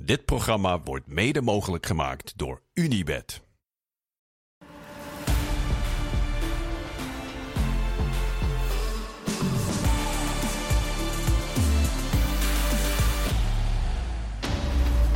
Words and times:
Dit 0.00 0.24
programma 0.24 0.80
wordt 0.84 1.06
mede 1.06 1.40
mogelijk 1.40 1.86
gemaakt 1.86 2.38
door 2.38 2.62
Unibed. 2.74 3.42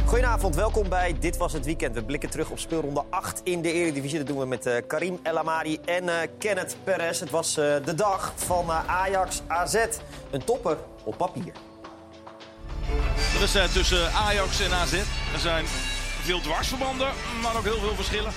Goedenavond, 0.04 0.54
welkom 0.54 0.88
bij 0.88 1.18
Dit 1.18 1.36
Was 1.36 1.52
Het 1.52 1.64
Weekend. 1.64 1.94
We 1.94 2.04
blikken 2.04 2.30
terug 2.30 2.50
op 2.50 2.58
speelronde 2.58 3.04
8 3.10 3.40
in 3.44 3.62
de 3.62 3.72
Eredivisie. 3.72 4.18
Dat 4.18 4.26
doen 4.26 4.38
we 4.38 4.46
met 4.46 4.66
eh, 4.66 4.86
Karim 4.86 5.18
El 5.22 5.38
Amari 5.38 5.78
en 5.84 6.08
eh, 6.08 6.28
Kenneth 6.38 6.76
Perez. 6.84 7.20
Het 7.20 7.30
was 7.30 7.56
eh, 7.56 7.84
de 7.84 7.94
dag 7.94 8.32
van 8.36 8.70
Ajax 8.70 9.42
AZ. 9.46 9.86
Een 10.30 10.44
topper 10.44 10.78
op 11.04 11.16
papier. 11.16 11.71
Wedstrijd 13.42 13.72
tussen 13.72 14.12
Ajax 14.12 14.60
en 14.60 14.72
AZ. 14.72 14.92
Er 15.32 15.38
zijn 15.38 15.64
veel 16.22 16.40
dwarsverbanden, 16.40 17.08
maar 17.42 17.56
ook 17.56 17.64
heel 17.64 17.80
veel 17.80 17.94
verschillen. 17.94 18.32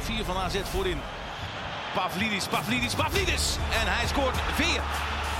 Vier 0.00 0.24
van 0.24 0.36
AZ 0.36 0.56
voorin. 0.70 1.00
Pavlidis, 1.94 2.46
Pavlidis, 2.46 2.94
Pavlidis. 2.94 3.56
En 3.80 3.86
hij 3.92 4.06
scoort 4.06 4.36
weer. 4.56 4.80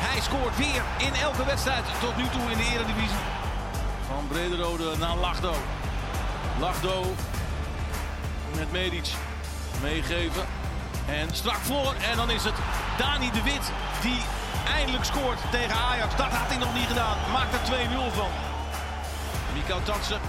Hij 0.06 0.20
scoort 0.20 0.56
weer 0.56 0.82
in 0.98 1.14
elke 1.14 1.44
wedstrijd 1.44 1.84
tot 2.00 2.16
nu 2.16 2.22
toe 2.28 2.50
in 2.50 2.58
de 2.58 2.64
Eredivisie. 2.74 3.24
Van 4.06 4.26
Brederode 4.28 4.96
naar 4.98 5.16
Lachdo. 5.16 5.54
Lachdo 6.60 7.14
met 8.54 8.72
Medic 8.72 9.08
meegeven. 9.82 10.46
En 11.06 11.28
strak 11.32 11.60
voor. 11.62 11.94
En 12.10 12.16
dan 12.16 12.30
is 12.30 12.44
het 12.44 12.54
Dani 12.98 13.30
de 13.30 13.42
Wit 13.42 13.72
die 14.02 14.20
eindelijk 14.66 15.04
scoort 15.04 15.40
tegen 15.50 15.76
Ajax. 15.90 16.16
Dat 16.16 16.32
had 16.38 16.48
hij 16.52 16.60
nog 16.64 16.74
niet 16.74 16.88
gedaan. 16.92 17.16
Maakt 17.32 17.52
er 17.56 17.64
2-0 17.70 18.14
van. 18.20 18.30
Miko 19.54 19.78
Tatsen. 19.82 20.20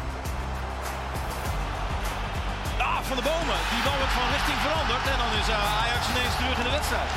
Ah, 2.77 2.99
van 3.09 3.17
de 3.19 3.25
bomen. 3.31 3.59
Die 3.73 3.83
bal 3.85 3.97
wordt 4.01 4.15
van 4.19 4.29
richting 4.35 4.59
veranderd. 4.65 5.03
En 5.13 5.17
dan 5.23 5.31
is 5.41 5.47
uh, 5.49 5.81
Ajax 5.81 6.01
ineens 6.11 6.35
terug 6.39 6.57
in 6.61 6.67
de 6.69 6.75
wedstrijd. 6.79 7.09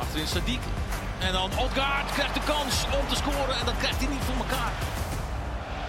Achterin 0.00 0.30
Sadiq. 0.34 0.62
En 1.26 1.32
dan 1.32 1.50
Odgaard 1.64 2.08
krijgt 2.16 2.34
de 2.34 2.44
kans 2.52 2.74
om 2.98 3.04
te 3.08 3.16
scoren. 3.22 3.54
En 3.60 3.66
dat 3.70 3.78
krijgt 3.82 3.98
hij 4.02 4.10
niet 4.14 4.24
voor 4.28 4.38
elkaar. 4.44 4.72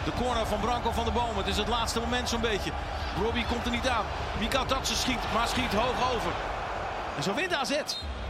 De 0.08 0.14
corner 0.22 0.48
van 0.48 0.60
Branko 0.60 0.92
van 0.92 1.06
de 1.06 1.12
Bomen. 1.12 1.42
Het 1.44 1.48
is 1.48 1.58
het 1.58 1.68
laatste 1.68 2.00
moment 2.00 2.30
zo'n 2.30 2.48
beetje. 2.52 2.72
Robbie 3.24 3.46
komt 3.46 3.66
er 3.66 3.72
niet 3.72 3.88
aan. 3.88 4.06
Mika 4.40 4.66
Tatsen 4.66 4.96
schiet, 4.96 5.24
maar 5.34 5.48
schiet 5.48 5.74
hoog 5.74 6.00
over. 6.16 6.32
En 7.16 7.24
zo 7.24 7.34
wint 7.34 7.54
AZ. 7.54 7.82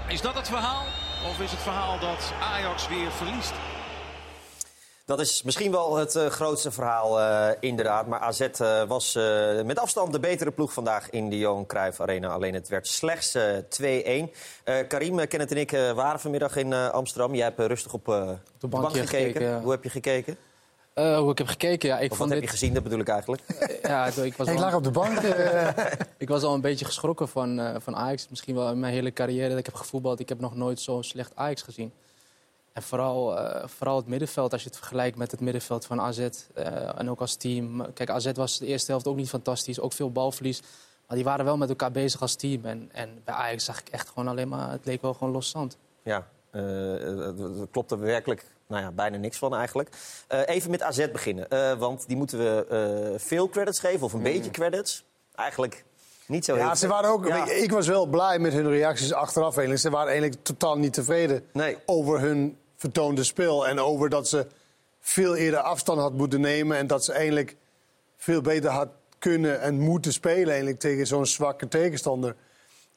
Is 0.07 0.21
dat 0.21 0.35
het 0.35 0.47
verhaal? 0.47 0.85
Of 1.29 1.39
is 1.39 1.51
het 1.51 1.59
verhaal 1.59 1.99
dat 1.99 2.33
Ajax 2.41 2.87
weer 2.87 3.11
verliest? 3.11 3.53
Dat 5.05 5.19
is 5.19 5.43
misschien 5.43 5.71
wel 5.71 5.95
het 5.95 6.15
uh, 6.15 6.25
grootste 6.25 6.71
verhaal, 6.71 7.19
uh, 7.19 7.49
inderdaad. 7.59 8.07
Maar 8.07 8.19
AZ 8.19 8.47
uh, 8.61 8.83
was 8.83 9.13
met 9.63 9.79
afstand 9.79 10.11
de 10.11 10.19
betere 10.19 10.51
ploeg 10.51 10.73
vandaag 10.73 11.09
in 11.09 11.29
de 11.29 11.37
Johan 11.37 11.65
Cruijff 11.65 11.99
Arena. 11.99 12.27
Alleen 12.27 12.53
het 12.53 12.67
werd 12.67 12.87
slechts 12.87 13.37
2-1. 13.37 13.37
Karim, 14.87 15.27
Kenneth 15.27 15.51
en 15.51 15.57
ik 15.57 15.71
waren 15.71 16.19
vanmiddag 16.19 16.55
in 16.55 16.73
Amsterdam. 16.73 17.35
Jij 17.35 17.43
hebt 17.45 17.59
rustig 17.59 17.93
op, 17.93 18.05
de, 18.05 18.37
de 18.59 18.67
bank, 18.67 18.89
gekeken. 18.91 19.07
gekeken 19.07 19.47
ja. 19.47 19.61
Hoe 19.61 19.71
heb 19.71 19.83
je 19.83 19.89
gekeken? 19.89 20.37
Uh, 20.99 21.17
hoe 21.17 21.31
ik 21.31 21.37
heb 21.37 21.47
gekeken, 21.47 21.89
ja. 21.89 21.99
Ik 21.99 22.11
of 22.11 22.17
vond 22.17 22.19
wat 22.19 22.27
dit... 22.29 22.37
heb 22.37 22.43
je 22.43 22.57
gezien, 22.57 22.73
dat 22.73 22.83
bedoel 22.83 22.99
ik 22.99 23.07
eigenlijk? 23.07 23.43
ja, 23.81 24.05
ik, 24.05 24.35
was 24.35 24.47
ik 24.47 24.59
lag 24.59 24.73
op 24.73 24.83
de 24.83 24.91
bank. 24.91 25.19
ik 26.17 26.27
was 26.27 26.43
al 26.43 26.53
een 26.53 26.61
beetje 26.61 26.85
geschrokken 26.85 27.27
van, 27.27 27.59
uh, 27.59 27.75
van 27.79 27.95
Ajax. 27.95 28.29
Misschien 28.29 28.55
wel 28.55 28.71
in 28.71 28.79
mijn 28.79 28.93
hele 28.93 29.13
carrière 29.13 29.49
dat 29.49 29.57
ik 29.57 29.65
heb 29.65 29.75
gevoetbald. 29.75 30.19
Ik 30.19 30.29
heb 30.29 30.39
nog 30.39 30.55
nooit 30.55 30.79
zo 30.79 31.01
slecht 31.01 31.31
Ajax 31.35 31.61
gezien. 31.61 31.93
En 32.73 32.81
vooral, 32.81 33.37
uh, 33.37 33.63
vooral 33.65 33.95
het 33.95 34.07
middenveld, 34.07 34.51
als 34.51 34.61
je 34.61 34.67
het 34.67 34.77
vergelijkt 34.77 35.17
met 35.17 35.31
het 35.31 35.39
middenveld 35.39 35.85
van 35.85 36.01
AZ. 36.01 36.27
en 36.97 37.09
ook 37.09 37.19
als 37.19 37.35
team. 37.35 37.93
Kijk, 37.93 38.09
AZ 38.09 38.31
was 38.33 38.57
de 38.57 38.65
eerste 38.65 38.91
helft 38.91 39.07
ook 39.07 39.15
niet 39.15 39.29
fantastisch. 39.29 39.79
Ook 39.79 39.93
veel 39.93 40.11
balverlies. 40.11 40.61
Maar 41.07 41.15
die 41.15 41.25
waren 41.25 41.45
wel 41.45 41.57
met 41.57 41.69
elkaar 41.69 41.91
bezig 41.91 42.21
als 42.21 42.35
team. 42.35 42.65
En, 42.65 42.89
en 42.91 43.21
bij 43.23 43.35
Ajax 43.35 43.65
zag 43.65 43.79
ik 43.79 43.89
echt 43.89 44.07
gewoon 44.09 44.27
alleen 44.27 44.47
maar... 44.47 44.71
Het 44.71 44.85
leek 44.85 45.01
wel 45.01 45.13
gewoon 45.13 45.33
los 45.33 45.49
zand. 45.49 45.77
Ja, 46.03 46.27
dat 47.35 47.67
klopt 47.71 47.91
er 47.91 47.99
werkelijk 47.99 48.45
nou 48.67 48.83
ja, 48.83 48.91
bijna 48.91 49.17
niks 49.17 49.37
van 49.37 49.55
eigenlijk. 49.55 49.89
Uh, 50.29 50.39
even 50.45 50.71
met 50.71 50.81
AZ 50.81 51.11
beginnen, 51.11 51.47
uh, 51.49 51.73
want 51.73 52.07
die 52.07 52.17
moeten 52.17 52.37
we 52.37 52.65
uh, 53.11 53.19
veel 53.19 53.49
credits 53.49 53.79
geven, 53.79 54.01
of 54.01 54.13
een 54.13 54.17
mm. 54.17 54.23
beetje 54.23 54.51
credits. 54.51 55.05
Eigenlijk 55.35 55.83
niet 56.27 56.45
zo 56.45 56.55
ja, 56.55 56.65
heel 56.65 56.75
ze 56.75 56.87
waren 56.87 57.09
ook, 57.09 57.27
ja. 57.27 57.45
Ik 57.45 57.71
was 57.71 57.87
wel 57.87 58.05
blij 58.05 58.39
met 58.39 58.53
hun 58.53 58.69
reacties 58.69 59.13
achteraf. 59.13 59.49
Eigenlijk. 59.49 59.79
Ze 59.79 59.89
waren 59.89 60.11
eigenlijk 60.11 60.43
totaal 60.43 60.77
niet 60.77 60.93
tevreden 60.93 61.45
nee. 61.53 61.77
over 61.85 62.19
hun 62.19 62.57
vertoonde 62.75 63.23
spel. 63.23 63.67
En 63.67 63.79
over 63.79 64.09
dat 64.09 64.27
ze 64.27 64.47
veel 64.99 65.35
eerder 65.35 65.59
afstand 65.59 65.99
had 65.99 66.13
moeten 66.13 66.41
nemen. 66.41 66.77
En 66.77 66.87
dat 66.87 67.05
ze 67.05 67.13
eigenlijk 67.13 67.55
veel 68.17 68.41
beter 68.41 68.69
had 68.69 68.87
kunnen 69.19 69.61
en 69.61 69.79
moeten 69.79 70.13
spelen 70.13 70.47
eigenlijk 70.47 70.79
tegen 70.79 71.07
zo'n 71.07 71.25
zwakke 71.25 71.67
tegenstander. 71.67 72.35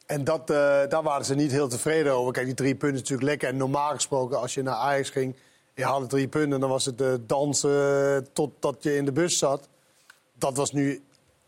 En 0.07 0.25
dat, 0.25 0.47
daar 0.47 1.03
waren 1.03 1.25
ze 1.25 1.35
niet 1.35 1.51
heel 1.51 1.69
tevreden 1.69 2.13
over. 2.13 2.33
Kijk, 2.33 2.47
die 2.47 2.55
drie 2.55 2.75
punten 2.75 2.99
natuurlijk 2.99 3.29
lekker. 3.29 3.49
En 3.49 3.57
normaal 3.57 3.91
gesproken, 3.91 4.41
als 4.41 4.55
je 4.55 4.63
naar 4.63 4.75
Ajax 4.75 5.11
ging 5.11 5.37
je 5.79 5.85
haalde 5.85 6.07
drie 6.07 6.29
punten 6.29 6.53
en 6.53 6.61
dan 6.61 6.71
was 6.71 6.85
het 6.85 7.01
uh, 7.01 7.15
dansen 7.27 8.33
totdat 8.33 8.83
je 8.83 8.97
in 8.97 9.05
de 9.05 9.13
bus 9.13 9.39
zat. 9.39 9.69
Dat 10.35 10.57
was 10.57 10.73
nu 10.73 11.03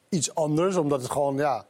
iets 0.08 0.34
anders, 0.34 0.76
omdat 0.76 1.02
het 1.02 1.10
gewoon 1.10 1.36
ja, 1.36 1.66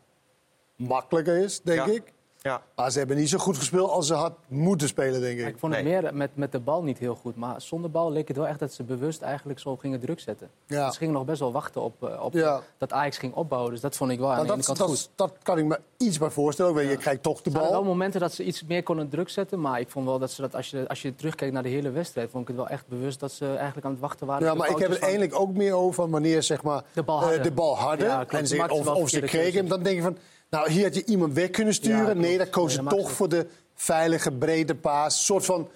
makkelijker 0.76 1.36
is, 1.36 1.60
denk 1.60 1.86
ja. 1.86 1.92
ik. 1.92 2.12
Ja. 2.42 2.62
Maar 2.76 2.90
ze 2.90 2.98
hebben 2.98 3.16
niet 3.16 3.28
zo 3.28 3.38
goed 3.38 3.56
gespeeld 3.56 3.90
als 3.90 4.06
ze 4.06 4.14
had 4.14 4.32
moeten 4.48 4.88
spelen, 4.88 5.20
denk 5.20 5.38
ik. 5.38 5.46
ik 5.46 5.58
vond 5.58 5.74
het 5.74 5.84
Nee. 5.84 6.00
meer 6.00 6.14
met, 6.14 6.30
met 6.36 6.52
de 6.52 6.58
bal 6.60 6.82
niet 6.82 6.98
heel 6.98 7.14
goed. 7.14 7.36
Maar 7.36 7.60
zonder 7.60 7.90
bal 7.90 8.12
leek 8.12 8.28
het 8.28 8.36
wel 8.36 8.46
echt 8.46 8.58
dat 8.58 8.72
ze 8.72 8.82
bewust 8.82 9.22
eigenlijk 9.22 9.58
zo 9.58 9.76
gingen 9.76 10.00
druk 10.00 10.20
zetten. 10.20 10.50
Ja. 10.66 10.90
Ze 10.90 10.98
gingen 10.98 11.14
nog 11.14 11.24
best 11.24 11.40
wel 11.40 11.52
wachten 11.52 11.80
op, 11.82 12.04
eh, 12.04 12.22
op 12.24 12.32
Ja. 12.32 12.60
dat 12.78 12.92
Ajax 12.92 13.18
ging 13.18 13.34
opbouwen. 13.34 13.70
Dus 13.72 13.80
dat 13.80 13.96
vond 13.96 14.10
ik 14.10 14.18
wel 14.18 14.28
aan 14.30 14.36
Maar 14.36 14.46
de 14.46 14.52
ene 14.52 14.56
dat, 14.56 14.66
kant 14.66 14.78
dat, 14.78 14.88
goed. 14.88 15.08
dat 15.14 15.32
kan 15.42 15.58
ik 15.58 15.64
me 15.64 15.80
iets 15.96 16.18
bij 16.18 16.30
voorstellen. 16.30 16.88
Je 16.88 16.96
krijgt 16.96 17.22
toch 17.22 17.42
de 17.42 17.50
Er 17.50 17.56
waren 17.56 17.70
wel 17.72 17.80
bal. 17.82 17.90
momenten 17.90 18.20
dat 18.20 18.32
ze 18.32 18.44
iets 18.44 18.64
meer 18.64 18.82
konden 18.82 19.08
druk 19.08 19.28
zetten. 19.28 19.60
Maar 19.60 19.80
ik 19.80 19.88
vond 19.90 20.06
wel 20.06 20.18
dat 20.18 20.30
ze 20.30 20.40
dat, 20.40 20.54
als 20.54 20.70
je, 20.70 20.88
als 20.88 21.02
je 21.02 21.14
terugkijkt 21.14 21.54
naar 21.54 21.62
de 21.62 21.68
hele 21.68 21.90
wedstrijd, 21.90 22.30
vond 22.30 22.42
ik 22.42 22.48
het 22.48 22.56
wel 22.56 22.68
echt 22.68 22.88
bewust 22.88 23.20
dat 23.20 23.32
ze 23.32 23.46
eigenlijk 23.54 23.84
aan 23.86 23.92
het 23.92 24.00
wachten 24.00 24.26
waren. 24.26 24.46
Ja, 24.46 24.54
maar 24.54 24.70
ik 24.70 24.78
heb 24.78 24.90
het 24.90 24.98
eigenlijk 25.02 25.34
ook 25.40 25.52
meer 25.54 25.72
over 25.74 25.94
van 25.94 26.10
wanneer 26.10 26.42
zeg 26.42 26.62
maar, 26.62 26.82
De 26.92 27.02
bal 27.02 27.16
eh, 27.18 27.22
hadden. 27.22 27.42
de 27.42 27.52
bal 27.52 27.76
hadden. 27.78 28.06
Ja, 28.06 28.16
klopt. 28.16 28.32
en 28.32 28.46
Ze 28.46 28.66
of, 28.68 28.86
of 28.88 29.08
ze 29.08 29.20
kregen 29.20 29.58
hem. 29.58 29.68
Dan 29.68 29.82
denk 29.82 29.96
je 29.96 30.02
van, 30.02 30.16
nou 30.50 30.70
hier 30.70 30.84
had 30.84 30.94
je 30.94 31.04
iemand 31.04 31.32
weg 31.34 31.50
kunnen 31.50 31.74
sturen. 31.74 32.06
Ja, 32.06 32.12
nee, 32.12 32.38
dan 32.38 32.50
koos 32.50 32.76
Nee, 32.76 32.86
toch 32.86 33.10
voor 33.12 33.28
de 33.28 33.46
veilige, 33.74 34.32
brede 34.32 34.74
paas. 34.74 35.18
Een 35.18 35.24
soort 35.24 35.44
van, 35.44 35.68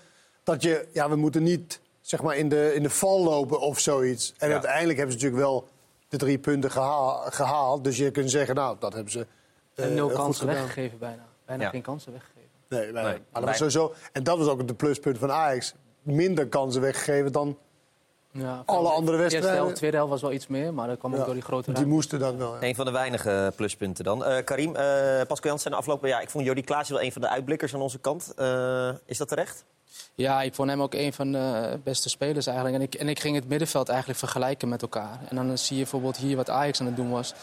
dat 0.42 0.62
je, 0.62 0.86
ja, 0.92 1.08
we 1.08 1.16
moeten 1.16 1.42
niet 1.42 1.80
zeg 2.00 2.22
maar, 2.22 2.36
in, 2.36 2.48
de, 2.48 2.72
in 2.74 2.82
de 2.82 2.90
val 2.90 3.22
lopen 3.22 3.60
of 3.60 3.78
zoiets. 3.80 4.34
En 4.38 4.46
Ja. 4.48 4.52
uiteindelijk 4.54 4.98
hebben 4.98 5.18
ze 5.18 5.24
natuurlijk 5.24 5.50
wel 5.50 5.68
de 6.08 6.16
drie 6.16 6.38
punten 6.38 6.70
gehaal- 6.70 7.24
gehaald. 7.30 7.84
Dus 7.84 7.96
je 7.96 8.10
kunt 8.10 8.30
zeggen, 8.30 8.54
nou, 8.54 8.76
dat 8.78 8.92
hebben 8.92 9.12
ze 9.12 9.26
En 9.74 9.94
nul 9.94 10.08
goed 10.08 10.16
kansen 10.16 10.48
gedaan. 10.48 10.62
weggegeven 10.64 10.98
bijna. 10.98 11.26
Bijna 11.46 11.62
Ja. 11.62 11.68
geen 11.70 11.82
kansen 11.82 12.12
weggegeven. 12.12 12.42
Nee, 12.68 12.80
nee, 12.80 12.92
Nee. 12.92 13.02
maar 13.02 13.12
dat 13.12 13.18
was 13.32 13.44
Bij- 13.44 13.54
sowieso, 13.54 13.94
en 14.12 14.22
dat 14.22 14.38
was 14.38 14.46
ook 14.48 14.66
de 14.68 14.74
pluspunt 14.74 15.18
van 15.18 15.30
Ajax. 15.32 15.74
Minder 16.02 16.46
kansen 16.48 16.80
weggegeven 16.80 17.32
dan 17.32 17.58
Ja, 18.38 18.62
Alle 18.66 18.88
andere 18.88 19.16
De 19.16 19.22
eerste 19.22 19.36
wedstrijden? 19.36 19.54
helft, 19.54 19.76
tweede 19.76 19.96
helft 19.96 20.12
was 20.12 20.22
wel 20.22 20.32
iets 20.32 20.46
meer, 20.46 20.74
maar 20.74 20.88
dat 20.88 20.98
kwam 20.98 21.14
ook 21.14 21.24
door 21.24 21.34
die 21.34 21.42
grote 21.42 21.64
die 21.64 21.74
ruimte. 21.74 21.92
moesten 21.92 22.18
dan 22.18 22.36
wel. 22.38 22.54
ja. 22.54 22.62
Een 22.62 22.74
van 22.74 22.84
de 22.84 22.90
weinige 22.90 23.52
pluspunten 23.56 24.04
dan. 24.04 24.24
Eh, 24.24 24.44
Karim, 24.44 24.76
eh 24.76 24.82
Pascal 25.26 25.50
Jansen 25.50 25.70
de 25.70 25.76
afgelopen 25.76 26.08
jaar. 26.08 26.22
Ik 26.22 26.30
vond 26.30 26.44
Jody 26.44 26.62
Klaas 26.62 26.88
wel 26.88 27.00
een 27.02 27.12
van 27.12 27.22
de 27.22 27.28
uitblikkers 27.28 27.74
aan 27.74 27.80
onze 27.80 27.98
kant. 27.98 28.32
Eh, 28.36 28.88
is 29.06 29.18
dat 29.18 29.28
terecht? 29.28 29.64
Ja, 30.14 30.42
ik 30.42 30.54
vond 30.54 30.68
hem 30.70 30.82
ook 30.82 30.94
een 30.94 31.12
van 31.12 31.32
de 31.32 31.78
beste 31.84 32.08
spelers 32.08 32.46
eigenlijk. 32.46 32.76
En 32.76 32.82
ik, 32.82 32.94
en 32.94 33.08
ik 33.08 33.20
ging 33.20 33.34
het 33.36 33.48
middenveld 33.48 33.88
eigenlijk 33.88 34.18
vergelijken 34.18 34.68
met 34.68 34.82
elkaar. 34.82 35.18
En 35.28 35.36
dan 35.36 35.58
zie 35.58 35.76
je 35.76 35.82
bijvoorbeeld 35.82 36.16
hier 36.16 36.36
wat 36.36 36.50
Ajax 36.50 36.80
aan 36.80 36.86
het 36.86 36.96
doen 36.96 37.10
was. 37.10 37.34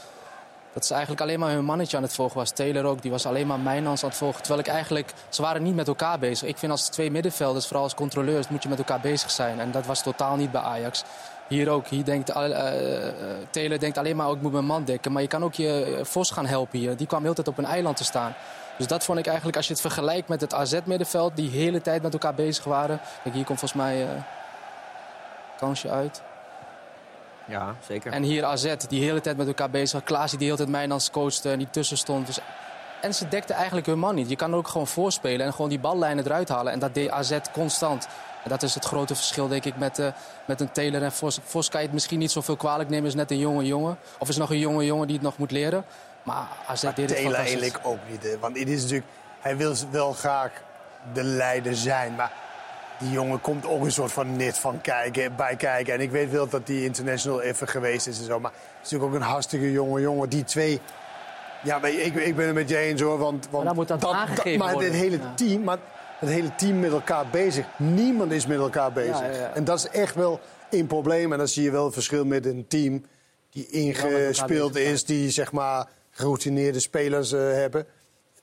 Dat 0.73 0.85
ze 0.85 0.93
eigenlijk 0.93 1.21
alleen 1.21 1.39
maar 1.39 1.51
hun 1.51 1.65
mannetje 1.65 1.97
aan 1.97 2.03
het 2.03 2.13
volgen 2.13 2.37
was. 2.37 2.51
Taylor 2.51 2.85
ook, 2.85 3.01
die 3.01 3.11
was 3.11 3.25
alleen 3.25 3.47
maar 3.47 3.59
Mijnans 3.59 4.03
aan 4.03 4.09
het 4.09 4.17
volgen. 4.17 4.41
Terwijl 4.41 4.61
ik 4.61 4.67
eigenlijk, 4.67 5.13
ze 5.29 5.41
waren 5.41 5.63
niet 5.63 5.75
met 5.75 5.87
elkaar 5.87 6.19
bezig. 6.19 6.47
Ik 6.47 6.57
vind 6.57 6.71
als 6.71 6.87
twee 6.87 7.11
middenvelders, 7.11 7.65
vooral 7.65 7.83
als 7.83 7.93
controleurs, 7.95 8.47
moet 8.47 8.63
je 8.63 8.69
met 8.69 8.77
elkaar 8.77 8.99
bezig 8.99 9.31
zijn. 9.31 9.59
En 9.59 9.71
dat 9.71 9.85
was 9.85 10.03
totaal 10.03 10.35
niet 10.35 10.51
bij 10.51 10.61
Ajax. 10.61 11.03
Hier 11.47 11.69
ook. 11.69 11.87
Hier 11.87 12.05
denkt, 12.05 12.29
eh, 12.29 13.07
eh, 13.07 13.13
Taylor 13.49 13.79
denkt 13.79 13.97
alleen 13.97 14.15
maar, 14.15 14.27
oh, 14.27 14.35
ik 14.35 14.41
moet 14.41 14.51
mijn 14.51 14.65
man 14.65 14.83
dekken. 14.83 15.11
Maar 15.11 15.21
je 15.21 15.27
kan 15.27 15.43
ook 15.43 15.53
je 15.53 15.95
eh, 15.97 16.05
Vos 16.05 16.31
gaan 16.31 16.45
helpen 16.45 16.79
hier. 16.79 16.97
Die 16.97 17.07
kwam 17.07 17.23
heel 17.23 17.33
tijd 17.33 17.47
op 17.47 17.57
een 17.57 17.65
eiland 17.65 17.97
te 17.97 18.03
staan. 18.03 18.33
Dus 18.77 18.87
dat 18.87 19.03
vond 19.03 19.19
ik 19.19 19.25
eigenlijk, 19.25 19.57
als 19.57 19.67
je 19.67 19.73
het 19.73 19.81
vergelijkt 19.81 20.27
met 20.27 20.41
het 20.41 20.53
AZ-middenveld... 20.53 21.35
die 21.35 21.49
hele 21.49 21.81
tijd 21.81 22.01
met 22.01 22.13
elkaar 22.13 22.33
bezig 22.33 22.63
waren. 22.63 22.99
Kijk, 23.23 23.35
hier 23.35 23.45
komt 23.45 23.59
volgens 23.59 23.81
mij 23.81 24.01
eh 24.01 24.09
kansje 25.57 25.89
uit. 25.89 26.21
Ja, 27.51 27.75
zeker. 27.87 28.11
En 28.11 28.23
hier 28.23 28.45
AZ, 28.45 28.63
die 28.63 28.99
de 28.99 29.05
hele 29.05 29.21
tijd 29.21 29.37
met 29.37 29.47
elkaar 29.47 29.69
bezig 29.69 29.91
was. 29.91 30.03
Klaas 30.03 30.29
die 30.29 30.39
de 30.39 30.45
hele 30.45 30.57
tijd 30.57 30.69
Mijnans 30.69 31.11
coachte 31.11 31.51
en 31.51 31.57
die 31.57 31.69
tussen 31.69 31.97
stond. 31.97 32.25
Dus... 32.25 32.39
En 33.01 33.13
ze 33.13 33.27
dekten 33.27 33.55
eigenlijk 33.55 33.85
hun 33.87 33.99
man 33.99 34.15
niet. 34.15 34.29
Je 34.29 34.35
kan 34.35 34.55
ook 34.55 34.67
gewoon 34.67 34.87
voorspelen 34.87 35.45
en 35.45 35.53
gewoon 35.53 35.69
die 35.69 35.79
ballijnen 35.79 36.25
eruit 36.25 36.49
halen. 36.49 36.73
En 36.73 36.79
dat 36.79 36.93
deed 36.93 37.09
AZ 37.09 37.37
constant. 37.53 38.07
En 38.43 38.49
dat 38.49 38.63
is 38.63 38.73
het 38.73 38.85
grote 38.85 39.15
verschil, 39.15 39.47
denk 39.47 39.65
ik, 39.65 39.77
met, 39.77 39.99
eh, 39.99 40.07
met 40.45 40.61
een 40.61 40.71
Taylor 40.71 41.03
en 41.03 41.11
Vos. 41.11 41.39
Vos 41.43 41.69
kan 41.69 41.79
je 41.79 41.85
het 41.85 41.95
misschien 41.95 42.19
niet 42.19 42.31
zoveel 42.31 42.55
kwalijk 42.55 42.89
nemen. 42.89 43.07
Is 43.07 43.15
net 43.15 43.31
een 43.31 43.37
jonge 43.37 43.65
jongen. 43.65 43.97
Of 44.17 44.29
is 44.29 44.37
nog 44.37 44.49
een 44.49 44.59
jonge 44.59 44.85
jongen 44.85 45.07
die 45.07 45.15
het 45.15 45.25
nog 45.25 45.37
moet 45.37 45.51
leren. 45.51 45.85
Maar 46.23 46.47
AZ 46.67 46.83
Maar 46.83 46.95
deed 46.95 47.09
het 47.09 47.17
Taylor 47.17 47.35
eigenlijk 47.35 47.79
ook 47.83 47.99
niet. 48.09 48.23
Hè? 48.23 48.39
Want 48.39 48.59
het 48.59 48.67
is 48.67 48.81
natuurlijk, 48.81 49.07
hij 49.39 49.57
wil 49.57 49.75
wel 49.91 50.13
graag 50.13 50.51
de 51.13 51.23
leider 51.23 51.75
zijn. 51.75 52.15
Maar 52.15 52.31
die 53.01 53.11
jongen 53.11 53.41
komt 53.41 53.65
ook 53.65 53.83
een 53.83 53.91
soort 53.91 54.11
van 54.11 54.35
net 54.35 54.57
van 54.57 54.81
kijken, 54.81 55.35
bij 55.35 55.55
kijken. 55.55 55.93
En 55.93 55.99
ik 55.99 56.11
weet 56.11 56.31
wel 56.31 56.47
dat 56.47 56.67
die 56.67 56.83
international 56.83 57.41
even 57.41 57.67
geweest 57.67 58.07
is 58.07 58.19
en 58.19 58.25
zo. 58.25 58.39
Maar 58.39 58.51
het 58.51 58.85
is 58.85 58.91
natuurlijk 58.91 59.13
ook 59.13 59.19
een 59.19 59.27
hartstikke 59.27 59.71
jonge 59.71 60.01
jongen. 60.01 60.29
Die 60.29 60.43
twee... 60.43 60.81
Ja, 61.63 61.83
ik, 61.83 62.15
ik 62.15 62.35
ben 62.35 62.45
het 62.45 62.55
met 62.55 62.69
je 62.69 62.77
eens 62.77 63.01
hoor. 63.01 63.17
Want, 63.17 63.47
want 63.49 63.65
dan 63.65 63.75
moet 63.75 63.87
dat 63.87 64.05
aangegeven 64.05 64.59
maar 64.59 64.75
het 64.75 64.93
hele 64.93 65.19
team... 65.35 65.63
Maar 65.63 65.77
het 66.19 66.29
hele 66.29 66.55
team 66.55 66.79
met 66.79 66.91
elkaar 66.91 67.25
bezig. 67.31 67.65
Niemand 67.77 68.31
is 68.31 68.45
met 68.45 68.57
elkaar 68.57 68.91
bezig. 68.91 69.19
Ja, 69.19 69.25
ja, 69.25 69.35
ja. 69.35 69.53
En 69.53 69.63
dat 69.63 69.77
is 69.77 69.87
echt 69.87 70.15
wel 70.15 70.39
een 70.69 70.87
probleem. 70.87 71.31
En 71.31 71.37
dan 71.37 71.47
zie 71.47 71.63
je 71.63 71.71
wel 71.71 71.85
het 71.85 71.93
verschil 71.93 72.25
met 72.25 72.45
een 72.45 72.65
team 72.67 73.05
die 73.49 73.67
ingespeeld 73.67 74.75
is, 74.75 75.05
die 75.05 75.29
zeg 75.29 75.51
maar 75.51 75.87
geroutineerde 76.11 76.79
spelers 76.79 77.31
eh, 77.31 77.39
hebben. 77.39 77.85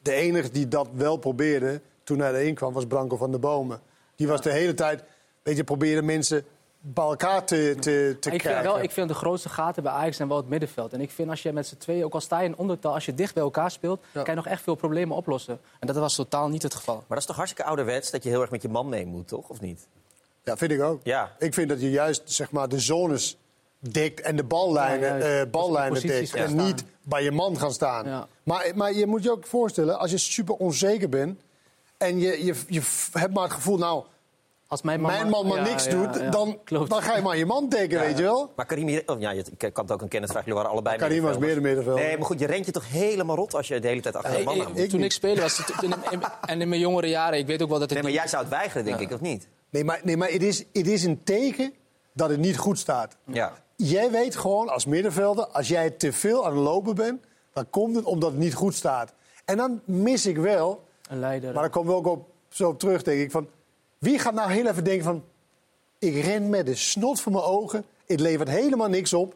De 0.03 0.13
enige 0.13 0.51
die 0.51 0.69
dat 0.69 0.89
wel 0.95 1.17
probeerde 1.17 1.81
toen 2.05 2.19
hij 2.19 2.35
erin 2.35 2.55
kwam 2.55 2.73
was 2.73 2.87
Branko 2.87 3.17
van 3.17 3.31
der 3.31 3.41
Bomen. 3.41 3.81
Die 4.19 4.29
was 4.29 4.41
de 4.41 4.53
hele 4.53 4.75
tijd, 4.75 5.03
weet 5.43 5.57
je, 5.57 5.65
probeerde 5.65 6.03
mensen 6.03 6.45
bij 6.81 7.05
elkaar 7.05 7.45
te, 7.45 7.75
te, 7.75 7.81
te 7.81 8.15
ik, 8.15 8.23
vind 8.23 8.43
krijgen. 8.43 8.63
wel, 8.63 8.81
ik 8.81 8.91
vind 8.91 9.09
de 9.09 9.15
grootste 9.15 9.49
gaten 9.49 9.83
bij 9.83 9.93
Ajax 9.93 10.17
zijn 10.17 10.29
wel 10.29 10.37
het 10.37 10.49
middenveld. 10.49 10.93
En 10.93 11.01
ik 11.01 11.11
vind 11.11 11.31
als 11.31 11.43
je 11.43 11.53
met 11.53 11.67
z'n 11.67 11.77
tweeën, 11.77 12.05
ook 12.05 12.15
al 12.15 12.21
sta 12.21 12.41
je 12.41 12.49
in 12.49 12.57
ondertal, 12.57 12.95
als 12.95 13.07
je 13.07 13.15
dicht 13.15 13.35
bij 13.35 13.43
elkaar 13.43 13.71
speelt, 13.71 14.01
kan 14.13 14.25
je 14.25 14.35
nog 14.35 14.47
echt 14.47 14.63
veel 14.63 14.75
problemen 14.75 15.17
oplossen. 15.17 15.61
En 15.81 15.87
dat 15.87 15.97
was 15.97 16.15
totaal 16.15 16.49
niet 16.49 16.63
het 16.63 16.75
geval. 16.75 16.95
Maar 16.95 17.05
dat 17.09 17.19
is 17.19 17.27
toch 17.27 17.37
hartstikke 17.37 17.69
ouderwets 17.69 18.11
dat 18.11 18.23
je 18.23 18.29
heel 18.29 18.41
erg 18.41 18.51
met 18.51 18.63
je 18.63 18.69
man 18.69 18.89
mee 18.89 19.07
moet, 19.07 19.29
toch? 19.29 19.49
Of 19.49 19.61
niet? 19.61 19.87
Ja, 20.43 20.57
vind 20.57 20.71
ik 20.71 20.81
ook. 20.83 21.01
Ja. 21.03 21.33
Ik 21.39 21.55
vind 21.55 21.69
dat 21.69 21.81
je 21.81 21.91
juist 21.91 22.23
zeg 22.25 22.51
maar, 22.51 22.69
de 22.69 22.79
zones 22.81 23.37
dekt 23.79 24.21
en 24.21 24.37
de 24.37 24.45
ballijnen, 24.45 25.19
Ja, 25.19 25.41
eh, 25.41 25.51
ballijnen 25.51 26.07
dekt. 26.07 26.35
En 26.35 26.57
niet 26.57 26.85
bij 27.03 27.23
je 27.23 27.31
man 27.31 27.59
gaan 27.59 27.73
staan. 27.73 28.07
Ja. 28.07 28.29
Maar, 28.43 28.71
maar 28.75 28.93
je 28.93 29.07
moet 29.07 29.23
je 29.23 29.31
ook 29.31 29.47
voorstellen, 29.47 29.99
als 29.99 30.11
je 30.11 30.19
super 30.19 30.55
onzeker 30.55 31.09
bent... 31.09 31.41
en 31.99 32.19
je, 32.19 32.45
je, 32.45 32.55
je 32.69 32.81
hebt 33.13 33.35
maar 33.35 33.45
het 33.45 33.53
gevoel, 33.53 33.77
nou, 33.79 34.05
Als 34.67 34.83
mijn 34.83 35.01
man, 35.01 35.11
mijn 35.11 35.29
man 35.29 35.47
maar 35.47 35.57
ja, 35.57 35.63
niks 35.63 35.85
ja, 35.85 35.91
doet... 35.91 36.15
ja, 36.21 36.31
Dan, 36.31 36.59
klopt. 36.65 36.91
dan 36.91 37.03
ga 37.03 37.17
je 37.17 37.23
maar 37.23 37.37
je 37.37 37.47
man 37.47 37.69
dekken, 37.69 38.01
weet 38.01 38.17
je 38.19 38.23
wel? 38.23 38.53
Maar 38.57 38.67
Karim, 38.67 39.03
oh, 39.07 39.21
ja, 39.21 39.31
je 39.31 39.45
ik 39.59 39.73
kan 39.73 39.85
het 39.85 39.93
ook 39.93 40.03
een 40.03 40.09
kennisvraag. 40.09 40.43
Jullie 40.45 40.57
waren 40.59 40.71
allebei 40.73 40.97
Karim 40.97 41.23
was 41.23 41.39
meer 41.39 41.55
de 41.55 41.61
middenvelder. 41.61 42.05
Nee, 42.05 42.17
maar 42.17 42.27
goed, 42.27 42.39
je 42.41 42.47
rent 42.47 42.67
je 42.67 42.73
toch 42.73 42.89
helemaal 42.91 43.37
rot 43.37 43.55
als 43.55 43.69
je 43.69 43.81
de 43.81 43.89
hele 43.89 44.01
tijd 44.01 44.17
achter 44.17 44.33
de 44.33 44.39
Ik- 44.39 44.45
man 44.45 44.61
aan 44.67 44.73
moet. 44.73 44.91
toen 44.91 45.03
ik 45.03 45.13
speelde 45.13 45.41
was 45.41 45.57
het 45.59 45.83
in, 45.83 45.95
in- 46.11 46.23
en 46.47 46.61
in 46.61 46.69
mijn 46.69 46.81
jongere 46.81 47.09
jaren, 47.09 47.39
ik 47.39 47.47
weet 47.47 47.63
ook 47.63 47.69
wel 47.69 47.79
dat 47.79 47.91
het 47.91 48.03
Nee, 48.03 48.03
maar 48.03 48.11
niet- 48.13 48.21
jij 48.21 48.29
zou 48.31 48.43
het 48.43 48.53
weigeren, 48.53 48.85
denk 48.85 48.99
ik, 49.01 49.11
of 49.13 49.21
niet? 49.21 49.49
Nee, 49.71 49.85
maar, 49.85 50.01
nee, 50.05 50.17
maar 50.17 50.29
het, 50.31 50.43
is, 50.43 50.59
het 50.73 50.87
is 50.87 51.05
een 51.05 51.23
teken 51.25 51.73
dat 52.13 52.31
het 52.31 52.39
niet 52.39 52.57
goed 52.59 52.79
staat. 52.79 53.17
Ja. 53.25 53.53
Jij 53.77 54.11
weet 54.11 54.37
gewoon 54.37 54.69
als 54.69 54.87
middenvelder, 54.87 55.47
als 55.47 55.69
jij 55.69 55.91
te 55.91 56.13
veel 56.13 56.47
aan 56.47 56.53
het 56.55 56.65
lopen 56.65 56.95
bent... 56.95 57.21
dan 57.53 57.71
komt 57.71 57.97
het 57.97 58.05
omdat 58.05 58.31
het 58.31 58.41
niet 58.41 58.55
goed 58.55 58.75
staat. 58.75 59.13
En 59.45 59.57
dan 59.57 59.81
mis 59.85 60.27
ik 60.27 60.37
wel 60.37 60.87
een 61.09 61.19
leider. 61.21 61.53
Maar 61.53 61.63
daar 61.63 61.71
komen 61.71 61.93
we 61.93 61.99
ook 61.99 62.07
op, 62.07 62.29
zo 62.49 62.69
op 62.69 62.79
terug, 62.79 63.03
denk 63.03 63.21
ik. 63.21 63.31
Van, 63.31 63.49
wie 63.99 64.19
gaat 64.19 64.35
nou 64.35 64.51
heel 64.53 64.67
even 64.67 64.85
denken 64.85 65.05
van... 65.05 65.25
ik 65.99 66.25
ren 66.25 66.49
met 66.51 66.67
de 66.67 66.75
snot 66.75 67.21
voor 67.21 67.33
mijn 67.33 67.45
ogen. 67.45 67.85
Het 68.07 68.21
levert 68.21 68.49
helemaal 68.49 68.89
niks 68.89 69.13
op. 69.13 69.35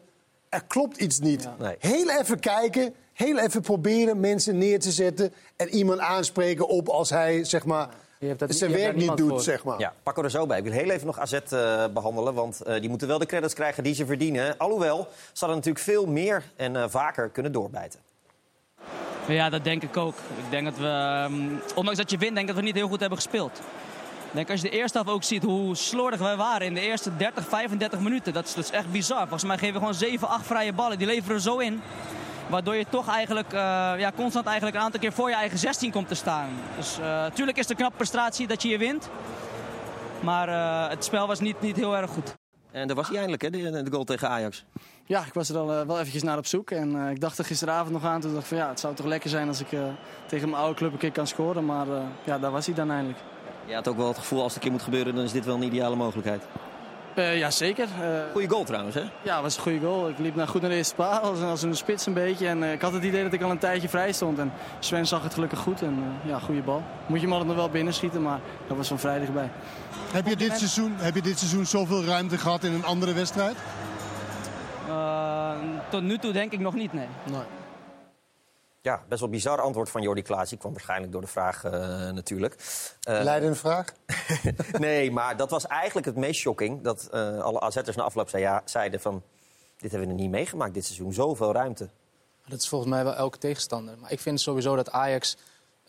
Er 0.49 0.63
klopt 0.67 0.97
iets 0.97 1.19
niet. 1.19 1.47
Nee. 1.59 1.75
Heel 1.79 2.09
even 2.09 2.39
kijken. 2.39 2.93
Heel 3.13 3.37
even 3.39 3.61
proberen 3.61 4.19
mensen 4.19 4.57
neer 4.57 4.79
te 4.79 4.91
zetten. 4.91 5.33
En 5.55 5.69
iemand 5.69 5.99
aanspreken 5.99 6.67
op 6.67 6.89
als 6.89 7.09
hij 7.09 7.43
zeg 7.43 7.65
maar, 7.65 7.89
Je 8.19 8.27
hebt 8.27 8.39
dat- 8.39 8.55
zijn 8.55 8.71
je 8.71 8.77
werk 8.77 8.95
niet 8.95 9.17
doet. 9.17 9.29
voor. 9.29 9.41
Zeg 9.41 9.63
maar. 9.63 9.79
Ja, 9.79 9.93
pakken 10.03 10.23
we 10.23 10.29
er 10.29 10.35
zo 10.35 10.45
bij. 10.45 10.57
Ik 10.57 10.63
wil 10.63 10.73
heel 10.73 10.89
even 10.89 11.05
nog 11.05 11.19
AZ 11.19 11.33
eh, 11.33 11.85
behandelen, 11.93 12.33
want 12.33 12.61
eh, 12.61 12.79
die 12.79 12.89
moeten 12.89 13.07
wel 13.07 13.19
de 13.19 13.25
credits 13.25 13.53
krijgen 13.53 13.83
die 13.83 13.95
ze 13.95 14.05
verdienen. 14.05 14.57
Alhoewel, 14.57 14.97
ze 15.33 15.39
hadden 15.45 15.57
natuurlijk 15.57 15.85
veel 15.85 16.05
meer 16.05 16.43
en 16.55 16.75
eh, 16.75 16.83
vaker 16.87 17.29
kunnen 17.29 17.51
doorbijten. 17.51 17.99
Ja, 19.27 19.49
dat 19.49 19.63
denk 19.63 19.83
ik 19.83 19.97
ook. 19.97 20.15
Ik 20.17 20.49
denk 20.49 20.65
dat 20.65 20.77
we, 20.77 20.87
ehm, 20.87 21.33
ondanks 21.75 21.99
dat 21.99 22.11
je 22.11 22.17
wint, 22.17 22.35
denk 22.35 22.47
ik 22.47 22.47
dat 22.47 22.55
we 22.55 22.61
niet 22.61 22.75
heel 22.75 22.87
goed 22.87 22.99
hebben 22.99 23.17
gespeeld. 23.17 23.61
Ik 24.27 24.39
denk 24.39 24.49
als 24.49 24.61
je 24.61 24.69
de 24.69 24.77
eerste 24.77 24.97
half 24.97 25.09
ook 25.09 25.23
ziet 25.23 25.43
hoe 25.43 25.75
slordig 25.75 26.19
wij 26.19 26.35
waren 26.35 26.67
in 26.67 26.73
de 26.73 26.81
eerste 26.81 27.15
30, 27.15 27.47
35 27.47 27.99
minuten. 27.99 28.33
Dat 28.33 28.45
is, 28.45 28.53
dat 28.53 28.63
is 28.63 28.71
echt 28.71 28.91
bizar. 28.91 29.19
Volgens 29.19 29.43
mij 29.43 29.57
geven 29.57 29.73
we 29.73 29.79
gewoon 29.79 29.93
7, 29.93 30.27
8 30.27 30.45
vrije 30.45 30.73
ballen. 30.73 30.97
Die 30.97 31.07
leveren 31.07 31.35
er 31.35 31.41
zo 31.41 31.57
in. 31.57 31.81
Waardoor 32.49 32.75
je 32.75 32.85
toch 32.89 33.09
eigenlijk 33.09 33.53
eh, 33.53 33.59
ja, 33.97 34.11
constant 34.15 34.45
eigenlijk 34.45 34.77
een 34.77 34.83
aantal 34.83 34.99
keer 34.99 35.13
voor 35.13 35.29
je 35.29 35.35
eigen 35.35 35.57
16 35.57 35.91
komt 35.91 36.07
te 36.07 36.15
staan. 36.15 36.49
Dus 36.77 36.97
natuurlijk 36.97 37.57
is 37.57 37.63
het 37.63 37.71
een 37.71 37.77
knappe 37.77 37.97
prestatie 37.97 38.47
dat 38.47 38.61
je 38.61 38.67
hier 38.67 38.79
wint. 38.79 39.09
Maar 40.23 40.49
eh, 40.49 40.89
het 40.89 41.03
spel 41.03 41.27
was 41.27 41.39
niet, 41.39 41.61
niet 41.61 41.75
heel 41.75 41.97
erg 41.97 42.09
goed. 42.09 42.35
En 42.71 42.87
daar 42.87 42.95
was 42.95 43.07
hij 43.07 43.15
eindelijk, 43.17 43.41
hè, 43.41 43.49
de, 43.49 43.83
de 43.83 43.91
goal 43.91 44.03
tegen 44.03 44.29
Ajax. 44.29 44.65
Ja, 45.05 45.25
ik 45.25 45.33
was 45.33 45.49
er 45.49 45.57
al 45.57 45.73
eh, 45.73 45.85
wel 45.85 45.99
eventjes 45.99 46.23
naar 46.23 46.37
op 46.37 46.45
zoek. 46.45 46.71
En 46.71 47.05
eh, 47.05 47.11
ik 47.11 47.19
dacht 47.21 47.37
er 47.37 47.45
gisteravond 47.45 47.91
nog 47.91 48.03
aan. 48.03 48.21
Toen 48.21 48.31
dacht 48.31 48.43
ik 48.43 48.49
van 48.49 48.57
ja, 48.57 48.69
het 48.69 48.79
zou 48.79 48.95
toch 48.95 49.05
lekker 49.05 49.29
zijn 49.29 49.47
als 49.47 49.59
ik 49.59 49.71
eh, 49.71 49.79
tegen 50.25 50.49
mijn 50.49 50.61
oude 50.61 50.75
club 50.77 50.91
een 50.91 50.97
keer 50.97 51.11
kan 51.11 51.27
scoren. 51.27 51.65
Maar 51.65 51.87
eh, 51.87 52.01
ja, 52.23 52.39
daar 52.39 52.51
was 52.51 52.65
hij 52.65 52.75
dan 52.75 52.91
eindelijk. 52.91 53.19
Je 53.65 53.73
had 53.73 53.87
ook 53.87 53.97
wel 53.97 54.07
het 54.07 54.17
gevoel, 54.17 54.41
als 54.43 54.47
het 54.53 54.55
een 54.55 54.61
keer 54.61 54.71
moet 54.71 54.81
gebeuren, 54.81 55.15
dan 55.15 55.23
is 55.23 55.31
dit 55.31 55.45
wel 55.45 55.55
een 55.55 55.63
ideale 55.63 55.95
mogelijkheid. 55.95 56.43
Eh, 57.15 57.37
ja, 57.37 57.51
zeker. 57.51 57.87
Eh, 58.01 58.31
Goeie 58.31 58.49
goal 58.49 58.63
trouwens, 58.63 58.95
hè? 58.95 59.01
ja, 59.21 59.33
het 59.33 59.41
was 59.41 59.55
een 59.55 59.61
goede 59.61 59.79
goal. 59.79 60.09
Ik 60.09 60.17
liep 60.19 60.35
naar 60.35 60.47
goed 60.47 60.61
naar 60.61 60.69
de 60.69 60.75
eerste 60.75 60.95
paal, 60.95 61.19
als, 61.19 61.41
als 61.41 61.61
een 61.61 61.75
spits 61.75 62.05
een 62.05 62.13
beetje. 62.13 62.47
En 62.47 62.63
eh, 62.63 62.71
ik 62.71 62.81
had 62.81 62.93
het 62.93 63.03
idee 63.03 63.23
dat 63.23 63.33
ik 63.33 63.41
al 63.41 63.51
een 63.51 63.57
tijdje 63.57 63.89
vrij 63.89 64.11
stond. 64.11 64.39
En 64.39 64.51
Sven 64.79 65.07
zag 65.07 65.23
het 65.23 65.33
gelukkig 65.33 65.59
goed. 65.59 65.81
En 65.81 66.19
eh, 66.23 66.29
ja, 66.29 66.39
goede 66.39 66.61
bal. 66.61 66.83
Moet 67.05 67.17
je 67.19 67.23
hem 67.23 67.31
altijd 67.31 67.49
nog 67.49 67.59
wel 67.59 67.69
binnenschieten, 67.69 68.21
maar 68.21 68.39
dat 68.67 68.77
was 68.77 68.87
van 68.87 68.99
vrijdag 68.99 69.29
bij. 69.33 69.49
Heb 70.11 70.27
je, 70.27 70.35
dit 70.35 70.57
seizoen, 70.57 70.93
heb 70.97 71.15
je 71.15 71.21
dit 71.21 71.37
seizoen 71.39 71.65
zoveel 71.65 72.03
ruimte 72.03 72.37
gehad 72.37 72.63
in 72.63 72.73
een 72.73 72.85
andere 72.85 73.13
wedstrijd? 73.13 73.55
Eh, 74.87 75.55
tot 75.89 76.01
nu 76.01 76.17
toe 76.17 76.31
denk 76.31 76.51
ik 76.51 76.59
nog 76.59 76.73
niet, 76.73 76.93
nee. 76.93 77.07
Ja, 78.83 79.03
best 79.07 79.19
wel 79.21 79.29
bizar 79.29 79.61
antwoord 79.61 79.89
van 79.89 80.01
Jordi 80.01 80.21
Klaas. 80.21 80.49
Die 80.49 80.57
kwam 80.57 80.71
waarschijnlijk 80.71 81.11
door 81.11 81.21
de 81.21 81.27
vraag 81.27 81.63
eh, 81.63 81.71
natuurlijk. 82.11 82.55
Eh, 83.01 83.19
Leidende 83.21 83.55
vraag? 83.55 83.93
nee, 84.79 85.11
maar 85.11 85.37
dat 85.37 85.49
was 85.49 85.67
eigenlijk 85.67 86.05
het 86.05 86.15
meest 86.15 86.39
shocking. 86.39 86.81
Dat 86.81 87.07
eh, 87.11 87.39
alle 87.39 87.59
AZ'ers 87.59 87.95
na 87.95 88.03
afloop 88.03 88.29
zei, 88.29 88.43
ja, 88.43 88.61
zeiden 88.65 89.01
van... 89.01 89.23
Dit 89.77 89.91
hebben 89.91 90.09
we 90.09 90.13
nog 90.15 90.23
niet 90.23 90.31
meegemaakt 90.31 90.73
dit 90.73 90.85
seizoen. 90.85 91.13
Zoveel 91.13 91.53
ruimte. 91.53 91.89
Dat 92.47 92.59
is 92.59 92.67
volgens 92.67 92.91
mij 92.91 93.03
wel 93.03 93.15
elke 93.15 93.37
tegenstander. 93.37 93.97
Maar 93.97 94.11
ik 94.11 94.19
vind 94.19 94.41
sowieso 94.41 94.75
dat 94.75 94.91
Ajax, 94.91 95.37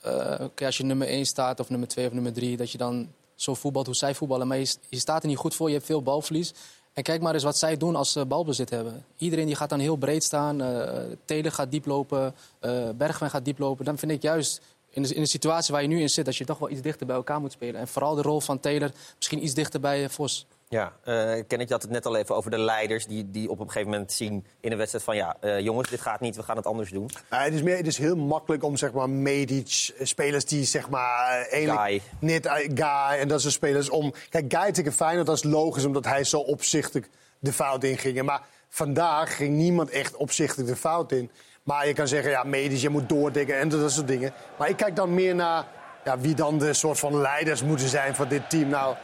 eh, 0.00 0.47
als 0.64 0.76
je 0.76 0.85
nummer 0.85 1.08
1 1.08 1.26
staat 1.26 1.61
of 1.61 1.69
nummer 1.69 1.88
2 1.88 2.06
of 2.06 2.12
nummer 2.12 2.32
3, 2.32 2.56
dat 2.56 2.70
je 2.70 2.79
dan 2.79 3.12
zo 3.35 3.55
voetbalt 3.55 3.87
hoe 3.87 3.94
zij 3.94 4.14
voetballen. 4.14 4.47
Maar 4.47 4.58
je, 4.58 4.76
je 4.88 4.99
staat 4.99 5.23
er 5.23 5.29
niet 5.29 5.38
goed 5.38 5.55
voor, 5.55 5.69
je 5.69 5.75
hebt 5.75 5.87
veel 5.87 6.02
balverlies. 6.02 6.55
En 6.94 7.02
kijk 7.02 7.23
maar 7.23 7.35
eens 7.35 7.43
wat 7.43 7.58
zij 7.58 7.76
doen 7.76 7.96
als 7.96 8.12
ze 8.12 8.25
balbezit 8.26 8.70
hebben. 8.70 9.05
Iedereen 9.17 9.46
die 9.46 9.55
gaat 9.55 9.69
dan 9.69 9.79
heel 9.79 9.96
breed 9.96 10.25
staan. 10.25 10.61
eh 10.61 11.02
Telen 11.25 11.52
gaat 11.52 11.70
diep 11.70 11.87
lopen, 11.87 12.35
eh 12.61 12.88
Bergwijn 12.96 13.31
gaat 13.31 13.44
diep 13.44 13.58
lopen. 13.58 13.85
Dan 13.85 13.99
vind 13.99 14.12
ik 14.12 14.23
juist 14.23 14.61
in 14.91 15.02
de, 15.02 15.14
in 15.14 15.26
situatie 15.26 15.73
waar 15.73 15.82
je 15.82 15.88
nu 15.88 16.00
in 16.00 16.11
zit... 16.11 16.25
dat 16.25 16.37
je 16.37 16.44
toch 16.44 16.58
wel 16.58 16.70
iets 16.70 16.81
dichter 16.81 17.06
bij 17.06 17.17
elkaar 17.17 17.41
moet 17.41 17.52
spelen. 17.52 17.81
En 17.81 17.88
vooral 17.88 18.14
de 18.14 18.23
rol 18.23 18.41
van 18.41 18.61
Taylor 18.61 18.91
misschien 19.17 19.44
iets 19.44 19.55
dichter 19.55 19.81
bij 19.81 20.05
eh, 20.05 20.11
Vos. 20.11 20.46
Ja, 20.69 20.93
eh 21.05 21.14
Kenneth, 21.46 21.69
je 21.69 21.75
had 21.75 21.83
het 21.83 21.90
net 21.90 22.06
al 22.06 22.16
even 22.16 22.37
over 22.37 22.50
de 22.50 22.59
leiders... 22.59 23.06
die, 23.06 23.30
die 23.30 23.50
op 23.50 23.61
een 23.61 23.66
gegeven 23.66 23.90
moment 23.90 24.12
zien 24.12 24.47
in 24.61 24.73
een 24.73 24.78
wedstrijd 24.78 25.04
van... 25.04 25.16
ja, 25.16 25.37
eh, 25.40 25.61
jongens, 25.61 25.90
dit 25.90 26.00
gaat 26.00 26.21
niet, 26.21 26.37
we 26.37 26.42
gaan 26.42 26.56
het 26.56 26.66
anders 26.66 26.90
doen. 26.90 27.11
Het, 27.28 27.54
is 27.54 27.62
meer, 27.62 27.76
het 27.76 27.87
is 27.87 27.99
heel 27.99 28.16
makkelijk 28.16 28.64
om 28.64 28.76
zeg 28.76 28.92
maar 28.92 29.11
Medic, 29.11 29.90
eh, 29.99 30.06
spelers 30.06 30.44
die 30.44 30.64
zeg 30.64 30.88
maar 30.88 31.47
Guy. 31.50 32.02
net 32.18 32.49
Guy 32.75 33.18
en 33.18 33.28
dat 33.28 33.40
soort 33.40 33.52
spelers 33.52 33.90
om. 33.90 34.12
Kijk, 34.30 34.54
Guy 34.54 34.73
tegen 34.73 34.92
Feyenoord 34.92 35.26
dat 35.26 35.37
is 35.37 35.42
logisch 35.42 35.85
omdat 35.85 36.04
hij 36.04 36.25
zo 36.25 36.38
opzichtig 36.38 37.09
de 37.38 37.52
fout 37.52 37.85
in 37.85 37.99
ging. 37.99 38.23
Maar 38.23 38.42
vandaag 38.68 39.37
ging 39.37 39.56
niemand 39.56 39.90
echt 39.90 40.16
opzichtig 40.16 40.66
de 40.66 40.76
fout 40.76 41.12
in. 41.12 41.30
Maar 41.62 41.87
je 41.87 41.92
kan 41.92 42.09
zeggen, 42.09 42.30
ja, 42.30 42.42
Medic, 42.42 42.78
je 42.78 42.88
moet 42.88 43.09
doordekken 43.09 43.59
en 43.59 43.68
dat 43.68 43.92
soort 43.92 44.09
dingen. 44.09 44.33
Maar 44.59 44.68
ik 44.68 44.76
kijk 44.76 44.97
dan 44.97 45.14
meer 45.14 45.35
naar 45.35 45.66
ja, 46.04 46.18
wie 46.18 46.35
dan 46.35 46.59
de 46.59 46.73
soort 46.73 46.99
van 46.99 47.21
leiders 47.21 47.62
moeten 47.62 47.88
zijn 47.88 48.14
van 48.14 48.28
dit 48.28 48.50
team. 48.50 48.68
Nou, 48.68 48.97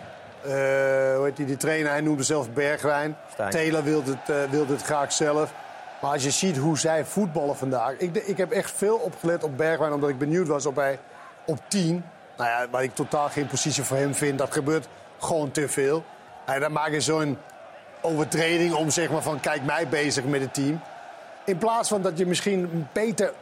eh, 0.42 1.16
hoe 1.16 1.24
heet 1.24 1.36
die, 1.36 1.46
die 1.46 1.56
trainer, 1.56 1.90
hij 1.90 2.00
noemde 2.00 2.22
zelf 2.22 2.50
Bergwijn. 2.50 3.16
Stijn. 3.32 3.50
Taylor 3.50 3.82
wilde 3.82 4.10
het, 4.10 4.36
eh, 4.36 4.50
wilde 4.50 4.72
het 4.72 4.82
graag 4.82 5.12
zelf. 5.12 5.52
Maar 6.00 6.10
als 6.12 6.22
je 6.22 6.30
ziet 6.30 6.56
hoe 6.56 6.78
zij 6.78 7.04
voetballen 7.04 7.56
vandaag. 7.56 7.92
Ik, 7.96 8.16
ik 8.16 8.36
heb 8.36 8.50
echt 8.50 8.70
veel 8.70 8.96
opgelet 8.96 9.44
op 9.44 9.56
Bergwijn, 9.56 9.92
omdat 9.92 10.08
ik 10.08 10.18
benieuwd 10.18 10.46
was 10.46 10.66
op 10.66 10.76
hij 10.76 10.98
op 11.44 11.58
10. 11.68 12.04
Nou 12.36 12.50
ja, 12.50 12.66
waar 12.70 12.82
ik 12.82 12.94
totaal 12.94 13.28
geen 13.28 13.46
positie 13.46 13.82
voor 13.82 13.96
hem 13.96 14.14
vind. 14.14 14.38
Dat 14.38 14.52
gebeurt 14.52 14.88
gewoon 15.18 15.50
te 15.50 15.68
veel. 15.68 16.04
En 16.46 16.60
dan 16.60 16.72
maak 16.72 16.90
je 16.90 17.00
zo'n 17.00 17.38
overtreding 18.00 18.74
om 18.74 18.90
zeg 18.90 19.10
maar 19.10 19.22
van 19.22 19.40
kijk 19.40 19.64
mij 19.64 19.88
bezig 19.88 20.24
met 20.24 20.40
het 20.40 20.54
team. 20.54 20.80
In 21.44 21.58
plaats 21.58 21.88
van 21.88 22.02
dat 22.02 22.18
je 22.18 22.26
misschien 22.26 22.88
beter 22.92 23.32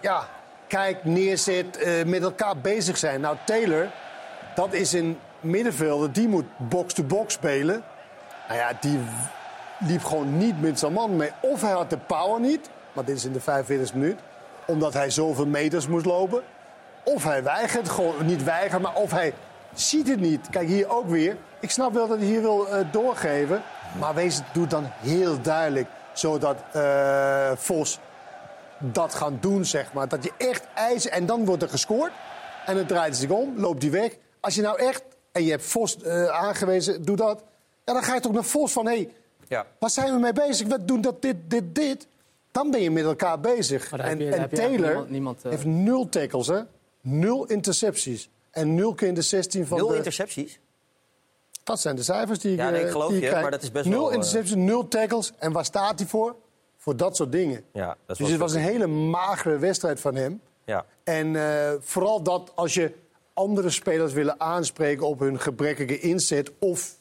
ja, 0.00 0.26
kijkt, 0.66 1.04
neerzet, 1.04 1.76
eh, 1.76 2.04
met 2.04 2.22
elkaar 2.22 2.56
bezig 2.56 2.96
zijn. 2.96 3.20
Nou, 3.20 3.36
Taylor, 3.44 3.88
dat 4.54 4.72
is 4.72 4.92
een 4.92 5.18
middenvelder, 5.44 6.12
die 6.12 6.28
moet 6.28 6.44
box-to-box 6.56 7.34
spelen. 7.34 7.82
Nou 8.48 8.60
ja, 8.60 8.72
die 8.80 8.98
liep 9.78 10.04
gewoon 10.04 10.38
niet 10.38 10.60
met 10.60 10.78
zijn 10.78 10.92
man 10.92 11.16
mee. 11.16 11.30
Of 11.40 11.60
hij 11.60 11.72
had 11.72 11.90
de 11.90 11.98
power 11.98 12.40
niet, 12.40 12.70
maar 12.92 13.04
dit 13.04 13.16
is 13.16 13.24
in 13.24 13.32
de 13.32 13.40
45 13.40 13.94
minuut. 13.94 14.20
Omdat 14.66 14.92
hij 14.92 15.10
zoveel 15.10 15.46
meters 15.46 15.88
moest 15.88 16.06
lopen. 16.06 16.42
Of 17.04 17.24
hij 17.24 17.42
weigert, 17.42 17.88
gewoon 17.88 18.26
niet 18.26 18.44
weigert, 18.44 18.82
maar 18.82 18.94
of 18.94 19.10
hij 19.10 19.34
ziet 19.74 20.08
het 20.08 20.20
niet. 20.20 20.48
Kijk, 20.50 20.68
hier 20.68 20.90
ook 20.90 21.08
weer. 21.08 21.36
Ik 21.60 21.70
snap 21.70 21.92
wel 21.92 22.08
dat 22.08 22.18
hij 22.18 22.26
hier 22.26 22.40
wil 22.40 22.68
eh, 22.68 22.86
doorgeven. 22.92 23.62
Maar 23.98 24.14
wees, 24.14 24.40
het 24.52 24.70
dan 24.70 24.86
heel 25.00 25.40
duidelijk. 25.42 25.88
Zodat 26.12 26.56
eh, 26.72 27.50
Vos 27.56 27.98
dat 28.78 29.14
gaan 29.14 29.38
doen, 29.40 29.64
zeg 29.64 29.92
maar. 29.92 30.08
Dat 30.08 30.24
je 30.24 30.32
echt 30.36 30.66
eisen 30.74 31.12
en 31.12 31.26
dan 31.26 31.44
wordt 31.44 31.62
er 31.62 31.68
gescoord. 31.68 32.12
En 32.66 32.74
dan 32.76 32.86
draait 32.86 33.18
hij 33.18 33.20
zich 33.20 33.30
om, 33.30 33.52
loopt 33.56 33.82
hij 33.82 33.90
weg. 33.90 34.12
Als 34.40 34.54
je 34.54 34.62
nou 34.62 34.78
echt 34.78 35.02
en 35.34 35.44
je 35.44 35.50
hebt 35.50 35.64
Vos 35.64 35.96
eh, 36.02 36.26
aangewezen, 36.26 37.02
doe 37.04 37.16
dat. 37.16 37.42
Ja, 37.84 37.92
dan 37.92 38.02
ga 38.02 38.14
je 38.14 38.20
toch 38.20 38.32
naar 38.32 38.44
Vos 38.44 38.72
van, 38.72 38.86
hé, 38.86 38.92
hey, 38.94 39.12
Ja. 39.48 39.66
waar 39.78 39.90
zijn 39.90 40.12
we 40.14 40.18
mee 40.20 40.32
bezig? 40.32 40.66
We 40.66 40.84
doen 40.84 41.00
dat, 41.00 41.22
dit, 41.22 41.36
dit, 41.48 41.74
dit. 41.74 42.06
Dan 42.52 42.70
ben 42.70 42.80
je 42.82 42.90
met 42.90 43.04
elkaar 43.04 43.40
bezig. 43.40 43.92
En 43.92 44.18
je- 44.18 44.48
Taylor 44.52 44.78
niemand- 44.86 45.10
niemand, 45.10 45.44
eh, 45.44 45.50
heeft 45.50 45.64
nul 45.64 46.08
tackles, 46.08 46.46
hè? 46.46 46.60
Nul 47.00 47.46
intercepties. 47.46 48.28
En 48.50 48.74
nul 48.74 48.94
keer 48.94 49.08
in 49.08 49.14
de 49.14 49.22
16 49.22 49.66
van 49.66 49.78
Nul 49.78 49.88
de... 49.88 49.96
intercepties. 49.96 50.58
Dat 51.64 51.80
zijn 51.80 51.96
de 51.96 52.02
cijfers 52.02 52.38
die 52.38 52.52
ik, 52.52 52.58
Ja, 52.58 52.70
nee, 52.70 52.80
ik 52.80 52.86
eh, 52.86 52.92
geloof 52.92 53.10
die 53.10 53.20
je, 53.20 53.26
krijg. 53.26 53.42
maar 53.42 53.50
dat 53.50 53.62
is 53.62 53.72
best 53.72 53.84
nul 53.86 53.98
wel, 53.98 54.08
eh, 54.08 54.14
intercepties, 54.14 54.54
nul 54.54 54.88
tackles. 54.88 55.32
En 55.38 55.52
waar 55.52 55.64
staat 55.64 55.98
hij 55.98 56.08
voor? 56.08 56.36
Voor 56.76 56.96
dat 56.96 57.16
soort 57.16 57.32
dingen. 57.32 57.64
Ja, 57.72 57.86
dat 57.86 57.96
is 58.06 58.18
Dus 58.18 58.30
het 58.30 58.38
was 58.40 58.52
een 58.52 58.60
hele 58.60 58.86
magere 58.86 59.58
wedstrijd 59.58 60.00
van 60.00 60.14
hem. 60.14 60.40
Ja. 60.64 60.84
En 61.04 61.36
eh, 61.36 61.72
vooral 61.80 62.22
dat 62.22 62.52
als 62.54 62.74
je 62.74 62.92
andere 63.34 63.70
spelers 63.70 64.12
willen 64.12 64.40
aanspreken 64.40 65.06
op 65.06 65.18
hun 65.18 65.40
gebrekkige 65.40 66.00
inzet... 66.00 66.50
of 66.58 66.96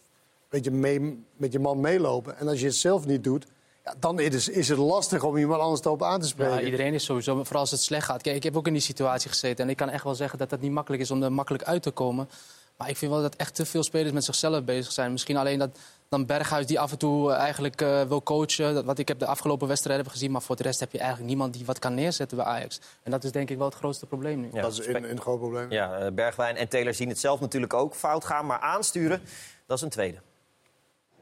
weet 0.50 0.64
je, 0.64 0.72
mee, 0.72 1.24
met 1.36 1.52
je 1.52 1.60
man 1.60 1.80
meelopen. 1.80 2.38
En 2.38 2.48
als 2.48 2.60
je 2.60 2.66
het 2.66 2.76
zelf 2.76 3.06
niet 3.06 3.24
doet, 3.24 3.46
ja, 3.84 3.94
dan 4.00 4.20
is, 4.20 4.50
is 4.50 4.70
het 4.70 4.78
lastig 4.78 5.24
om 5.24 5.38
iemand 5.38 5.62
anders 5.62 5.82
erop 5.82 6.04
aan 6.04 6.20
te 6.20 6.28
spreken. 6.28 6.56
Ja, 6.56 6.62
iedereen 6.62 6.94
is 6.94 7.04
sowieso, 7.04 7.44
vooral 7.44 7.62
als 7.62 7.72
het 7.72 7.82
slecht 7.82 8.06
gaat. 8.06 8.22
Kijk, 8.22 8.36
ik 8.36 8.44
heb 8.44 8.58
ook 8.58 8.68
in 8.68 8.74
die 8.74 8.82
situatie 8.82 9.30
gezeten. 9.30 9.64
En 9.64 9.70
ik 9.70 9.78
kan 9.78 9.90
echt 9.90 10.04
wel 10.04 10.16
zeggen 10.16 10.40
dat 10.40 10.52
het 10.52 10.62
niet 10.62 10.72
makkelijk 10.72 11.02
is 11.02 11.12
om 11.12 11.24
er 11.24 11.32
makkelijk 11.32 11.64
uit 11.64 11.82
te 11.82 11.92
komen. 11.92 12.30
Maar 12.78 12.90
ik 12.90 12.98
vind 12.98 13.12
wel 13.12 13.22
dat 13.22 13.36
echt 13.36 13.56
te 13.56 13.66
veel 13.66 13.84
spelers 13.84 14.12
met 14.12 14.24
zichzelf 14.24 14.64
bezig 14.64 14.92
zijn. 14.92 15.12
Misschien 15.12 15.38
alleen 15.38 15.60
dat 15.60 15.78
dan 16.14 16.26
Berghuis 16.26 16.66
die 16.66 16.80
af 16.80 16.92
en 16.92 16.98
toe 16.98 17.32
eh, 17.32 17.38
eigenlijk 17.38 17.82
eh, 17.82 18.02
wil 18.02 18.24
coachen. 18.24 18.74
Dat, 18.74 18.86
wat 18.86 19.00
ik 19.00 19.08
heb 19.08 19.20
de 19.20 19.26
afgelopen 19.26 19.68
wedstrijden 19.68 20.04
heb 20.04 20.14
gezien. 20.14 20.32
Maar 20.32 20.42
voor 20.42 20.56
de 20.56 20.64
rest 20.64 20.80
heb 20.80 20.92
je 20.92 20.98
eigenlijk 20.98 21.28
niemand 21.28 21.54
die 21.54 21.66
wat 21.66 21.80
kan 21.80 21.94
neerzetten 21.94 22.38
bij 22.38 22.46
Ajax. 22.46 22.80
En 23.04 23.12
dat 23.12 23.24
is 23.24 23.32
denk 23.32 23.50
ik 23.50 23.58
wel 23.58 23.66
het 23.66 23.76
grootste 23.76 24.06
probleem 24.06 24.40
nu. 24.40 24.50
Ja. 24.54 24.62
dat 24.62 24.72
is 24.72 24.88
een, 24.88 25.10
een 25.10 25.22
groot 25.22 25.40
probleem. 25.40 25.72
Ja, 25.72 25.98
eh, 25.98 26.12
Bergwijn 26.12 26.56
en 26.56 26.68
Taylor 26.68 26.94
zien 26.94 27.10
het 27.10 27.20
zelf 27.20 27.40
natuurlijk 27.40 27.74
ook 27.74 27.96
fout 27.96 28.26
gaan. 28.26 28.46
Maar 28.46 28.60
aansturen, 28.60 29.22
dat 29.66 29.78
is 29.78 29.84
een 29.84 29.90
tweede. 29.90 30.18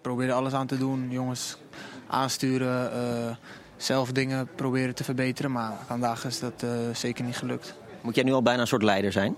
probeer 0.02 0.28
er 0.28 0.34
alles 0.34 0.54
aan 0.54 0.68
te 0.68 0.78
doen, 0.78 1.10
jongens 1.10 1.58
aansturen, 2.08 2.92
eh, 2.92 3.36
zelf 3.78 4.12
dingen 4.12 4.50
proberen 4.56 4.96
te 4.96 5.04
verbeteren. 5.04 5.52
Maar 5.52 5.74
vandaag 5.86 6.26
is 6.26 6.40
dat 6.40 6.64
eh, 6.64 6.70
zeker 6.94 7.24
niet 7.24 7.38
gelukt. 7.38 7.74
Moet 8.02 8.16
jij 8.16 8.24
nu 8.24 8.34
al 8.34 8.42
bijna 8.42 8.62
een 8.62 8.68
soort 8.68 8.84
leider 8.84 9.12
zijn? 9.12 9.36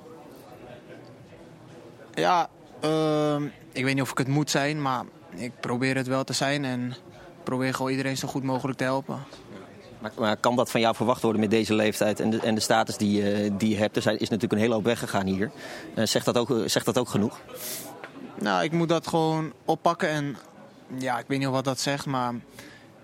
Ja, 2.14 2.50
ehm, 2.80 3.46
ik 3.72 3.84
weet 3.84 3.94
niet 3.94 4.04
of 4.04 4.12
ik 4.12 4.18
het 4.18 4.28
moet 4.28 4.50
zijn, 4.50 4.82
maar 4.82 5.04
ik 5.36 5.52
probeer 5.60 5.96
het 5.96 6.08
wel 6.08 6.24
te 6.24 6.34
zijn. 6.34 6.66
En 6.66 6.94
probeer 7.44 7.74
gewoon 7.74 7.92
iedereen 7.92 8.18
zo 8.18 8.28
goed 8.28 8.44
mogelijk 8.44 8.78
te 8.78 8.84
helpen. 8.84 9.18
Maar, 10.00 10.12
maar 10.20 10.38
kan 10.38 10.56
dat 10.56 10.72
van 10.72 10.82
jou 10.82 10.96
verwacht 10.96 11.22
worden 11.22 11.42
met 11.42 11.50
deze 11.50 11.74
leeftijd 11.74 12.20
en 12.20 12.30
de, 12.30 12.40
en 12.40 12.56
de 12.56 12.62
status 12.62 12.98
die, 12.98 13.32
eh, 13.34 13.52
die 13.58 13.70
je 13.70 13.78
hebt? 13.78 13.96
Er 13.96 14.02
zijn- 14.02 14.16
is 14.18 14.30
natuurlijk 14.30 14.54
een 14.54 14.60
hele 14.60 14.74
hoop 14.74 14.84
weggegaan 14.84 15.26
hier. 15.26 15.52
Eh, 15.96 16.06
zegt, 16.06 16.26
dat 16.26 16.38
ook, 16.38 16.54
zegt 16.66 16.86
dat 16.86 16.98
ook 16.98 17.10
genoeg? 17.10 17.40
Nou, 18.40 18.64
ik 18.64 18.72
moet 18.72 18.90
dat 18.90 19.08
gewoon 19.08 19.54
oppakken. 19.66 20.10
En 20.10 20.38
ja, 20.98 21.20
ik 21.20 21.26
weet 21.28 21.40
niet 21.40 21.48
wat 21.48 21.64
dat 21.66 21.80
zegt, 21.80 22.06
maar 22.06 22.34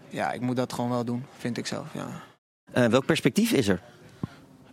ja, 0.10 0.32
ik 0.32 0.42
moet 0.42 0.56
dat 0.56 0.74
gewoon 0.74 0.90
wel 0.90 1.04
doen, 1.04 1.26
vind 1.38 1.58
ik 1.58 1.68
zelf. 1.68 1.86
Ja. 1.94 2.08
Eh, 2.72 2.86
welk 2.86 3.06
perspectief 3.06 3.52
is 3.52 3.68
er? 3.68 3.82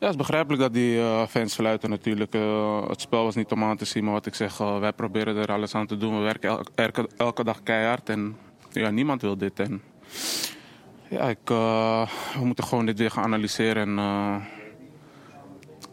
Ja, 0.06 0.12
het 0.12 0.20
is 0.20 0.26
begrijpelijk 0.26 0.62
dat 0.62 0.72
die 0.72 0.98
eh, 0.98 1.26
fans 1.26 1.54
fluiten 1.54 1.90
natuurlijk. 1.90 2.34
Eh, 2.34 2.88
het 2.88 3.00
spel 3.00 3.24
was 3.24 3.34
niet 3.34 3.50
om 3.50 3.64
aan 3.64 3.76
te 3.76 3.84
zien, 3.84 4.04
maar 4.04 4.12
wat 4.12 4.26
ik 4.26 4.34
zeg, 4.34 4.60
eh, 4.60 4.78
wij 4.78 4.92
proberen 4.92 5.36
er 5.36 5.52
alles 5.52 5.74
aan 5.74 5.86
te 5.86 5.96
doen. 5.96 6.16
We 6.16 6.22
werken 6.22 6.50
el- 6.50 6.66
elke, 6.74 7.08
elke 7.16 7.44
dag 7.44 7.62
keihard 7.62 8.08
en 8.08 8.36
ja, 8.72 8.90
niemand 8.90 9.20
wil 9.20 9.36
dit. 9.36 9.60
En, 9.60 9.82
ja, 11.08 11.28
ik, 11.28 11.38
we 11.44 12.44
moeten 12.44 12.64
gewoon 12.64 12.86
dit 12.86 12.98
weer 12.98 13.10
gaan 13.10 13.24
analyseren 13.24 13.82
en 13.82 13.94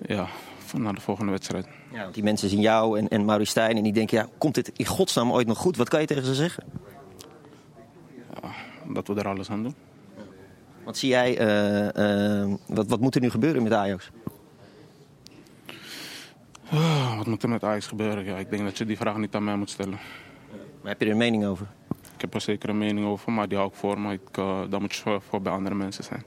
ja, 0.05 0.27
naar 0.77 0.95
de 0.95 1.01
volgende 1.01 1.31
wedstrijd. 1.31 1.67
Ja, 1.91 2.01
want 2.01 2.13
die 2.13 2.23
mensen 2.23 2.49
zien 2.49 2.61
jou 2.61 2.99
en, 2.99 3.07
en 3.07 3.25
Maurice 3.25 3.51
Stijn 3.51 3.77
en 3.77 3.83
die 3.83 3.93
denken, 3.93 4.17
ja, 4.17 4.27
komt 4.37 4.55
dit 4.55 4.71
in 4.75 4.85
godsnaam 4.85 5.31
ooit 5.31 5.47
nog 5.47 5.57
goed? 5.57 5.77
Wat 5.77 5.89
kan 5.89 6.01
je 6.01 6.07
tegen 6.07 6.25
ze 6.25 6.35
zeggen? 6.35 6.63
Dat 8.87 9.07
we 9.07 9.15
er 9.15 9.27
alles 9.27 9.49
aan 9.49 9.63
doen. 9.63 9.75
Wat 10.85 10.97
zie 10.97 11.09
jij, 11.09 11.37
eh, 11.37 12.41
eh, 12.41 12.49
wat, 12.67 12.87
wat 12.87 12.99
moet 12.99 13.15
er 13.15 13.21
nu 13.21 13.29
gebeuren 13.29 13.63
met 13.63 13.73
Ajax? 13.73 14.09
Ah, 16.69 17.17
wat 17.17 17.27
moet 17.27 17.43
er 17.43 17.49
met 17.49 17.63
Ajax 17.63 17.87
gebeuren? 17.87 18.23
Ja, 18.25 18.37
ik 18.37 18.49
denk 18.49 18.63
dat 18.63 18.77
je 18.77 18.85
die 18.85 18.97
vraag 18.97 19.17
niet 19.17 19.35
aan 19.35 19.43
mij 19.43 19.55
moet 19.55 19.69
stellen. 19.69 19.99
Maar 20.81 20.91
heb 20.91 20.99
je 20.99 21.05
er 21.05 21.11
een 21.11 21.17
mening 21.17 21.45
over? 21.45 21.65
Ik 22.15 22.21
heb 22.21 22.33
er 22.33 22.41
zeker 22.41 22.69
een 22.69 22.77
mening 22.77 23.07
over, 23.07 23.31
maar 23.31 23.47
die 23.47 23.57
hou 23.57 23.69
ik 23.69 23.75
voor. 23.75 23.99
Maar 23.99 24.13
ik, 24.13 24.37
uh, 24.39 24.59
dat 24.69 24.79
moet 24.79 24.95
voor, 24.95 25.21
voor 25.29 25.41
bij 25.41 25.53
andere 25.53 25.75
mensen 25.75 26.03
zijn. 26.03 26.25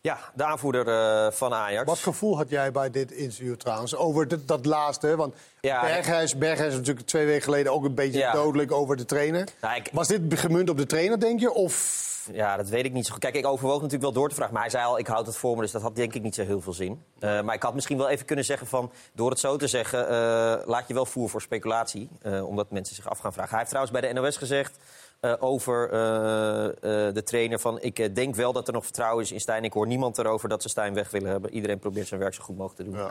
Ja, 0.00 0.18
de 0.34 0.44
aanvoerder 0.44 0.86
uh, 1.26 1.30
van 1.32 1.52
Ajax. 1.54 1.86
Wat 1.86 1.98
gevoel 1.98 2.36
had 2.36 2.48
jij 2.48 2.72
bij 2.72 2.90
dit 2.90 3.12
interview 3.12 3.54
trouwens? 3.54 3.96
Over 3.96 4.46
dat 4.46 4.66
laatste, 4.66 5.16
want 5.16 5.34
Ja, 5.60 5.80
Berghuis, 5.80 6.38
Berghuis 6.38 6.72
is 6.72 6.78
natuurlijk 6.78 7.06
twee 7.06 7.26
weken 7.26 7.42
geleden 7.42 7.72
ook 7.72 7.84
een 7.84 7.94
beetje 7.94 8.18
Ja. 8.18 8.32
dodelijk 8.32 8.72
over 8.72 8.96
de 8.96 9.04
trainer. 9.04 9.48
Nou, 9.60 9.76
ik- 9.76 9.88
Was 9.92 10.08
dit 10.08 10.20
gemunt 10.28 10.70
op 10.70 10.76
de 10.76 10.86
trainer, 10.86 11.20
denk 11.20 11.40
je? 11.40 11.52
Of 11.52 12.12
Ja, 12.32 12.56
dat 12.56 12.68
weet 12.68 12.84
ik 12.84 12.92
niet 12.92 13.06
zo 13.06 13.12
goed. 13.12 13.20
Kijk, 13.20 13.34
ik 13.34 13.46
overwoog 13.46 13.74
natuurlijk 13.74 14.02
wel 14.02 14.12
door 14.12 14.28
te 14.28 14.34
vragen. 14.34 14.52
Maar 14.52 14.62
hij 14.62 14.70
zei 14.70 14.84
al, 14.84 14.98
ik 14.98 15.06
houd 15.06 15.26
het 15.26 15.36
voor 15.36 15.54
me, 15.56 15.62
dus 15.62 15.70
dat 15.70 15.82
had 15.82 15.96
denk 15.96 16.14
ik 16.14 16.22
niet 16.22 16.34
zo 16.34 16.42
heel 16.42 16.60
veel 16.60 16.72
zin. 16.72 17.02
Uh, 17.20 17.42
maar 17.42 17.54
ik 17.54 17.62
had 17.62 17.74
misschien 17.74 17.98
wel 17.98 18.08
even 18.08 18.26
kunnen 18.26 18.44
zeggen 18.44 18.66
van... 18.66 18.92
door 19.12 19.30
het 19.30 19.38
zo 19.38 19.56
te 19.56 19.66
zeggen, 19.66 20.02
uh, 20.02 20.66
laat 20.66 20.88
je 20.88 20.94
wel 20.94 21.06
voer 21.06 21.28
voor 21.28 21.42
speculatie. 21.42 22.08
Uh, 22.22 22.46
omdat 22.46 22.70
mensen 22.70 22.94
zich 22.94 23.08
af 23.08 23.18
gaan 23.18 23.32
vragen. 23.32 23.50
Hij 23.50 23.58
heeft 23.58 23.70
trouwens 23.70 24.00
bij 24.00 24.12
de 24.12 24.20
NOS 24.20 24.36
gezegd... 24.36 24.78
Over 25.38 25.88
de 27.14 27.22
trainer 27.24 27.58
van... 27.58 27.80
ik 27.80 28.14
denk 28.14 28.34
wel 28.34 28.52
dat 28.52 28.66
er 28.66 28.72
nog 28.72 28.84
vertrouwen 28.84 29.24
is 29.24 29.32
in 29.32 29.40
Stijn. 29.40 29.64
Ik 29.64 29.72
hoor 29.72 29.86
niemand 29.86 30.18
erover 30.18 30.48
dat 30.48 30.62
ze 30.62 30.68
Stijn 30.68 30.94
weg 30.94 31.10
willen 31.10 31.30
hebben. 31.30 31.54
Iedereen 31.54 31.78
probeert 31.78 32.08
zijn 32.08 32.20
werk 32.20 32.34
zo 32.34 32.42
goed 32.42 32.56
mogelijk 32.56 32.90
te 32.90 32.96
doen. 32.96 33.00
Ja. 33.00 33.10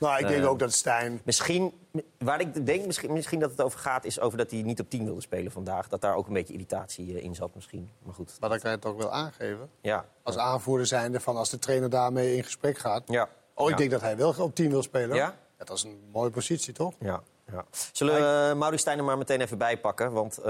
Nou, 0.00 0.18
ik 0.18 0.28
denk 0.28 0.46
ook 0.46 0.58
dat 0.58 0.72
Stijn... 0.72 1.20
Misschien, 1.24 1.72
waar 2.18 2.40
ik 2.40 2.66
denk 2.66 2.86
misschien, 2.86 3.12
misschien 3.12 3.38
dat 3.40 3.50
het 3.50 3.60
over 3.62 3.78
gaat... 3.78 4.04
is 4.04 4.20
over 4.20 4.38
dat 4.38 4.50
hij 4.50 4.62
niet 4.62 4.80
op 4.80 4.90
10 4.90 5.04
wilde 5.04 5.20
spelen 5.20 5.52
vandaag. 5.52 5.88
Dat 5.88 6.00
daar 6.00 6.14
ook 6.14 6.26
een 6.26 6.32
beetje 6.32 6.52
irritatie 6.52 7.22
in 7.22 7.34
zat 7.34 7.54
misschien. 7.54 7.90
Maar 8.02 8.14
goed. 8.14 8.36
Maar 8.40 8.48
dan 8.48 8.58
kan 8.58 8.70
je 8.70 8.76
het 8.76 8.86
ook 8.86 8.98
wel 8.98 9.12
aangeven. 9.12 9.70
Ja. 9.80 10.04
Als 10.22 10.36
aanvoerder 10.36 10.86
zijnde 10.86 11.20
van 11.20 11.36
als 11.36 11.50
de 11.50 11.58
trainer 11.58 11.90
daarmee 11.90 12.36
in 12.36 12.44
gesprek 12.44 12.78
gaat. 12.78 13.02
Ja. 13.06 13.28
Oh, 13.54 13.64
ik 13.64 13.70
Ja. 13.72 13.76
denk 13.78 13.90
dat 13.90 14.00
hij 14.00 14.16
wel 14.16 14.34
op 14.38 14.54
10 14.54 14.70
wil 14.70 14.82
spelen. 14.82 15.16
Ja? 15.16 15.36
Dat 15.56 15.70
is 15.76 15.82
een 15.82 16.00
mooie 16.12 16.30
positie, 16.30 16.72
toch? 16.72 16.94
Ja, 17.00 17.22
ja. 17.52 17.64
Zullen 17.92 18.14
we 18.14 18.50
uh, 18.50 18.58
Maurice 18.58 18.80
Stijn 18.80 18.98
er 18.98 19.04
maar 19.04 19.18
meteen 19.18 19.40
even 19.40 19.58
bij 19.58 19.78
pakken? 19.78 20.12
Want 20.12 20.38
uh, 20.38 20.44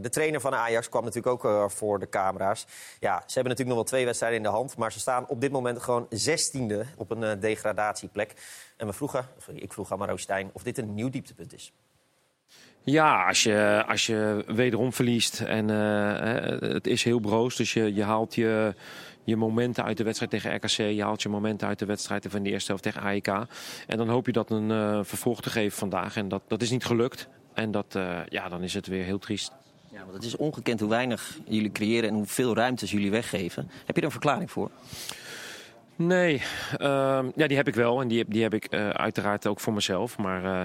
de 0.00 0.08
trainer 0.10 0.40
van 0.40 0.54
Ajax 0.54 0.88
kwam 0.88 1.04
natuurlijk 1.04 1.34
ook 1.34 1.52
uh, 1.52 1.68
voor 1.68 1.98
de 1.98 2.08
camera's. 2.08 2.66
Ja, 3.00 3.16
ze 3.26 3.34
hebben 3.34 3.52
natuurlijk 3.52 3.68
nog 3.68 3.74
wel 3.74 3.84
twee 3.84 4.04
wedstrijden 4.04 4.38
in 4.38 4.44
de 4.44 4.48
hand. 4.48 4.76
Maar 4.76 4.92
ze 4.92 4.98
staan 4.98 5.26
op 5.28 5.40
dit 5.40 5.52
moment 5.52 5.82
gewoon 5.82 6.06
zestiende 6.10 6.84
op 6.96 7.10
een 7.10 7.22
uh, 7.22 7.30
degradatieplek. 7.40 8.34
En 8.76 8.86
we 8.86 8.92
vroegen, 8.92 9.26
sorry, 9.38 9.60
ik 9.60 9.72
vroeg 9.72 9.92
aan 9.92 9.98
Maurice 9.98 10.22
Stijn 10.22 10.50
of 10.52 10.62
dit 10.62 10.78
een 10.78 10.94
nieuw 10.94 11.10
dieptepunt 11.10 11.54
is. 11.54 11.72
Ja, 12.82 13.26
als 13.26 13.42
je, 13.42 13.84
als 13.88 14.06
je 14.06 14.44
wederom 14.46 14.92
verliest 14.92 15.40
en 15.40 15.68
uh, 15.68 16.72
het 16.72 16.86
is 16.86 17.02
heel 17.02 17.18
broos. 17.18 17.56
Dus 17.56 17.72
je, 17.72 17.94
je 17.94 18.02
haalt 18.02 18.34
je, 18.34 18.74
je 19.28 19.36
momenten 19.36 19.84
uit 19.84 19.96
de 19.96 20.04
wedstrijd 20.04 20.30
tegen 20.30 20.54
RKC. 20.54 20.76
Je 20.96 21.02
haalt 21.02 21.22
je 21.22 21.28
momenten 21.28 21.68
uit 21.68 21.78
de 21.78 21.86
wedstrijd 21.86 22.26
van 22.28 22.42
de 22.42 22.50
eerste 22.50 22.66
helft 22.66 22.82
tegen 22.82 23.02
AEK. 23.02 23.28
En 23.86 23.96
dan 23.96 24.08
hoop 24.08 24.26
je 24.26 24.32
dat 24.32 24.50
een 24.50 24.70
uh, 24.70 25.00
vervolg 25.02 25.40
te 25.42 25.50
geven 25.50 25.78
vandaag. 25.78 26.16
En 26.16 26.28
dat, 26.28 26.42
dat 26.46 26.62
is 26.62 26.70
niet 26.70 26.84
gelukt. 26.84 27.28
En 27.52 27.70
dat, 27.70 27.94
uh, 27.96 28.18
ja, 28.28 28.48
dan 28.48 28.62
is 28.62 28.74
het 28.74 28.86
weer 28.86 29.04
heel 29.04 29.18
triest. 29.18 29.52
Ja, 29.92 29.98
want 29.98 30.12
het 30.12 30.24
is 30.24 30.36
ongekend 30.36 30.80
hoe 30.80 30.88
weinig 30.88 31.38
jullie 31.44 31.72
creëren 31.72 32.08
en 32.08 32.14
hoeveel 32.14 32.54
ruimtes 32.54 32.90
jullie 32.90 33.10
weggeven. 33.10 33.70
Heb 33.84 33.94
je 33.94 34.00
er 34.00 34.06
een 34.06 34.12
verklaring 34.12 34.50
voor? 34.50 34.70
Nee, 35.98 36.42
uh, 36.80 37.24
ja, 37.34 37.46
die 37.46 37.56
heb 37.56 37.68
ik 37.68 37.74
wel. 37.74 38.00
En 38.00 38.08
die, 38.08 38.24
die 38.28 38.42
heb 38.42 38.54
ik 38.54 38.74
uh, 38.74 38.88
uiteraard 38.88 39.46
ook 39.46 39.60
voor 39.60 39.72
mezelf. 39.72 40.18
Maar 40.18 40.44
uh, 40.44 40.60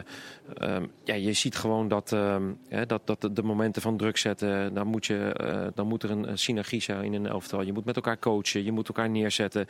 uh, 0.62 0.84
ja, 1.04 1.14
je 1.14 1.34
ziet 1.34 1.56
gewoon 1.56 1.88
dat, 1.88 2.12
ehm, 2.12 2.44
dat, 2.88 3.02
dat 3.06 3.30
de, 3.36 3.44
momenten 3.44 3.82
van 3.82 3.98
druk 3.98 4.18
zetten... 4.18 4.74
dan 4.74 4.88
moet, 4.88 5.06
je, 5.06 5.34
eh, 5.34 5.68
dan 5.76 5.88
moet 5.88 6.04
er 6.04 6.12
een, 6.12 6.38
synergie 6.38 6.82
zijn 6.82 7.04
in 7.04 7.14
een 7.14 7.28
elftal. 7.28 7.62
Je 7.62 7.74
moet 7.74 7.86
met 7.86 7.96
elkaar 7.96 8.20
coachen, 8.20 8.64
je 8.64 8.72
moet 8.72 8.88
elkaar 8.88 9.10
neerzetten. 9.10 9.66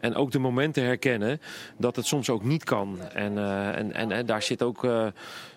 En 0.00 0.14
ook 0.14 0.30
de 0.30 0.38
momenten 0.38 0.84
herkennen 0.84 1.40
dat 1.76 1.96
het 1.96 2.06
soms 2.06 2.30
ook 2.30 2.44
niet 2.44 2.64
kan. 2.64 2.98
En, 3.12 3.38
eh, 3.38 3.76
en, 3.76 3.92
en, 3.92 4.12
en 4.12 4.26
daar 4.26 4.42
zit 4.42 4.62
ook 4.62 4.84
eh, 4.84 5.06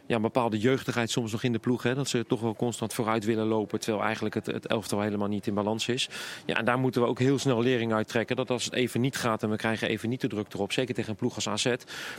ja, 0.07 0.15
een 0.15 0.21
bepaalde 0.21 0.57
jeugdigheid 0.57 1.09
soms 1.09 1.31
nog 1.31 1.43
in 1.43 1.51
de 1.51 1.59
ploeg. 1.59 1.83
Hè, 1.83 1.95
dat 1.95 2.07
ze 2.07 2.25
toch 2.27 2.41
wel 2.41 2.55
constant 2.55 2.93
vooruit 2.93 3.25
willen 3.25 3.45
lopen... 3.45 3.79
terwijl 3.79 4.03
eigenlijk 4.03 4.35
het, 4.35 4.45
het 4.45 4.67
elftal 4.67 5.01
helemaal 5.01 5.27
niet 5.27 5.47
in 5.47 5.53
balans 5.53 5.87
is. 5.87 6.09
Ja, 6.45 6.55
en 6.55 6.65
daar 6.65 6.79
moeten 6.79 7.01
we 7.01 7.07
ook 7.07 7.19
heel 7.19 7.39
snel 7.39 7.61
lering 7.61 7.93
uit 7.93 8.07
trekken. 8.07 8.35
Dat 8.35 8.49
als 8.49 8.65
het 8.65 8.73
even 8.73 9.01
niet 9.01 9.17
gaat 9.17 9.43
en 9.43 9.49
we 9.49 9.55
krijgen 9.55 9.89
even 9.89 10.09
niet 10.09 10.21
de 10.21 10.27
druk 10.27 10.53
erop... 10.53 10.71
zeker 10.71 10.95
tegen 10.95 11.09
een 11.09 11.15
ploeg 11.15 11.35
als 11.35 11.49
AZ... 11.49 11.65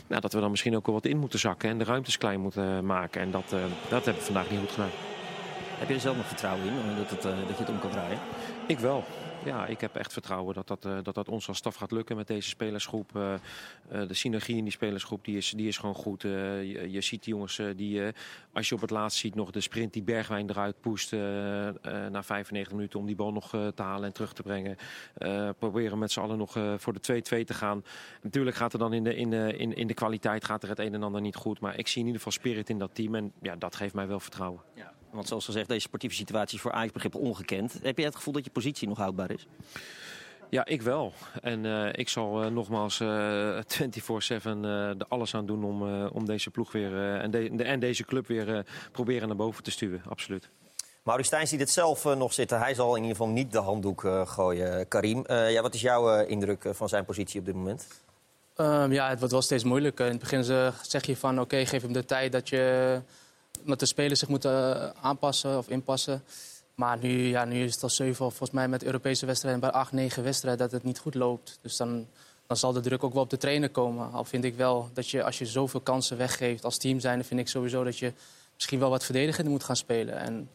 Nou, 0.07 0.21
dat 0.21 0.33
we 0.33 0.39
dan 0.39 0.49
misschien 0.49 0.75
ook 0.75 0.85
wel 0.85 0.95
wat 0.95 1.05
in 1.05 1.17
moeten 1.17 1.39
zakken... 1.39 1.69
en 1.69 1.77
de 1.77 1.83
ruimtes 1.83 2.17
klein 2.17 2.39
moeten 2.39 2.85
maken. 2.85 3.21
En 3.21 3.31
dat, 3.31 3.53
uh, 3.53 3.59
dat 3.89 4.05
hebben 4.05 4.23
we 4.23 4.31
vandaag 4.31 4.49
niet 4.49 4.59
goed 4.59 4.71
gedaan. 4.71 4.89
Heb 5.79 5.87
je 5.87 5.93
er 5.93 5.99
zelf 5.99 6.15
nog 6.15 6.27
vertrouwen 6.27 6.65
in 6.65 6.73
eh, 6.73 6.97
dat, 6.97 7.09
het, 7.09 7.25
eh, 7.25 7.31
dat 7.47 7.57
je 7.57 7.63
het 7.63 7.69
om 7.69 7.79
kan 7.79 7.89
draaien? 7.89 8.19
Ik 8.67 8.79
wel. 8.79 9.03
Ja, 9.45 9.65
ik 9.65 9.81
heb 9.81 9.95
echt 9.95 10.13
vertrouwen 10.13 10.55
dat 10.55 10.67
dat, 10.67 10.85
eh, 10.85 10.97
dat, 11.03 11.15
dat 11.15 11.29
ons 11.29 11.47
als 11.47 11.57
staf 11.57 11.75
gaat 11.75 11.91
lukken 11.91 12.15
met 12.15 12.27
deze 12.27 12.49
spelersgroep. 12.49 13.15
Eh, 13.15 13.33
eh, 13.33 13.39
de 14.07 14.13
synergie 14.13 14.57
in 14.57 14.63
die 14.63 14.71
spelersgroep 14.71 15.25
die 15.25 15.37
is, 15.37 15.53
die 15.55 15.67
is 15.67 15.77
gewoon 15.77 15.95
goed. 15.95 16.21
Je, 16.21 16.87
je 16.89 17.01
ziet 17.01 17.23
die 17.23 17.33
jongens 17.33 17.61
die, 17.75 18.01
als 18.53 18.69
je 18.69 18.75
op 18.75 18.81
het 18.81 18.89
laatst 18.89 19.17
ziet, 19.17 19.35
nog 19.35 19.51
de 19.51 19.61
sprint 19.61 19.93
die 19.93 20.03
Bergwijn 20.03 20.49
eruit 20.49 20.81
poest 20.81 21.11
na 21.11 22.23
95 22.23 22.73
minuten 22.73 22.99
om 22.99 23.05
die 23.05 23.15
bal 23.15 23.31
nog 23.31 23.49
te 23.49 23.81
halen 23.81 24.05
en 24.05 24.13
terug 24.13 24.33
te 24.33 24.43
brengen. 24.43 24.77
Proberen 25.57 25.99
met 25.99 26.11
z'n 26.11 26.19
allen 26.19 26.37
nog 26.37 26.51
voor 26.77 26.93
de 26.93 27.21
2-2 27.41 27.43
te 27.43 27.53
gaan. 27.53 27.83
Natuurlijk 28.21 28.55
gaat 28.55 28.73
er 28.73 28.79
dan 28.79 28.93
in 28.93 29.03
de, 29.03 29.15
in, 29.15 29.33
in, 29.33 29.75
in 29.75 29.87
de 29.87 29.93
kwaliteit 29.93 30.45
gaat 30.45 30.63
er 30.63 30.69
het 30.69 30.79
een 30.79 30.93
en 30.93 31.03
ander 31.03 31.21
niet 31.21 31.35
goed. 31.35 31.59
Maar 31.59 31.77
ik 31.77 31.87
zie 31.87 31.99
in 31.99 32.07
ieder 32.07 32.21
geval 32.21 32.39
spirit 32.39 32.69
in 32.69 32.77
dat 32.77 32.95
team 32.95 33.15
en 33.15 33.33
ja, 33.41 33.55
dat 33.55 33.75
geeft 33.75 33.93
mij 33.93 34.07
wel 34.07 34.19
vertrouwen. 34.19 34.61
Ja. 34.75 34.93
Want 35.11 35.27
zoals 35.27 35.45
gezegd, 35.45 35.67
deze 35.67 35.79
sportieve 35.81 36.15
situatie 36.15 36.55
is 36.55 36.61
voor 36.61 36.71
Ajax 36.71 36.91
begrip 36.91 37.15
ongekend. 37.15 37.79
Heb 37.81 37.97
je 37.97 38.03
het 38.03 38.15
gevoel 38.15 38.33
dat 38.33 38.45
je 38.45 38.51
positie 38.51 38.87
nog 38.87 38.97
houdbaar 38.97 39.31
is? 39.31 39.47
Ja, 40.49 40.65
ik 40.65 40.81
wel. 40.81 41.13
En 41.41 41.65
eh, 41.65 41.89
ik 41.91 42.09
zal 42.09 42.43
eh, 42.43 42.49
nogmaals 42.51 42.99
eh 42.99 43.07
24-7 43.57 43.61
eh, 44.43 44.89
er 44.89 45.05
alles 45.07 45.35
aan 45.35 45.45
doen 45.45 45.63
om, 45.63 45.87
eh, 45.87 46.05
om 46.13 46.25
deze 46.25 46.49
ploeg 46.49 46.71
weer 46.71 46.93
eh, 46.97 47.23
en, 47.23 47.31
de, 47.31 47.55
de- 47.55 47.63
en 47.63 47.79
deze 47.79 48.03
club 48.05 48.27
weer 48.27 48.55
eh, 48.55 48.63
proberen 48.91 49.27
naar 49.27 49.37
boven 49.37 49.63
te 49.63 49.71
stuwen. 49.71 50.01
Absoluut. 50.09 50.49
Maurice 51.03 51.27
Stijn 51.27 51.47
ziet 51.47 51.59
het 51.59 51.69
zelf 51.69 52.03
nog 52.03 52.33
zitten. 52.33 52.59
Hij 52.59 52.73
zal 52.73 52.95
in 52.95 53.01
ieder 53.01 53.17
geval 53.17 53.31
niet 53.33 53.51
de 53.51 53.57
handdoek 53.57 54.03
eh, 54.05 54.27
gooien, 54.27 54.87
Karim. 54.87 55.25
Eh, 55.25 55.51
ja, 55.51 55.61
wat 55.61 55.73
is 55.73 55.81
jouw 55.81 56.13
eh, 56.15 56.29
indruk 56.29 56.65
van 56.71 56.89
zijn 56.89 57.05
positie 57.05 57.39
op 57.39 57.45
dit 57.45 57.55
moment? 57.55 57.87
Ehm, 58.55 58.91
ja, 58.91 59.09
het 59.09 59.17
wordt 59.17 59.33
wel 59.33 59.41
steeds 59.41 59.63
moeilijker. 59.63 60.05
In 60.05 60.11
het 60.11 60.19
begin 60.19 60.43
ze- 60.43 60.71
zeg 60.81 61.05
je 61.05 61.17
van 61.17 61.39
oké, 61.39 61.65
geef 61.65 61.81
hem 61.81 61.93
de 61.93 62.05
tijd 62.05 62.31
dat, 62.31 62.49
je, 62.49 63.01
dat 63.65 63.79
de 63.79 63.85
spelers 63.85 64.19
zich 64.19 64.29
moeten 64.29 64.81
eh, 64.81 64.89
aanpassen 65.01 65.57
of 65.57 65.69
inpassen. 65.69 66.23
Maar 66.75 66.97
nu, 66.97 67.27
ja, 67.27 67.45
nu 67.45 67.63
is 67.63 67.73
het 67.73 67.83
al 67.83 67.89
zeven, 67.89 68.15
volgens 68.15 68.51
mij 68.51 68.67
met 68.67 68.83
Europese 68.83 69.25
wedstrijden, 69.25 69.59
bij 69.61 69.71
acht, 69.71 69.91
negen 69.91 70.23
wedstrijden, 70.23 70.59
dat 70.61 70.71
het 70.71 70.83
niet 70.83 70.99
goed 70.99 71.15
loopt. 71.15 71.59
Dus 71.61 71.77
dan, 71.77 72.07
dan 72.47 72.57
zal 72.57 72.73
de 72.73 72.79
druk 72.79 73.03
ook 73.03 73.13
wel 73.13 73.23
op 73.23 73.29
de 73.29 73.37
trainer 73.37 73.69
komen. 73.69 74.11
Al 74.11 74.25
vind 74.25 74.43
ik 74.43 74.55
wel 74.55 74.89
dat 74.93 75.09
je, 75.09 75.23
als 75.23 75.37
je 75.37 75.45
zoveel 75.45 75.79
kansen 75.81 76.17
weggeeft 76.17 76.63
als 76.63 76.77
team 76.77 76.99
zijn, 76.99 77.15
dan 77.17 77.25
vind 77.25 77.39
ik 77.39 77.47
sowieso 77.47 77.83
dat 77.83 77.97
je 77.97 78.13
misschien 78.55 78.79
wel 78.79 78.89
wat 78.89 79.03
verdedigender 79.05 79.51
moet 79.51 79.63
gaan 79.63 79.75
spelen. 79.75 80.15
En 80.17 80.49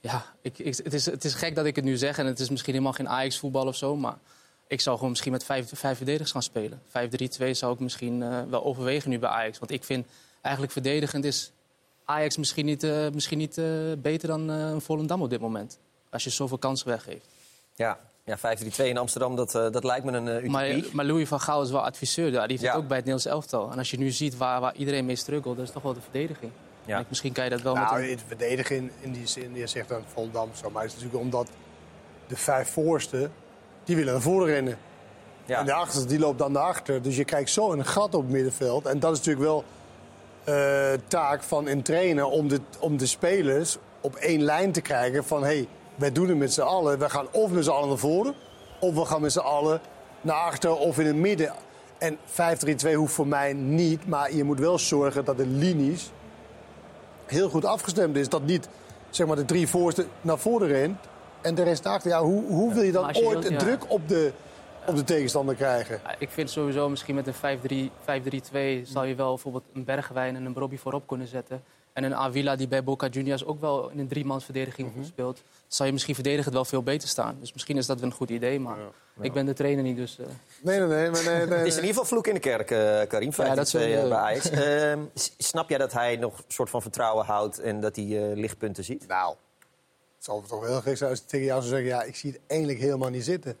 ja, 0.00 0.24
ik- 0.42 0.56
het, 0.56 0.92
is, 0.94 1.06
het 1.06 1.24
is 1.24 1.34
gek 1.34 1.54
dat 1.54 1.66
ik 1.66 1.76
het 1.76 1.84
nu 1.84 1.96
zeg 1.96 2.18
en 2.18 2.26
het 2.26 2.40
is 2.40 2.50
misschien 2.50 2.72
helemaal 2.72 2.92
geen 2.94 3.08
Ajax-voetbal 3.08 3.66
of 3.66 3.76
zo, 3.76 3.96
maar 3.96 4.18
ik 4.66 4.80
zou 4.80 4.94
gewoon 4.96 5.10
misschien 5.10 5.32
met 5.32 5.44
vijf, 5.44 5.70
vijf 5.74 5.96
verdedigers 5.96 6.30
gaan 6.30 6.42
spelen. 6.42 6.82
5-3-2 6.88 7.50
zou 7.50 7.72
ik 7.72 7.80
misschien 7.80 8.22
eh, 8.22 8.42
wel 8.50 8.64
overwegen 8.64 9.10
nu 9.10 9.18
bij 9.18 9.28
Ajax. 9.30 9.58
Want 9.58 9.70
ik 9.70 9.84
vind 9.84 10.06
eigenlijk 10.40 10.72
verdedigend 10.72 11.24
is 11.24 11.52
Ajax 12.10 12.36
misschien 12.36 12.66
niet, 12.66 12.82
eh, 12.82 13.08
misschien 13.12 13.38
niet 13.38 13.58
eh, 13.58 13.66
beter 13.98 14.28
dan 14.28 14.50
eh, 14.50 14.56
een 14.70 14.80
Volendam 14.80 15.22
op 15.22 15.30
dit 15.30 15.40
moment. 15.40 15.78
Als 16.10 16.24
je 16.24 16.30
zoveel 16.30 16.58
kansen 16.58 16.88
weggeeft. 16.88 17.26
Ja, 17.74 17.98
ja 18.24 18.38
5-3-2 18.38 18.40
in 18.88 18.98
Amsterdam, 18.98 19.36
dat, 19.36 19.54
eh, 19.54 19.70
dat 19.70 19.84
lijkt 19.84 20.04
me 20.04 20.12
een 20.12 20.44
uh, 20.44 20.50
Maar, 20.50 20.70
utopie. 20.70 20.94
maar 20.94 21.04
Louis 21.04 21.28
van 21.28 21.40
Gaal 21.40 21.62
is 21.62 21.70
wel 21.70 21.84
adviseur. 21.84 22.32
daar. 22.32 22.48
Die 22.48 22.58
zit 22.58 22.66
Ja. 22.66 22.72
ook 22.74 22.88
bij 22.88 22.96
het 22.96 23.06
Nederlands 23.06 23.26
elftal. 23.26 23.70
En 23.72 23.78
als 23.78 23.90
je 23.90 23.98
nu 23.98 24.10
ziet 24.10 24.36
waar, 24.36 24.60
waar 24.60 24.74
iedereen 24.74 25.04
mee 25.06 25.16
struggelt, 25.16 25.56
dat 25.56 25.66
is 25.66 25.72
toch 25.72 25.82
wel 25.82 25.94
de 25.94 26.00
verdediging. 26.00 26.52
Ja. 26.84 26.98
En 26.98 27.04
misschien 27.08 27.32
kan 27.32 27.44
je 27.44 27.50
dat 27.50 27.60
wel 27.62 27.74
Nou, 27.74 27.86
met 27.94 28.02
een... 28.02 28.10
in 28.10 28.16
het 28.16 28.24
verdedigen 28.26 28.90
in 29.00 29.12
die 29.12 29.26
zin, 29.26 29.54
je 29.54 29.66
zegt 29.66 29.88
dan 29.88 30.02
Volendam 30.12 30.48
zo. 30.54 30.70
Maar 30.70 30.82
het 30.82 30.90
is 30.92 30.96
natuurlijk 30.96 31.24
omdat 31.24 31.48
de 32.26 32.36
vijf 32.36 32.70
voorste, 32.70 33.30
die 33.84 33.96
willen 33.96 34.12
naar 34.12 34.22
voren 34.22 34.46
rennen. 34.46 34.78
Ja. 35.44 35.58
En 35.58 35.64
de 35.66 35.72
achterste, 35.72 36.08
die 36.08 36.18
loopt 36.18 36.38
dan 36.38 36.52
naar 36.52 36.62
achter. 36.62 37.02
Dus 37.02 37.16
je 37.16 37.24
krijgt 37.24 37.50
zo 37.50 37.72
een 37.72 37.84
gat 37.86 38.14
op 38.14 38.22
het 38.22 38.30
middenveld. 38.32 38.86
En 38.86 39.00
dat 39.00 39.12
is 39.12 39.18
natuurlijk 39.18 39.44
wel 39.46 39.64
eh, 40.44 40.92
taak 41.08 41.42
van 41.42 41.66
een 41.66 41.82
trainer 41.82 42.24
om 42.24 42.48
de, 42.48 42.60
om 42.78 42.96
de 42.96 43.06
spelers 43.06 43.78
op 44.00 44.14
één 44.14 44.42
lijn 44.42 44.72
te 44.72 44.80
krijgen. 44.80 45.24
Van, 45.24 45.42
hé, 45.42 45.46
hey, 45.46 45.68
wij 45.94 46.12
doen 46.12 46.28
het 46.28 46.38
met 46.38 46.52
z'n 46.52 46.60
allen. 46.60 46.98
We 46.98 47.10
gaan 47.10 47.26
of 47.30 47.50
met 47.50 47.64
z'n 47.64 47.70
allen 47.70 47.88
naar 47.88 47.98
voren, 47.98 48.34
of 48.80 48.94
we 48.94 49.04
gaan 49.04 49.20
met 49.20 49.32
z'n 49.32 49.38
allen 49.38 49.80
naar 50.20 50.36
achter 50.36 50.76
of 50.76 50.98
in 50.98 51.06
het 51.06 51.16
midden. 51.16 51.52
En 51.98 52.16
5-3-2 52.90 52.94
hoeft 52.94 53.14
voor 53.14 53.26
mij 53.26 53.52
niet, 53.52 54.06
maar 54.06 54.34
je 54.34 54.44
moet 54.44 54.58
wel 54.58 54.78
zorgen 54.78 55.24
dat 55.24 55.36
de 55.36 55.46
linies 55.46 56.10
heel 57.26 57.48
goed 57.48 57.64
afgestemd 57.64 58.16
is. 58.16 58.28
Dat 58.28 58.42
niet 58.42 58.68
zeg 59.10 59.26
maar, 59.26 59.36
de 59.36 59.44
drie 59.44 59.68
voorste 59.68 60.06
naar 60.20 60.38
voren 60.38 60.68
rent 60.68 60.98
en 61.40 61.54
de 61.54 61.62
rest 61.62 61.84
naar 61.84 61.92
achter. 61.94 62.10
Ja, 62.10 62.22
hoe, 62.22 62.44
hoe 62.46 62.74
wil 62.74 62.82
je 62.82 62.92
dan 62.92 63.04
ooit 63.04 63.16
wilt, 63.16 63.48
ja. 63.48 63.58
druk 63.58 63.84
op 63.88 64.08
de, 64.08 64.32
op 64.86 64.96
de 64.96 65.04
tegenstander 65.04 65.54
krijgen? 65.54 66.00
Ja, 66.04 66.14
Ik 66.18 66.28
vind 66.30 66.50
sowieso 66.50 66.88
misschien 66.88 67.14
met 67.14 67.26
een 67.26 67.34
5-3 67.34 67.90
5-3-2 68.82 68.82
zal 68.82 69.04
je 69.04 69.14
wel 69.14 69.28
bijvoorbeeld 69.28 69.64
een 69.74 69.84
Bergwijn 69.84 70.36
en 70.36 70.44
een 70.44 70.52
Brobby 70.52 70.76
voorop 70.76 71.06
kunnen 71.06 71.26
zetten. 71.26 71.62
En 71.92 72.04
een 72.04 72.14
Avila 72.14 72.56
die 72.56 72.68
bij 72.68 72.84
Boca 72.84 73.06
Juniors 73.08 73.44
ook 73.44 73.60
wel 73.60 73.88
in 73.90 73.98
een 73.98 74.08
driemansverdediging 74.08 74.94
Mhm. 74.94 75.04
speelt. 75.04 75.42
Zal 75.68 75.86
je 75.86 75.92
misschien 75.92 76.14
verdedigend 76.14 76.54
wel 76.54 76.64
veel 76.64 76.82
beter 76.82 77.08
staan. 77.08 77.36
Dus 77.40 77.52
misschien 77.52 77.76
is 77.76 77.86
dat 77.86 78.00
wel 78.00 78.08
een 78.10 78.14
goed 78.16 78.30
idee, 78.30 78.60
maar 78.60 78.76
ik 79.20 79.32
ben 79.32 79.46
de 79.46 79.52
trainer 79.52 79.82
niet, 79.84 79.96
dus... 79.96 80.18
eh, 80.18 80.26
Nee, 80.62 80.78
nee, 80.78 80.88
nee. 80.88 81.10
Maar 81.10 81.24
nee, 81.24 81.46
nee, 81.46 81.58
Het 81.58 81.66
is 81.66 81.72
in 81.76 81.80
ieder 81.80 81.88
geval 81.88 82.04
vloek 82.04 82.26
in 82.26 82.34
de 82.34 82.40
kerk, 82.40 82.70
eh 82.70 83.00
Karim, 83.08 83.32
5-3-2 83.32 83.34
Ja, 83.36 83.54
dat 83.54 83.74
eh, 83.74 83.80
sowieso. 83.80 84.08
bij 84.08 84.18
Ajax. 84.18 84.50
Ehm, 84.50 85.00
snap 85.38 85.68
jij 85.68 85.78
dat 85.78 85.92
hij 85.92 86.16
nog 86.16 86.38
een 86.38 86.44
soort 86.48 86.70
van 86.70 86.82
vertrouwen 86.82 87.24
houdt 87.24 87.58
en 87.60 87.80
dat 87.80 87.96
hij 87.96 88.04
eh, 88.30 88.36
lichtpunten 88.36 88.84
ziet? 88.84 89.06
Nou, 89.06 89.34
het 90.16 90.24
zal 90.24 90.42
toch 90.48 90.60
wel 90.60 90.70
heel 90.70 90.80
gek 90.80 90.96
zijn 90.96 91.10
als 91.10 91.20
ik 91.20 91.26
tegen 91.26 91.46
jou 91.46 91.60
zou 91.62 91.72
zeggen... 91.74 91.88
ja, 91.88 92.02
ik 92.02 92.16
zie 92.16 92.30
het 92.32 92.40
eigenlijk 92.46 92.80
helemaal 92.80 93.10
niet 93.10 93.24
zitten. 93.24 93.56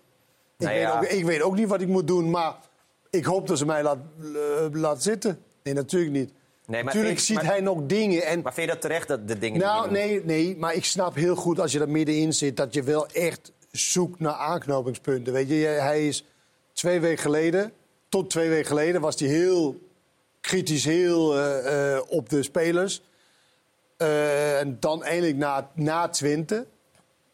Ik, 0.60 0.66
Nou 0.66 0.78
weet, 0.78 0.88
ja. 0.88 0.98
ook, 0.98 1.04
ik 1.04 1.24
weet 1.24 1.42
ook 1.42 1.54
niet 1.54 1.68
wat 1.68 1.80
ik 1.80 1.88
moet 1.88 2.06
doen, 2.06 2.30
maar 2.30 2.54
ik 3.10 3.24
hoop 3.24 3.46
dat 3.46 3.58
ze 3.58 3.66
mij 3.66 3.82
laat, 3.82 3.98
eh, 4.20 4.66
laat 4.72 5.02
zitten. 5.02 5.42
Nee, 5.62 5.74
natuurlijk 5.74 6.12
niet. 6.12 6.32
Nee, 6.66 6.84
maar 6.84 6.94
natuurlijk 6.94 7.20
ziet 7.20 7.36
maar- 7.36 7.44
hij 7.44 7.60
nog 7.60 7.78
dingen 7.86 8.22
en... 8.22 8.42
Maar 8.42 8.54
vind 8.54 8.66
je 8.66 8.72
dat 8.72 8.82
terecht, 8.82 9.08
dat 9.08 9.28
de 9.28 9.38
dingen 9.38 9.60
Nou, 9.60 9.90
nee, 9.90 10.24
nee, 10.24 10.56
maar 10.56 10.74
ik 10.74 10.84
snap 10.84 11.14
heel 11.14 11.34
goed 11.34 11.60
als 11.60 11.72
je 11.72 11.80
er 11.80 11.88
middenin 11.88 12.32
zit... 12.32 12.56
dat 12.56 12.74
je 12.74 12.82
wel 12.82 13.06
echt 13.06 13.52
zoekt 13.70 14.20
naar 14.20 14.32
aanknopingspunten. 14.32 15.32
Weet 15.32 15.48
je, 15.48 15.54
hij 15.54 16.08
is 16.08 16.24
twee 16.72 17.00
weken 17.00 17.22
geleden... 17.22 17.72
tot 18.08 18.30
twee 18.30 18.48
weken 18.48 18.66
geleden 18.66 19.00
was 19.00 19.20
hij 19.20 19.28
heel 19.28 19.80
kritisch, 20.40 20.84
heel 20.84 21.38
eh, 21.38 21.94
eh, 21.96 22.02
op 22.08 22.28
de 22.28 22.42
spelers. 22.42 23.02
En 23.96 24.76
dan 24.80 25.02
eindelijk 25.02 25.36
na, 25.36 25.70
na 25.74 26.08
Twente... 26.08 26.66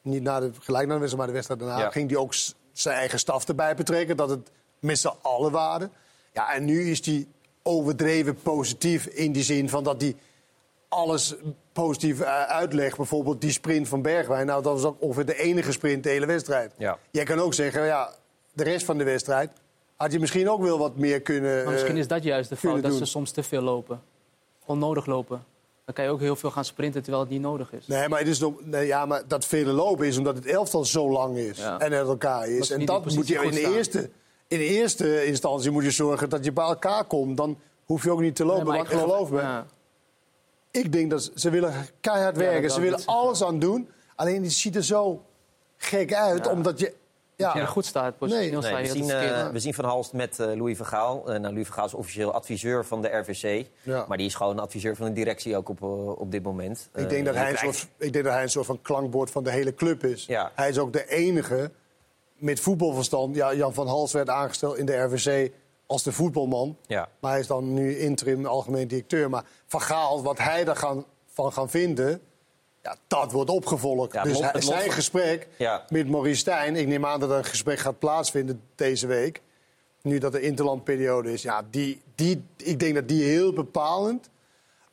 niet 0.03 0.23
na 0.23 0.41
de, 0.41 0.51
gelijk 0.61 0.87
na 0.87 0.95
de 0.95 1.01
wedstrijd, 1.01 1.17
maar 1.17 1.27
de 1.27 1.33
wedstrijd 1.33 1.61
daarna... 1.61 1.79
Ja. 1.79 1.91
ging 1.91 2.11
hij 2.11 2.19
ook 2.19 2.35
zijn 2.81 2.97
eigen 2.97 3.19
staf 3.19 3.49
erbij 3.49 3.75
betrekken... 3.75 4.17
dat 4.17 4.31
het 4.31 4.51
met 4.79 4.99
z'n 4.99 5.13
allen 5.23 5.53
waren. 5.53 5.93
Ja, 6.33 6.55
en 6.55 6.65
nu 6.65 6.91
is 6.91 7.07
hij 7.07 7.27
overdreven 7.63 8.35
positief 8.35 9.07
in 9.07 9.33
die 9.33 9.43
zin 9.43 9.69
van 9.69 9.85
dat 9.85 10.01
hij 10.01 10.17
alles 10.89 11.35
positief 11.73 12.21
eh, 12.21 12.43
uitlegt. 12.43 12.97
Bijvoorbeeld 12.97 13.41
die 13.41 13.51
sprint 13.51 13.89
van 13.89 14.03
Bergwijn. 14.03 14.47
Nou, 14.47 14.63
dat 14.63 14.73
was 14.73 14.85
ook 14.85 15.03
ongeveer 15.03 15.27
de 15.27 15.39
enige 15.39 15.73
sprint 15.73 16.03
de 16.03 16.11
hele 16.11 16.27
wedstrijd. 16.27 16.73
Ja. 16.79 16.99
Jij 17.11 17.25
kan 17.25 17.39
ook 17.39 17.55
zeggen, 17.55 17.85
ja, 17.85 18.15
de 18.53 18.65
rest 18.65 18.85
van 18.85 18.99
de 18.99 19.05
wedstrijd 19.05 19.51
had 19.97 20.13
je 20.13 20.19
misschien 20.19 20.51
ook 20.51 20.61
wel 20.61 20.79
wat 20.79 20.97
meer 20.97 21.21
kunnen. 21.21 21.65
Maar 21.65 21.73
misschien 21.73 21.95
eh, 21.95 22.01
is 22.01 22.09
dat 22.09 22.23
juist 22.23 22.49
de 22.49 22.57
fout, 22.57 22.83
dat 22.83 22.95
ze 22.95 23.05
soms 23.05 23.31
te 23.31 23.43
veel 23.43 23.63
lopen. 23.63 24.03
Onnodig 24.65 25.07
lopen. 25.07 25.45
Dan 25.87 25.95
kan 25.95 26.05
je 26.05 26.11
ook 26.11 26.21
heel 26.21 26.37
veel 26.37 26.51
gaan 26.51 26.65
sprinten 26.65 27.03
terwijl 27.03 27.23
het 27.23 27.33
niet 27.33 27.41
nodig 27.41 27.73
is. 27.73 27.87
Nee, 27.87 28.09
maar, 28.09 28.19
het 28.19 28.29
is 28.29 28.39
nog, 28.39 28.55
nee, 28.65 28.87
ja, 28.87 29.07
maar 29.07 29.23
dat 29.29 29.45
vele 29.45 29.73
lopen 29.73 30.07
is 30.07 30.19
omdat 30.19 30.35
het 30.35 30.47
elftal 30.47 30.85
zo 30.85 31.11
lang 31.11 31.37
is 31.37 31.59
Ja. 31.59 31.79
en 31.79 31.93
uit 31.93 32.07
elkaar 32.09 32.49
is. 32.49 32.71
En 32.71 32.85
dat 32.85 33.15
moet 33.15 33.29
je 33.29 33.35
in 33.45 33.51
de, 33.51 33.75
eerste, 33.75 34.11
in 34.49 34.59
de 34.59 34.65
eerste 34.65 35.27
instantie 35.27 35.71
moet 35.71 35.85
je 35.85 35.91
zorgen 35.91 36.29
dat 36.29 36.45
je 36.45 36.53
bij 36.53 36.65
elkaar 36.65 37.05
komt. 37.05 37.37
Dan 37.37 37.59
hoef 37.85 38.05
je 38.05 38.11
ook 38.11 38.21
niet 38.21 38.37
te 38.37 38.45
lopen. 38.45 38.65
Nee, 38.65 38.67
maar 38.73 38.77
want 38.77 38.91
ik 38.91 38.99
geloof- 38.99 39.31
me, 39.31 39.41
ja. 39.41 39.67
ik 40.71 40.93
denk 40.93 41.11
dat 41.11 41.31
ze, 41.35 41.51
willen 41.51 41.87
keihard 42.01 42.37
werken. 42.37 42.71
Ze 42.71 42.81
willen 42.81 43.01
alles 43.05 43.43
aan 43.45 43.59
doen. 43.59 43.89
Alleen 44.17 44.43
die 44.43 44.51
ziet 44.51 44.77
er 44.77 44.85
zo 44.85 45.23
gek 45.77 46.15
uit, 46.15 46.49
omdat 46.49 46.79
je... 46.81 46.93
Ja, 47.37 47.55
je 47.55 47.61
er 47.61 47.67
goed 47.69 47.85
staat, 47.87 48.19
positioneel 48.19 48.61
Nee, 48.61 48.83
we, 48.83 48.89
zien, 48.89 49.11
eh, 49.11 49.49
we 49.49 49.59
zien 49.59 49.75
Van 49.75 49.85
Halst 49.85 50.13
met 50.13 50.39
eh, 50.41 50.47
Louis 50.47 50.77
van 50.77 50.87
Gaal. 50.87 51.19
Eh, 51.27 51.39
nou, 51.41 51.53
Louis 51.53 51.67
van 51.67 51.75
Gaal 51.77 51.87
is 51.87 51.95
officieel 51.95 52.33
adviseur 52.33 52.85
van 52.85 53.03
de 53.03 53.09
RVC. 53.09 53.67
Ja. 53.83 54.05
Maar 54.09 54.17
die 54.17 54.27
is 54.27 54.35
gewoon 54.35 54.59
adviseur 54.59 54.97
van 54.97 55.07
de 55.07 55.13
directie 55.13 55.57
ook 55.57 55.69
op, 55.69 55.83
op 56.19 56.31
dit 56.31 56.43
moment. 56.43 56.89
ik, 56.95 57.09
denk 57.09 57.25
dat 57.25 57.35
hij 57.35 57.49
een 57.51 57.55
krijgt- 57.57 57.77
soort, 57.79 57.89
ik 57.99 58.13
denk 58.13 58.25
dat 58.25 58.35
hij 58.35 58.43
een 58.43 58.51
soort 58.51 58.67
van 58.67 58.83
klankbord 58.83 59.31
van 59.31 59.45
de 59.45 59.51
hele 59.51 59.75
club 59.75 60.05
is. 60.05 60.27
Ja. 60.27 60.53
Hij 60.55 60.69
is 60.69 60.79
ook 60.79 60.93
de 60.93 61.09
enige 61.09 61.71
met 62.35 62.61
voetbalverstand. 62.61 63.37
Ja, 63.37 63.55
Jan 63.55 63.75
van 63.75 63.87
Hals 63.87 64.13
werd 64.13 64.29
aangesteld 64.29 64.77
in 64.77 64.87
de 64.87 64.97
RVC 64.97 65.53
als 65.87 66.03
de 66.03 66.13
voetbalman. 66.13 66.77
Ja. 66.87 67.09
Maar 67.21 67.31
hij 67.31 67.41
is 67.41 67.47
dan 67.47 67.75
nu 67.75 67.99
interim 67.99 68.47
algemeen 68.47 68.89
directeur. 68.89 69.31
Maar 69.31 69.45
Van 69.67 69.81
Gaal, 69.81 70.23
wat 70.23 70.39
hij 70.39 70.65
daar 70.65 70.77
gaan, 70.77 71.05
van 71.27 71.53
gaan 71.53 71.71
vinden... 71.71 72.21
Ja, 72.87 72.97
dat 73.07 73.33
wordt 73.33 73.51
opgevolgd. 73.51 74.13
Ja, 74.13 74.23
dus 74.23 74.39
hij- 74.39 74.51
het 74.53 74.65
zijn 74.65 74.91
gesprek 74.91 75.49
Ja. 75.59 75.85
met 75.89 76.09
Maurice 76.09 76.39
Stijn... 76.39 76.77
ik 76.77 76.87
neem 76.87 77.07
aan 77.07 77.21
dat 77.21 77.31
er 77.31 77.37
een 77.37 77.45
gesprek 77.45 77.79
gaat 77.79 77.99
plaatsvinden 77.99 78.61
deze 78.75 79.07
week... 79.07 79.43
nu 80.03 80.19
dat 80.19 80.33
de 80.33 80.41
interlandperiode 80.41 81.33
is. 81.33 81.43
Ja, 81.43 81.63
die, 81.71 82.03
die, 82.15 82.43
ik 82.57 82.79
denk 82.81 82.95
dat 82.95 83.09
die 83.09 83.25
heel 83.25 83.53
bepalend 83.53 84.29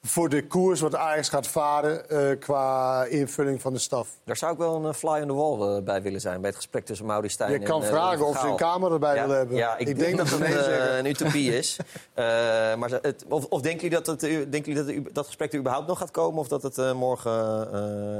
voor 0.05 0.29
de 0.29 0.47
koers 0.47 0.79
wat 0.79 0.95
Ajax 0.95 1.29
gaat 1.29 1.47
varen 1.47 2.09
eh, 2.09 2.39
qua 2.39 3.03
invulling 3.03 3.61
van 3.61 3.73
de 3.73 3.79
staf. 3.79 4.09
Daar 4.23 4.37
zou 4.37 4.51
ik 4.51 4.57
wel 4.57 4.75
een 4.75 4.85
eh, 4.85 4.93
fly 4.93 5.21
on 5.21 5.27
the 5.27 5.33
wall 5.33 5.75
eh, 5.75 5.83
bij 5.83 6.01
willen 6.01 6.21
zijn. 6.21 6.41
Bij 6.41 6.49
het 6.49 6.55
gesprek 6.55 6.85
tussen 6.85 7.05
Mauri 7.05 7.29
Stijn 7.29 7.51
Je 7.51 7.57
en 7.57 7.63
kan 7.63 7.81
eh, 7.83 7.87
vragen 7.87 8.25
of 8.25 8.39
ze 8.39 8.47
een 8.47 8.55
kamer 8.55 8.91
erbij 8.91 9.15
Ja, 9.15 9.21
willen 9.21 9.37
hebben. 9.37 9.57
Ja, 9.57 9.77
ik, 9.77 9.99
denk 9.99 10.17
dat 10.17 10.29
het 10.29 10.41
een, 10.41 11.05
utopie 11.05 11.57
is. 11.57 11.77
Maar 12.77 12.89
het, 13.01 13.25
of, 13.29 13.45
of 13.45 13.61
denken 13.61 13.81
jullie 13.81 14.03
dat, 14.03 14.07
het, 14.07 14.19
denken 14.51 14.73
jullie 14.73 14.85
dat 14.85 14.95
het, 14.95 15.15
dat 15.15 15.25
gesprek 15.25 15.53
er 15.53 15.59
überhaupt 15.59 15.87
nog 15.87 15.97
gaat 15.97 16.11
komen? 16.11 16.39
Of 16.39 16.47
dat 16.47 16.63
het 16.63 16.93
morgen 16.93 17.31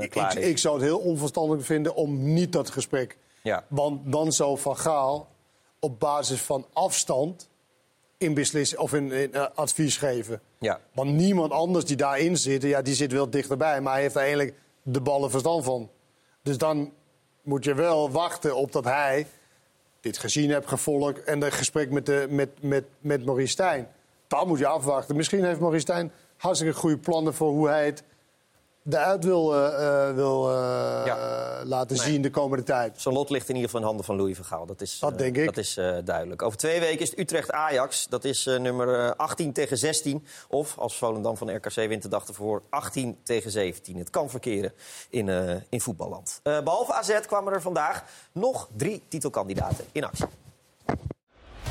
klaar 0.09 0.31
ik, 0.31 0.43
is? 0.43 0.49
ik 0.49 0.57
zou 0.57 0.75
het 0.75 0.83
heel 0.83 0.99
onverstandig 0.99 1.65
vinden 1.65 1.95
om 1.95 2.33
niet 2.33 2.51
dat 2.51 2.69
gesprek. 2.69 3.17
Ja. 3.41 3.63
Want 3.67 4.11
dan 4.11 4.31
zou 4.31 4.57
Van 4.57 4.77
Gaal 4.77 5.27
op 5.79 5.99
basis 5.99 6.41
van 6.41 6.65
afstand 6.73 7.49
in 8.23 8.33
beslissen 8.33 8.79
of 8.79 8.93
in, 8.93 9.11
in, 9.11 9.33
eh, 9.33 9.45
advies 9.55 9.97
geven. 9.97 10.41
Ja. 10.59 10.79
Want 10.93 11.11
niemand 11.11 11.51
anders 11.51 11.85
die 11.85 11.95
daarin 11.95 12.37
zit, 12.37 12.61
ja, 12.61 12.81
die 12.81 12.95
zit 12.95 13.11
wel 13.11 13.29
dichterbij, 13.29 13.81
maar 13.81 13.93
hij 13.93 14.01
heeft 14.01 14.15
er 14.15 14.21
eigenlijk 14.21 14.53
de 14.81 15.01
ballen 15.01 15.31
verstand 15.31 15.63
van. 15.63 15.89
Dus 16.41 16.57
dan 16.57 16.93
moet 17.41 17.63
je 17.63 17.73
wel 17.73 18.11
wachten 18.11 18.55
op 18.55 18.71
dat 18.71 18.83
hij 18.83 19.27
dit 20.01 20.17
gezien 20.17 20.49
hebt, 20.49 20.67
gevolgd 20.67 21.23
en 21.23 21.41
het 21.41 21.53
gesprek 21.53 21.91
met, 21.91 22.05
de, 22.05 22.27
met, 22.29 22.49
met, 22.61 22.83
met 22.99 23.25
Maurice 23.25 23.51
Stijn. 23.51 23.87
Dan 24.27 24.47
moet 24.47 24.59
je 24.59 24.67
afwachten. 24.67 25.15
Misschien 25.15 25.45
heeft 25.45 25.59
Maurice 25.59 25.81
Stijn 25.81 26.11
hartstikke 26.37 26.75
goede 26.75 26.97
plannen 26.97 27.33
voor 27.33 27.49
hoe 27.49 27.67
hij 27.67 27.85
het 27.85 28.03
eruit 28.89 29.23
wil, 29.23 29.55
eh, 29.55 30.07
eh, 30.09 30.15
wil 30.15 30.49
eh, 30.51 31.59
laten 31.63 31.97
Nee. 31.97 32.05
zien 32.05 32.21
de 32.21 32.29
komende 32.29 32.63
tijd. 32.63 33.01
Zijn 33.01 33.13
lot 33.13 33.29
ligt 33.29 33.49
in 33.49 33.55
ieder 33.55 33.69
geval 33.69 33.79
in 33.81 33.87
handen 33.87 34.05
van 34.05 34.15
Louis 34.15 34.35
van 34.35 34.45
Gaal. 34.45 34.65
Dat 34.65 34.81
is, 34.81 34.99
Dat 34.99 35.17
denk 35.17 35.37
ik. 35.37 35.45
Dat 35.45 35.57
is 35.57 35.77
eh, 35.77 35.95
duidelijk. 36.05 36.41
Over 36.41 36.57
twee 36.57 36.79
weken 36.79 36.99
is 36.99 37.09
het 37.09 37.19
Utrecht-Ajax. 37.19 38.07
Dat 38.09 38.23
is 38.23 38.45
eh, 38.45 38.59
nummer 38.59 39.05
eh, 39.05 39.11
18 39.17 39.53
tegen 39.53 39.77
16. 39.77 40.25
Of, 40.47 40.77
als 40.77 40.97
Volendam 40.97 41.37
van 41.37 41.55
RKC 41.55 41.73
wint 41.75 42.01
de 42.01 42.07
dag 42.07 42.27
ervoor, 42.27 42.61
18 42.69 43.17
tegen 43.23 43.51
17. 43.51 43.97
Het 43.97 44.09
kan 44.09 44.29
verkeren 44.29 44.73
in, 45.09 45.29
eh, 45.29 45.55
in 45.69 45.81
voetballand. 45.81 46.39
Eh, 46.43 46.59
behalve 46.61 46.93
AZ 46.93 47.19
kwamen 47.27 47.53
er 47.53 47.61
vandaag 47.61 48.03
nog 48.31 48.67
drie 48.77 49.01
titelkandidaten 49.07 49.85
in 49.91 50.03
actie. 50.03 50.25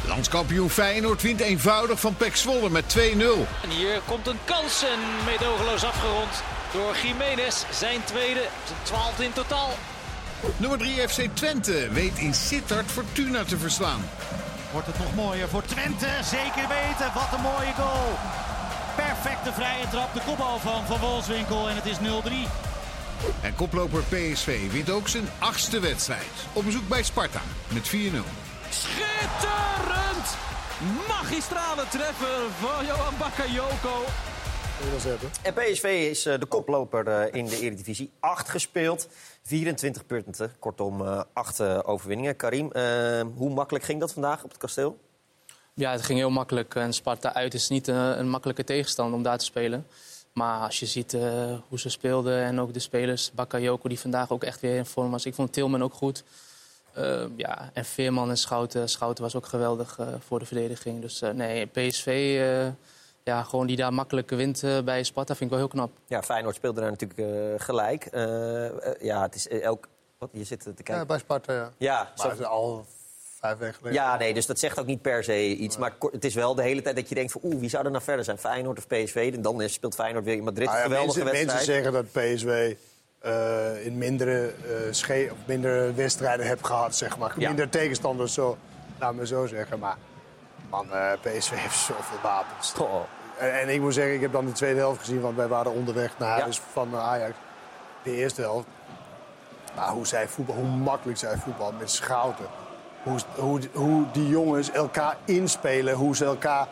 Landskampioen 0.07 0.71
Feyenoord 0.71 1.23
wint 1.23 1.41
eenvoudig 1.41 2.01
van 2.01 2.17
Pek 2.17 2.37
Zwolle 2.37 2.71
met 2.71 2.89
2-0. 2.89 3.47
En 3.63 3.71
hier 3.71 4.01
komt 4.09 4.27
een 4.27 4.39
kans 4.45 4.83
en 4.85 4.99
meedogenloos 5.25 5.85
afgerond 5.85 6.43
door 6.73 6.97
Jiménez. 7.03 7.65
Zijn 7.71 8.05
tweede, 8.05 8.49
zijn 8.65 8.79
twaalfde 8.83 9.25
in 9.25 9.33
totaal. 9.33 9.71
Nummer 10.57 10.79
3 10.79 11.09
FC 11.09 11.21
Twente 11.35 11.89
weet 11.93 12.19
in 12.19 12.35
Sittard 12.35 12.91
Fortuna 12.91 13.45
te 13.45 13.59
verslaan. 13.59 14.05
Wordt 14.73 14.87
het 14.87 14.99
nog 14.99 15.15
mooier 15.15 15.49
voor 15.49 15.65
Twente? 15.65 16.09
Zeker 16.25 16.69
weten. 16.69 17.13
Wat 17.15 17.29
een 17.33 17.41
mooie 17.43 17.73
goal. 17.77 18.19
Perfecte 18.97 19.53
vrije 19.53 19.89
trap. 19.89 20.15
De 20.15 20.21
kopbal 20.27 20.59
van 20.59 20.87
Van 20.87 20.99
Wolfswinkel 20.99 21.69
en 21.69 21.77
het 21.77 21.87
is 21.87 21.97
0-3. 21.99 22.01
En 23.41 23.55
koploper 23.55 24.03
PSV 24.03 24.73
wint 24.73 24.91
ook 24.91 25.09
zijn 25.09 25.29
achtste 25.39 25.81
wedstrijd. 25.81 26.33
Op 26.53 26.65
bezoek 26.65 26.89
bij 26.89 27.03
Sparta 27.03 27.41
met 27.69 27.89
4-0. 27.89 27.93
Schitterend! 28.71 30.27
Magistrale 31.09 31.85
treffer 31.89 32.41
van 32.61 32.87
Johan 32.87 33.15
Bakayoko. 33.19 34.05
En 35.43 35.55
PSV 35.55 36.09
is 36.11 36.27
eh, 36.27 36.39
de 36.41 36.47
koploper 36.47 37.07
eh, 37.07 37.35
in 37.35 37.47
de 37.47 37.61
Eredivisie. 37.61 38.11
8 38.21 38.49
gespeeld, 38.49 39.09
24 39.43 40.07
punten. 40.07 40.53
Kortom, 40.59 41.07
eh 41.07 41.21
8 41.33 41.61
overwinningen. 41.85 42.37
Karim, 42.37 42.73
eh, 42.73 43.21
hoe 43.35 43.51
makkelijk 43.51 43.85
ging 43.85 44.01
dat 44.01 44.13
vandaag 44.13 44.45
op 44.45 44.51
het 44.51 44.59
kasteel? 44.59 44.99
Ja, 45.75 45.93
het 45.93 46.03
ging 46.03 46.19
heel 46.19 46.31
makkelijk. 46.31 46.75
En 46.75 46.93
Sparta 46.93 47.35
uit 47.35 47.55
is 47.55 47.69
niet 47.69 47.87
een, 47.87 48.19
een 48.19 48.29
makkelijke 48.29 48.65
tegenstander 48.65 49.17
om 49.17 49.23
daar 49.23 49.39
te 49.39 49.45
spelen. 49.45 49.87
Maar 50.33 50.61
als 50.61 50.81
je 50.81 50.87
ziet 50.87 51.15
eh, 51.15 51.23
hoe 51.69 51.79
ze 51.79 51.89
speelden 51.89 52.43
en 52.43 52.61
ook 52.61 52.73
de 52.73 52.81
spelers, 52.81 53.33
Bakayoko 53.33 53.89
die 53.89 54.01
vandaag 54.01 54.31
ook 54.31 54.45
echt 54.45 54.61
weer 54.61 54.77
in 54.77 54.87
vorm 54.87 55.11
was. 55.11 55.27
Ik 55.27 55.35
vond 55.35 55.53
Tilman 55.53 55.83
ook 55.83 55.95
goed. 55.95 56.25
Eh, 56.93 57.25
ja, 57.37 57.71
en 57.73 57.85
Veerman 57.85 58.31
en 58.31 58.39
Schouten. 58.39 58.89
Schouten 58.89 59.25
was 59.25 59.35
ook 59.35 59.47
geweldig 59.47 59.99
eh, 59.99 60.07
voor 60.27 60.39
de 60.39 60.47
verdediging. 60.47 61.01
Dus 61.01 61.23
eh, 61.23 61.31
nee, 61.31 61.67
PSV, 61.67 62.39
eh, 62.41 62.67
ja, 63.25 63.43
gewoon 63.43 63.67
die 63.67 63.77
daar 63.77 63.93
makkelijk 63.93 64.31
wint 64.31 64.63
eh, 64.63 64.81
bij 64.81 65.03
Sparta, 65.03 65.35
vind 65.35 65.51
ik 65.51 65.57
wel 65.57 65.59
heel 65.59 65.69
knap. 65.75 65.91
Ja, 66.07 66.23
Feyenoord 66.23 66.55
speelde 66.55 66.81
daar 66.81 66.91
natuurlijk 66.91 67.21
eh, 67.21 67.65
gelijk. 67.67 68.05
Eh, 68.07 68.23
ja, 69.01 69.23
het 69.23 69.35
is 69.35 69.49
elk... 69.49 69.89
Wat, 70.19 70.29
je 70.33 70.45
zit 70.45 70.61
te 70.61 70.73
kijken. 70.73 70.95
Ja, 70.95 71.05
bij 71.07 71.19
Sparta, 71.19 71.53
ja. 71.53 71.73
Ja, 71.79 72.13
Maar 72.17 72.31
zo- 72.31 72.37
ze 72.37 72.47
al 72.47 72.87
vijf 73.41 73.59
weken 73.59 73.75
geleden. 73.75 73.99
Ja, 74.03 74.17
nee, 74.17 74.35
dus 74.35 74.47
dat 74.47 74.59
zegt 74.59 74.79
ook 74.81 74.87
niet 74.87 75.03
per 75.03 75.25
se 75.25 75.47
iets. 75.57 75.77
Maar 75.77 75.93
het 76.13 76.25
is 76.25 76.35
wel 76.35 76.55
de 76.55 76.63
hele 76.63 76.83
tijd 76.83 76.97
dat 76.97 77.09
je 77.09 77.15
denkt 77.15 77.33
van... 77.33 77.41
oeh, 77.45 77.61
wie 77.61 77.69
zou 77.69 77.85
er 77.85 77.91
nou 77.91 78.03
verder 78.03 78.25
zijn? 78.25 78.39
Feyenoord 78.39 78.79
of 78.79 78.87
PSV? 78.87 79.31
En 79.35 79.43
dan 79.43 79.69
speelt 79.69 79.95
Feyenoord 79.95 80.25
weer 80.25 80.37
in 80.37 80.45
Madrid. 80.45 80.69
Ja, 80.69 80.75
geweldige 80.83 81.25
mensen, 81.25 81.25
wedstrijd. 81.25 81.47
mensen 81.47 81.75
zeggen 81.75 81.93
dat 81.93 82.13
PSV 82.13 82.77
eh, 83.19 83.87
in 83.87 83.99
mindere, 83.99 84.47
eh, 84.47 84.53
sche- 84.91 85.29
of 85.33 85.37
mindere 85.47 85.93
wedstrijden 85.93 86.47
heeft 86.47 86.67
gehad, 86.67 86.97
zeg 86.97 87.19
maar. 87.19 87.35
Ja. 87.41 87.49
Minder 87.49 87.69
tegenstanders, 87.69 88.35
zo, 88.35 88.57
laat 88.99 89.15
me 89.15 89.27
zo 89.27 89.47
zeggen. 89.47 89.79
Maar 89.79 89.97
man, 90.73 90.93
eh, 90.93 91.13
PSV 91.21 91.51
heeft 91.55 91.79
zoveel 91.79 92.19
wapens. 92.23 92.75
En, 93.39 93.61
en 93.61 93.69
ik 93.69 93.81
moet 93.81 93.95
zeggen, 93.95 94.15
ik 94.15 94.21
heb 94.21 94.33
dan 94.33 94.47
de 94.47 94.53
tweede 94.53 94.79
helft 94.79 95.01
gezien, 95.01 95.21
want 95.21 95.37
wij 95.37 95.49
waren 95.49 95.73
onderweg 95.73 96.19
naar 96.19 96.41
huis 96.41 96.61
van 96.73 96.89
eh, 96.93 97.09
Ajax. 97.09 97.35
De 98.03 98.17
eerste 98.17 98.41
helft. 98.41 98.67
Maar 99.77 99.89
hoe 99.89 100.07
zij 100.07 100.29
voetbal, 100.29 100.55
hoe 100.55 100.65
makkelijk 100.65 101.19
zij 101.19 101.37
voetbal 101.37 101.73
met 101.79 101.91
Schouten. 101.91 102.47
Hoe, 103.03 103.19
hoe, 103.35 103.61
hoe 103.73 104.05
die 104.13 104.29
jongens 104.29 104.71
elkaar 104.71 105.17
inspelen, 105.25 105.95
hoe 105.95 106.17
ze 106.17 106.25
elkaar... 106.25 106.69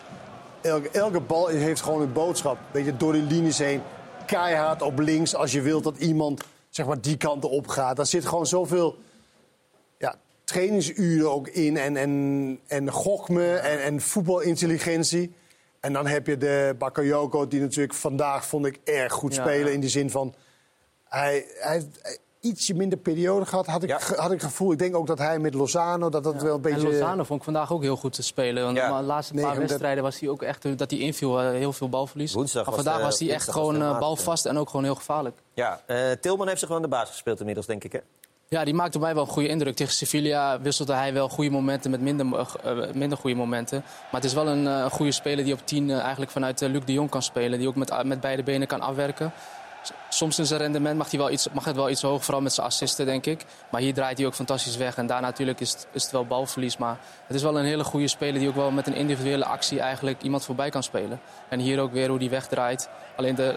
Elke, 0.61 0.91
elke 0.91 1.21
bal 1.21 1.47
heeft 1.47 1.83
gewoon 1.83 2.01
een 2.01 2.13
boodschap. 2.13 2.59
Weet 2.71 2.85
je, 2.85 2.97
door 2.97 3.13
die 3.13 3.23
linies 3.23 3.59
heen, 3.59 3.83
keihard 4.27 4.83
op 4.83 4.99
links. 4.99 5.35
Als 5.35 5.53
je 5.53 5.61
wilt 5.61 5.85
dat 5.85 5.97
iemand 5.97 6.43
zeg 6.71 6.87
maar, 6.87 7.01
die 7.01 7.17
kant 7.17 7.45
op 7.45 7.69
gaat. 7.69 7.97
Daar 7.97 8.07
zit 8.07 8.27
gewoon 8.27 8.47
zoveel 8.47 8.99
trainingsuren 10.51 11.31
ook 11.33 11.49
in. 11.49 11.77
En, 11.77 11.97
en, 11.97 12.61
en 12.67 12.91
gokme 12.91 13.55
en, 13.55 13.83
en 13.83 14.01
voetbalintelligentie. 14.01 15.33
En 15.81 15.93
dan 15.93 16.07
heb 16.07 16.27
je 16.27 16.37
de 16.37 16.75
Bakayoko, 16.79 17.49
die 17.49 17.61
natuurlijk 17.61 17.95
vandaag 17.95 18.47
vond 18.47 18.67
ik 18.67 18.79
erg 18.85 19.13
goed 19.13 19.35
Ja, 19.35 19.43
spelen. 19.43 19.67
ja. 19.69 19.75
In 19.75 19.81
de 19.81 19.89
zin 19.89 20.11
van, 20.11 20.35
hij, 21.05 21.47
hij 21.59 21.73
heeft 21.73 22.21
ietsje 22.41 22.75
minder 22.75 22.99
periode 22.99 23.47
gehad, 23.47 23.67
had 23.67 23.83
ik, 23.83 23.91
ge- 24.01 24.15
had 24.17 24.33
ik 24.33 24.41
het 24.41 24.51
gevoel. 24.51 24.73
Ik 24.73 24.79
denk 24.79 24.97
ook 24.97 25.07
dat 25.07 25.19
hij 25.19 25.39
met 25.39 25.55
Lozano, 25.55 26.09
dat 26.09 26.25
dat 26.25 26.43
wel 26.43 26.55
een 26.55 26.61
beetje... 26.61 26.87
En 26.87 26.93
Lozano 26.93 27.23
vond 27.25 27.39
ik 27.39 27.45
vandaag 27.45 27.73
ook 27.73 27.83
heel 27.83 27.97
goed 27.97 28.13
te 28.13 28.23
spelen. 28.23 28.65
Want 28.65 28.77
Ja. 28.77 28.99
de 28.99 29.05
laatste 29.05 29.35
paar 29.35 29.59
wedstrijden 29.59 30.03
was 30.03 30.21
hij 30.21 30.29
ook 30.29 30.43
echt 30.43 30.65
eh, 30.65 30.77
dat 30.77 30.91
hij 30.91 31.01
inviel, 31.01 31.41
eh, 31.41 31.51
heel 31.51 31.73
veel 31.73 31.89
balverlies. 31.89 32.33
Woensdag 32.33 32.65
maar 32.67 32.75
was 32.75 32.85
vandaag 32.85 33.01
de- 33.03 33.07
was 33.09 33.19
hij 33.19 33.31
echt 33.31 33.47
was 33.47 33.55
gewoon 33.55 33.83
eh, 33.83 33.99
balvast 33.99 34.47
en 34.47 34.57
ook 34.59 34.69
gewoon 34.71 34.85
heel 34.85 34.95
gevaarlijk. 34.95 35.37
Ja, 35.55 35.81
eh, 35.87 36.11
Tilman 36.21 36.47
heeft 36.49 36.59
zich 36.61 36.69
wel 36.69 36.77
in 36.77 36.83
de 36.83 36.89
basis 36.89 37.11
gespeeld 37.11 37.39
inmiddels, 37.39 37.67
denk 37.67 37.85
ik, 37.85 37.93
hè? 37.93 37.99
Ja, 38.55 38.65
die 38.65 38.75
maakte 38.75 38.97
op 38.97 39.03
mij 39.03 39.15
wel 39.15 39.23
een 39.23 39.29
goede 39.29 39.49
indruk. 39.49 39.77
Tegen 39.77 39.93
Sevilla 39.93 40.61
wisselde 40.61 40.93
hij 40.93 41.13
wel 41.13 41.29
goede 41.29 41.51
momenten 41.51 41.91
met 41.91 42.01
minder, 42.01 42.27
eh, 42.63 42.93
minder 42.93 43.19
goede 43.19 43.37
momenten. 43.37 43.81
Maar 43.85 44.21
het 44.21 44.25
is 44.25 44.33
wel 44.33 44.49
een 44.49 44.67
eh, 44.67 44.85
goede 44.85 45.13
speler 45.13 45.45
die 45.45 45.55
op 45.55 45.67
10 45.67 45.91
eh, 45.91 45.99
eigenlijk 46.01 46.31
vanuit 46.31 46.63
eh, 46.63 46.71
Luc 46.71 46.85
de 46.85 46.93
Jong 46.93 47.11
kan 47.11 47.23
spelen. 47.23 47.59
Die 47.59 47.69
ook 47.69 47.75
met, 47.75 48.05
met 48.05 48.21
beide 48.21 48.43
benen 48.43 48.67
kan 48.67 48.81
afwerken. 48.81 49.33
Soms 50.09 50.39
in 50.39 50.47
zijn 50.47 50.61
rendement 50.61 50.99
mag, 50.99 51.11
hij 51.11 51.19
wel 51.19 51.31
iets, 51.31 51.49
mag 51.53 51.65
het 51.65 51.77
wel 51.77 51.91
iets 51.91 52.03
hoger, 52.03 52.25
vooral 52.25 52.43
met 52.43 52.53
zijn 52.53 52.67
assisten, 52.67 53.07
denk 53.07 53.27
ik. 53.27 53.45
Maar 53.71 53.81
hier 53.81 53.95
draait 53.95 54.19
hij 54.19 54.27
ook 54.27 54.35
fantastisch 54.35 54.77
weg. 54.77 54.97
En 54.97 55.07
daar 55.07 55.21
natuurlijk 55.21 55.61
is 55.61 55.73
het, 55.73 55.87
is 55.93 56.03
het 56.03 56.13
wel 56.13 56.27
balverlies. 56.27 56.77
Maar 56.77 56.99
het 57.27 57.37
is 57.37 57.43
wel 57.43 57.59
een 57.59 57.65
hele 57.65 57.85
goede 57.85 58.09
speler 58.09 58.39
die 58.39 58.49
ook 58.49 58.55
wel 58.55 58.71
met 58.71 58.87
een 58.87 58.95
individuele 58.95 59.45
actie 59.45 59.81
eigenlijk 59.81 60.23
iemand 60.23 60.45
voorbij 60.45 60.71
kan 60.71 60.83
spelen. 60.83 61.21
En 61.49 61.59
hier 61.59 61.81
ook 61.81 61.93
weer 61.93 62.09
hoe 62.09 62.19
hij 62.19 62.31
wegdraait. 62.31 62.89
Alleen 63.17 63.35
de, 63.35 63.57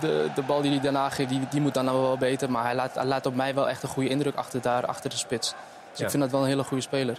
de, 0.00 0.30
de 0.34 0.42
bal 0.42 0.62
die 0.62 0.70
hij 0.70 0.80
daarna 0.80 1.08
geeft, 1.10 1.28
die, 1.28 1.48
die 1.50 1.60
moet 1.60 1.74
dan 1.74 1.84
wel 1.84 2.16
beter. 2.18 2.50
Maar 2.50 2.64
hij 2.64 2.74
laat, 2.74 2.94
hij 2.94 3.04
laat 3.04 3.26
op 3.26 3.34
mij 3.34 3.54
wel 3.54 3.68
echt 3.68 3.82
een 3.82 3.88
goede 3.88 4.08
indruk 4.08 4.34
achter, 4.36 4.60
daar, 4.60 4.86
achter 4.86 5.10
de 5.10 5.16
spits. 5.16 5.54
Dus 5.90 5.98
Ja. 5.98 6.04
ik 6.04 6.10
vind 6.10 6.22
dat 6.22 6.32
wel 6.32 6.40
een 6.40 6.46
hele 6.48 6.64
goede 6.64 6.82
speler. 6.82 7.18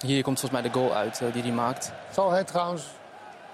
Hier 0.00 0.22
komt 0.22 0.40
volgens 0.40 0.60
mij 0.60 0.70
de 0.70 0.78
goal 0.78 0.94
uit 0.94 1.20
eh, 1.20 1.32
die 1.32 1.42
hij 1.42 1.50
maakt. 1.52 1.92
Zou 2.10 2.30
hij 2.32 2.44
trouwens 2.44 2.82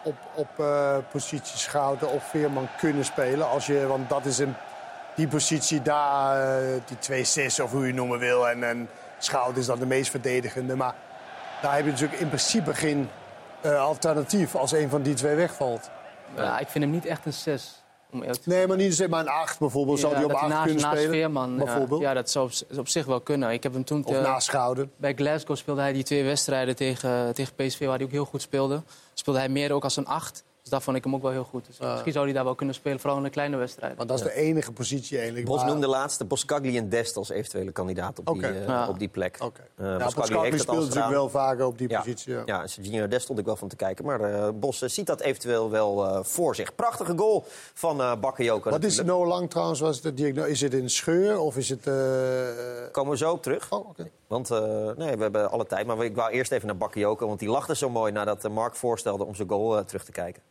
op, 0.02 0.14
op 0.34 0.48
eh, 0.58 0.96
positie 1.10 1.58
Schouten 1.58 2.10
of 2.10 2.24
Veerman 2.28 2.68
kunnen 2.78 3.04
spelen? 3.04 3.48
Als 3.48 3.66
je, 3.66 3.86
want 3.86 4.08
dat 4.08 4.24
is 4.24 4.38
een, 4.38 4.54
die 5.14 5.28
positie 5.28 5.82
daar, 5.82 6.58
eh, 6.62 6.80
die 6.86 7.24
2-6 7.50 7.60
of 7.62 7.70
hoe 7.70 7.80
je 7.80 7.86
het 7.86 7.94
noemen 7.96 8.18
wil. 8.18 8.48
En, 8.48 8.64
en 8.68 8.88
Schouten 9.18 9.60
is 9.60 9.66
dan 9.66 9.78
de 9.78 9.86
meest 9.86 10.10
verdedigende. 10.10 10.76
Maar 10.76 10.94
daar 11.62 11.74
heb 11.74 11.84
je 11.84 11.90
natuurlijk 11.90 12.20
in 12.20 12.28
principe 12.28 12.74
geen 12.74 13.10
eh, 13.60 13.80
alternatief 13.80 14.54
als 14.54 14.72
een 14.72 14.88
van 14.88 15.02
die 15.02 15.14
twee 15.14 15.34
wegvalt. 15.34 15.90
Ja, 16.36 16.58
ik 16.58 16.68
vind 16.68 16.84
hem 16.84 16.92
niet 16.92 17.06
echt 17.06 17.26
een 17.26 17.32
6. 17.32 17.81
Nee, 18.44 18.66
maar 18.66 18.76
niet 18.76 18.94
zeg 18.94 19.08
maar 19.08 19.20
een 19.20 19.28
8 19.28 19.58
bijvoorbeeld. 19.58 20.00
Zou 20.00 20.14
die 20.14 20.24
op 20.24 20.30
dat 20.30 20.40
8 20.40 20.48
naast, 20.48 20.64
kunnen 20.64 20.82
naast 20.82 20.96
spelen? 20.96 21.14
Veerman, 21.14 21.56
bijvoorbeeld? 21.56 22.00
Ja, 22.00 22.14
dat 22.14 22.30
zou 22.30 22.50
op, 22.70 22.78
op 22.78 22.88
zich 22.88 23.06
wel 23.06 23.20
kunnen. 23.20 23.50
Ik 23.50 23.62
heb 23.62 23.72
hem 23.72 23.84
toen... 23.84 24.04
Of 24.04 24.20
naast 24.20 24.46
Schouten. 24.46 24.90
Bij 24.96 25.14
Glasgow 25.14 25.56
speelde 25.56 25.80
hij 25.80 25.92
die 25.92 26.02
twee 26.02 26.24
wedstrijden 26.24 26.76
tegen, 26.76 27.34
tegen 27.34 27.54
PSV, 27.54 27.78
waar 27.86 27.96
hij 27.96 28.04
ook 28.04 28.12
heel 28.12 28.24
goed 28.24 28.42
speelde. 28.42 28.82
Speelde 29.14 29.38
hij 29.38 29.48
meer 29.48 29.72
ook 29.72 29.84
als 29.84 29.96
een 29.96 30.06
8. 30.06 30.44
Dus 30.72 30.80
daar 30.80 30.90
vond 30.92 30.96
ik 31.04 31.04
hem 31.12 31.14
ook 31.14 31.22
wel 31.22 31.30
heel 31.42 31.50
goed. 31.50 31.66
Dus 31.66 31.78
misschien 31.78 32.12
zou 32.12 32.24
hij 32.24 32.34
daar 32.34 32.44
wel 32.44 32.54
kunnen 32.54 32.74
spelen, 32.74 33.00
vooral 33.00 33.18
in 33.18 33.24
een 33.24 33.30
kleine 33.30 33.56
wedstrijd. 33.56 33.96
Want 33.96 34.08
dat 34.08 34.18
is 34.18 34.24
de 34.24 34.34
enige 34.34 34.72
positie 34.72 35.16
eigenlijk. 35.16 35.46
Bos 35.46 35.56
waar- 35.56 35.66
noemde 35.66 35.86
laatste 35.86 36.24
Boskagli 36.24 36.76
en 36.76 36.88
Dest 36.88 37.16
als 37.16 37.28
eventuele 37.30 37.72
kandidaat 37.72 38.18
op, 38.18 38.26
die, 38.34 38.46
eh, 38.46 38.66
Ja. 38.66 38.88
op 38.88 38.98
die 38.98 39.08
plek. 39.08 39.36
Eh, 39.36 39.46
Ja, 39.86 39.96
Boskagli 40.04 40.50
het 40.50 40.60
speelt 40.60 40.78
natuurlijk 40.78 41.08
wel 41.12 41.28
vaker 41.28 41.66
op 41.66 41.78
die 41.78 41.88
Ja. 41.88 41.98
positie. 41.98 42.32
Ja. 42.34 42.42
Ja, 42.46 42.66
Serginho 42.66 43.08
Dest 43.08 43.22
stond 43.22 43.38
ik 43.38 43.44
wel 43.44 43.56
van 43.56 43.68
te 43.68 43.76
kijken. 43.76 44.04
Maar 44.04 44.20
eh, 44.20 44.48
Bos 44.54 44.82
eh, 44.82 44.88
ziet 44.88 45.06
dat 45.06 45.20
eventueel 45.20 45.70
wel 45.70 46.06
eh, 46.06 46.18
voor 46.24 46.54
zich. 46.54 46.74
Prachtige 46.74 47.12
goal 47.18 47.44
van 47.74 48.00
eh 48.00 48.12
Bakayoko 48.20 48.70
Wat 48.70 48.84
is 48.84 48.98
er 48.98 49.04
nou 49.04 49.26
lang 49.26 49.50
trouwens? 49.50 49.80
Was 49.80 50.00
de 50.00 50.14
diagno- 50.14 50.44
is 50.44 50.60
het 50.60 50.72
een 50.74 50.90
scheur 50.90 51.38
of 51.38 51.56
is 51.56 51.68
het... 51.68 51.86
eh, 51.86 51.94
Komen 52.92 53.10
we 53.10 53.16
zo 53.16 53.32
op 53.32 53.42
terug. 53.42 53.72
Oh, 53.72 53.88
oké. 53.88 54.10
Want 54.26 54.50
eh, 54.50 54.58
nee, 54.96 55.16
we 55.16 55.22
hebben 55.22 55.50
alle 55.50 55.66
tijd. 55.66 55.86
Maar 55.86 56.04
ik 56.04 56.14
wou 56.16 56.30
eerst 56.30 56.52
even 56.52 56.66
naar 56.66 56.76
Bakayoko. 56.76 57.26
Want 57.26 57.38
die 57.38 57.48
lachte 57.48 57.76
zo 57.76 57.90
mooi 57.90 58.12
nadat 58.12 58.44
eh, 58.44 58.50
Mark 58.50 58.74
voorstelde 58.76 59.24
om 59.24 59.34
zijn 59.34 59.48
goal 59.48 59.78
eh, 59.78 59.84
terug 59.84 60.04
te 60.04 60.12
kijken. 60.12 60.42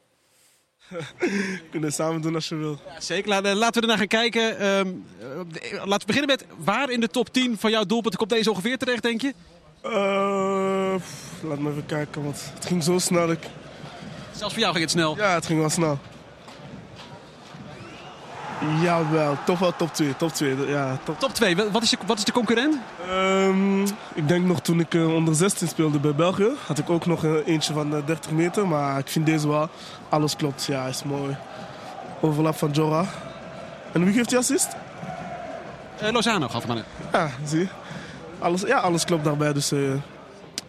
kunnen 1.72 1.90
het 1.90 1.94
samen 1.94 2.22
doen 2.22 2.36
als 2.36 2.50
je 2.50 2.56
wil. 2.56 2.80
Zeker, 3.00 3.30
laten 3.30 3.56
laten 3.56 3.74
we 3.74 3.82
ernaar 3.82 3.98
gaan 3.98 4.08
kijken. 4.08 4.60
Ehm, 4.60 4.88
eh, 5.20 5.86
laten 5.86 6.00
we 6.00 6.06
beginnen 6.06 6.28
met 6.28 6.46
waar 6.58 6.90
in 6.90 7.00
de 7.00 7.08
top 7.08 7.34
10 7.34 7.58
van 7.58 7.72
jouw 7.72 7.86
doelpunten 7.86 8.20
komt 8.20 8.30
deze 8.30 8.50
ongeveer 8.50 8.78
terecht, 8.78 9.04
denk 9.04 9.22
je? 9.22 9.34
Eh, 9.82 10.96
pff, 10.96 11.44
laat 11.44 11.60
me 11.60 11.70
even 11.70 11.86
kijken, 11.86 12.24
want 12.24 12.52
het 12.54 12.66
ging 12.66 12.84
zo 12.84 13.00
snel. 13.00 13.32
Ik... 13.32 13.40
Zelfs 14.36 14.54
voor 14.54 14.62
jou 14.62 14.74
ging 14.74 14.84
het 14.84 14.94
snel. 14.94 15.18
Ja, 15.18 15.34
het 15.34 15.46
ging 15.46 15.60
wel 15.60 15.70
snel. 15.70 16.00
Jawel, 18.82 19.38
toch 19.46 19.60
wel 19.60 19.76
top 19.76 19.94
2. 19.94 20.16
Top 20.18 20.34
2, 20.34 20.68
ja, 20.68 20.98
top. 21.04 21.20
Top 21.20 21.34
2, 21.34 21.56
wat 21.56 21.84
is 21.84 21.90
de, 21.90 21.98
wat 22.06 22.18
is 22.18 22.24
de 22.24 22.32
concurrent? 22.32 22.76
Ehm, 23.10 23.82
ik 24.14 24.28
denk 24.28 24.46
nog 24.46 24.62
toen 24.62 24.80
ik 24.80 24.94
eh, 24.94 25.14
onder 25.14 25.36
16 25.36 25.68
speelde 25.68 26.00
bij 26.00 26.16
België, 26.16 26.50
had 26.66 26.78
ik 26.78 26.90
ook 26.90 27.06
nog 27.06 27.24
eh, 27.24 27.32
eentje 27.46 27.74
van 27.74 27.96
eh, 27.96 28.06
30 28.06 28.32
meter. 28.32 28.68
Maar 28.68 29.00
ik 29.00 29.08
vind 29.08 29.26
deze 29.26 29.48
wel, 29.48 29.70
alles 30.10 30.36
klopt. 30.36 30.66
Ja, 30.66 30.86
is 30.86 31.04
mooi. 31.04 31.38
Overlap 32.22 32.56
van 32.56 32.72
Jora. 32.72 33.06
En 33.92 34.04
wie 34.04 34.14
geeft 34.14 34.30
die 34.30 34.38
assist? 34.38 34.68
Eh, 36.00 36.12
Lozano 36.12 36.48
gaf 36.48 36.66
hem 36.68 36.78
aan. 36.78 36.84
Ja, 37.12 37.30
zie. 37.46 37.70
Alles, 38.40 38.62
ja, 38.62 38.78
alles 38.78 39.06
klopt 39.06 39.24
daarbij. 39.24 39.54
Dus 39.54 39.72
eh, 39.72 39.80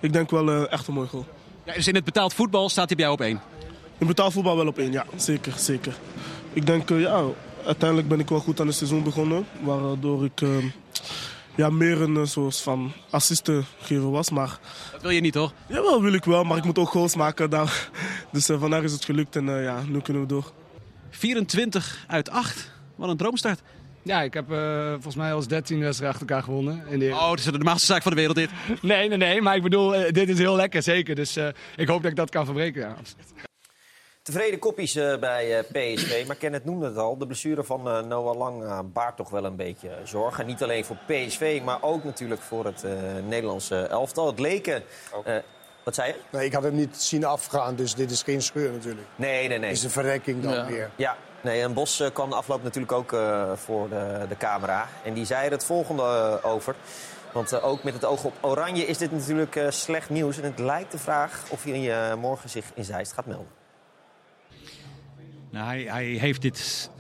ik 0.01 0.13
denk 0.13 0.31
wel 0.31 0.51
eh, 0.51 0.73
echt 0.73 0.87
een 0.87 0.95
mooi 0.95 1.09
goal. 1.09 1.27
Ja, 1.65 1.73
dus 1.75 1.89
in 1.89 1.95
het 1.95 2.05
betaald 2.05 2.35
voetbal 2.35 2.69
staat 2.69 2.87
hij 2.87 2.97
bij 2.97 3.05
jou 3.05 3.19
op 3.19 3.25
één. 3.25 3.41
In 3.99 4.07
betaalvoetbal 4.07 4.57
wel 4.57 4.67
op 4.67 4.79
één, 4.79 4.93
ja. 4.93 5.05
Zeker, 5.17 5.53
zeker. 5.57 5.95
Ik 6.53 6.67
denk, 6.67 6.91
eh, 6.91 7.01
ja, 7.01 7.23
uiteindelijk 7.67 8.09
ben 8.09 8.21
ik 8.21 8.29
wel 8.29 8.39
goed 8.41 8.61
aan 8.61 8.67
het 8.67 8.77
seizoen 8.77 9.03
begonnen. 9.03 9.47
Waardoor 9.61 10.25
ik 10.25 10.41
eh, 10.41 10.49
ja, 11.57 11.71
meer 11.71 12.01
een 12.01 12.17
eh, 12.17 12.25
soort 12.25 12.57
van 12.61 12.93
assistengever 13.11 14.11
was. 14.11 14.31
Maar 14.31 14.59
Dat 14.93 15.03
wil 15.03 15.11
je 15.11 15.21
niet, 15.21 15.33
toch? 15.33 15.53
jawel, 15.69 16.03
wil 16.03 16.13
ik 16.13 16.25
wel. 16.25 16.45
Maar 16.45 16.57
ik 16.57 16.65
moet 16.65 16.79
ook 16.79 16.89
goals 16.89 17.17
maken. 17.17 17.51
Daar. 17.51 17.89
Dus 18.33 18.49
eh, 18.49 18.61
vandaag 18.61 18.83
is 18.83 18.93
het 18.93 19.05
gelukt 19.05 19.37
en 19.37 19.49
eh, 19.57 19.65
ja, 19.65 19.83
nu 19.89 20.01
kunnen 20.01 20.23
we 20.23 20.29
door. 20.29 20.53
24 21.11 22.05
uit 22.09 22.31
8. 22.31 22.71
Wat 22.97 23.09
een 23.09 23.17
droomstart. 23.17 23.61
Ja, 24.03 24.23
ik 24.23 24.35
heb 24.35 24.51
eh, 24.51 24.91
volgens 24.93 25.15
mij 25.17 25.33
als 25.33 25.47
13 25.49 25.79
wedstrijden 25.81 26.09
achter 26.19 26.29
elkaar 26.29 26.45
gewonnen. 26.45 26.87
In 26.89 26.99
de... 26.99 27.11
Oh, 27.11 27.31
het 27.31 27.39
is 27.39 27.45
de 27.45 27.51
normaalste 27.53 27.87
zaak 27.87 28.03
van 28.03 28.11
de 28.13 28.17
wereld 28.17 28.37
dit. 28.37 28.51
Nee, 28.83 29.09
nee, 29.09 29.19
nee. 29.19 29.43
Maar 29.43 29.57
ik 29.57 29.63
bedoel, 29.63 29.91
dit 29.91 30.29
is 30.29 30.39
heel 30.39 30.57
lekker, 30.57 30.83
zeker. 30.83 31.15
Dus 31.15 31.37
eh, 31.37 31.49
ik 31.77 31.89
hoop 31.89 32.03
dat 32.03 32.11
ik 32.11 32.17
dat 32.17 32.31
kan 32.31 32.45
verbreken. 32.45 32.81
Ja. 32.81 32.97
Tevreden 34.23 34.59
koppies 34.59 34.95
eh, 34.95 35.19
bij 35.19 35.59
eh, 35.59 35.65
PSV, 35.65 36.25
maar 36.27 36.37
Kenneth 36.37 36.65
noemde 36.65 36.87
het 36.87 36.97
al. 36.97 37.17
De 37.19 37.27
blessure 37.27 37.65
van 37.65 37.89
eh, 37.89 38.01
Noah 38.03 38.37
Lang 38.37 38.83
baart 38.93 39.17
toch 39.17 39.31
wel 39.31 39.45
een 39.45 39.57
beetje 39.57 39.91
zorgen. 40.05 40.47
Niet 40.47 40.63
alleen 40.63 40.85
voor 40.85 40.97
PSV, 41.07 41.61
maar 41.65 41.79
ook 41.83 42.05
natuurlijk 42.05 42.41
voor 42.41 42.65
het 42.65 42.85
eh, 42.85 42.93
Nederlandse 43.29 43.77
elftal. 43.87 44.27
Het 44.27 44.39
leken... 44.39 44.83
eh, 45.25 45.37
wat 45.85 45.95
zei 45.95 46.09
je? 46.13 46.19
Nee, 46.31 46.45
ik 46.47 46.53
had 46.53 46.63
hem 46.63 46.75
niet 46.75 46.97
zien 46.97 47.25
afgaan, 47.25 47.75
dus 47.77 47.95
dit 47.95 48.11
is 48.11 48.23
geen 48.23 48.43
scheur 48.43 48.73
natuurlijk. 48.73 49.07
Nee, 49.17 49.49
nee, 49.49 49.59
nee. 49.59 49.69
Het 49.69 49.79
is 49.79 49.85
een 49.85 49.91
verrekking 49.91 50.43
dan 50.43 50.53
Ja. 50.53 50.67
weer. 50.67 50.91
Ja, 50.97 51.17
nee, 51.41 51.63
en 51.63 51.73
Bos 51.75 52.03
kwam 52.13 52.31
de 52.31 52.37
afloop 52.37 52.63
natuurlijk 52.63 52.93
ook 52.93 53.13
eh, 53.13 53.53
voor 53.55 53.89
de, 53.89 54.25
de 54.29 54.37
camera. 54.37 54.89
En 55.05 55.13
die 55.15 55.25
zei 55.25 55.45
er 55.47 55.51
het 55.53 55.65
volgende 55.65 56.39
over. 56.43 56.75
Want 57.33 57.63
ook 57.63 57.83
met 57.83 57.95
het 57.95 58.05
oog 58.05 58.25
op 58.25 58.33
Oranje 58.41 58.87
is 58.87 58.99
dit 58.99 59.13
natuurlijk 59.13 59.57
eh, 59.57 59.71
slecht 59.71 60.11
nieuws. 60.11 60.39
En 60.39 60.45
het 60.45 60.59
lijkt 60.59 60.93
de 60.93 60.99
vraag 60.99 61.43
of 61.49 61.65
hij 61.65 62.17
morgen 62.17 62.49
zich 62.51 62.65
in 62.75 62.85
Zeist 62.85 63.13
gaat 63.13 63.27
melden. 63.27 63.61
Nou, 65.53 65.67
hij, 65.67 65.83
hij 65.83 66.05
heeft 66.05 66.43
dit 66.43 66.91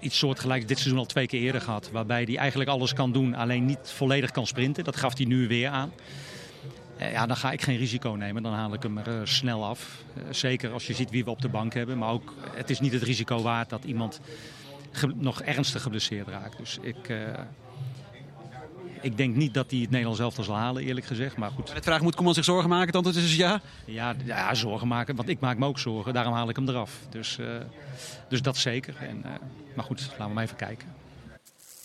iets 0.00 0.18
soortgelijks 0.18 0.66
dit 0.66 0.78
seizoen 0.78 0.98
al 0.98 1.06
twee 1.06 1.26
keer 1.26 1.40
eerder 1.40 1.60
gehad. 1.60 1.90
Waarbij 1.90 2.22
hij 2.22 2.36
eigenlijk 2.36 2.70
alles 2.70 2.92
kan 2.92 3.12
doen, 3.12 3.34
alleen 3.34 3.64
niet 3.64 3.78
volledig 3.82 4.30
kan 4.30 4.46
sprinten. 4.46 4.84
Dat 4.84 4.96
gaf 4.96 5.16
hij 5.16 5.26
nu 5.26 5.48
weer 5.48 5.68
aan. 5.68 5.92
Eh, 6.96 7.12
Ja, 7.12 7.26
dan 7.26 7.36
ga 7.36 7.52
ik 7.52 7.62
geen 7.62 7.76
risico 7.76 8.10
nemen. 8.10 8.42
Dan 8.42 8.52
haal 8.52 8.74
ik 8.74 8.82
hem 8.82 8.98
er 8.98 9.08
eh, 9.08 9.20
snel 9.24 9.64
af. 9.64 10.02
Eh, 10.14 10.22
zeker 10.30 10.72
als 10.72 10.86
je 10.86 10.94
ziet 10.94 11.10
wie 11.10 11.24
we 11.24 11.30
op 11.30 11.40
de 11.40 11.48
bank 11.48 11.74
hebben. 11.74 11.98
Maar 11.98 12.10
ook, 12.10 12.34
het 12.50 12.70
is 12.70 12.80
niet 12.80 12.92
het 12.92 13.02
risico 13.02 13.42
waard 13.42 13.70
dat 13.70 13.84
iemand 13.84 14.20
nog 15.14 15.42
ernstig 15.42 15.82
geblesseerd 15.82 16.28
raakt. 16.28 16.56
Dus 16.58 16.78
ik, 16.80 17.12
ik 19.00 19.16
denk 19.16 19.34
niet 19.34 19.54
dat 19.54 19.70
hij 19.70 19.80
het 19.80 19.90
Nederlands 19.90 20.20
elftal 20.20 20.44
zal 20.44 20.54
halen, 20.54 20.82
eerlijk 20.82 21.06
gezegd. 21.06 21.36
Maar 21.36 21.50
goed. 21.50 21.72
Het 21.72 21.84
vraag 21.84 22.00
moet 22.00 22.14
Koeman 22.14 22.34
zich 22.34 22.44
zorgen 22.44 22.68
maken. 22.68 22.86
Het 22.86 22.96
antwoord 22.96 23.16
is 23.16 23.22
dus 23.22 23.36
ja. 23.36 23.60
Ja, 23.84 24.14
ja, 24.24 24.54
zorgen 24.54 24.88
maken. 24.88 25.16
Want 25.16 25.28
ik 25.28 25.40
maak 25.40 25.58
me 25.58 25.66
ook 25.66 25.78
zorgen. 25.78 26.12
Daarom 26.12 26.32
haal 26.32 26.48
ik 26.48 26.56
hem 26.56 26.68
eraf. 26.68 27.00
Dus, 27.10 27.38
eh, 27.38 27.46
dus 28.28 28.42
dat 28.42 28.56
zeker. 28.56 28.96
En, 29.00 29.24
eh, 29.24 29.30
maar 29.74 29.84
goed, 29.84 30.06
laten 30.10 30.26
we 30.26 30.32
maar 30.32 30.44
even 30.44 30.56
kijken. 30.56 30.96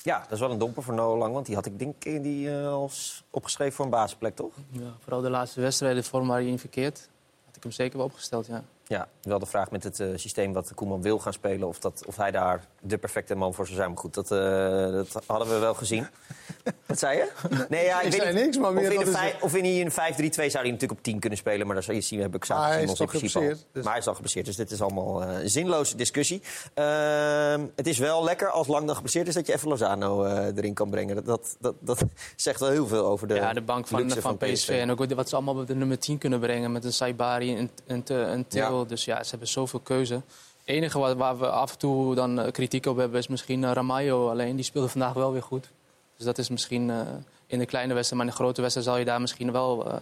Ja, 0.04 0.19
dat 0.19 0.32
is 0.32 0.39
wel 0.39 0.52
een 0.52 0.58
domper 0.58 0.84
voor 0.84 0.93
Noah 0.93 1.17
Lang. 1.17 1.34
Want 1.34 1.45
die 1.45 1.56
had 1.56 1.65
ik 1.65 1.80
denk 1.80 2.04
ik 2.04 2.23
die 2.23 2.60
eh, 2.60 2.67
als 2.67 3.23
opgeschreven 3.30 3.73
voor 3.73 3.86
een 3.86 3.91
basisplek, 3.91 4.36
toch? 4.36 4.54
Ja, 4.69 4.95
vooral 4.99 5.21
de 5.21 5.30
laatste 5.30 5.62
wedstrijden, 5.62 6.02
de 6.02 6.10
vorm 6.10 6.28
waar 6.28 6.39
hij 6.39 6.47
in 6.47 6.60
verkeert, 6.60 7.10
had 7.45 7.56
ik 7.56 7.63
hem 7.63 7.71
zeker 7.71 7.97
wel 7.97 8.06
opgesteld, 8.06 8.45
ja. 8.45 8.63
Ja, 8.93 9.08
wel 9.21 9.39
de 9.39 9.45
vraag 9.45 9.71
met 9.71 9.84
het 9.84 9.99
eh, 9.99 10.08
systeem 10.15 10.53
wat 10.53 10.71
Koeman 10.75 11.01
wil 11.01 11.19
gaan 11.19 11.34
spelen... 11.34 11.67
Of, 11.67 11.79
dat, 11.79 12.03
of 12.08 12.17
hij 12.17 12.32
daar 12.32 12.65
de 12.82 12.97
perfecte 12.97 13.36
man 13.36 13.53
voor 13.53 13.65
zou 13.65 13.77
zijn. 13.77 13.89
Maar 13.89 13.97
goed, 13.99 14.13
dat, 14.13 14.32
eh, 14.32 14.39
dat 14.91 15.23
hadden 15.25 15.47
we 15.47 15.58
wel 15.60 15.73
gezien. 15.73 16.08
Wat 16.86 16.99
zei 16.99 17.17
je? 17.17 17.32
Nee, 17.69 17.86
ja, 17.86 17.97
Ik 18.01 18.12
weet 18.12 18.21
zei 18.21 18.34
niet. 18.34 18.43
niks, 18.43 18.58
maar 18.58 18.73
meer 18.73 18.88
of, 18.97 19.06
in 19.06 19.12
dat 19.12 19.21
een 19.21 19.32
of 19.41 19.56
in 19.56 19.65
een 19.65 19.91
5-3-2 19.91 19.95
zou 19.95 20.12
hij 20.36 20.51
natuurlijk 20.51 20.91
op 20.91 21.03
10 21.03 21.19
kunnen 21.19 21.38
spelen. 21.38 21.65
Maar 21.65 21.75
dat 21.75 21.84
zou 21.84 21.97
je 21.97 22.03
zien, 22.03 22.19
heb 22.19 22.36
ik 22.36 22.47
Maar 22.47 22.58
zaterdag 22.58 22.73
hij 22.73 22.79
in 22.79 22.86
principe 22.86 23.12
al. 23.13 23.19
geblesseerd, 23.19 23.65
dus- 23.71 23.84
Maar 23.84 23.91
hij 23.91 24.01
is 24.01 24.08
al 24.08 24.13
geblesseerd, 24.13 24.45
dus 24.45 24.56
dit 24.56 24.71
is 24.71 24.82
allemaal 24.82 25.23
eh, 25.23 25.36
zinloze 25.43 25.95
discussie. 25.97 26.41
Ehm, 26.73 27.65
het 27.75 27.88
is 27.88 27.97
wel 27.97 28.23
lekker 28.23 28.49
als 28.49 28.67
Lang 28.67 28.86
dan 28.86 28.95
geblesseerd 28.95 29.27
is... 29.27 29.34
dat 29.34 29.47
je 29.47 29.53
even 29.53 29.69
Lozano 29.69 30.23
eh, 30.23 30.58
erin 30.58 30.73
kan 30.73 30.89
brengen. 30.89 31.15
Dat, 31.15 31.25
dat, 31.25 31.56
dat, 31.60 31.75
dat 31.79 32.03
zegt 32.36 32.60
wel 32.60 32.69
heel 32.69 32.88
veel 32.88 33.06
over 33.06 33.27
de 33.27 33.34
ja, 33.34 33.53
de 33.53 33.62
bank 33.62 33.88
van, 33.88 34.01
luxe 34.01 34.21
van, 34.21 34.38
PSV. 34.38 34.69
En 34.69 34.91
ook 34.91 35.13
wat 35.13 35.29
ze 35.29 35.36
allemaal 35.36 35.56
op 35.56 35.67
de 35.67 35.75
nummer 35.75 35.99
10 35.99 36.17
kunnen 36.17 36.39
brengen 36.39 36.71
met 36.71 36.86
een 36.86 36.93
Saibari 36.93 37.56
en, 37.56 37.69
en, 37.88 38.03
Te- 38.03 38.23
en 38.23 38.47
Til. 38.47 38.79
Ja. 38.79 38.82
Dus 38.89 39.05
ja, 39.05 39.23
ze 39.23 39.29
hebben 39.29 39.47
zoveel 39.47 39.79
keuze. 39.79 40.13
Het 40.13 40.23
enige 40.75 40.99
waar, 40.99 41.15
waar 41.15 41.37
we 41.39 41.49
af 41.49 41.71
en 41.71 41.77
toe 41.77 42.15
dan 42.15 42.39
eh, 42.39 42.51
kritiek 42.51 42.85
op 42.85 42.97
hebben 42.97 43.19
is 43.19 43.27
misschien 43.27 43.61
uh, 43.63 43.71
Ramayo. 43.71 44.29
Alleen 44.29 44.55
die 44.55 44.65
speelde 44.65 44.87
vandaag 44.89 45.13
wel 45.13 45.31
weer 45.31 45.43
goed. 45.43 45.69
Dus 46.17 46.25
dat 46.25 46.37
is 46.37 46.49
misschien 46.49 46.89
eh, 46.89 46.97
in 47.47 47.59
de 47.59 47.65
kleine 47.65 47.93
wedstrijd. 47.93 48.21
Maar 48.23 48.31
in 48.31 48.37
de 48.37 48.43
grote 48.43 48.61
wedstrijd 48.61 48.87
zal 48.87 48.97
je 48.97 49.05
daar 49.05 49.21
misschien 49.21 49.51
wel 49.51 49.85
eh, 49.87 49.95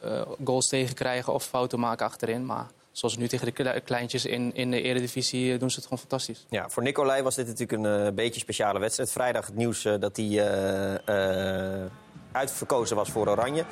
eh, 0.00 0.26
goals 0.44 0.68
tegen 0.68 0.94
krijgen 0.94 1.32
of 1.32 1.44
fouten 1.44 1.80
maken 1.80 2.06
achterin. 2.06 2.46
Maar 2.46 2.66
zoals 2.92 3.16
nu 3.16 3.28
tegen 3.28 3.46
de 3.46 3.52
kle- 3.52 3.80
kleintjes 3.80 4.24
in, 4.24 4.54
in 4.54 4.70
de 4.70 4.82
eredivisie 4.82 5.52
eh, 5.52 5.58
doen 5.58 5.68
ze 5.70 5.74
het 5.76 5.84
gewoon 5.84 5.98
fantastisch. 5.98 6.46
Ja, 6.48 6.68
voor 6.68 6.82
Nicolai 6.82 7.22
was 7.22 7.34
dit 7.34 7.46
natuurlijk 7.46 7.84
een 7.84 8.06
eh, 8.06 8.12
beetje 8.12 8.40
speciale 8.40 8.78
wedstrijd. 8.78 9.12
Vrijdag 9.12 9.46
het 9.46 9.56
nieuws 9.56 9.84
eh, 9.84 9.94
dat 10.00 10.16
hij 10.16 10.26
eh, 10.26 11.82
eh, 11.84 11.90
uitverkozen 12.32 12.96
was 12.96 13.08
voor 13.10 13.28
Oranje. 13.28 13.64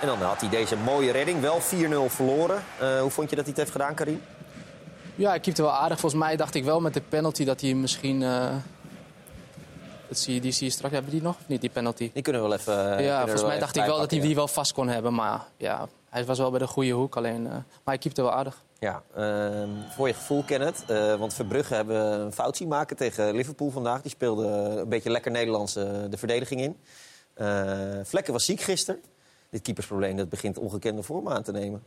En 0.00 0.06
dan 0.06 0.22
had 0.22 0.40
hij 0.40 0.50
deze 0.50 0.76
mooie 0.76 1.12
redding. 1.12 1.40
Wel 1.40 1.60
4-0 1.60 1.62
verloren. 2.10 2.62
Eh, 2.80 3.00
hoe 3.00 3.10
vond 3.10 3.30
je 3.30 3.36
dat 3.36 3.44
hij 3.44 3.54
het 3.54 3.56
heeft 3.56 3.70
gedaan, 3.72 3.94
Karim? 3.94 4.22
Ja, 5.14 5.34
ik 5.34 5.42
keepte 5.42 5.62
wel 5.62 5.72
aardig. 5.72 6.00
Volgens 6.00 6.22
mij 6.22 6.36
dacht 6.36 6.54
ik 6.54 6.64
wel 6.64 6.80
met 6.80 6.94
de 6.94 7.00
penalty 7.00 7.44
dat 7.44 7.60
hij 7.60 7.74
misschien... 7.74 8.20
dat 10.08 10.18
zie 10.18 10.34
je, 10.34 10.40
die 10.40 10.52
zie 10.52 10.66
je 10.66 10.72
straks. 10.72 10.94
Hebben 10.94 11.10
die 11.12 11.22
nog 11.22 11.36
of 11.40 11.48
niet, 11.48 11.60
die 11.60 11.70
penalty? 11.70 12.10
Die 12.14 12.22
kunnen 12.22 12.42
we 12.42 12.48
wel 12.48 12.56
even... 12.58 12.98
eh, 12.98 13.04
ja, 13.04 13.20
volgens 13.20 13.42
mij 13.42 13.58
dacht 13.58 13.76
ik 13.76 13.84
wel 13.84 13.98
dat 13.98 14.10
hij 14.10 14.20
die 14.20 14.34
wel 14.34 14.48
vast 14.48 14.72
kon 14.72 14.88
hebben. 14.88 15.14
Maar 15.14 15.40
ja, 15.56 15.88
hij 16.10 16.24
was 16.24 16.38
wel 16.38 16.50
bij 16.50 16.58
de 16.58 16.66
goede 16.66 16.90
hoek. 16.90 17.16
Alleen, 17.16 17.42
maar 17.42 17.64
hij 17.84 17.98
keepte 17.98 18.22
wel 18.22 18.32
aardig. 18.32 18.62
Ja, 18.78 19.02
ehm, 19.16 19.68
voor 19.94 20.06
je 20.08 20.14
gevoel, 20.14 20.42
Kenneth. 20.42 20.84
eh 20.86 21.14
want 21.14 21.34
Verbrugge 21.34 21.74
hebben 21.74 22.20
een 22.20 22.32
fout 22.32 22.56
zien 22.56 22.68
maken 22.68 22.96
tegen 22.96 23.34
Liverpool 23.34 23.70
vandaag. 23.70 24.02
Die 24.02 24.10
speelde 24.10 24.46
een 24.46 24.88
beetje 24.88 25.10
lekker 25.10 25.30
Nederlands 25.30 25.72
de 25.72 26.16
verdediging 26.16 26.60
in. 26.60 26.76
Eh, 27.34 28.00
Vlekken 28.02 28.32
was 28.32 28.44
ziek 28.44 28.60
gisteren. 28.60 29.02
Dit 29.50 29.62
keepersprobleem 29.62 30.16
dat 30.16 30.28
begint 30.28 30.58
ongekende 30.58 31.02
vorm 31.02 31.28
aan 31.28 31.42
te 31.42 31.52
nemen. 31.52 31.82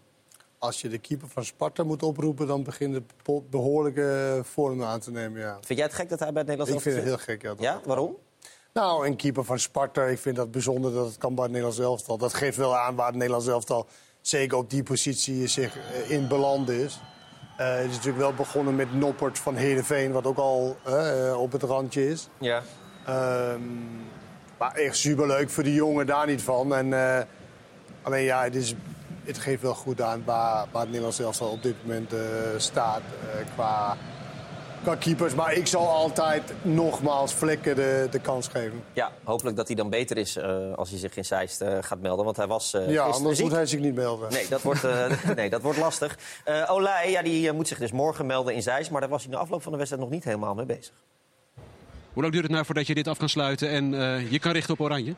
Als 0.58 0.82
je 0.82 0.90
de 0.90 0.98
keeper 0.98 1.28
van 1.28 1.46
Sparta 1.46 1.84
moet 1.84 2.04
oproepen, 2.04 2.48
dan 2.48 2.64
begint 2.64 2.94
het 2.94 3.04
behoorlijke 3.50 4.40
vorm 4.44 4.84
aan 4.84 5.00
te 5.00 5.12
nemen. 5.12 5.40
Ja. 5.42 5.58
Vind 5.62 5.80
jij 5.80 5.88
het 5.88 5.96
gek 5.96 6.10
dat 6.10 6.20
hij 6.20 6.32
bij 6.32 6.42
het 6.42 6.50
Nederlands 6.50 6.86
Ik 6.86 6.92
vind 6.92 6.96
het 6.96 7.14
elftal 7.14 7.28
heel 7.28 7.54
gek. 7.56 7.60
Ja? 7.60 7.72
Ja, 7.74 7.82
waarom? 7.86 8.16
Nou, 8.74 9.08
een 9.08 9.16
keeper 9.16 9.44
van 9.44 9.60
Sparta, 9.60 10.04
ik 10.04 10.20
vind 10.20 10.36
dat 10.36 10.52
bijzonder 10.52 10.94
dat 10.94 11.06
het 11.06 11.18
kan 11.18 11.36
bij 11.36 11.44
het 11.44 11.54
Nederlands 11.54 11.82
elftal. 11.84 12.18
Dat 12.18 12.34
geeft 12.34 12.58
wel 12.58 12.78
aan 12.78 12.96
waar 12.96 13.08
het 13.08 13.16
Nederlands 13.16 13.48
elftal 13.48 13.88
zeker 14.22 14.58
op 14.58 14.70
die 14.70 14.84
positie 14.84 15.48
zich 15.48 15.78
eh, 15.78 16.12
in 16.12 16.28
beland 16.28 16.70
is. 16.70 17.00
Eh, 17.58 17.76
het 17.76 17.86
is 17.86 17.96
natuurlijk 17.96 18.18
wel 18.18 18.34
begonnen 18.34 18.76
met 18.76 18.94
Noppert 18.94 19.40
van 19.40 19.56
Heerenveen, 19.56 20.12
wat 20.12 20.26
ook 20.26 20.38
al 20.38 20.78
op 21.38 21.52
het 21.52 21.64
randje 21.64 22.10
is. 22.10 22.28
Ja. 22.40 22.64
Ehm, 23.06 23.62
maar 24.58 24.76
echt 24.76 24.98
superleuk 24.98 25.50
voor 25.50 25.64
die 25.64 25.74
jongen, 25.74 26.06
daar 26.06 26.28
niet 26.28 26.42
van. 26.42 26.76
En, 26.76 26.94
eh, 26.94 27.24
alleen 28.02 28.24
ja, 28.24 28.44
het 28.44 28.56
is 28.56 28.76
het 29.24 29.38
geeft 29.38 29.62
wel 29.62 29.74
goed 29.74 30.02
aan 30.02 30.24
waar, 30.26 30.66
waar 30.72 30.82
het 30.82 30.90
Nederlands 30.90 31.20
elftal 31.20 31.50
op 31.50 31.64
dit 31.64 31.76
moment 31.82 32.14
eh, 32.14 32.20
staat 32.58 33.02
eh, 33.02 33.54
qua, 33.54 33.98
qua 34.84 34.96
keepers. 34.96 35.36
Maar 35.36 35.54
ik 35.54 35.68
zal 35.68 35.90
altijd 35.90 36.54
nogmaals 36.62 37.34
Vlekken 37.34 37.76
de, 37.76 38.08
de 38.12 38.20
kans 38.20 38.48
geven. 38.48 38.84
Ja, 38.94 39.12
hopelijk 39.24 39.56
dat 39.56 39.68
hij 39.68 39.76
dan 39.76 39.90
beter 39.90 40.18
is 40.18 40.40
als 40.76 40.90
hij 40.90 41.00
zich 41.00 41.18
in 41.18 41.26
Zeist 41.26 41.64
gaat 41.82 42.00
melden. 42.00 42.26
Want 42.26 42.38
hij 42.38 42.48
was 42.48 42.74
eh 42.74 42.90
ja, 42.90 43.04
anders 43.04 43.36
ziek. 43.36 43.46
moet 43.46 43.56
hij 43.56 43.66
zich 43.66 43.80
niet 43.80 43.96
melden. 43.96 44.32
Nee, 44.32 44.48
dat 44.48 44.62
wordt, 44.62 44.82
nee, 45.36 45.50
dat 45.50 45.62
wordt 45.62 45.78
lastig. 45.78 46.18
Olij, 46.68 47.12
ja, 47.12 47.22
die 47.22 47.52
moet 47.52 47.68
zich 47.68 47.78
dus 47.78 47.92
morgen 47.92 48.26
melden 48.26 48.54
in 48.54 48.62
Zeist. 48.62 48.92
Maar 48.92 49.02
daar 49.02 49.10
was 49.10 49.24
hij 49.24 49.32
na 49.32 49.38
afloop 49.38 49.62
van 49.62 49.72
de 49.72 49.78
wedstrijd 49.78 50.04
nog 50.04 50.14
niet 50.14 50.24
helemaal 50.24 50.56
mee 50.56 50.66
bezig. 50.66 50.94
Hoe 52.18 52.26
lang 52.26 52.36
duurt 52.36 52.48
het 52.48 52.56
nou 52.58 52.68
voordat 52.68 52.88
je 52.88 52.96
dit 52.96 53.08
af 53.08 53.18
kan 53.18 53.30
sluiten 53.30 53.70
en 53.70 53.94
eh, 53.94 54.32
je 54.32 54.40
kan 54.40 54.52
richten 54.52 54.74
op 54.74 54.80
Oranje? 54.80 55.16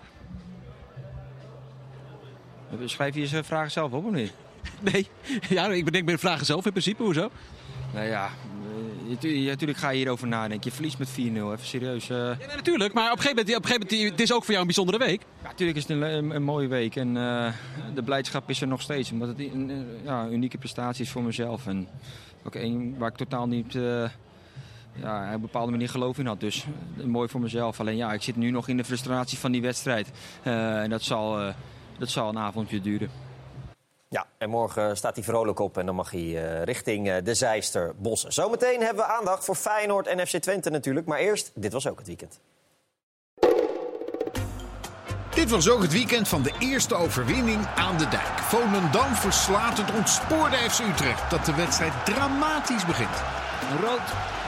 Schrijf 2.85 3.15
je 3.15 3.21
je 3.29 3.43
vragen 3.43 3.71
zelf 3.71 3.91
op 3.91 4.05
of 4.05 4.11
niet? 4.11 4.33
Nee, 4.91 5.07
ja, 5.49 5.67
ik 5.67 5.85
bedenk 5.85 6.07
de 6.07 6.17
vragen 6.17 6.45
zelf 6.45 6.65
in 6.65 6.71
principe. 6.71 7.03
Hoezo? 7.03 7.29
Nou 7.93 8.07
ja, 8.07 8.29
eh, 9.21 9.45
natuurlijk 9.45 9.79
ga 9.79 9.89
je 9.89 9.97
hierover 9.97 10.27
nadenken. 10.27 10.69
Je 10.69 10.75
verliest 10.75 10.99
met 10.99 11.09
4-0, 11.09 11.13
even 11.13 11.59
serieus. 11.61 12.09
eh. 12.09 12.17
Ja, 12.17 12.35
nee, 12.47 12.55
natuurlijk, 12.55 12.93
maar 12.93 13.11
op 13.11 13.17
een 13.17 13.23
gegeven 13.23 13.37
moment, 13.45 13.57
op 13.57 13.63
een 13.63 13.69
gegeven 13.69 13.97
moment 13.97 14.11
het 14.11 14.21
is 14.21 14.33
ook 14.33 14.43
voor 14.43 14.53
jou 14.53 14.59
een 14.59 14.73
bijzondere 14.75 14.97
week. 14.97 15.21
Ja, 15.41 15.47
natuurlijk 15.47 15.77
is 15.77 15.87
het 15.87 15.91
een, 15.91 16.01
een, 16.01 16.29
een 16.35 16.43
mooie 16.43 16.67
week 16.67 16.95
en 16.95 17.17
eh, 17.17 17.53
de 17.93 18.03
blijdschap 18.03 18.49
is 18.49 18.61
er 18.61 18.67
nog 18.67 18.81
steeds. 18.81 19.11
Omdat 19.11 19.27
het 19.27 19.39
een, 19.39 19.85
ja, 20.03 20.27
unieke 20.27 20.57
prestatie 20.57 21.03
is 21.03 21.11
voor 21.11 21.23
mezelf. 21.23 21.67
En 21.67 21.87
ook 22.43 22.55
één 22.55 22.97
waar 22.97 23.09
ik 23.09 23.17
totaal 23.17 23.47
niet 23.47 23.75
eh, 23.75 24.09
ja, 25.01 25.27
op 25.27 25.33
een 25.33 25.41
bepaalde 25.41 25.71
manier 25.71 25.89
geloof 25.89 26.17
in 26.17 26.25
had. 26.25 26.39
Dus 26.39 26.65
eh, 26.97 27.05
mooi 27.05 27.29
voor 27.29 27.41
mezelf. 27.41 27.79
Alleen 27.79 27.95
ja, 27.95 28.13
ik 28.13 28.21
zit 28.21 28.35
nu 28.35 28.51
nog 28.51 28.67
in 28.67 28.77
de 28.77 28.83
frustratie 28.83 29.37
van 29.37 29.51
die 29.51 29.61
wedstrijd. 29.61 30.11
Eh, 30.43 30.81
en 30.81 30.89
dat 30.89 31.01
zal, 31.01 31.39
eh, 31.39 31.53
dat 31.97 32.09
zal 32.09 32.29
een 32.29 32.37
avondje 32.37 32.81
duren. 32.81 33.09
Ja, 34.11 34.25
en 34.37 34.49
morgen 34.49 34.97
staat 34.97 35.15
hij 35.15 35.23
vrolijk 35.23 35.59
op 35.59 35.77
en 35.77 35.85
dan 35.85 35.95
mag 35.95 36.11
hij 36.11 36.21
eh, 36.21 36.63
richting 36.63 37.09
eh, 37.09 37.15
de 37.23 37.33
Zeister 37.33 37.93
Bossen. 37.97 38.33
Zometeen 38.33 38.81
hebben 38.81 39.05
we 39.05 39.11
aandacht 39.11 39.45
voor 39.45 39.55
Feyenoord 39.55 40.07
en 40.07 40.27
FC 40.27 40.37
Twente 40.37 40.69
natuurlijk. 40.69 41.05
Maar 41.05 41.19
eerst, 41.19 41.51
dit 41.55 41.73
was 41.73 41.87
ook 41.87 41.97
het 41.97 42.07
weekend. 42.07 42.39
Dit 45.33 45.49
was 45.49 45.69
ook 45.69 45.81
het 45.81 45.91
weekend 45.91 46.27
van 46.27 46.41
de 46.41 46.53
eerste 46.59 46.95
overwinning 46.95 47.65
aan 47.75 47.97
de 47.97 48.07
dijk. 48.07 48.37
Volendam 48.39 49.15
verslaat 49.15 49.77
het 49.77 49.95
ontspoorde 49.95 50.55
FC 50.55 50.79
Utrecht 50.79 51.29
dat 51.29 51.45
de 51.45 51.55
wedstrijd 51.55 52.05
dramatisch 52.05 52.85
begint. 52.85 53.23
Rood. 53.81 54.38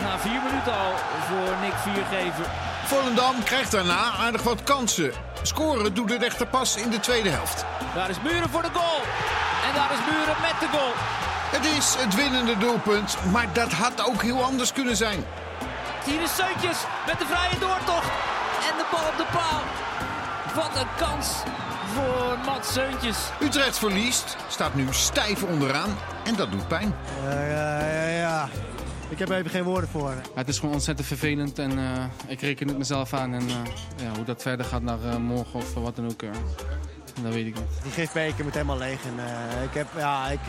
Na 0.00 0.18
vier 0.18 0.40
minuten 0.42 0.72
al 0.72 0.92
voor 1.28 1.56
Nick 1.60 1.74
Viergever. 1.74 2.46
Volendam 2.84 3.42
krijgt 3.44 3.70
daarna 3.70 4.12
aardig 4.18 4.42
wat 4.42 4.62
kansen. 4.62 5.12
Scoren 5.42 5.94
doet 5.94 6.10
het 6.10 6.22
echter 6.22 6.46
pas 6.46 6.76
in 6.76 6.90
de 6.90 7.00
tweede 7.00 7.28
helft. 7.28 7.64
Daar 7.94 8.10
is 8.10 8.20
Muren 8.20 8.50
voor 8.50 8.62
de 8.62 8.70
goal. 8.72 9.00
En 9.68 9.74
daar 9.74 9.92
is 9.92 9.98
Muren 10.10 10.36
met 10.40 10.60
de 10.60 10.68
goal. 10.78 10.92
Het 11.50 11.64
is 11.64 11.94
het 11.98 12.14
winnende 12.14 12.58
doelpunt, 12.58 13.16
maar 13.32 13.46
dat 13.52 13.72
had 13.72 14.06
ook 14.06 14.22
heel 14.22 14.42
anders 14.44 14.72
kunnen 14.72 14.96
zijn. 14.96 15.24
Hier 16.04 16.22
is 16.22 16.34
Seuntjes 16.34 16.76
met 17.06 17.18
de 17.18 17.26
vrije 17.26 17.58
doortocht. 17.58 18.10
En 18.70 18.76
de 18.76 18.84
bal 18.90 19.08
op 19.08 19.16
de 19.16 19.26
paal. 19.32 19.60
Wat 20.54 20.80
een 20.80 20.88
kans 20.96 21.28
voor 21.94 22.38
Mats 22.44 22.72
Seuntjes. 22.72 23.16
Utrecht 23.40 23.78
verliest, 23.78 24.36
staat 24.48 24.74
nu 24.74 24.86
stijf 24.90 25.42
onderaan 25.42 25.98
en 26.24 26.34
dat 26.36 26.50
doet 26.50 26.68
pijn. 26.68 26.94
ja, 27.24 28.06
ja. 28.06 28.48
Ik 29.12 29.18
heb 29.18 29.28
er 29.28 29.36
even 29.36 29.50
geen 29.50 29.62
woorden 29.62 29.88
voor. 29.88 30.14
Het 30.34 30.48
is 30.48 30.58
gewoon 30.58 30.74
ontzettend 30.74 31.06
vervelend 31.06 31.58
en 31.58 31.78
eh, 31.78 32.04
ik 32.26 32.40
reken 32.40 32.68
het 32.68 32.78
mezelf 32.78 33.12
aan. 33.14 33.34
En 33.34 33.48
eh, 33.48 33.54
ja, 33.96 34.14
hoe 34.16 34.24
dat 34.24 34.42
verder 34.42 34.66
gaat 34.66 34.82
naar 34.82 35.04
eh, 35.04 35.16
morgen 35.16 35.60
of 35.60 35.74
wat 35.74 35.96
dan 35.96 36.04
ook, 36.04 36.20
dat 37.22 37.32
weet 37.32 37.46
ik 37.46 37.54
niet. 37.54 37.82
Die 37.82 37.92
gifbeker 37.92 38.44
moet 38.44 38.54
helemaal 38.54 38.78
leeg. 38.78 39.04
En, 39.04 39.14
ik 39.62 39.74
heb, 39.74 39.86
ja, 39.96 40.28
ik, 40.28 40.40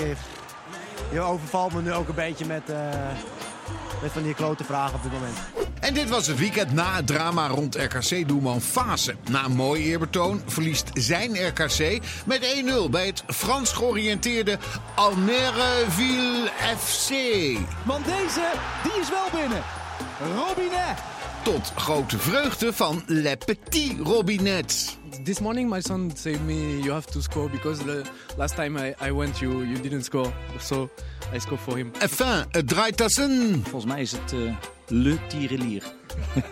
je 1.12 1.20
overvalt 1.20 1.74
me 1.74 1.82
nu 1.82 1.94
ook 1.94 2.08
een 2.08 2.16
beetje 2.16 2.46
met, 2.46 2.68
met 4.02 4.12
van 4.12 4.24
die 4.24 4.34
klote 4.34 4.64
vragen 4.64 4.96
op 4.96 5.04
dit 5.04 5.12
moment. 5.12 5.38
En 5.84 5.94
dit 5.94 6.10
was 6.10 6.28
het 6.28 6.38
weekend 6.38 6.72
na 6.72 6.96
het 6.96 7.08
drama 7.08 7.48
rond 7.48 7.76
RKC-doelman 7.76 8.62
Fase. 8.62 9.16
Na 9.30 9.46
een 9.46 9.56
mooi 9.56 9.84
eerbetoon 9.84 10.42
verliest 10.46 10.90
zijn 10.94 11.48
RKC 11.48 12.00
met 12.26 12.64
1-0 12.88 12.90
bij 12.90 13.06
het 13.06 13.24
Frans 13.28 13.72
georiënteerde 13.72 14.58
Almereville 14.96 16.50
FC. 16.78 17.10
Want 17.86 18.06
deze, 18.06 18.52
die 18.84 19.02
is 19.02 19.10
wel 19.10 19.42
binnen. 19.42 19.64
Robinet. 20.36 20.98
Tot 21.44 21.72
grote 21.76 22.18
vreugde 22.18 22.74
van 22.74 23.04
Le 23.06 23.38
Petit 23.46 24.00
Robinet. 24.00 24.98
This 25.24 25.40
morning 25.40 25.70
my 25.70 25.82
son 25.82 26.12
said 26.16 26.42
me 26.46 26.80
you 26.80 26.92
have 26.92 27.12
to 27.12 27.22
score 27.22 27.50
because 27.50 27.84
the 27.84 28.02
last 28.38 28.56
time 28.56 28.88
I, 28.88 29.08
I 29.08 29.12
went 29.12 29.40
you, 29.40 29.66
you 29.66 29.82
didn't 29.82 30.04
score. 30.04 30.32
So 30.60 30.90
I 31.36 31.40
scored 31.40 31.62
for 31.62 31.78
him. 31.78 31.92
Enfin, 32.00 32.46
het 32.52 32.68
draait 32.68 32.98
tassen. 32.98 33.62
Volgens 33.64 33.92
mij 33.92 34.02
is 34.02 34.12
het 34.12 34.34
eh, 34.34 34.56
Le 34.88 35.18
Tirelier. 35.28 35.84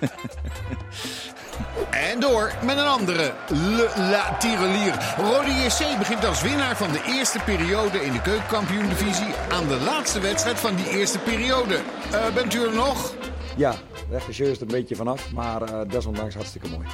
En 1.90 2.20
door 2.20 2.54
met 2.64 2.78
een 2.78 2.88
andere 2.88 3.34
Le 3.48 3.92
La 3.96 4.38
Tirelier. 4.38 5.16
Rode 5.18 5.52
JC 5.52 5.98
begint 5.98 6.26
als 6.26 6.42
winnaar 6.42 6.78
van 6.78 6.92
de 6.92 7.04
eerste 7.06 7.40
periode 7.40 8.06
in 8.06 8.12
de 8.12 8.22
keukenkampioen-divisie 8.22 9.34
aan 9.52 9.68
de 9.68 9.80
laatste 9.86 10.20
wedstrijd 10.20 10.60
van 10.60 10.76
die 10.76 10.90
eerste 10.90 11.20
periode. 11.20 11.76
Eh, 12.12 12.34
bent 12.34 12.54
u 12.54 12.64
er 12.64 12.74
nog? 12.74 13.14
Ja, 13.56 13.72
de 14.10 14.18
regisseur 14.18 14.50
is 14.50 14.56
er 14.56 14.62
een 14.62 14.68
beetje 14.68 14.96
vanaf, 14.96 15.32
maar 15.32 15.62
eh, 15.62 15.80
desondanks 15.88 16.36
hartstikke 16.36 16.70
mooi. 16.70 16.88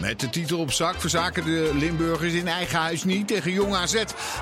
Met 0.00 0.20
de 0.20 0.30
titel 0.30 0.58
op 0.58 0.72
zak 0.72 1.00
verzaken 1.00 1.44
de 1.44 1.70
Limburgers 1.74 2.32
in 2.32 2.48
eigen 2.48 2.78
huis 2.78 3.04
niet 3.04 3.28
tegen 3.28 3.52
Jong 3.52 3.74
AZ. 3.74 3.92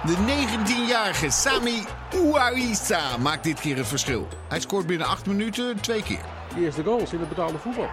De 0.04 0.16
19-jarige 0.26 1.30
Sami 1.30 1.84
Ouaissa 2.14 3.16
maakt 3.16 3.44
dit 3.44 3.60
keer 3.60 3.76
het 3.76 3.86
verschil. 3.86 4.28
Hij 4.48 4.60
scoort 4.60 4.86
binnen 4.86 5.06
8 5.06 5.26
minuten 5.26 5.80
twee 5.80 6.02
keer. 6.02 6.35
Eerste 6.58 6.82
goals 6.84 7.12
in 7.12 7.18
het 7.18 7.28
betaalde 7.28 7.58
voetbal. 7.58 7.88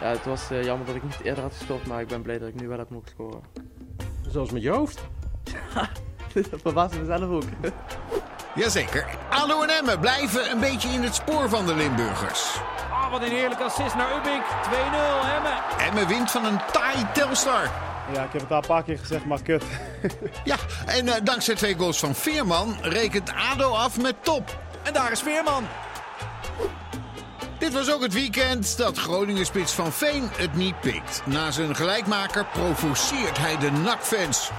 Ja, 0.00 0.06
het 0.06 0.24
was 0.24 0.50
eh, 0.50 0.64
jammer 0.64 0.86
dat 0.86 0.96
ik 0.96 1.02
niet 1.02 1.20
eerder 1.22 1.42
had 1.42 1.52
gescoord, 1.56 1.86
maar 1.86 2.00
ik 2.00 2.08
ben 2.08 2.22
blij 2.22 2.38
dat 2.38 2.48
ik 2.48 2.60
nu 2.60 2.68
wel 2.68 2.78
heb 2.78 2.90
mogen 2.90 3.08
scoren. 3.08 3.40
Zoals 4.28 4.50
met 4.50 4.62
je 4.62 4.70
hoofd. 4.70 5.00
dat 6.32 6.60
verbaasde 6.62 6.98
mezelf 7.04 7.30
ook. 7.30 7.42
Jazeker. 8.54 9.06
ADO 9.30 9.62
en 9.62 9.68
Emmen 9.68 10.00
blijven 10.00 10.50
een 10.50 10.60
beetje 10.60 10.88
in 10.88 11.02
het 11.02 11.14
spoor 11.14 11.48
van 11.48 11.66
de 11.66 11.74
Limburgers. 11.74 12.60
Ah, 12.90 13.10
wat 13.10 13.22
een 13.22 13.30
heerlijke 13.30 13.64
assist 13.64 13.94
naar 13.94 14.16
Ubbink. 14.16 14.44
2-0, 14.44 14.72
Emmen. 15.36 15.86
Emmen 15.88 16.06
wint 16.08 16.30
van 16.30 16.44
een 16.44 16.58
taai 16.72 17.06
Telstar. 17.12 17.70
Ja, 18.12 18.22
ik 18.22 18.32
heb 18.32 18.40
het 18.40 18.50
al 18.50 18.56
een 18.56 18.66
paar 18.66 18.82
keer 18.82 18.98
gezegd, 18.98 19.24
maar 19.24 19.42
kut. 19.42 19.64
Ja, 20.44 20.56
en 20.86 21.08
eh, 21.08 21.14
dankzij 21.24 21.54
twee 21.54 21.74
goals 21.74 21.98
van 21.98 22.14
Veerman 22.14 22.76
rekent 22.82 23.32
ADO 23.52 23.70
af 23.70 24.00
met 24.00 24.14
top. 24.20 24.58
En 24.82 24.92
daar 24.92 25.12
is 25.12 25.20
Veerman. 25.20 25.64
Dit 27.58 27.72
was 27.72 27.92
ook 27.92 28.02
het 28.02 28.12
weekend 28.12 28.76
dat 28.76 28.98
Groningen-spits 28.98 29.72
van 29.72 29.92
Veen 29.92 30.22
het 30.36 30.54
niet 30.54 30.80
pikt. 30.80 31.22
Na 31.26 31.50
zijn 31.50 31.76
gelijkmaker 31.76 32.46
provoceert 32.46 33.38
hij 33.38 33.56
de 33.58 33.70
NAC-fans. 33.70 34.50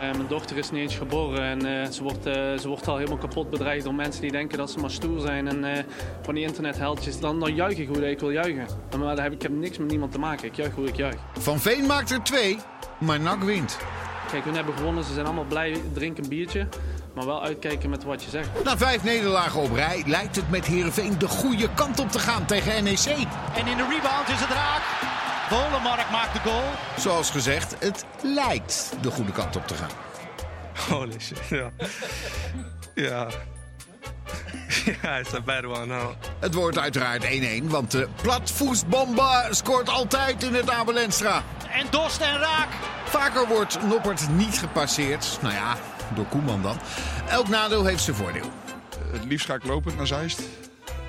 Eh, 0.00 0.10
mijn 0.10 0.26
dochter 0.28 0.56
is 0.56 0.70
niet 0.70 0.80
eens 0.80 0.96
geboren 0.96 1.42
en 1.42 1.82
eh, 1.82 1.90
ze, 1.90 2.02
wordt, 2.02 2.26
eh, 2.26 2.58
ze 2.58 2.68
wordt 2.68 2.88
al 2.88 2.96
helemaal 2.96 3.18
kapot 3.18 3.50
bedreigd 3.50 3.84
door 3.84 3.94
mensen 3.94 4.22
die 4.22 4.30
denken 4.30 4.58
dat 4.58 4.70
ze 4.70 4.78
maar 4.78 4.90
stoer 4.90 5.20
zijn. 5.20 5.48
En 5.48 5.86
van 6.22 6.34
die 6.34 6.44
internetheldjes, 6.44 7.20
dan, 7.20 7.40
dan 7.40 7.54
juich 7.54 7.78
ik 7.78 7.88
hoe 7.88 8.10
ik 8.10 8.20
wil 8.20 8.30
juichen. 8.30 8.66
Maar 8.98 9.16
daar 9.16 9.24
heb, 9.24 9.32
ik 9.32 9.42
heb 9.42 9.52
niks 9.52 9.78
met 9.78 9.88
niemand 9.90 10.12
te 10.12 10.18
maken. 10.18 10.46
Ik 10.46 10.56
juich 10.56 10.74
hoe 10.74 10.86
ik 10.86 10.96
juich. 10.96 11.16
Van 11.38 11.60
Veen 11.60 11.86
maakt 11.86 12.10
er 12.10 12.22
twee, 12.22 12.58
maar 12.98 13.20
NAC 13.20 13.42
wint. 13.42 13.78
Kijk, 14.30 14.44
hun 14.44 14.54
hebben 14.54 14.74
gewonnen, 14.76 15.04
ze 15.04 15.12
zijn 15.12 15.26
allemaal 15.26 15.44
blij, 15.44 15.80
drinken 15.92 16.22
een 16.22 16.28
biertje. 16.28 16.68
Maar 17.18 17.26
wel 17.26 17.42
uitkijken 17.42 17.90
met 17.90 18.04
wat 18.04 18.22
je 18.22 18.30
zegt. 18.30 18.48
Na 18.64 18.76
vijf 18.76 19.02
nederlagen 19.02 19.60
op 19.60 19.72
rij 19.72 20.02
lijkt 20.06 20.36
het 20.36 20.50
met 20.50 20.66
Heerenveen 20.66 21.18
de 21.18 21.28
goede 21.28 21.68
kant 21.74 22.00
op 22.00 22.10
te 22.10 22.18
gaan 22.18 22.46
tegen 22.46 22.84
NEC. 22.84 23.06
En 23.54 23.66
in 23.66 23.76
de 23.76 23.86
rebound 23.90 24.28
is 24.28 24.40
het 24.40 24.50
raak. 24.50 24.82
Volenmark 25.48 26.10
maakt 26.10 26.32
de 26.32 26.50
goal. 26.50 26.62
Zoals 26.98 27.30
gezegd, 27.30 27.74
het 27.78 28.04
lijkt 28.22 28.92
de 29.00 29.10
goede 29.10 29.32
kant 29.32 29.56
op 29.56 29.66
te 29.66 29.74
gaan. 29.74 29.90
Holy 30.88 31.18
shit, 31.20 31.40
ja. 31.48 31.70
Ja. 32.94 33.26
Ja, 35.02 35.18
it's 35.18 35.34
a 35.34 35.40
bad 35.40 35.64
one. 35.64 35.94
Het 36.38 36.54
wordt 36.54 36.78
uiteraard 36.78 37.24
1-1, 37.62 37.64
want 37.64 37.90
de 37.90 38.08
platvoestbomba 38.22 39.52
scoort 39.52 39.88
altijd 39.88 40.42
in 40.42 40.54
het 40.54 40.70
Abel 40.70 40.98
Enstra. 40.98 41.42
En 41.72 41.86
Dost 41.90 42.20
en 42.20 42.38
raak. 42.38 42.68
Vaker 43.04 43.46
wordt 43.46 43.82
Noppert 43.82 44.28
niet 44.28 44.58
gepasseerd. 44.58 45.38
Nou 45.40 45.54
ja, 45.54 45.76
door 46.14 46.26
Koeman 46.26 46.62
dan. 46.62 46.76
Elk 47.28 47.48
nadeel 47.48 47.84
heeft 47.84 48.02
zijn 48.02 48.16
voordeel. 48.16 48.50
Het 49.12 49.24
liefst 49.24 49.46
ga 49.46 49.54
ik 49.54 49.64
lopend 49.64 49.96
naar 49.96 50.06
Zeist. 50.06 50.42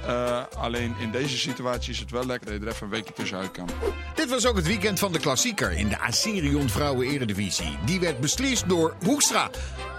Eh, 0.05 0.41
alleen 0.57 0.95
in 0.99 1.11
deze 1.11 1.37
situatie 1.37 1.93
is 1.93 1.99
het 1.99 2.11
wel 2.11 2.25
lekker 2.25 2.51
dat 2.51 2.59
je 2.59 2.65
er 2.65 2.71
even 2.71 2.85
een 2.85 2.91
weekje 2.91 3.13
tussenuit 3.13 3.51
kan. 3.51 3.69
Dit 4.15 4.29
was 4.29 4.45
ook 4.45 4.55
het 4.55 4.67
weekend 4.67 4.99
van 4.99 5.11
de 5.11 5.19
klassieker 5.19 5.71
in 5.71 5.89
de 5.89 5.99
Aserion 5.99 6.69
Vrouwen 6.69 7.07
Eredivisie. 7.07 7.77
Die 7.85 7.99
werd 7.99 8.19
beslist 8.19 8.69
door 8.69 8.95
Hoekstra. 9.03 9.49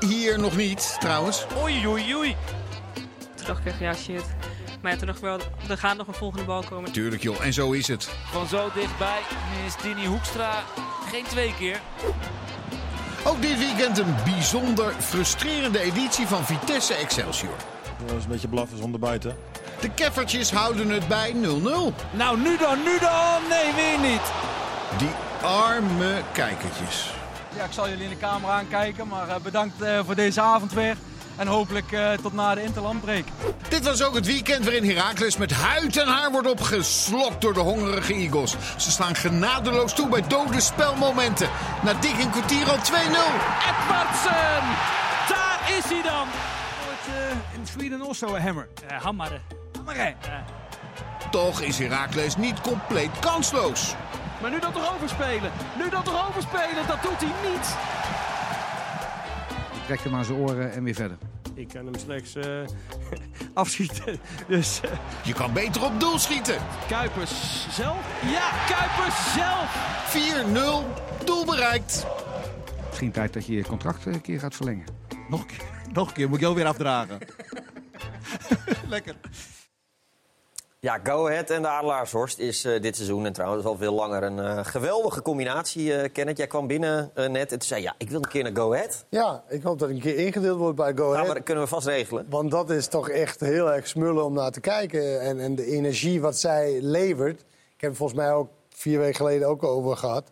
Hier 0.00 0.38
nog 0.38 0.56
niet, 0.56 0.96
trouwens. 0.98 1.46
Oei, 1.62 1.86
oei, 1.86 2.14
oei. 2.14 2.36
Toen 3.34 3.46
dacht 3.46 3.60
ik 3.60 3.66
echt, 3.66 3.78
ja 3.78 3.94
shit. 3.94 4.24
Maar 4.82 4.92
ja, 4.92 4.98
toen 4.98 5.06
dacht 5.06 5.18
ik 5.18 5.24
wel, 5.24 5.38
er 5.68 5.78
gaat 5.78 5.96
nog 5.96 6.06
een 6.06 6.14
volgende 6.14 6.44
bal 6.44 6.62
komen. 6.62 6.92
Tuurlijk 6.92 7.22
joh, 7.22 7.44
en 7.44 7.52
zo 7.52 7.72
is 7.72 7.88
het. 7.88 8.08
Van 8.30 8.46
zo 8.46 8.70
dichtbij 8.74 9.20
is 9.66 9.76
Dini 9.82 10.06
Hoekstra 10.06 10.62
geen 11.10 11.24
twee 11.24 11.54
keer. 11.58 11.80
Ook 13.24 13.42
dit 13.42 13.58
weekend 13.58 13.98
een 13.98 14.14
bijzonder 14.24 14.92
frustrerende 14.98 15.80
editie 15.80 16.26
van 16.26 16.44
Vitesse 16.44 16.94
Excelsior. 16.94 17.54
Dat 18.06 18.16
is 18.16 18.24
een 18.24 18.30
beetje 18.30 18.48
blaffen 18.48 18.78
zonder 18.78 19.00
buiten. 19.00 19.36
De 19.80 19.90
Keffertjes 19.90 20.50
houden 20.50 20.88
het 20.88 21.08
bij 21.08 21.32
0-0. 21.32 21.36
Nou, 22.10 22.38
nu 22.38 22.56
dan, 22.56 22.82
nu 22.82 22.98
dan! 23.00 23.40
Nee, 23.48 23.74
weer 23.74 24.10
niet. 24.10 24.32
Die 24.98 25.10
arme 25.42 26.22
kijkertjes. 26.32 27.10
Ja, 27.56 27.64
ik 27.64 27.72
zal 27.72 27.88
jullie 27.88 28.04
in 28.04 28.10
de 28.10 28.18
camera 28.18 28.52
aankijken, 28.52 29.08
maar 29.08 29.28
eh, 29.28 29.36
bedankt 29.36 29.82
eh, 29.82 30.00
voor 30.04 30.14
deze 30.14 30.40
avond 30.40 30.72
weer. 30.72 30.96
En 31.36 31.46
hopelijk 31.46 31.92
eh, 31.92 32.12
tot 32.12 32.32
na 32.32 32.54
de 32.54 32.62
interlandbreek. 32.62 33.26
Dit 33.68 33.84
was 33.84 34.02
ook 34.02 34.14
het 34.14 34.26
weekend 34.26 34.64
waarin 34.64 34.84
Heracles 34.84 35.36
met 35.36 35.52
huid 35.52 35.96
en 35.96 36.08
haar 36.08 36.30
wordt 36.30 36.50
opgeslokt 36.50 37.40
door 37.40 37.54
de 37.54 37.60
hongerige 37.60 38.14
Eagles. 38.14 38.56
Ze 38.76 38.90
slaan 38.90 39.14
genadeloos 39.14 39.94
toe 39.94 40.08
bij 40.08 40.24
dode 40.28 40.60
spelmomenten. 40.60 41.48
Na 41.82 41.94
dik 41.94 42.18
een 42.18 42.30
kwartier 42.30 42.70
al 42.70 42.76
2-0. 42.76 42.80
Edvardsen! 43.68 44.62
Daar 45.28 45.72
is 45.78 45.84
hij 45.84 46.02
dan! 46.02 46.28
in 47.54 47.66
Sweden 47.66 48.00
also 48.00 48.34
a 48.34 48.40
hammer. 48.40 48.68
Uh, 48.84 49.02
hammeren. 49.02 49.42
Hammeren. 49.76 50.16
Toch 51.30 51.60
is 51.60 51.78
Heracles 51.78 52.36
niet 52.36 52.60
compleet 52.60 53.18
kansloos. 53.18 53.94
Maar 54.40 54.50
nu 54.50 54.58
dat 54.58 54.72
toch 54.72 54.94
overspelen. 54.94 55.52
Nu 55.78 55.88
dat 55.88 56.04
toch 56.04 56.28
overspelen. 56.28 56.86
Dat 56.86 57.02
doet 57.02 57.20
hij 57.20 57.50
niet. 57.50 57.76
Trekt 59.90 60.04
hem 60.04 60.14
aan 60.14 60.24
zijn 60.24 60.38
oren 60.38 60.72
en 60.72 60.84
weer 60.84 60.94
verder. 60.94 61.18
Ik 61.54 61.68
kan 61.68 61.84
hem 61.84 61.94
slechts 61.94 62.34
eh, 62.34 62.60
afschieten. 63.54 64.18
Dus, 64.48 64.80
eh, 64.80 64.90
Je 65.24 65.32
kan 65.32 65.52
beter 65.52 65.84
op 65.84 66.00
doel 66.00 66.18
schieten. 66.18 66.56
Kuipers 66.88 67.66
zelf? 67.70 68.22
Ja, 68.32 68.50
Kuipers 68.66 69.32
zelf! 69.32 69.98
4-0, 71.20 71.24
doel 71.24 71.44
bereikt. 71.44 72.06
Misschien 72.86 73.10
tijd 73.10 73.32
dat 73.32 73.46
je 73.46 73.52
je 73.52 73.64
contract 73.64 74.06
een 74.06 74.20
keer 74.20 74.40
gaat 74.40 74.54
verlengen. 74.54 74.84
nog, 75.28 75.40
een 75.40 75.46
keer, 75.46 75.64
nog 75.92 76.08
een 76.08 76.14
keer, 76.14 76.26
moet 76.26 76.36
ik 76.36 76.42
jou 76.42 76.54
weer 76.54 76.66
afdragen. 76.66 77.18
Lekker. 78.88 79.14
Ja, 80.82 81.00
Go 81.02 81.26
Ahead 81.28 81.50
en 81.50 81.62
de 81.62 81.68
Adelaarshorst 81.68 82.38
is 82.38 82.64
eh, 82.64 82.82
dit 82.82 82.96
seizoen 82.96 83.26
en 83.26 83.32
trouwens 83.32 83.64
al 83.64 83.76
veel 83.76 83.94
langer 83.94 84.22
een 84.22 84.38
eh, 84.38 84.58
geweldige 84.64 85.22
combinatie, 85.22 85.94
eh 85.94 86.12
Kenneth. 86.12 86.36
Jij 86.36 86.46
kwam 86.46 86.66
binnen 86.66 87.10
net 87.14 87.34
en 87.34 87.48
toen 87.48 87.62
zei 87.62 87.82
ja, 87.82 87.94
ik 87.98 88.10
wil 88.10 88.22
een 88.22 88.28
keer 88.28 88.42
naar 88.42 88.56
Go 88.56 88.72
Ahead. 88.74 89.04
Ja, 89.08 89.42
ik 89.48 89.62
hoop 89.62 89.78
dat 89.78 89.88
ik 89.88 89.94
een 89.94 90.00
keer 90.00 90.16
ingedeeld 90.16 90.58
wordt 90.58 90.76
bij 90.76 90.92
Go 90.92 90.96
Nou, 90.96 91.10
Ahead. 91.12 91.26
maar 91.26 91.34
dat 91.34 91.44
kunnen 91.44 91.64
we 91.64 91.70
vast 91.70 91.86
regelen. 91.86 92.26
Want 92.28 92.50
dat 92.50 92.70
is 92.70 92.86
toch 92.86 93.08
echt 93.08 93.40
heel 93.40 93.72
erg 93.72 93.86
smullen 93.86 94.24
om 94.24 94.32
naar 94.32 94.50
te 94.50 94.60
kijken. 94.60 95.20
En, 95.20 95.40
en 95.40 95.54
de 95.54 95.66
energie 95.66 96.20
wat 96.20 96.36
zij 96.36 96.78
levert. 96.82 97.40
Ik 97.74 97.80
heb 97.80 97.90
het 97.90 97.98
volgens 97.98 98.18
mij 98.18 98.32
ook 98.32 98.48
vier 98.68 98.98
weken 98.98 99.14
geleden 99.16 99.48
ook 99.48 99.62
over 99.62 99.96
gehad. 99.96 100.30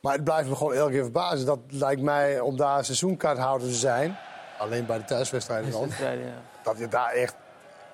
Maar 0.00 0.12
het 0.12 0.24
blijft 0.24 0.48
me 0.48 0.56
gewoon 0.56 0.74
elke 0.74 0.92
keer 0.92 1.02
verbazen. 1.02 1.46
Dat 1.46 1.58
lijkt 1.68 2.02
mij 2.02 2.40
om 2.40 2.56
daar 2.56 2.84
seizoenkaarthouder 2.84 3.68
te 3.68 3.74
zijn. 3.74 4.16
Alleen 4.58 4.86
bij 4.86 4.98
de 4.98 5.04
thuiswedstrijden 5.04 5.70
dan. 5.70 5.88
Ja. 6.00 6.42
Dat 6.62 6.78
je 6.78 6.88
daar 6.88 7.10
echt 7.10 7.34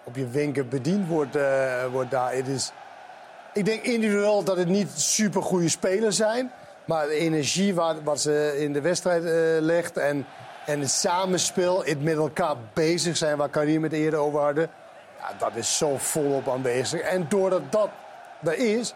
op 0.06 0.16
je 0.16 0.28
winkel 0.28 0.64
bediend 0.64 1.08
wordt, 1.08 1.36
eh, 1.36 1.84
wordt 1.92 2.10
daar. 2.10 2.32
Het 2.32 2.48
is, 2.48 2.72
ik 3.52 3.64
denk 3.64 3.82
individueel 3.82 4.44
dat 4.44 4.56
het 4.56 4.68
niet 4.68 4.90
super 4.94 5.42
goede 5.42 5.68
spelers 5.68 6.16
zijn. 6.16 6.52
Maar 6.84 7.06
de 7.06 7.14
energie 7.14 7.74
wat, 7.74 7.96
wat 8.04 8.20
ze 8.20 8.56
in 8.58 8.72
de 8.72 8.80
wedstrijd 8.80 9.24
eh, 9.24 9.32
legt 9.60 9.96
en, 9.96 10.26
en 10.66 10.80
het 10.80 10.90
samenspel, 10.90 11.84
het 11.84 12.02
met 12.02 12.16
elkaar 12.16 12.56
bezig 12.72 13.16
zijn, 13.16 13.36
waar 13.36 13.48
Karim 13.48 13.82
het 13.82 13.92
eerder 13.92 14.18
over 14.18 14.40
hadden. 14.40 14.70
Ja, 15.18 15.32
dat 15.38 15.56
is 15.56 15.76
zo 15.76 15.96
volop 15.96 16.48
aanwezig. 16.48 17.00
En 17.00 17.26
doordat 17.28 17.62
dat 17.70 17.88
er 18.44 18.58
is, 18.58 18.94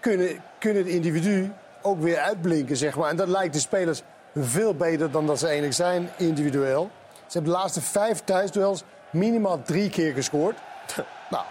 kunnen, 0.00 0.42
kunnen 0.58 0.82
het 0.82 0.92
individu 0.92 1.52
ook 1.82 2.00
weer 2.00 2.18
uitblinken, 2.18 2.76
zeg 2.76 2.96
maar. 2.96 3.10
En 3.10 3.16
dat 3.16 3.28
lijkt 3.28 3.54
de 3.54 3.60
spelers 3.60 4.02
veel 4.36 4.74
beter 4.74 5.10
dan 5.10 5.26
dat 5.26 5.38
ze 5.38 5.44
eigenlijk 5.44 5.74
zijn, 5.74 6.08
individueel. 6.16 6.90
Ze 7.12 7.32
hebben 7.32 7.52
de 7.52 7.58
laatste 7.58 7.80
vijf 7.80 8.20
thuisduels 8.24 8.84
minimaal 9.10 9.62
drie 9.62 9.90
keer 9.90 10.12
gescoord. 10.12 10.58
nou, 11.30 11.44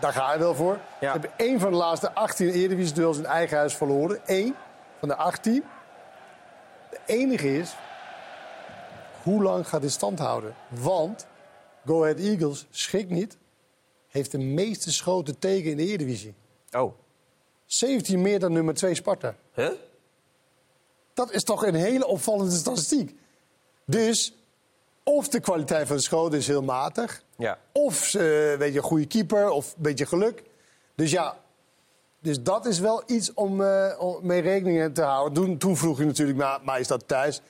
daar 0.00 0.12
ga 0.12 0.32
je 0.32 0.38
wel 0.38 0.54
voor. 0.54 0.78
Ze 1.00 1.06
hebben 1.06 1.30
één 1.36 1.60
van 1.60 1.70
de 1.70 1.76
laatste 1.76 2.12
18 2.12 2.48
Eredivisie-duels 2.48 3.18
in 3.18 3.26
eigen 3.26 3.56
huis 3.56 3.74
verloren. 3.74 4.20
Eén 4.26 4.54
van 4.98 5.08
de 5.08 5.16
18. 5.16 5.64
De 6.90 7.00
enige 7.06 7.58
is, 7.58 7.74
hoe 9.22 9.42
lang 9.42 9.68
gaat 9.68 9.80
dit 9.80 9.92
stand 9.92 10.18
houden? 10.18 10.54
Want 10.68 11.26
Go 11.84 12.02
Ahead 12.02 12.18
Eagles, 12.18 12.66
schrik 12.70 13.10
niet, 13.10 13.36
heeft 14.08 14.30
de 14.30 14.38
meeste 14.38 14.92
schoten 14.92 15.38
tegen 15.38 15.70
in 15.70 15.76
de 15.76 15.82
Eredivisie. 15.86 16.34
Oh. 16.72 16.94
17 17.66 18.22
meer 18.22 18.38
dan 18.38 18.52
nummer 18.52 18.74
2 18.74 18.94
Sparta. 18.94 19.36
Huh? 19.52 19.70
Dat 21.14 21.32
is 21.32 21.44
toch 21.44 21.66
een 21.66 21.74
hele 21.74 22.06
opvallende 22.06 22.54
statistiek. 22.54 23.14
Dus 23.84 24.34
of 25.04 25.28
de 25.28 25.40
kwaliteit 25.40 25.86
van 25.86 25.96
de 25.96 26.02
schoten 26.02 26.38
is 26.38 26.46
heel 26.46 26.62
matig. 26.62 27.22
Ja. 27.36 27.58
Of 27.72 27.94
ze 27.96 28.56
weet 28.58 28.72
je, 28.72 28.78
een 28.78 28.84
goede 28.84 29.06
keeper 29.06 29.50
of 29.50 29.66
een 29.66 29.82
beetje 29.82 30.06
geluk. 30.06 30.42
Dus 30.94 31.10
ja, 31.10 31.36
dus 32.20 32.42
dat 32.42 32.66
is 32.66 32.78
wel 32.78 33.02
iets 33.06 33.34
om, 33.34 33.62
eh, 33.62 33.94
om 33.98 34.18
mee 34.22 34.40
rekening 34.40 34.94
te 34.94 35.02
houden. 35.02 35.32
Toen, 35.32 35.58
toen 35.58 35.76
vroeg 35.76 35.98
je 35.98 36.04
natuurlijk, 36.04 36.38
maar, 36.38 36.60
maar 36.62 36.80
is 36.80 36.88
dat 36.88 37.08
thuis 37.08 37.40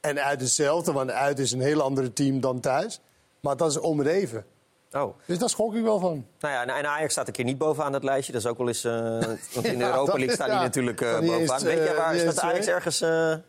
en 0.00 0.24
uit 0.24 0.40
hetzelfde? 0.40 0.92
Want 0.92 1.10
uit 1.10 1.38
is 1.38 1.52
een 1.52 1.60
heel 1.60 1.80
ander 1.80 2.12
team 2.12 2.40
dan 2.40 2.60
thuis. 2.60 3.00
Maar 3.40 3.56
dat 3.56 3.70
is 3.70 3.78
om 3.78 3.98
het 3.98 4.08
even. 4.08 4.44
Oh. 4.92 5.14
Dus 5.26 5.38
daar 5.38 5.48
schrok 5.48 5.74
ik 5.74 5.82
wel 5.82 5.98
van. 5.98 6.26
Nou 6.40 6.54
ja, 6.54 6.76
en 6.78 6.86
Ajax 6.86 7.12
staat 7.12 7.26
een 7.26 7.32
keer 7.32 7.44
niet 7.44 7.58
bovenaan 7.58 7.92
het 7.92 8.02
lijstje. 8.04 8.32
Dat 8.32 8.40
is 8.42 8.46
ook 8.48 8.58
wel 8.58 8.68
eens... 8.68 8.84
eh, 8.84 8.92
want 9.54 9.66
in 9.66 9.78
de 9.78 9.84
Ja, 9.84 9.90
Europa 9.90 10.10
dat 10.12 10.20
League 10.20 10.36
die 10.36 10.46
ja. 10.54 10.62
natuurlijk 10.62 11.00
eh, 11.00 11.10
Van 11.12 11.20
die 11.20 11.30
bovenaan. 11.30 11.62
Weet 11.62 11.78
je 11.78 11.84
eh, 11.88 11.96
waar? 11.96 12.12
die 12.12 12.20
Staat 12.20 12.32
is 12.34 12.40
Ajax 12.40 12.66
ergens... 12.66 12.98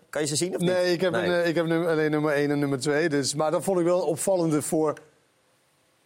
kan 0.09 0.21
je 0.21 0.27
ze 0.27 0.35
zien 0.35 0.53
of 0.55 0.61
niet? 0.61 0.69
Nee, 0.69 0.93
ik 0.93 1.01
heb, 1.01 1.11
Nee. 1.11 1.25
Een, 1.29 1.47
ik 1.47 1.55
heb 1.55 1.65
nummer, 1.65 1.89
alleen 1.89 2.11
nummer 2.11 2.33
1 2.33 2.51
en 2.51 2.59
nummer 2.59 2.79
2. 2.79 3.09
Dus, 3.09 3.35
maar 3.35 3.51
dat 3.51 3.63
vond 3.63 3.79
ik 3.79 3.85
wel 3.85 4.01
opvallende 4.01 4.61
voor 4.61 4.93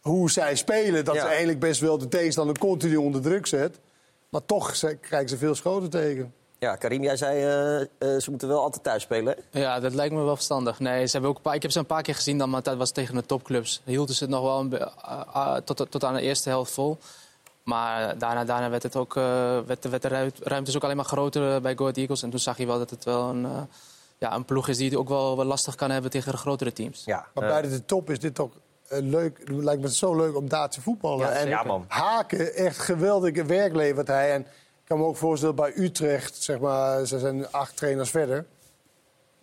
hoe 0.00 0.30
zij 0.30 0.56
spelen. 0.56 1.04
Dat 1.04 1.14
Ja. 1.14 1.20
ze 1.20 1.26
eigenlijk 1.26 1.58
best 1.60 1.80
wel 1.80 1.98
de 1.98 2.08
tegenstander 2.08 2.58
continu 2.58 2.96
onder 2.96 3.20
druk 3.22 3.46
zet. 3.46 3.78
Maar 4.28 4.44
toch 4.44 4.74
krijgen 5.00 5.28
ze 5.28 5.36
veel 5.38 5.54
schoten 5.54 5.90
tegen. 5.90 6.34
Ja, 6.58 6.76
Karim, 6.76 7.02
jij 7.02 7.16
zei 7.16 7.40
eh, 7.42 7.80
eh, 7.80 8.20
ze 8.20 8.30
moeten 8.30 8.48
wel 8.48 8.62
altijd 8.62 8.82
thuis 8.82 9.02
spelen. 9.02 9.36
hè? 9.50 9.60
Ja, 9.60 9.80
dat 9.80 9.94
lijkt 9.94 10.14
me 10.14 10.22
wel 10.22 10.34
verstandig. 10.34 10.78
Nee, 10.80 11.06
ze 11.06 11.12
hebben 11.12 11.30
ook 11.30 11.36
een 11.36 11.42
paar, 11.42 11.54
ik 11.54 11.62
heb 11.62 11.70
ze 11.70 11.78
een 11.78 11.86
paar 11.86 12.02
keer 12.02 12.14
gezien, 12.14 12.38
dan, 12.38 12.50
maar 12.50 12.62
dat 12.62 12.76
was 12.76 12.90
tegen 12.90 13.14
de 13.14 13.26
topclubs. 13.26 13.80
Hielden 13.84 14.14
ze 14.14 14.24
het 14.24 14.32
nog 14.32 14.42
wel 14.42 14.58
een 14.60 15.64
tot, 15.64 15.86
tot 15.90 16.04
aan 16.04 16.14
de 16.14 16.20
eerste 16.20 16.48
helft 16.48 16.72
vol. 16.72 16.98
Maar 17.62 18.18
daarna, 18.18 18.44
daarna 18.44 18.70
werd, 18.70 18.82
het 18.82 18.96
ook, 18.96 19.16
eh, 19.16 19.22
werd, 19.66 19.82
de- 19.82 19.88
werd 19.88 20.02
de 20.02 20.08
ruim- 20.08 20.30
ruimte 20.42 20.76
ook 20.76 20.84
alleen 20.84 20.96
maar 20.96 21.04
groter 21.04 21.60
bij 21.60 21.74
Go 21.76 21.82
Ahead 21.82 21.96
Eagles. 21.96 22.22
En 22.22 22.30
toen 22.30 22.38
zag 22.38 22.58
je 22.58 22.66
wel 22.66 22.78
dat 22.78 22.90
het 22.90 23.04
wel 23.04 23.28
een, 23.28 23.46
ja, 24.18 24.34
een 24.34 24.44
ploeg 24.44 24.68
is 24.68 24.76
die 24.76 24.88
het 24.88 24.98
ook 24.98 25.08
wel, 25.08 25.36
wel 25.36 25.44
lastig 25.46 25.74
kan 25.74 25.90
hebben 25.90 26.10
tegen 26.10 26.32
de 26.32 26.38
grotere 26.38 26.72
teams. 26.72 27.02
Ja, 27.04 27.26
Maar 27.34 27.48
buiten 27.48 27.70
de 27.72 27.84
top 27.84 28.10
is 28.10 28.18
dit 28.20 28.34
toch 28.34 28.50
leuk. 28.88 29.38
Het 29.38 29.48
lijkt 29.48 29.82
me 29.82 29.92
zo 29.94 30.16
leuk 30.16 30.36
om 30.36 30.48
daar 30.48 30.70
te 30.70 30.80
voetballen. 30.80 31.18
Ja, 31.26 31.28
en 31.32 31.34
zeker. 31.36 31.50
Ja, 31.50 31.62
man. 31.62 31.84
Haken, 31.88 32.54
echt 32.54 32.78
geweldig 32.78 33.42
werk 33.46 33.74
levert 33.74 34.06
hij. 34.08 34.32
En 34.32 34.46
kan 34.88 34.98
me 34.98 35.04
ook 35.04 35.16
voorstellen 35.16 35.54
bij 35.54 35.72
Utrecht, 35.76 36.42
zeg 36.42 36.58
maar, 36.58 37.06
ze 37.06 37.18
zijn 37.18 37.50
acht 37.50 37.76
trainers 37.76 38.10
verder. 38.10 38.46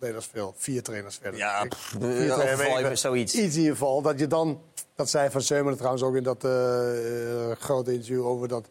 Nee, 0.00 0.12
dat 0.12 0.20
is 0.20 0.28
veel. 0.32 0.54
Vier 0.56 0.82
trainers 0.82 1.16
verder. 1.16 1.40
Ja, 1.40 1.64
pff, 1.64 1.96
vier 2.00 2.82
met 2.82 2.98
zoiets. 2.98 3.34
Iets 3.34 3.54
in 3.54 3.60
ieder 3.60 3.76
geval. 3.76 4.02
Dat 4.02 4.18
je 4.18 4.26
dan, 4.26 4.60
dat 4.94 5.10
zei 5.10 5.30
Van 5.30 5.40
Seumeren 5.40 5.76
trouwens 5.76 6.02
ook 6.02 6.16
in 6.16 6.22
dat 6.22 6.44
eh, 6.44 7.50
grote 7.58 7.92
interview 7.92 8.26
over 8.26 8.48
dat. 8.48 8.68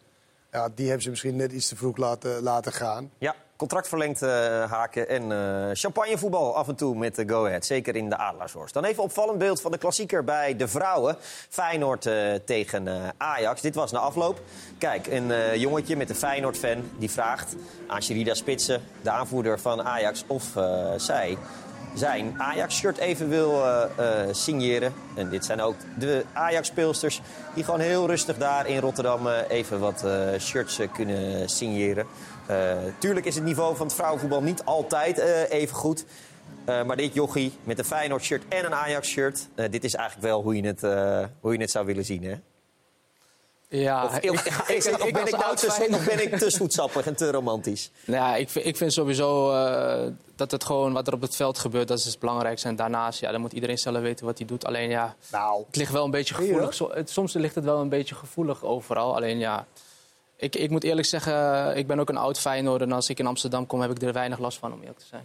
Ja, 0.55 0.69
die 0.75 0.85
hebben 0.85 1.03
ze 1.03 1.09
misschien 1.09 1.35
net 1.35 1.51
iets 1.51 1.67
te 1.67 1.75
vroeg 1.75 1.97
laten, 1.97 2.41
laten 2.41 2.71
gaan. 2.71 3.11
Ja, 3.17 3.35
contract 3.55 3.87
verlengd 3.87 4.21
eh, 4.21 4.29
haken 4.71 5.09
en 5.09 5.31
eh, 5.31 5.69
champagnevoetbal 5.73 6.55
af 6.55 6.67
en 6.67 6.75
toe 6.75 6.95
met 6.95 7.15
de 7.15 7.29
Go 7.29 7.45
Ahead. 7.45 7.65
Zeker 7.65 7.95
in 7.95 8.09
de 8.09 8.17
Adelaarshorst. 8.17 8.73
Dan 8.73 8.83
even 8.83 9.03
opvallend 9.03 9.37
beeld 9.37 9.61
van 9.61 9.71
de 9.71 9.77
klassieker 9.77 10.23
bij 10.23 10.55
de 10.55 10.67
vrouwen. 10.67 11.15
Feyenoord 11.49 12.05
eh, 12.05 12.33
tegen 12.45 12.87
eh, 12.87 13.09
Ajax. 13.17 13.61
Dit 13.61 13.75
was 13.75 13.91
na 13.91 13.99
afloop. 13.99 14.41
Kijk, 14.77 15.07
een 15.07 15.31
eh, 15.31 15.55
jongetje 15.55 15.95
met 15.95 16.09
een 16.09 16.15
Feyenoord-fan 16.15 16.89
die 16.97 17.11
vraagt 17.11 17.55
aan 17.87 18.03
Sherida 18.03 18.33
Spitsen, 18.33 18.81
de 19.01 19.09
aanvoerder 19.09 19.59
van 19.59 19.81
Ajax, 19.81 20.23
of 20.27 20.55
eh, 20.55 20.91
zij 20.97 21.37
zijn 21.95 22.35
Ajax-shirt 22.37 22.97
even 22.97 23.29
wil 23.29 23.65
eh, 23.65 23.87
signeren. 24.31 24.93
En 25.15 25.29
dit 25.29 25.45
zijn 25.45 25.61
ook 25.61 25.75
de 25.99 26.25
Ajax-speelsters 26.33 27.21
die 27.53 27.63
gewoon 27.63 27.79
heel 27.79 28.07
rustig 28.07 28.37
daar 28.37 28.67
in 28.67 28.79
Rotterdam 28.79 29.27
eh, 29.27 29.37
even 29.47 29.79
wat 29.79 30.05
shirts 30.39 30.79
kunnen 30.93 31.49
signeren. 31.49 32.05
Tuurlijk 32.97 33.25
is 33.25 33.35
het 33.35 33.43
niveau 33.43 33.75
van 33.75 33.85
het 33.85 33.95
vrouwenvoetbal 33.95 34.41
niet 34.41 34.65
altijd 34.65 35.17
even 35.49 35.75
goed. 35.75 36.05
Maar 36.65 36.95
dit 36.95 37.13
jochie 37.13 37.51
met 37.63 37.79
een 37.79 37.85
Feyenoord-shirt 37.85 38.43
en 38.49 38.65
een 38.65 38.73
Ajax-shirt... 38.73 39.47
dit 39.69 39.83
is 39.83 39.95
eigenlijk 39.95 40.27
wel 40.27 40.41
hoe 40.41 40.55
je 40.55 40.67
het, 40.67 40.81
hoe 41.39 41.53
je 41.53 41.59
het 41.59 41.71
zou 41.71 41.85
willen 41.85 42.05
zien, 42.05 42.23
hè? 42.23 42.35
Ja, 43.69 44.03
Of, 44.05 44.11
het- 44.13 44.29
of 45.01 45.11
ben 45.11 45.25
ik 45.25 45.31
nou 45.31 45.43
oud 45.43 45.57
te, 45.57 45.67
of 45.91 46.05
ben 46.05 46.21
ik 46.23 46.35
te 46.37 46.49
zoetsappig 46.49 47.05
en 47.05 47.15
te 47.15 47.31
romantisch? 47.31 47.91
Nou 48.05 48.23
ja, 48.23 48.35
ik, 48.35 48.49
vind- 48.49 48.65
ik 48.65 48.77
vind 48.77 48.93
sowieso 48.93 49.51
eh, 49.53 50.07
dat 50.35 50.51
het 50.51 50.63
gewoon 50.63 50.93
wat 50.93 51.07
er 51.07 51.13
op 51.13 51.21
het 51.21 51.35
veld 51.35 51.57
gebeurt, 51.59 51.87
dat 51.87 51.97
is 51.99 52.05
het 52.05 52.19
belangrijkste. 52.19 52.67
En 52.67 52.75
daarnaast, 52.75 53.19
ja, 53.19 53.31
dan 53.31 53.41
moet 53.41 53.53
iedereen 53.53 53.77
zelf 53.77 53.99
weten 54.01 54.25
wat 54.25 54.37
hij 54.37 54.47
doet. 54.47 54.65
Alleen 54.65 54.89
ja, 54.89 55.15
Nou, 55.31 55.63
het 55.67 55.75
ligt 55.75 55.91
wel 55.91 56.05
een 56.05 56.11
beetje 56.11 56.33
gevoelig. 56.33 56.79
Het- 56.93 57.09
soms 57.09 57.33
ligt 57.33 57.55
het 57.55 57.63
wel 57.63 57.79
een 57.79 57.89
beetje 57.89 58.15
gevoelig 58.15 58.63
overal. 58.63 59.15
Alleen 59.15 59.37
ja, 59.37 59.65
ik, 60.37 60.55
ik 60.55 60.69
moet 60.69 60.83
eerlijk 60.83 61.07
zeggen, 61.07 61.77
ik 61.77 61.87
ben 61.87 61.99
ook 61.99 62.09
een 62.09 62.17
oud 62.17 62.39
Feyenoord. 62.39 62.81
En 62.81 62.91
als 62.91 63.09
ik 63.09 63.19
in 63.19 63.27
Amsterdam 63.27 63.65
kom, 63.67 63.81
heb 63.81 63.91
ik 63.91 64.01
er 64.01 64.13
weinig 64.13 64.39
last 64.39 64.57
van, 64.57 64.73
om 64.73 64.79
eerlijk 64.79 64.99
te 64.99 65.05
zijn. 65.05 65.23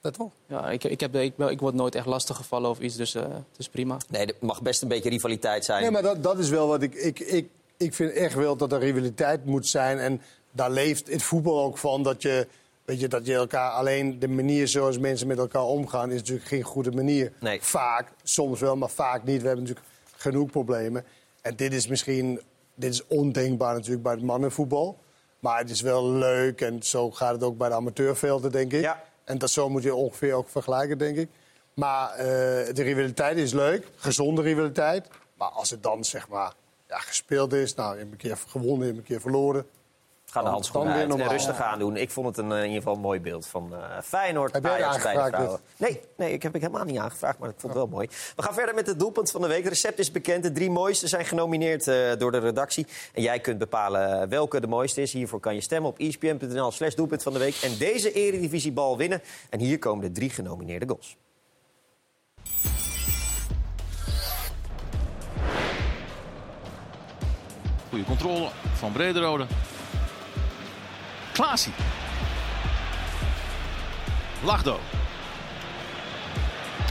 Dat 0.00 0.14
toch? 0.14 0.30
Ja, 0.48 0.70
ik, 0.70 0.84
ik, 0.84 1.00
heb, 1.00 1.14
ik, 1.16 1.32
ik 1.38 1.60
word 1.60 1.74
nooit 1.74 1.94
echt 1.94 2.06
lastig 2.06 2.36
gevallen 2.36 2.70
of 2.70 2.78
iets, 2.78 2.96
dus 2.96 3.14
eh, 3.14 3.22
het 3.22 3.58
is 3.58 3.68
prima. 3.68 3.96
Nee, 4.08 4.26
er 4.26 4.34
mag 4.40 4.62
best 4.62 4.82
een 4.82 4.88
beetje 4.88 5.10
rivaliteit 5.10 5.64
zijn. 5.64 5.82
Nee, 5.82 5.90
maar 5.90 6.02
dat, 6.02 6.22
dat 6.22 6.38
is 6.38 6.48
wel 6.48 6.68
wat 6.68 6.82
ik, 6.82 6.94
ik, 6.94 7.18
ik... 7.20 7.48
Ik 7.76 7.94
vind 7.94 8.12
echt 8.12 8.34
wel 8.34 8.56
dat 8.56 8.72
er 8.72 8.78
rivaliteit 8.78 9.44
moet 9.44 9.66
zijn. 9.66 9.98
En 9.98 10.20
daar 10.52 10.70
leeft 10.70 11.08
het 11.08 11.22
voetbal 11.22 11.62
ook 11.62 11.78
van. 11.78 12.02
Dat 12.02 12.22
je, 12.22 12.46
weet 12.84 13.00
je, 13.00 13.08
dat 13.08 13.26
je 13.26 13.34
elkaar 13.34 13.70
alleen 13.70 14.18
de 14.18 14.28
manier 14.28 14.68
zoals 14.68 14.98
mensen 14.98 15.26
met 15.26 15.38
elkaar 15.38 15.64
omgaan... 15.64 16.10
is 16.10 16.18
natuurlijk 16.18 16.48
geen 16.48 16.62
goede 16.62 16.92
manier. 16.92 17.32
Nee. 17.40 17.62
Vaak, 17.62 18.12
soms 18.22 18.60
wel, 18.60 18.76
maar 18.76 18.90
vaak 18.90 19.24
niet. 19.24 19.40
We 19.40 19.46
hebben 19.46 19.64
natuurlijk 19.64 19.94
genoeg 20.16 20.50
problemen. 20.50 21.04
En 21.42 21.56
dit 21.56 21.72
is 21.72 21.86
misschien... 21.86 22.40
Dit 22.74 22.92
is 22.92 23.06
ondenkbaar 23.06 23.74
natuurlijk 23.74 24.02
bij 24.02 24.12
het 24.12 24.22
mannenvoetbal. 24.22 24.98
Maar 25.38 25.58
het 25.58 25.70
is 25.70 25.80
wel 25.80 26.12
leuk. 26.12 26.60
En 26.60 26.82
zo 26.82 27.10
gaat 27.10 27.32
het 27.32 27.42
ook 27.42 27.58
bij 27.58 27.68
de 27.68 27.74
amateurvelden, 27.74 28.52
denk 28.52 28.72
ik. 28.72 28.94
En 29.24 29.38
dat 29.38 29.50
zo 29.50 29.68
moet 29.68 29.82
je 29.82 29.94
ongeveer 29.94 30.32
ook 30.32 30.48
vergelijken, 30.48 30.98
denk 30.98 31.16
ik. 31.16 31.28
Maar 31.74 32.10
eh, 32.10 32.24
de 32.74 32.82
rivaliteit 32.82 33.36
is 33.36 33.52
leuk. 33.52 33.86
Gezonde 33.96 34.42
rivaliteit. 34.42 35.08
Maar 35.34 35.48
als 35.48 35.70
het 35.70 35.82
dan, 35.82 36.04
zeg 36.04 36.28
maar, 36.28 36.52
ja, 36.88 36.98
gespeeld 36.98 37.52
is... 37.52 37.74
Nou, 37.74 37.98
een 37.98 38.16
keer 38.16 38.36
gewonnen, 38.36 38.88
een 38.88 39.02
keer 39.02 39.20
verloren... 39.20 39.66
Ga 40.30 40.42
de 40.42 40.48
handschoenen 40.48 40.92
weer 40.92 41.10
uit 41.10 41.20
en 41.20 41.28
rustig 41.28 41.60
aandoen. 41.60 41.96
Ik 41.96 42.10
vond 42.10 42.26
het 42.26 42.38
een, 42.38 42.52
eh, 42.52 42.58
in 42.58 42.64
ieder 42.64 42.78
geval 42.78 42.94
een 42.94 43.00
mooi 43.00 43.20
beeld 43.20 43.46
van 43.46 43.74
eh 43.74 44.02
Feyenoord. 44.02 44.52
Heb 44.52 44.66
Ajax 44.66 45.02
bij 45.02 45.30
de. 45.30 45.58
Nee, 45.76 46.00
nee, 46.16 46.32
ik 46.32 46.42
heb 46.42 46.54
ik 46.54 46.60
helemaal 46.60 46.84
niet 46.84 46.98
aangevraagd, 46.98 47.38
maar 47.38 47.48
ik 47.48 47.54
vond 47.58 47.72
het 47.72 47.82
wel 47.82 47.92
mooi. 47.92 48.08
We 48.36 48.42
gaan 48.42 48.54
verder 48.54 48.74
met 48.74 48.86
het 48.86 48.98
doelpunt 48.98 49.30
van 49.30 49.40
de 49.40 49.46
week. 49.46 49.62
Het 49.62 49.72
recept 49.72 49.98
is 49.98 50.10
bekend. 50.10 50.42
De 50.42 50.52
drie 50.52 50.70
mooiste 50.70 51.08
zijn 51.08 51.24
genomineerd 51.24 51.88
eh, 51.88 52.16
door 52.18 52.32
de 52.32 52.38
redactie. 52.38 52.86
En 53.12 53.22
jij 53.22 53.40
kunt 53.40 53.58
bepalen 53.58 54.28
welke 54.28 54.60
de 54.60 54.66
mooiste 54.66 55.02
is. 55.02 55.12
Hiervoor 55.12 55.40
kan 55.40 55.54
je 55.54 55.60
stemmen 55.60 55.90
op 55.90 55.98
E 56.00 56.06
espn.nl 56.06 56.70
slash 56.70 56.94
doelpunt 56.94 57.22
van 57.22 57.32
de 57.32 57.38
week. 57.38 57.56
En 57.62 57.78
deze 57.78 58.12
eredivisiebal 58.12 58.96
winnen. 58.96 59.22
En 59.50 59.60
hier 59.60 59.78
komen 59.78 60.04
de 60.04 60.12
drie 60.12 60.30
genomineerde 60.30 60.86
goals. 60.88 61.16
Goede 67.96 68.10
controle 68.10 68.50
van 68.78 68.92
Brederode. 68.92 69.46
Klaasie. 71.32 71.72
Lachdo. 74.42 74.80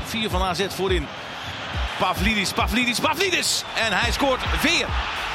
Vier 0.05 0.29
van 0.29 0.41
AZ 0.41 0.65
voorin. 0.67 1.07
Pavlidis, 1.99 2.53
Pavlidis, 2.53 2.99
Pavlidis. 2.99 3.63
En 3.75 3.97
hij 3.97 4.11
scoort 4.11 4.61
weer. 4.61 4.85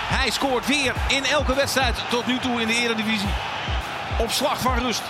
Hij 0.09 0.31
scoort 0.31 0.67
weer 0.67 0.95
in 1.09 1.25
elke 1.25 1.55
wedstrijd 1.55 1.97
tot 2.09 2.27
nu 2.27 2.39
toe 2.39 2.61
in 2.61 2.67
de 2.67 2.75
Eredivisie. 2.75 3.35
Op 4.19 4.31
slag 4.31 4.61
van 4.61 4.79
rust 4.79 5.03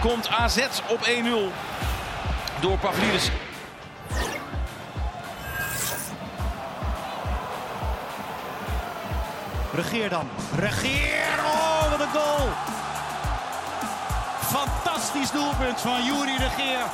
komt 0.00 0.28
AZ 0.28 0.66
op 0.86 1.06
1-0 1.06 1.10
door 2.60 2.78
Pavlidis. 2.78 3.30
Regeer 9.72 10.08
dan. 10.08 10.28
Regeer! 10.56 11.38
Oh, 11.44 11.90
wat 11.90 12.00
een 12.00 12.12
goal! 12.12 12.48
Fantastisch 14.40 15.30
doelpunt 15.30 15.80
van 15.80 16.04
Juri 16.04 16.36
Regeer. 16.36 16.84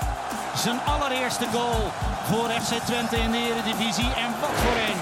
Zijn 0.57 0.81
allereerste 0.85 1.47
goal 1.53 1.91
voor 2.25 2.49
FC 2.49 2.85
Twente 2.85 3.17
in 3.17 3.31
de 3.31 3.39
Eredivisie. 3.39 4.13
En 4.15 4.31
wat 4.41 4.51
voor 4.51 4.77
een! 4.89 4.97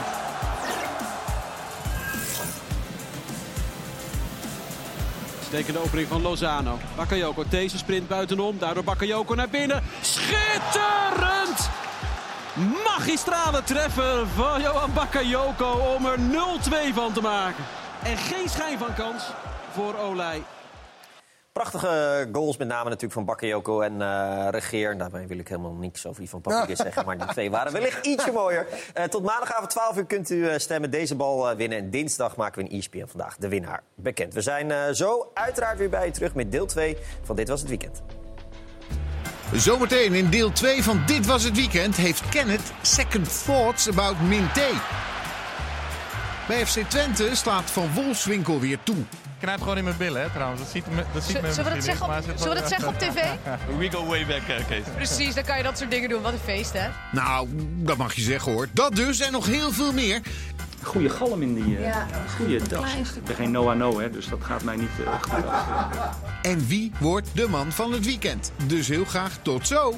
Stekende 5.46 5.78
opening 5.78 6.08
van 6.08 6.22
Lozano. 6.22 6.78
Bakayoko, 6.96 7.44
deze 7.48 7.78
sprint 7.78 8.08
buitenom. 8.08 8.58
Daardoor 8.58 8.84
Bakayoko 8.84 9.34
naar 9.34 9.48
binnen. 9.48 9.82
Schitterend! 10.00 11.43
Magistrale 12.55 13.62
treffer 13.62 14.26
van 14.26 14.61
Johan 14.61 14.92
Bakayoko 14.92 15.70
om 15.96 16.07
er 16.07 16.18
0-2 16.18 16.94
van 16.94 17.12
te 17.12 17.20
maken. 17.20 17.64
En 18.05 18.16
geen 18.16 18.48
schijn 18.48 18.78
van 18.78 18.94
kans 18.94 19.30
voor 19.72 19.98
Olij. 19.98 20.42
Prachtige 21.52 22.28
goals, 22.32 22.57
met 22.57 22.68
name 22.68 22.84
natuurlijk 22.84 23.12
van 23.12 23.24
Bakayoko 23.24 23.80
en 23.80 24.02
eh 24.02 24.46
Regeer. 24.50 24.98
Daarmee 24.98 25.26
wil 25.26 25.38
ik 25.38 25.48
helemaal 25.48 25.72
niks 25.72 26.07
over 26.07 26.20
die 26.20 26.30
van 26.30 26.40
Pavlidis 26.40 26.78
zeggen. 26.88 27.05
Maar 27.05 27.18
die 27.18 27.26
twee 27.26 27.50
waren 27.50 27.72
wellicht 27.72 28.07
ietsje 28.07 28.32
mooier. 28.32 28.66
Eh, 28.94 29.05
tot 29.05 29.22
maandagavond 29.22 29.70
12 29.70 29.96
uur 29.96 30.07
kunt 30.07 30.30
u 30.30 30.48
eh, 30.48 30.59
stemmen. 30.59 30.90
Deze 30.90 31.14
bal 31.14 31.50
eh, 31.50 31.57
winnen. 31.57 31.78
En 31.78 31.90
dinsdag 31.90 32.36
maken 32.36 32.62
we 32.64 32.70
een 32.70 32.78
ESPN 32.78 33.07
vandaag 33.07 33.36
de 33.36 33.48
winnaar 33.48 33.82
bekend. 33.94 34.34
We 34.34 34.40
zijn 34.40 34.70
eh, 34.70 34.78
zo 34.92 35.30
uiteraard 35.34 35.78
weer 35.78 35.90
bij 35.90 36.07
u 36.07 36.11
terug 36.11 36.34
met 36.34 36.52
deel 36.52 36.66
2 36.66 36.96
van 37.22 37.36
Dit 37.36 37.48
Was 37.48 37.61
Het 37.61 37.68
Weekend. 37.68 38.02
Zometeen 39.53 40.12
in 40.14 40.30
deel 40.30 40.53
2 40.53 40.82
van 40.82 41.03
Dit 41.07 41.26
Was 41.26 41.45
Het 41.45 41.57
Weekend 41.57 41.97
heeft 41.97 42.22
Kenneth 42.28 42.72
second 42.82 43.45
thoughts 43.45 43.88
about 43.88 44.20
Minté. 44.20 44.68
Bij 46.49 46.66
FC 46.66 46.78
Twente 46.88 47.28
slaat 47.32 47.70
Van 47.70 47.90
Wolfswinkel 47.95 48.61
weer 48.61 48.78
toe. 48.82 48.97
knijpt 49.40 49.62
gewoon 49.62 49.78
in 49.78 49.84
mijn 49.84 49.97
billen, 49.97 50.22
hè, 50.22 50.30
trouwens. 50.30 50.61
Dat 50.61 50.70
ziet, 50.70 50.86
me, 50.90 51.05
dat 51.12 51.22
ziet 51.22 51.24
Zullen- 51.26 51.42
men 51.42 51.55
zullen 51.55 51.72
we 51.72 51.76
dat 51.76 51.86
misschien 51.86 52.09
zeggen 52.09 52.32
op- 52.32 52.38
zullen 52.38 52.55
we 52.55 52.61
dat 52.61 52.70
zeggen 52.70 52.88
op 52.88 52.99
tv? 52.99 53.22
We 53.78 53.90
go 53.90 54.07
way 54.07 54.26
back, 54.26 54.42
eh, 54.59 54.66
Kees. 54.68 54.84
Precies, 54.97 55.34
dan 55.34 55.45
kan 55.45 55.57
je 55.57 55.62
dat 55.62 55.78
soort 55.78 55.90
dingen 55.90 56.09
doen. 56.09 56.22
Wat 56.22 56.32
een 56.32 56.38
feest, 56.45 56.72
hè? 56.72 56.88
Nou, 57.12 57.49
dat 57.61 57.97
mag 57.97 58.14
je 58.14 58.22
zeggen 58.22 58.53
hoor. 58.53 58.68
Dat 58.72 58.95
dus 58.97 59.20
en 59.20 59.32
nog 59.32 59.47
heel 59.47 59.72
veel 59.72 59.92
meer. 59.92 60.20
Goede 60.85 61.09
galm 61.09 61.43
in 61.43 61.55
die 61.55 61.76
eh 61.76 61.85
Ja, 61.85 62.07
goede 62.37 62.57
klein 62.57 63.01
Ik 63.01 63.24
ben 63.24 63.35
geen 63.35 63.51
Noah 63.51 63.76
No, 63.76 63.99
hè, 63.99 64.11
dus 64.11 64.28
dat 64.28 64.45
gaat 64.45 64.62
mij 64.62 64.76
niet 64.76 64.91
eh, 65.05 65.22
goed 65.22 65.47
af. 65.47 66.18
En 66.43 66.66
wie 66.66 66.93
wordt 67.01 67.28
de 67.35 67.49
man 67.49 67.72
van 67.72 67.93
het 67.93 68.05
weekend? 68.05 68.53
Dus 68.66 68.89
heel 68.89 69.05
graag 69.05 69.39
tot 69.43 69.66
zo. 69.66 69.95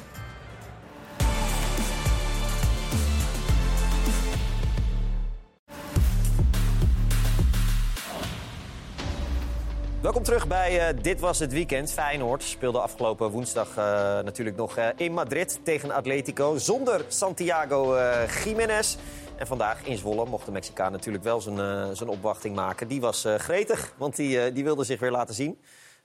Welkom 10.07 10.23
terug 10.23 10.47
bij 10.47 10.87
eh, 10.87 10.95
Dit 11.01 11.19
Was 11.19 11.39
Het 11.39 11.53
Weekend. 11.53 11.91
Feyenoord 11.91 12.43
speelde 12.43 12.79
afgelopen 12.79 13.29
woensdag 13.29 13.67
eh, 13.77 13.83
natuurlijk 14.23 14.57
nog 14.57 14.77
eh, 14.77 14.87
in 14.95 15.13
Madrid 15.13 15.59
tegen 15.63 15.91
Atletico. 15.91 16.57
Zonder 16.57 17.01
Santiago 17.07 17.95
eh 17.95 18.43
Jiménez. 18.43 18.97
En 19.37 19.47
vandaag 19.47 19.83
in 19.83 19.97
Zwolle 19.97 20.25
mocht 20.25 20.45
de 20.45 20.51
Mexicaan 20.51 20.91
natuurlijk 20.91 21.23
wel 21.23 21.41
zijn, 21.41 21.59
eh, 21.59 21.89
zijn 21.93 22.09
opwachting 22.09 22.55
maken. 22.55 22.87
Die 22.87 23.01
was 23.01 23.25
eh, 23.25 23.35
gretig, 23.35 23.93
want 23.97 24.15
die, 24.15 24.41
eh, 24.41 24.53
die 24.53 24.63
wilde 24.63 24.83
zich 24.83 24.99
weer 24.99 25.11
laten 25.11 25.35
zien. 25.35 25.59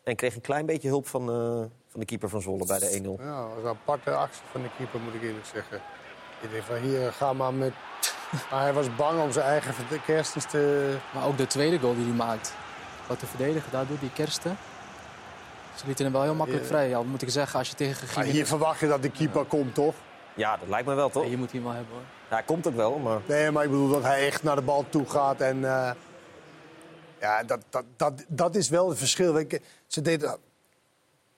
En 0.05 0.17
kreeg 0.17 0.35
een 0.35 0.41
klein 0.41 0.67
beetje 0.67 0.89
hulp 0.89 1.07
van, 1.07 1.23
eh, 1.31 1.37
van 1.89 2.01
de 2.01 2.05
keeper 2.05 2.29
van 2.29 2.41
Zwolle 2.43 2.67
bij 2.67 2.79
de 2.79 2.95
1-0. 2.97 3.17
Ja, 3.21 3.41
dat 3.43 3.49
was 3.55 3.63
een 3.65 3.69
aparte 3.69 4.11
actie 4.15 4.43
van 4.51 4.63
de 4.63 4.69
keeper, 4.77 5.01
moet 5.01 5.15
ik 5.15 5.23
eerlijk 5.23 5.47
zeggen. 5.47 5.81
Ik 6.41 6.51
denk 6.51 6.63
van 6.63 6.77
hier, 6.77 7.13
ga 7.13 7.33
maar 7.33 7.55
met... 7.55 7.73
Maar 8.51 8.61
hij 8.61 8.73
was 8.73 8.97
bang 8.97 9.21
om 9.21 9.33
zijn 9.33 9.47
eigen 9.47 9.75
kerstens 10.07 10.45
te... 10.45 10.95
Maar 11.15 11.27
ook 11.27 11.37
de 11.37 11.47
tweede 11.47 11.79
goal 11.79 11.95
die 11.95 12.05
hij 12.05 12.15
maakt. 12.15 12.55
Wat 13.07 13.21
de 13.21 13.27
verdediger 13.27 13.71
daar 13.71 13.87
doet, 13.87 14.01
die 14.01 14.13
kersten. 14.13 14.57
Ze 15.75 15.87
lieten 15.87 16.05
hem 16.05 16.15
wel 16.15 16.23
heel 16.23 16.35
makkelijk 16.35 16.63
Ja. 16.65 16.69
vrij. 16.69 16.89
Ja, 16.89 17.03
moet 17.03 17.23
ik 17.23 17.31
zeggen, 17.31 17.59
als 17.59 17.69
je 17.69 17.75
tegen 17.75 18.01
Maar 18.01 18.09
Gimenez... 18.09 18.33
hier 18.33 18.47
verwacht 18.47 18.81
je 18.81 18.89
dat 18.89 19.03
de 19.03 19.11
keeper 19.11 19.45
komt, 19.45 19.75
toch? 19.75 19.95
Ja, 20.35 20.57
dat 20.57 20.69
lijkt 20.69 20.87
me 20.87 20.95
wel, 20.95 21.11
toch? 21.11 21.27
je 21.27 21.37
moet 21.37 21.53
hem 21.53 21.63
wel 21.63 21.73
hebben, 21.73 21.93
hoor. 21.93 22.03
Ja, 22.33 22.39
hij 22.39 22.47
komt 22.47 22.67
ook 22.67 22.77
wel, 22.77 22.99
maar... 22.99 23.21
Nee, 23.27 23.51
maar 23.51 23.65
ik 23.65 23.71
bedoel 23.71 23.89
dat 23.89 24.03
hij 24.03 24.27
echt 24.27 24.43
naar 24.43 24.57
de 24.57 24.63
bal 24.63 24.85
toe 24.89 25.09
gaat. 25.09 25.41
En 25.41 25.65
eh, 25.65 25.91
ja, 27.21 27.43
dat, 27.43 27.61
dat, 27.71 27.85
dat, 27.97 28.13
dat 28.29 28.55
is 28.55 28.69
wel 28.69 28.89
het 28.89 28.99
verschil. 28.99 29.45
Ze 29.87 30.03
deden 30.03 30.37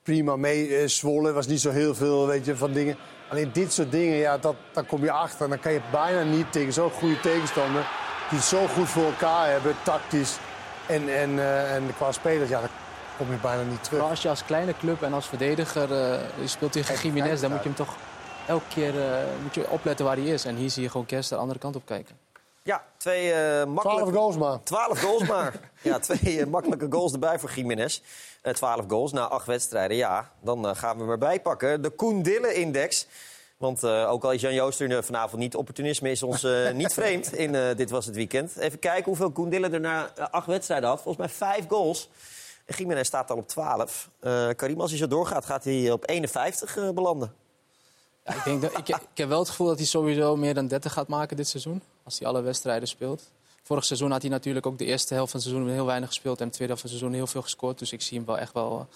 prima 0.03 0.37
mee. 0.37 0.77
eh, 0.77 0.89
Zwolle 0.89 1.33
was 1.33 1.47
niet 1.47 1.61
zo 1.61 1.71
heel 1.71 1.95
veel 1.95 2.27
weet 2.27 2.45
je, 2.45 2.57
van 2.57 2.73
dingen. 2.73 2.97
Alleen 3.31 3.51
dit 3.53 3.73
soort 3.73 3.91
dingen, 3.91 4.17
ja, 4.17 4.39
dat, 4.39 4.55
daar 4.73 4.85
kom 4.85 5.03
je 5.03 5.11
achter. 5.11 5.45
En 5.45 5.49
dan 5.51 5.61
kan 5.61 5.73
je 5.73 5.81
bijna 5.93 6.23
niet 6.23 6.53
tegen 6.53 6.73
zo'n 6.73 6.91
goede 6.91 7.21
tegenstander... 7.21 7.87
die 8.29 8.39
het 8.39 8.47
zo 8.47 8.67
goed 8.67 8.89
voor 8.89 9.05
elkaar 9.05 9.51
hebben, 9.51 9.75
tactisch 9.83 10.37
en, 10.87 11.15
en, 11.15 11.39
eh, 11.39 11.75
en 11.75 11.95
qua 11.97 12.13
spelers... 12.13 12.49
Ja, 12.51 12.61
kom 13.17 13.31
je 13.31 13.37
bijna 13.43 13.63
niet 13.63 13.85
terug. 13.85 14.01
Maar 14.01 14.11
als 14.11 14.23
je 14.23 14.29
als 14.29 14.45
kleine 14.45 14.75
club 14.79 15.03
en 15.03 15.13
als 15.13 15.27
verdediger 15.27 15.93
eh, 15.93 16.21
je 16.41 16.47
speelt 16.47 16.73
tegen 16.73 16.97
Jiménez... 17.03 17.41
dan 17.41 17.51
moet 17.51 17.63
je 17.63 17.69
hem 17.69 17.77
toch 17.77 17.97
elke 18.47 18.69
keer 18.69 19.01
eh, 19.01 19.19
moet 19.43 19.55
je 19.55 19.71
opletten 19.71 20.05
waar 20.05 20.17
hij 20.17 20.25
is. 20.25 20.45
En 20.45 20.57
hier 20.57 20.71
zie 20.71 20.83
je 20.83 20.91
gewoon 20.91 21.07
Kerst 21.07 21.29
de 21.29 21.37
andere 21.37 21.59
kant 21.59 21.77
op 21.77 21.87
kijken. 21.87 22.17
Ja, 22.63 22.85
twee 22.97 23.33
eh 23.33 23.65
makkelijke... 23.65 24.11
12 24.11 24.15
goals 24.15 24.37
maar. 24.37 24.63
12 24.63 25.01
goals 25.01 25.29
maar. 25.35 25.55
ja, 25.83 25.99
twee 25.99 26.41
eh, 26.41 26.47
makkelijke 26.47 26.87
goals 26.91 27.13
erbij 27.13 27.39
voor 27.39 27.51
Jiménez. 27.55 28.01
Eh 28.43 28.53
12 28.53 28.85
goals 28.89 29.13
na 29.13 29.29
acht 29.29 29.47
wedstrijden. 29.47 29.97
Ja, 29.97 30.31
dan 30.41 30.77
gaan 30.77 30.97
we 30.97 31.03
hem 31.03 31.11
erbij 31.11 31.41
pakken. 31.41 31.83
De 31.83 31.91
Koen 31.91 32.23
Dille-index. 32.23 33.07
Want 33.57 33.83
eh, 33.83 34.11
ook 34.11 34.25
al 34.25 34.33
is 34.33 34.41
Jan 34.41 34.55
Jooster 34.55 34.91
er 34.91 35.05
vanavond 35.05 35.43
niet, 35.43 35.57
opportunisme 35.57 36.11
is 36.11 36.23
ons 36.23 36.47
niet 36.73 36.95
vreemd. 37.01 37.33
In 37.33 37.55
eh, 37.55 37.77
Dit 37.77 37.91
Was 37.91 38.07
Het 38.07 38.15
Weekend. 38.15 38.57
Even 38.57 38.79
kijken 38.79 39.05
hoeveel 39.05 39.31
Koen 39.31 39.49
Dille 39.51 39.69
er 39.69 39.81
na 39.81 40.11
acht 40.31 40.47
wedstrijden 40.47 40.89
had. 40.89 41.03
Volgens 41.03 41.27
mij 41.27 41.49
vijf 41.49 41.69
goals. 41.69 42.11
En 42.65 42.75
Jiménez 42.77 43.07
staat 43.07 43.31
al 43.31 43.37
op 43.37 43.49
12. 43.49 44.11
Eh 44.21 44.49
Karim, 44.57 44.81
als 44.81 44.91
hij 44.91 44.99
zo 44.99 45.07
doorgaat, 45.07 45.45
gaat 45.45 45.65
hij 45.65 45.91
op 45.91 46.09
51 46.09 46.77
eh, 46.77 46.91
belanden. 46.91 47.35
Ja, 48.25 48.35
ik, 48.35 48.45
denk 48.45 48.63
dat, 48.63 48.79
ik, 48.79 48.89
ik 48.89 48.99
heb 49.15 49.29
wel 49.29 49.39
het 49.39 49.49
gevoel 49.49 49.67
dat 49.67 49.77
hij 49.79 49.87
sowieso 49.87 50.37
meer 50.37 50.55
dan 50.55 50.67
30 50.67 50.93
gaat 50.93 51.09
maken 51.09 51.37
dit 51.37 51.49
seizoen. 51.49 51.83
Als 52.03 52.19
hij 52.19 52.29
alle 52.29 52.41
wedstrijden 52.43 52.89
speelt. 52.89 53.31
Vorig 53.63 53.85
seizoen 53.85 54.11
had 54.11 54.23
hij 54.23 54.31
natuurlijk 54.31 54.67
ook 54.67 54.79
de 54.79 54.85
eerste 54.85 55.15
helft 55.15 55.31
van 55.31 55.41
het 55.41 55.49
seizoen 55.49 55.71
heel 55.73 55.87
weinig 55.87 56.09
gespeeld. 56.09 56.41
En 56.41 56.47
de 56.49 56.53
tweede 56.55 56.73
helft 56.75 56.81
van 56.89 56.91
het 56.91 57.01
seizoen 57.01 57.23
heel 57.23 57.33
veel 57.33 57.43
gescoord. 57.43 57.79
Dus 57.79 57.93
ik 57.93 58.03
zie 58.03 58.17
hem 58.17 58.27
wel 58.27 58.39
echt 58.39 58.53
wel 58.53 58.89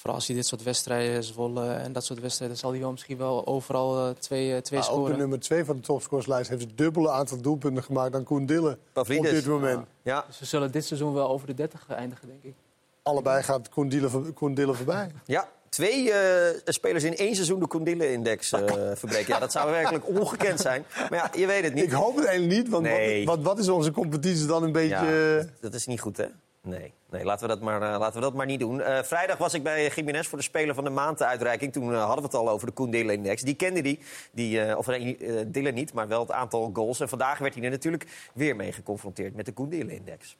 Vooral 0.00 0.18
als 0.18 0.26
hij 0.26 0.36
dit 0.36 0.46
soort 0.46 0.62
wedstrijden, 0.62 1.24
Zwolle 1.24 1.72
en 1.72 1.92
dat 1.92 2.04
soort 2.04 2.20
wedstrijden... 2.20 2.56
zal 2.56 2.70
hij 2.70 2.80
wel 2.80 2.90
misschien 2.90 3.16
wel 3.16 3.46
overal 3.46 4.08
eh, 4.08 4.14
twee, 4.18 4.54
eh, 4.54 4.60
twee 4.60 4.78
Maar 4.80 4.88
ook 4.88 4.94
de 4.94 5.00
scoren. 5.00 5.18
nummer 5.18 5.40
2 5.40 5.64
van 5.64 5.76
de 5.76 5.82
topscorerslijst 5.82 6.48
heeft 6.50 6.62
het 6.62 6.78
dubbele 6.78 7.10
aantal 7.10 7.40
doelpunten 7.40 7.82
gemaakt 7.82 8.12
dan 8.12 8.24
Koen 8.24 8.46
Dille. 8.46 8.78
Op 8.94 9.06
dit 9.06 9.46
moment. 9.46 9.86
Ja. 10.02 10.24
Dus 10.26 10.38
we 10.38 10.44
zullen 10.44 10.70
dit 10.72 10.84
seizoen 10.84 11.12
wel 11.14 11.28
over 11.28 11.46
de 11.46 11.54
30 11.54 11.86
eindigen, 11.88 12.28
denk 12.28 12.42
ik. 12.42 12.54
Allebei 13.02 13.42
gaat 13.42 13.68
Koen 13.68 13.88
Dille, 13.88 14.08
voor- 14.08 14.32
Koen 14.32 14.54
Dille 14.54 14.74
voorbij. 14.74 15.10
Ja, 15.24 15.48
twee 15.70 16.12
eh, 16.12 16.60
spelers 16.64 17.04
in 17.04 17.16
één 17.16 17.34
seizoen 17.34 17.60
de 17.60 17.66
Koendille-index 17.66 18.52
eh, 18.52 18.60
verbreken. 19.00 19.34
Ja, 19.34 19.38
dat 19.38 19.52
zou 19.52 19.70
werkelijk 19.70 20.08
ongekend 20.08 20.60
zijn. 20.60 20.84
Maar 21.10 21.18
ja, 21.18 21.30
je 21.40 21.46
weet 21.46 21.64
het 21.64 21.74
niet. 21.74 21.84
Ik 21.84 21.90
hoop 21.90 22.16
het 22.16 22.24
eigenlijk 22.24 22.58
niet, 22.58 22.68
want 22.68 22.82
Nee. 22.84 23.24
wat, 23.24 23.36
wat, 23.36 23.44
wat 23.44 23.58
is 23.58 23.68
onze 23.68 23.90
competitie 23.90 24.46
dan 24.46 24.62
een 24.62 24.72
beetje... 24.72 25.04
Ja, 25.06 25.38
eh, 25.38 25.44
dat 25.60 25.74
is 25.74 25.86
niet 25.86 26.00
goed, 26.00 26.16
hè? 26.16 26.26
Nee, 26.62 26.92
nee 27.10 27.24
laten, 27.24 27.48
we 27.48 27.54
dat 27.54 27.62
maar, 27.62 27.82
eh, 27.82 27.98
laten 27.98 28.14
we 28.14 28.20
dat 28.20 28.34
maar 28.34 28.46
niet 28.46 28.60
doen. 28.60 28.80
Eh, 28.80 29.02
vrijdag 29.02 29.38
was 29.38 29.54
ik 29.54 29.62
bij 29.62 29.90
Jiménez 29.94 30.26
voor 30.26 30.38
de 30.38 30.44
Speler 30.44 30.74
van 30.74 30.84
de 30.84 30.90
Maand 30.90 31.22
uitreiking. 31.22 31.72
Toen 31.72 31.94
hadden 31.94 32.16
we 32.16 32.22
het 32.22 32.34
al 32.34 32.50
over 32.50 32.66
de 32.66 32.72
Koen 32.72 32.90
Dille-index. 32.90 33.42
Die 33.42 33.54
kende 33.54 33.82
die, 33.82 33.98
die 34.32 34.60
eh, 34.62 34.78
of 34.78 34.86
nee, 34.86 35.16
eh, 35.16 35.34
Dille 35.46 35.70
niet, 35.70 35.92
maar 35.92 36.08
wel 36.08 36.20
het 36.20 36.30
aantal 36.30 36.70
goals. 36.72 37.00
En 37.00 37.08
vandaag 37.08 37.38
werd 37.38 37.54
hij 37.54 37.64
er 37.64 37.70
natuurlijk 37.70 38.06
weer 38.34 38.56
mee 38.56 38.72
geconfronteerd 38.72 39.34
met 39.34 39.46
de 39.46 39.52
Koen 39.52 39.68
Dille-index. 39.68 40.36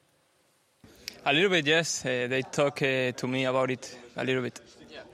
A 1.27 1.31
little 1.31 1.49
bit, 1.49 1.67
yes. 1.67 2.03
Uh, 2.05 2.29
they 2.29 2.45
talk 2.51 2.81
uh, 2.81 3.09
to 3.09 3.29
me 3.29 3.49
about 3.49 3.71
it 3.71 3.99
a 4.17 4.23
little 4.23 4.43
bit. 4.43 4.63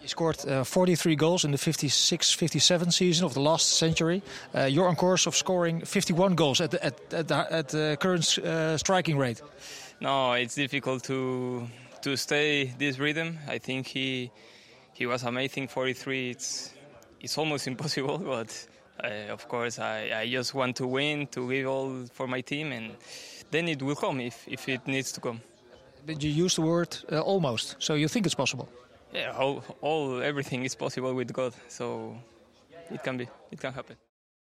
You 0.03 0.09
scored 0.09 0.47
uh, 0.47 0.65
43 0.65 1.17
goals 1.17 1.45
in 1.45 1.51
the 1.51 1.59
56-57 1.59 2.93
season 2.93 3.25
of 3.25 3.35
the 3.35 3.41
last 3.41 3.79
century. 3.79 4.23
Uh, 4.55 4.65
you're 4.65 4.89
on 4.89 4.97
course 4.97 5.27
of 5.27 5.35
scoring 5.35 5.81
51 5.81 6.35
goals 6.35 6.61
at 6.61 6.71
the, 6.71 6.85
at, 6.85 7.13
at 7.13 7.29
the, 7.29 7.53
at 7.53 7.69
the 7.69 7.97
current 8.01 8.39
uh, 8.39 8.77
striking 8.79 9.19
rate. 9.19 9.43
No, 10.01 10.33
it's 10.33 10.55
difficult 10.55 11.05
to 11.05 11.67
to 12.03 12.17
stay 12.17 12.73
this 12.79 12.99
rhythm. 12.99 13.39
I 13.49 13.59
think 13.59 13.87
he 13.87 14.31
he 14.93 15.07
was 15.07 15.25
amazing. 15.25 15.69
43. 15.69 16.31
It's 16.31 16.75
it's 17.21 17.39
almost 17.39 17.67
impossible, 17.73 18.19
but 18.19 18.67
uh, 19.03 19.33
of 19.33 19.49
course 19.49 19.79
I, 19.79 20.11
I 20.21 20.31
just 20.31 20.55
want 20.55 20.77
to 20.77 20.87
win, 20.87 21.27
to 21.29 21.49
give 21.51 21.67
all 21.67 22.05
for 22.13 22.27
my 22.29 22.43
team, 22.43 22.73
and 22.73 22.97
then 23.51 23.69
it 23.69 23.83
will 23.83 23.97
come 23.97 24.21
if 24.21 24.47
if 24.47 24.69
it 24.69 24.87
needs 24.87 25.13
to 25.13 25.21
come. 25.21 25.41
But 26.07 26.23
you 26.23 26.31
used 26.31 26.57
the 26.57 26.63
word 26.63 26.97
uh, 27.11 27.21
almost, 27.21 27.77
so 27.79 27.95
you 27.95 28.09
think 28.09 28.27
it's 28.27 28.35
possible. 28.37 28.69
Yeah, 29.17 29.39
all, 29.39 29.63
all 29.81 30.21
everything 30.21 30.65
is 30.65 30.75
possible 30.75 31.15
with 31.15 31.31
God, 31.33 31.55
so 31.69 32.15
it 32.91 33.01
can 33.01 33.17
be, 33.17 33.29
it 33.51 33.61
can 33.61 33.73
happen. 33.73 33.97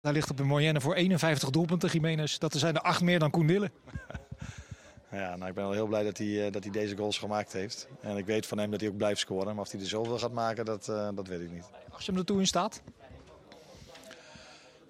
Daar 0.00 0.12
ligt 0.12 0.30
op 0.30 0.36
de 0.36 0.42
moyenne 0.42 0.80
voor 0.80 0.94
51 0.94 1.50
doelpunten, 1.50 1.88
Jiménez. 1.88 2.38
Dat 2.38 2.52
zijn 2.52 2.74
er 2.74 2.80
acht 2.80 3.02
meer 3.02 3.18
dan 3.18 3.30
Koen 3.30 3.46
Dille. 3.46 3.70
Ja, 5.12 5.36
nou, 5.36 5.48
ik 5.48 5.54
ben 5.54 5.64
wel 5.64 5.72
heel 5.72 5.86
blij 5.86 6.02
dat 6.02 6.18
hij, 6.18 6.46
eh, 6.46 6.52
dat 6.52 6.62
hij 6.62 6.72
deze 6.72 6.96
goals 6.96 7.18
gemaakt 7.18 7.52
heeft. 7.52 7.88
En 8.00 8.16
ik 8.16 8.26
weet 8.26 8.46
van 8.46 8.58
hem 8.58 8.70
dat 8.70 8.80
hij 8.80 8.88
ook 8.88 8.96
blijft 8.96 9.20
scoren. 9.20 9.54
Maar 9.54 9.64
of 9.64 9.70
hij 9.70 9.80
er 9.80 9.86
zoveel 9.86 10.18
gaat 10.18 10.32
maken, 10.32 10.64
dat, 10.64 10.88
eh, 10.88 11.08
dat 11.14 11.26
weet 11.26 11.40
ik 11.40 11.50
niet. 11.50 11.64
Als 11.90 12.04
je 12.04 12.10
hem 12.10 12.20
ertoe 12.20 12.38
in 12.38 12.46
staat. 12.46 12.82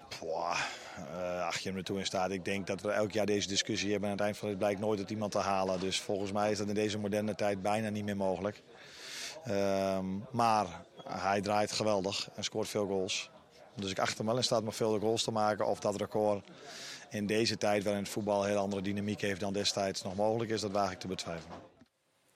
Pwah, 0.09 0.59
eh, 0.97 1.47
ach, 1.47 1.59
je 1.59 1.69
hem 1.69 1.79
er 1.79 1.85
toe 1.85 1.99
in 1.99 2.07
staat. 2.07 2.31
Ik 2.31 2.45
denk 2.45 2.67
dat 2.67 2.81
we 2.81 2.91
elk 2.91 3.13
jaar 3.13 3.27
deze 3.27 3.49
discussie 3.49 3.91
hebben. 3.91 4.09
En 4.09 4.15
aan 4.15 4.19
het 4.19 4.27
eind 4.27 4.39
van 4.39 4.49
het 4.49 4.59
blijkt 4.59 4.81
nooit 4.81 4.99
het 4.99 5.11
iemand 5.11 5.33
te 5.33 5.39
halen. 5.39 5.81
Dus 5.81 6.01
volgens 6.01 6.33
mij 6.33 6.51
is 6.51 6.59
dat 6.59 6.69
in 6.69 6.75
deze 6.75 6.99
moderne 6.99 7.35
tijd 7.35 7.63
bijna 7.63 7.89
niet 7.89 8.05
meer 8.05 8.17
mogelijk. 8.17 8.63
Ehm, 9.45 10.07
maar 10.31 10.67
hij 11.09 11.41
draait 11.41 11.73
geweldig 11.73 12.29
en 12.35 12.45
scoort 12.45 12.69
veel 12.69 12.87
goals. 12.87 13.31
Dus 13.75 13.91
ik 13.91 13.99
achter 13.99 14.17
hem 14.17 14.27
wel 14.27 14.37
in 14.37 14.45
staat 14.45 14.63
om 14.63 14.73
veel 14.73 14.99
goals 14.99 15.23
te 15.23 15.31
maken. 15.31 15.67
Of 15.67 15.81
dat 15.81 15.97
record 15.97 16.45
in 17.11 17.27
deze 17.27 17.57
tijd, 17.57 17.85
waarin 17.85 18.03
het 18.03 18.13
voetbal 18.13 18.43
een 18.43 18.49
heel 18.49 18.59
andere 18.59 18.83
dynamiek 18.83 19.21
heeft 19.21 19.41
dan 19.41 19.53
destijds, 19.53 20.03
nog 20.03 20.17
mogelijk 20.17 20.51
is, 20.51 20.61
dat 20.61 20.71
waag 20.71 20.93
ik 20.93 20.99
te 20.99 21.07
betwijfelen. 21.07 21.57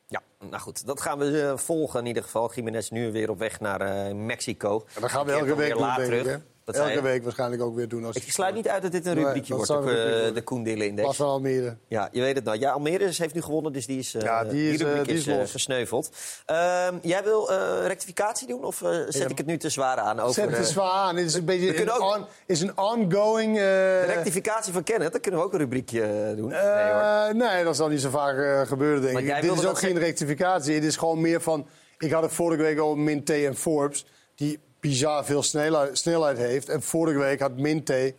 Ja, 0.06 0.22
nou 0.38 0.62
goed, 0.62 0.86
dat 0.86 1.00
gaan 1.00 1.18
we 1.18 1.42
eh, 1.42 1.56
volgen 1.56 2.00
in 2.00 2.06
ieder 2.06 2.22
geval. 2.22 2.54
Jiménez 2.54 2.90
nu 2.90 3.12
weer 3.12 3.30
op 3.30 3.38
weg 3.38 3.60
naar 3.60 3.80
eh, 3.80 4.14
Mexico. 4.14 4.84
En 4.94 5.00
dat 5.00 5.10
gaan 5.10 5.26
we 5.26 5.32
elke 5.32 5.46
dan 5.46 5.56
week 5.56 5.74
weer 5.74 6.22
denk 6.22 6.26
ik. 6.26 6.42
Zei 6.64 6.90
Elke 6.90 7.02
week 7.02 7.22
waarschijnlijk 7.22 7.62
ook 7.62 7.74
weer 7.74 7.88
doen. 7.88 8.04
Als 8.04 8.16
Ik 8.16 8.32
sluit 8.32 8.54
niet 8.54 8.68
uit 8.68 8.82
dat 8.82 8.92
dit 8.92 9.06
een 9.06 9.14
Nee, 9.14 9.24
rubriekje 9.24 9.56
dat 9.56 9.68
wordt, 9.68 9.86
een 9.86 9.94
rubriek 9.94 10.28
eh, 10.28 10.34
de 10.34 10.42
Koen 10.42 10.62
Dille-index. 10.62 11.06
Pas 11.06 11.16
van 11.16 11.26
Almere. 11.26 11.76
Ja, 11.88 12.08
je 12.12 12.20
weet 12.20 12.34
het 12.36 12.44
nou. 12.44 12.58
Ja, 12.58 12.70
Almere 12.70 13.04
heeft 13.04 13.34
nu 13.34 13.40
gewonnen, 13.42 13.72
dus 13.72 13.86
die 13.86 13.98
is, 13.98 14.14
eh 14.14 14.22
Ja, 14.22 14.44
die 14.44 14.72
is, 14.72 14.80
rubriek 14.80 15.04
die 15.04 15.14
is 15.16 15.26
eh, 15.26 15.40
gesneuveld. 15.46 16.10
Ehm, 16.46 16.94
jij 17.02 17.22
wil 17.24 17.52
rectificatie 17.86 18.46
doen 18.48 18.64
of 18.64 18.76
zet 19.08 19.14
Ja. 19.22 19.28
ik 19.28 19.38
het 19.38 19.46
nu 19.46 19.56
te 19.56 19.68
zwaar 19.68 19.96
aan? 19.96 20.20
Over, 20.20 20.34
Zet 20.34 20.48
het 20.50 20.58
eh, 20.58 20.64
zwaar 20.64 20.90
aan. 20.90 21.14
Dit 21.16 21.26
is 21.26 21.34
een 21.34 21.44
beetje 21.44 21.66
We 21.66 21.74
kunnen 21.74 21.94
een, 21.94 22.00
ook- 22.02 22.14
on- 22.16 22.26
is 22.46 22.60
een 22.60 22.78
ongoing... 22.78 23.56
de 23.56 24.04
rectificatie 24.06 24.72
van 24.72 24.82
Kenneth, 24.82 25.12
dan 25.12 25.20
kunnen 25.20 25.40
we 25.40 25.46
ook 25.46 25.52
een 25.52 25.58
rubriekje 25.58 26.34
doen. 26.36 26.48
nee, 26.48 26.60
hoor. 26.90 27.34
Nee, 27.34 27.64
dat 27.64 27.76
zal 27.76 27.88
niet 27.88 28.00
zo 28.00 28.10
vaak 28.10 28.66
gebeuren, 28.68 29.02
denk 29.02 29.18
ik. 29.18 29.34
Dit 29.34 29.44
is 29.44 29.50
ook 29.50 29.62
dat 29.62 29.78
geen 29.78 29.98
rectificatie. 29.98 30.74
Het 30.74 30.84
is 30.84 30.96
gewoon 30.96 31.20
meer 31.20 31.40
van... 31.40 31.66
Ik 31.98 32.10
had 32.10 32.22
het 32.22 32.32
vorige 32.32 32.62
week 32.62 32.78
al 32.78 32.94
Minté 32.96 33.34
en 33.46 33.56
Forbes... 33.56 34.06
die 34.34 34.58
bizar 34.84 35.24
veel 35.24 35.42
snelheid, 35.42 35.98
snelheid 35.98 36.38
heeft. 36.38 36.68
En 36.68 36.82
vorige 36.82 37.18
week 37.18 37.40
had 37.40 37.56
Minté 37.56 38.14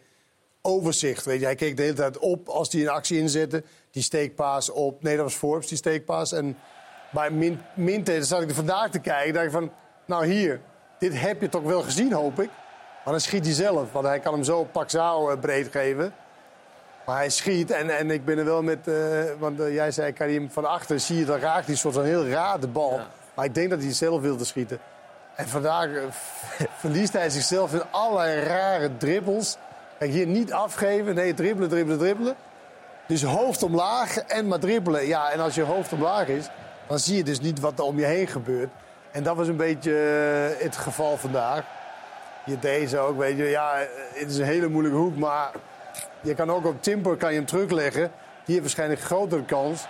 overzicht. 0.62 1.26
Weet 1.26 1.40
je. 1.40 1.46
Hij 1.46 1.56
keek 1.56 1.78
de 1.78 1.82
hele 1.82 1.96
tijd 1.96 2.18
op 2.18 2.48
als 2.48 2.72
hij 2.72 2.82
een 2.82 2.90
actie 2.90 3.20
inzette. 3.20 3.64
Die 3.92 4.04
steekpaas 4.04 4.70
op... 4.70 5.04
Nee, 5.04 5.16
dat 5.16 5.26
was 5.26 5.36
Forbes, 5.36 5.68
die 5.68 5.78
steekpaas. 5.78 6.32
En 6.32 6.58
bij 7.12 7.30
Min, 7.30 7.62
Minté, 7.76 8.14
dan 8.14 8.24
zat 8.24 8.42
ik 8.42 8.50
er 8.50 8.56
vandaag 8.56 8.90
te 8.90 9.00
kijken... 9.00 9.34
dacht 9.34 9.46
ik 9.46 9.52
van, 9.52 9.72
nou 10.06 10.26
hier, 10.26 10.62
dit 11.00 11.20
heb 11.20 11.42
je 11.42 11.50
toch 11.50 11.64
wel 11.64 11.82
gezien, 11.82 12.14
hoop 12.14 12.40
ik. 12.40 12.50
Maar 13.04 13.14
dan 13.14 13.22
schiet 13.22 13.46
hij 13.46 13.54
zelf, 13.54 13.92
want 13.92 14.06
hij 14.06 14.20
kan 14.20 14.34
hem 14.34 14.44
zo 14.44 14.64
Paxao 14.64 15.30
eh, 15.30 15.40
breed 15.40 15.72
geven... 15.72 16.14
Maar 17.06 17.16
hij 17.16 17.30
schiet 17.30 17.72
en, 17.72 17.98
en 17.98 18.12
ik 18.12 18.26
ben 18.26 18.38
er 18.38 18.46
wel 18.46 18.64
met... 18.64 18.88
eh, 18.88 19.24
want 19.40 19.60
eh, 19.60 19.74
jij 19.74 19.92
zei, 19.92 20.14
Karim, 20.14 20.52
van 20.52 20.66
achter 20.66 21.00
zie 21.00 21.18
je, 21.18 21.26
dan 21.26 21.40
raakt 21.40 21.68
hij 21.68 21.76
soort 21.76 21.94
van 21.94 22.04
heel 22.04 22.28
raar 22.28 22.60
de 22.60 22.68
bal. 22.68 23.00
Maar 23.36 23.46
ik 23.46 23.54
denk 23.54 23.70
dat 23.70 23.82
hij 23.82 23.94
zelf 23.94 24.22
wilde 24.22 24.44
schieten. 24.44 24.80
En 25.36 25.48
vandaag 25.48 25.88
eh, 25.88 26.04
verliest 26.80 27.14
hij 27.14 27.30
zichzelf 27.30 27.74
in 27.74 27.82
allerlei 27.92 28.40
rare 28.40 28.98
dribbels. 28.98 29.58
Kijk, 29.98 30.12
hier 30.12 30.28
niet 30.28 30.54
afgeven. 30.54 31.16
Nee, 31.16 31.34
dribbelen, 31.34 31.70
dribbelen, 31.70 32.00
dribbelen. 32.00 32.36
Dus 33.08 33.24
hoofd 33.24 33.64
omlaag 33.64 34.18
en 34.18 34.48
maar 34.48 34.60
dribbelen. 34.60 35.08
Ja, 35.08 35.32
en 35.32 35.40
als 35.40 35.56
je 35.56 35.62
hoofd 35.62 35.94
omlaag 35.94 36.28
is, 36.28 36.48
dan 36.88 37.00
zie 37.00 37.16
je 37.18 37.24
dus 37.24 37.40
niet 37.40 37.60
wat 37.60 37.80
er 37.80 37.86
om 37.86 38.00
je 38.00 38.06
heen 38.06 38.28
gebeurt. 38.28 38.70
En 39.12 39.24
dat 39.24 39.36
was 39.36 39.48
een 39.48 39.58
beetje 39.58 39.92
eh, 40.58 40.64
het 40.64 40.76
geval 40.76 41.18
vandaag. 41.18 41.64
Hier 42.44 42.60
deze 42.60 42.98
ook, 42.98 43.18
weet 43.18 43.38
je. 43.38 43.44
Ja, 43.44 43.80
eh, 43.80 43.88
het 44.14 44.30
is 44.30 44.38
een 44.38 44.46
hele 44.46 44.68
moeilijke 44.68 44.98
hoek, 44.98 45.18
maar 45.18 45.52
je 46.22 46.34
kan 46.34 46.52
ook 46.52 46.66
op 46.66 46.82
Timper 46.82 47.16
kan 47.16 47.32
je 47.32 47.38
hem 47.38 47.46
terugleggen. 47.46 48.12
Heeft 48.46 48.60
waarschijnlijk 48.60 49.00
een 49.00 49.06
grotere 49.06 49.46
kans 49.46 49.86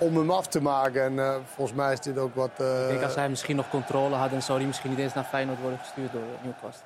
om 0.00 0.16
hem 0.16 0.30
af 0.30 0.46
te 0.46 0.60
maken. 0.62 1.02
En 1.02 1.18
eh, 1.18 1.34
volgens 1.54 1.76
mij 1.76 1.92
is 1.92 2.00
dit 2.00 2.18
ook 2.18 2.34
wat... 2.34 2.50
eh, 2.56 2.82
Ik 2.82 2.88
denk 2.88 3.02
als 3.02 3.14
hij 3.14 3.28
misschien 3.28 3.56
nog 3.56 3.70
controle 3.70 4.14
had, 4.14 4.30
dan 4.30 4.42
zou 4.42 4.58
hij 4.58 4.66
misschien 4.66 4.90
niet 4.90 4.98
eens 4.98 5.14
naar 5.14 5.24
Feyenoord 5.24 5.60
worden 5.60 5.78
gestuurd 5.78 6.12
door 6.12 6.20
eh, 6.22 6.44
Newcastle. 6.44 6.84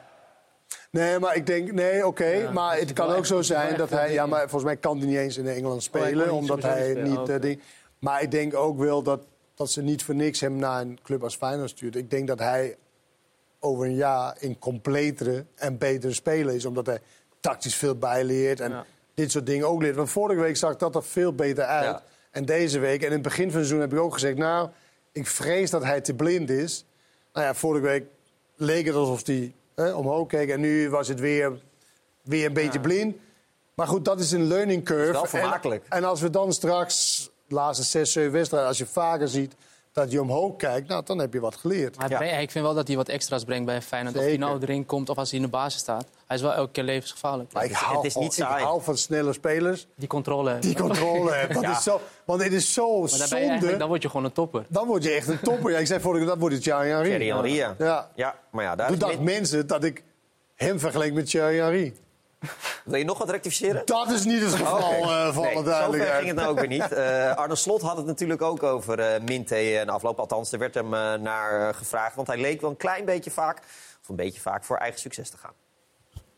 Nee, 0.91 1.19
maar 1.19 1.37
ik 1.37 1.47
denk... 1.47 1.73
Nee, 1.73 2.07
oké. 2.07 2.25
Ja, 2.27 2.51
maar 2.51 2.77
het 2.79 2.93
kan 2.93 3.09
ook 3.11 3.17
echt- 3.17 3.27
zo 3.27 3.43
zijn 3.43 3.77
dat 3.77 3.91
hij... 3.91 4.13
Ja, 4.13 4.27
maar 4.27 4.41
volgens 4.41 4.65
mij 4.65 4.77
kan 4.77 4.99
hij 4.99 5.07
niet 5.07 5.17
eens 5.17 5.37
in 5.37 5.47
Engeland 5.47 5.75
Oh, 5.75 5.81
spelen. 5.81 6.33
omdat 6.33 6.63
hij 6.63 6.81
niet 6.87 6.91
spelen, 6.91 7.11
niet... 7.11 7.29
oh, 7.29 7.41
ding. 7.41 7.61
Maar 7.99 8.23
ik 8.23 8.31
denk 8.31 8.55
ook 8.57 8.79
wel 8.79 9.03
dat, 9.03 9.27
dat 9.55 9.71
ze 9.71 9.83
niet 9.83 10.05
voor 10.05 10.15
niks 10.15 10.41
hem 10.41 10.57
naar 10.57 10.81
een 10.81 10.99
club 11.03 11.23
als 11.23 11.37
Feyenoord 11.37 11.71
stuurt. 11.71 11.97
Ik 11.97 12.11
denk 12.11 12.29
dat 12.29 12.39
hij 12.39 12.77
over 13.61 13.85
een 13.87 13.95
jaar 13.95 14.37
een 14.41 14.59
completere 14.59 15.45
en 15.55 15.79
betere 15.79 16.13
speler 16.13 16.55
is. 16.55 16.65
Omdat 16.65 16.87
hij 16.87 16.99
tactisch 17.41 17.77
veel 17.77 17.97
bijleert 17.97 18.61
en 18.61 18.71
Ja. 18.71 18.85
dit 19.15 19.31
soort 19.31 19.47
dingen 19.47 19.69
ook 19.69 19.83
leert. 19.83 19.97
Want 19.97 20.11
vorige 20.11 20.41
week 20.41 20.57
zag 20.57 20.77
dat 20.77 20.95
er 20.95 21.03
veel 21.03 21.35
beter 21.35 21.65
uit. 21.65 21.85
Ja. 21.85 22.03
En 22.35 22.45
deze 22.45 22.79
week, 22.79 23.01
en 23.01 23.07
in 23.07 23.13
het 23.13 23.23
begin 23.23 23.51
van 23.51 23.59
het 23.59 23.69
seizoen 23.69 23.81
heb 23.81 23.93
ik 23.93 23.99
ook 23.99 24.13
gezegd... 24.13 24.37
nou, 24.37 24.69
ik 25.13 25.27
vrees 25.27 25.71
dat 25.71 25.83
hij 25.83 26.01
te 26.01 26.15
blind 26.15 26.51
is. 26.51 26.85
Nou 27.33 27.47
ja, 27.47 27.55
vorige 27.55 27.85
week 27.85 28.05
leek 28.57 28.87
het 28.87 28.95
alsof 28.95 29.27
hij 29.27 29.55
hè, 29.75 29.93
omhoog 29.93 30.29
keek. 30.29 30.49
En 30.49 30.61
nu 30.61 30.91
was 30.91 31.09
het 31.09 31.21
weer, 31.21 31.53
weer 32.23 32.47
een 32.47 32.53
beetje 32.53 32.81
blind. 32.81 33.17
Maar 33.75 33.87
goed, 33.87 34.05
dat 34.05 34.21
is 34.21 34.33
een 34.33 34.47
learning 34.47 34.85
curve. 34.85 35.13
wel 35.13 35.25
vermakelijk. 35.25 35.85
En, 35.89 35.97
en 35.97 36.05
als 36.05 36.21
we 36.21 36.31
dan 36.31 36.53
straks, 36.53 37.31
de 37.47 37.55
laatste 37.55 37.85
zes, 37.85 38.13
zeven 38.13 38.33
wedstrijden... 38.33 38.69
als 38.69 38.79
je 38.79 38.87
vaker 38.87 39.29
ziet 39.29 39.55
dat 39.95 40.11
je 40.11 40.21
omhoog 40.21 40.57
kijkt... 40.57 40.89
Nou, 40.89 41.05
dan 41.05 41.19
heb 41.19 41.33
je 41.33 41.41
wat 41.41 41.57
geleerd. 41.57 41.99
Maar 41.99 42.41
ik 42.41 42.51
vind 42.51 42.65
wel 42.65 42.75
dat 42.75 42.87
hij 42.87 42.97
wat 42.97 43.09
extra's 43.09 43.45
brengt 43.45 43.67
bij 43.67 43.83
Feyenoord. 43.83 44.15
Of 44.15 44.21
hij 44.21 44.31
Zeker. 44.31 44.47
nou 44.47 44.61
erin 44.63 44.87
komt 44.87 45.09
of 45.09 45.17
als 45.19 45.31
hij 45.31 45.39
in 45.39 45.45
de 45.45 45.51
basis 45.51 45.81
staat. 45.81 46.07
Hij 46.27 46.37
is 46.37 46.43
wel 46.43 46.53
elke 46.55 46.73
keer 46.73 46.83
levensgevaarlijk. 46.85 47.53
Maar 47.53 47.65
ik 47.65 47.73
hou, 47.73 48.11
van- 48.11 48.23
ik 48.23 48.33
hou 48.43 48.83
van 48.83 48.97
snelle 48.99 49.33
spelers 49.33 49.87
Die 49.97 50.09
controle 50.09 50.51
hebben. 50.51 50.69
die 50.69 50.79
controle 50.81 51.33
hebben. 51.39 51.55
Dat 51.55 51.65
Ja. 51.65 51.77
is 51.77 51.83
zo, 51.83 52.01
want 52.25 52.43
het 52.43 52.53
is 52.53 52.73
zo 52.73 53.01
Maar 53.01 53.11
dan, 53.19 53.29
zonde. 53.29 53.77
dan 53.77 53.89
word 53.89 54.03
je 54.03 54.09
gewoon 54.09 54.25
een 54.25 54.33
topper. 54.33 54.65
Dan 54.69 54.87
word 54.87 55.03
je 55.05 55.11
echt 55.11 55.29
een 55.29 55.41
topper. 55.41 55.71
Ja, 55.71 55.79
ik 55.79 55.87
zei 55.87 56.01
vorige 56.01 56.21
keer, 56.21 56.29
dat 56.31 56.39
wordt 56.39 56.55
het 56.55 56.65
Thierry 56.65 56.89
Henry. 56.89 57.05
Thierry 57.09 57.27
Henry, 57.29 57.55
ja. 57.55 57.75
Ja. 57.79 58.11
Ja, 58.15 58.35
maar 58.51 58.65
ja, 58.65 58.75
daar 58.77 58.87
Toen 58.87 58.95
is 58.97 59.01
dachten 59.03 59.23
min- 59.25 59.35
mensen 59.35 59.67
dat 59.67 59.85
ik 59.85 60.03
hem 60.55 60.79
vergeleek 60.79 61.13
met 61.13 61.27
Thierry 61.31 61.57
Henry. 61.59 61.95
Wil 62.85 62.99
je 62.99 63.05
nog 63.05 63.19
wat 63.19 63.31
rectificeren? 63.31 63.83
Dat 63.85 64.11
is 64.11 64.25
niet 64.25 64.41
het 64.41 64.55
geval, 64.55 64.81
eh, 64.81 65.35
voor 65.35 65.45
nee, 65.45 65.55
alle 65.55 65.65
duidelijkheid. 65.65 65.93
Zover 65.93 66.15
ging 66.15 66.27
het 66.27 66.37
nou 66.37 66.49
ook 66.49 66.59
weer 66.59 66.69
niet. 66.69 66.93
Eh, 66.93 67.37
Arne 67.37 67.57
Slot 67.57 67.83
had 67.83 67.97
het 67.97 68.07
natuurlijk 68.07 68.43
ook 68.43 68.63
over 68.63 68.99
eh 68.99 69.23
Minte 69.23 69.55
en 69.79 69.89
afloop. 69.89 70.19
Althans, 70.19 70.53
er 70.53 70.59
werd 70.59 70.75
hem 70.75 70.95
eh, 70.95 71.15
naar 71.15 71.69
eh, 71.69 71.75
gevraagd. 71.75 72.17
Want 72.17 72.27
hij 72.27 72.39
leek 72.41 72.61
wel 72.61 72.71
een 72.71 72.77
klein 72.77 73.05
beetje 73.05 73.31
vaak, 73.31 73.59
of 74.03 74.09
een 74.09 74.17
beetje 74.17 74.41
vaak, 74.41 74.65
voor 74.65 74.77
eigen 74.77 75.01
succes 75.01 75.31
te 75.31 75.37
gaan. 75.37 75.53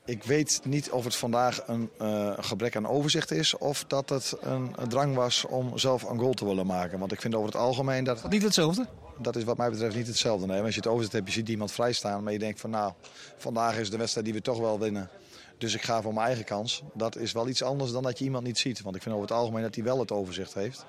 Ik 0.05 0.25
weet 0.25 0.61
niet 0.65 0.91
of 0.91 1.05
het 1.05 1.17
vandaag 1.17 1.63
een 1.67 1.91
eh, 1.99 2.33
gebrek 2.39 2.77
aan 2.77 2.89
overzicht 2.89 3.31
is... 3.31 3.59
of 3.59 3.85
dat 3.85 4.09
het 4.09 4.37
een, 4.41 4.73
een 4.77 4.89
drang 4.89 5.15
was 5.15 5.45
om 5.45 5.79
zelf 5.79 6.03
een 6.03 6.19
goal 6.19 6.33
te 6.33 6.45
willen 6.45 6.67
maken. 6.67 6.99
Want 6.99 7.13
ik 7.13 7.21
vind 7.21 7.35
over 7.35 7.47
het 7.47 7.57
algemeen 7.57 8.05
dat... 8.05 8.29
Niet 8.29 8.43
hetzelfde? 8.43 8.87
Dat 9.19 9.37
is 9.37 9.45
wat 9.45 9.57
mij 9.57 9.71
betreft 9.71 9.97
niet 9.97 10.07
hetzelfde. 10.07 10.47
Nee. 10.47 10.63
Als 10.63 10.75
je 10.75 10.81
het 10.81 10.87
overzet 10.89 11.13
hebt, 11.13 11.27
je 11.27 11.33
ziet 11.33 11.49
iemand 11.49 11.73
vrijstaan. 11.73 12.23
Maar 12.23 12.33
je 12.33 12.39
denkt 12.39 12.61
van 12.61 12.71
nou, 12.71 12.93
vandaag 13.37 13.79
is 13.79 13.91
de 13.91 13.97
wedstrijd 13.97 14.27
die 14.27 14.35
we 14.35 14.43
toch 14.43 14.59
wel 14.59 14.79
winnen. 14.79 15.11
Dus 15.59 15.75
ik 15.75 15.83
ga 15.83 16.03
voor 16.03 16.15
mijn 16.15 16.27
eigen 16.27 16.45
kans. 16.45 16.83
Dat 16.95 17.17
is 17.17 17.33
wel 17.33 17.49
iets 17.49 17.63
anders 17.63 17.93
dan 17.93 18.03
dat 18.03 18.19
je 18.19 18.25
iemand 18.25 18.45
niet 18.45 18.59
ziet. 18.59 18.83
Want 18.83 18.97
ik 18.97 19.03
vind 19.03 19.15
over 19.15 19.29
het 19.29 19.37
algemeen 19.37 19.63
dat 19.63 19.75
hij 19.75 19.85
wel 19.85 19.99
het 19.99 20.13
overzicht 20.13 20.55
heeft. 20.55 20.85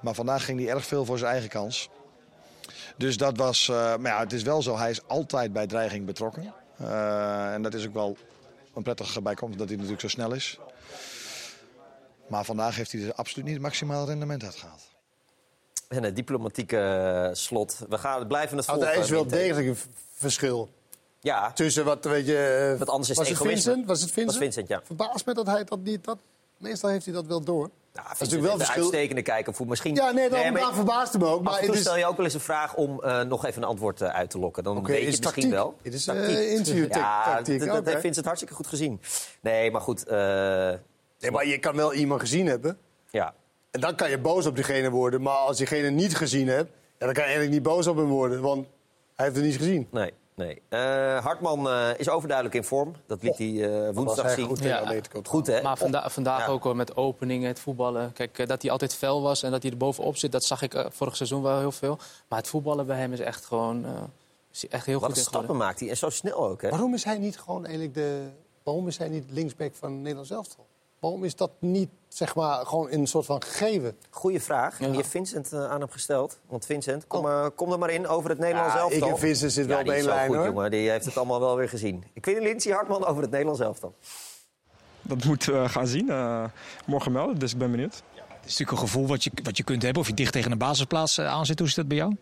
Maar 0.00 0.14
vandaag 0.14 0.44
ging 0.44 0.60
hij 0.60 0.68
erg 0.68 0.86
veel 0.86 1.04
voor 1.04 1.18
zijn 1.18 1.32
eigen 1.32 1.48
kans. 1.48 1.88
Dus 2.96 3.16
dat 3.16 3.36
was, 3.36 3.68
eh, 3.68 3.96
maar 3.96 4.12
ja, 4.12 4.18
het 4.20 4.32
is 4.32 4.42
wel 4.42 4.62
zo, 4.62 4.76
hij 4.76 4.90
is 4.90 5.06
altijd 5.06 5.52
bij 5.52 5.66
dreiging 5.66 6.06
betrokken. 6.06 6.54
Eh, 6.76 7.52
en 7.52 7.62
dat 7.62 7.74
is 7.74 7.86
ook 7.86 7.94
wel 7.94 8.16
een 8.74 8.82
prettig 8.82 9.22
bijkomst 9.22 9.58
dat 9.58 9.66
hij 9.66 9.76
natuurlijk 9.76 10.02
zo 10.02 10.08
snel 10.08 10.32
is. 10.32 10.58
Maar 12.26 12.44
vandaag 12.44 12.76
heeft 12.76 12.92
hij 12.92 13.02
er 13.02 13.14
absoluut 13.14 13.44
niet 13.44 13.54
het 13.54 13.62
maximaal 13.62 14.06
rendement 14.06 14.44
uitgehaald. 14.44 14.90
En 15.88 16.02
het 16.02 16.16
diplomatieke 16.16 16.78
eh, 16.78 17.34
slot. 17.34 17.78
We 17.88 17.98
gaan 17.98 18.26
blijven 18.26 18.56
het 18.56 18.66
Want 18.66 18.78
volgen. 18.78 18.96
er 18.96 19.04
is 19.04 19.10
wel 19.10 19.26
degelijk 19.26 19.66
een 19.66 19.78
verschil. 20.14 20.70
Ja. 21.20 21.52
Tussen 21.52 21.84
wat, 21.84 22.04
weet 22.04 22.26
je... 22.26 22.68
eh, 22.72 22.78
Wat 22.78 22.88
anders 22.88 23.10
is 23.10 23.16
was 23.16 23.28
het 23.28 23.36
egoïsme. 23.36 23.62
Vincent? 23.62 23.86
Was 23.88 24.00
het 24.00 24.10
Vincent? 24.10 24.26
Was 24.30 24.42
Vincent, 24.44 24.68
ja. 24.68 24.80
Verbaast 24.84 25.26
me 25.26 25.34
dat 25.34 25.46
hij 25.46 25.64
dat 25.64 25.78
niet... 25.82 26.04
Dat, 26.04 26.18
meestal 26.56 26.90
heeft 26.90 27.04
hij 27.04 27.14
dat 27.14 27.26
wel 27.26 27.40
door. 27.40 27.70
dat 27.92 28.04
is 28.12 28.18
natuurlijk 28.18 28.42
wel 28.42 28.52
een 28.52 28.58
verschil. 28.58 28.82
uitstekende 28.82 29.22
kijker. 29.22 29.54
Voor 29.54 29.66
misschien... 29.66 29.94
Ja, 29.94 30.10
nee, 30.10 30.28
dat, 30.30 30.50
maar 30.50 30.74
verbaast 30.74 31.12
het 31.12 31.22
me 31.22 31.28
ook. 31.28 31.42
Maar 31.42 31.60
het 31.60 31.74
is, 31.74 31.80
stel 31.80 31.96
je 31.96 32.06
ook 32.06 32.16
wel 32.16 32.24
eens 32.24 32.34
een 32.34 32.40
vraag 32.40 32.74
om 32.74 33.02
eh, 33.02 33.20
nog 33.22 33.44
even 33.46 33.62
een 33.62 33.68
antwoord 33.68 34.00
eh, 34.00 34.08
uit 34.08 34.30
te 34.30 34.38
lokken. 34.38 34.64
Dan 34.64 34.84
weet 34.84 35.00
je 35.00 35.04
het 35.10 35.22
tactiek. 35.22 35.24
misschien 35.24 35.50
wel. 35.50 35.76
Dit 35.82 35.94
is, 35.94 36.04
Tactiek. 36.04 36.36
interviewtactiek, 36.38 37.60
Ja, 37.60 37.66
dat, 37.66 37.74
dat 37.74 37.86
heeft 37.86 38.00
Vincent 38.00 38.24
hartstikke 38.24 38.54
goed 38.54 38.66
gezien. 38.66 39.00
Nee, 39.40 39.70
maar 39.70 39.80
goed. 39.80 40.04
nee, 41.18 41.30
maar 41.30 41.46
je 41.46 41.58
kan 41.60 41.76
wel 41.76 41.92
iemand 41.94 42.20
gezien 42.20 42.46
hebben. 42.46 42.78
Ja. 43.10 43.34
En 43.70 43.80
dan 43.80 43.94
kan 43.94 44.10
je 44.10 44.18
boos 44.18 44.46
op 44.46 44.54
diegene 44.54 44.90
worden. 44.90 45.22
Maar 45.22 45.34
als 45.36 45.56
diegene 45.56 45.90
niet 45.90 46.16
gezien 46.16 46.48
hebt, 46.48 46.70
ja, 46.98 47.04
dan 47.06 47.14
kan 47.14 47.22
je 47.24 47.28
eigenlijk 47.30 47.50
niet 47.50 47.62
boos 47.62 47.86
op 47.86 47.96
hem 47.96 48.06
worden. 48.08 48.40
Want 48.40 48.66
hij 49.16 49.24
heeft 49.24 49.36
het 49.36 49.46
niet 49.46 49.56
gezien. 49.56 49.88
Nee, 49.90 50.12
nee. 50.38 50.62
Eh, 50.68 51.24
Hartman 51.24 51.68
eh, 51.68 51.88
is 51.96 52.08
overduidelijk 52.08 52.56
in 52.56 52.64
vorm. 52.64 52.94
Dat 53.06 53.22
liet 53.22 53.38
hij 53.38 53.86
eh, 53.86 53.94
woensdag 53.94 54.24
hij 54.24 54.34
zien. 54.34 54.46
goed 54.46 54.62
tegen 54.62 54.80
Atletico 54.80 55.20
Goed, 55.24 55.46
hè? 55.46 55.62
Maar 55.62 55.76
vanda 55.76 56.10
vandaag 56.10 56.46
Ja. 56.46 56.52
ook 56.52 56.62
hoor, 56.62 56.76
met 56.76 56.96
openingen, 56.96 57.48
het 57.48 57.60
voetballen. 57.60 58.12
Kijk, 58.12 58.48
dat 58.48 58.62
hij 58.62 58.70
altijd 58.70 58.94
fel 58.94 59.22
was 59.22 59.42
en 59.42 59.50
dat 59.50 59.62
hij 59.62 59.70
er 59.70 59.76
bovenop 59.76 60.16
zit, 60.16 60.32
dat 60.32 60.44
zag 60.44 60.62
ik 60.62 60.84
vorig 60.88 61.16
seizoen 61.16 61.42
wel 61.42 61.58
heel 61.58 61.72
veel. 61.72 61.98
Maar 62.28 62.38
het 62.38 62.48
voetballen 62.48 62.86
bij 62.86 62.98
hem 62.98 63.12
is 63.12 63.20
echt 63.20 63.44
gewoon 63.44 63.84
eh, 63.84 63.92
is 64.52 64.68
echt 64.68 64.86
heel 64.86 65.00
Wat 65.00 65.12
goed 65.12 65.18
stappen 65.18 65.56
maakt 65.56 65.80
hij. 65.80 65.88
En 65.88 65.96
zo 65.96 66.10
snel 66.10 66.46
ook, 66.48 66.62
hè? 66.62 66.68
Waarom 66.68 66.94
is 66.94 67.04
hij 67.04 67.18
niet 67.18 67.38
gewoon 67.38 67.64
eigenlijk 67.64 67.94
de... 67.94 68.28
Waarom 68.62 68.88
is 68.88 68.98
hij 68.98 69.08
niet 69.08 69.30
linksback 69.30 69.74
van 69.74 70.02
Nederland 70.02 70.26
zelf? 70.26 70.46
Waarom 71.00 71.24
is 71.24 71.36
dat 71.36 71.50
niet, 71.58 71.88
zeg 72.08 72.34
maar, 72.34 72.66
gewoon 72.66 72.90
in 72.90 73.00
een 73.00 73.06
soort 73.06 73.26
van 73.26 73.42
gegeven? 73.42 73.96
Goeie 74.10 74.40
vraag. 74.40 74.76
Die 74.76 74.88
heeft 74.88 75.08
Vincent 75.08 75.52
eh, 75.52 75.70
aan 75.70 75.80
hem 75.80 75.90
gesteld. 75.90 76.38
Want 76.46 76.66
Vincent, 76.66 77.06
kom, 77.06 77.24
Oh. 77.24 77.30
eh, 77.30 77.46
kom 77.54 77.72
er 77.72 77.78
maar 77.78 77.90
in 77.90 78.06
over 78.06 78.30
het 78.30 78.38
Nederlands 78.38 78.74
Ja, 78.74 78.80
elftal. 78.80 79.08
ik 79.08 79.14
en 79.14 79.18
Vincent 79.20 79.52
zitten 79.52 79.72
wel 79.72 79.82
op 79.84 79.90
één 79.92 80.04
lijn, 80.04 80.26
goed, 80.26 80.36
hoor. 80.36 80.44
jongen. 80.46 80.70
Die 80.70 80.90
heeft 80.90 81.04
het 81.04 81.16
allemaal 81.16 81.40
wel 81.40 81.56
weer 81.56 81.68
gezien. 81.68 82.04
Ik 82.12 82.24
weet 82.24 82.34
niet, 82.34 82.44
Lindsay 82.44 82.72
Hartman 82.72 83.06
over 83.06 83.22
het 83.22 83.30
Nederlands 83.30 83.60
elftal. 83.60 83.94
Dat 85.02 85.24
moeten 85.24 85.62
we 85.62 85.68
gaan 85.68 85.86
zien. 85.86 86.10
eh, 86.10 86.44
morgen 86.86 87.12
melden, 87.12 87.38
dus 87.38 87.52
ik 87.52 87.58
ben 87.58 87.70
benieuwd. 87.70 87.94
Het 87.94 88.46
is 88.46 88.58
natuurlijk 88.58 88.70
een 88.70 88.78
gevoel 88.88 89.06
wat 89.06 89.24
je, 89.24 89.30
wat 89.42 89.56
je 89.56 89.62
kunt 89.62 89.82
hebben. 89.82 90.02
Of 90.02 90.08
je 90.08 90.14
dicht 90.14 90.32
tegen 90.32 90.52
een 90.52 90.58
basisplaats 90.58 91.18
eh, 91.18 91.26
aan 91.26 91.46
zit. 91.46 91.58
Hoe 91.58 91.68
is 91.68 91.74
dat 91.74 91.88
bij 91.88 91.96
jou? 91.96 92.16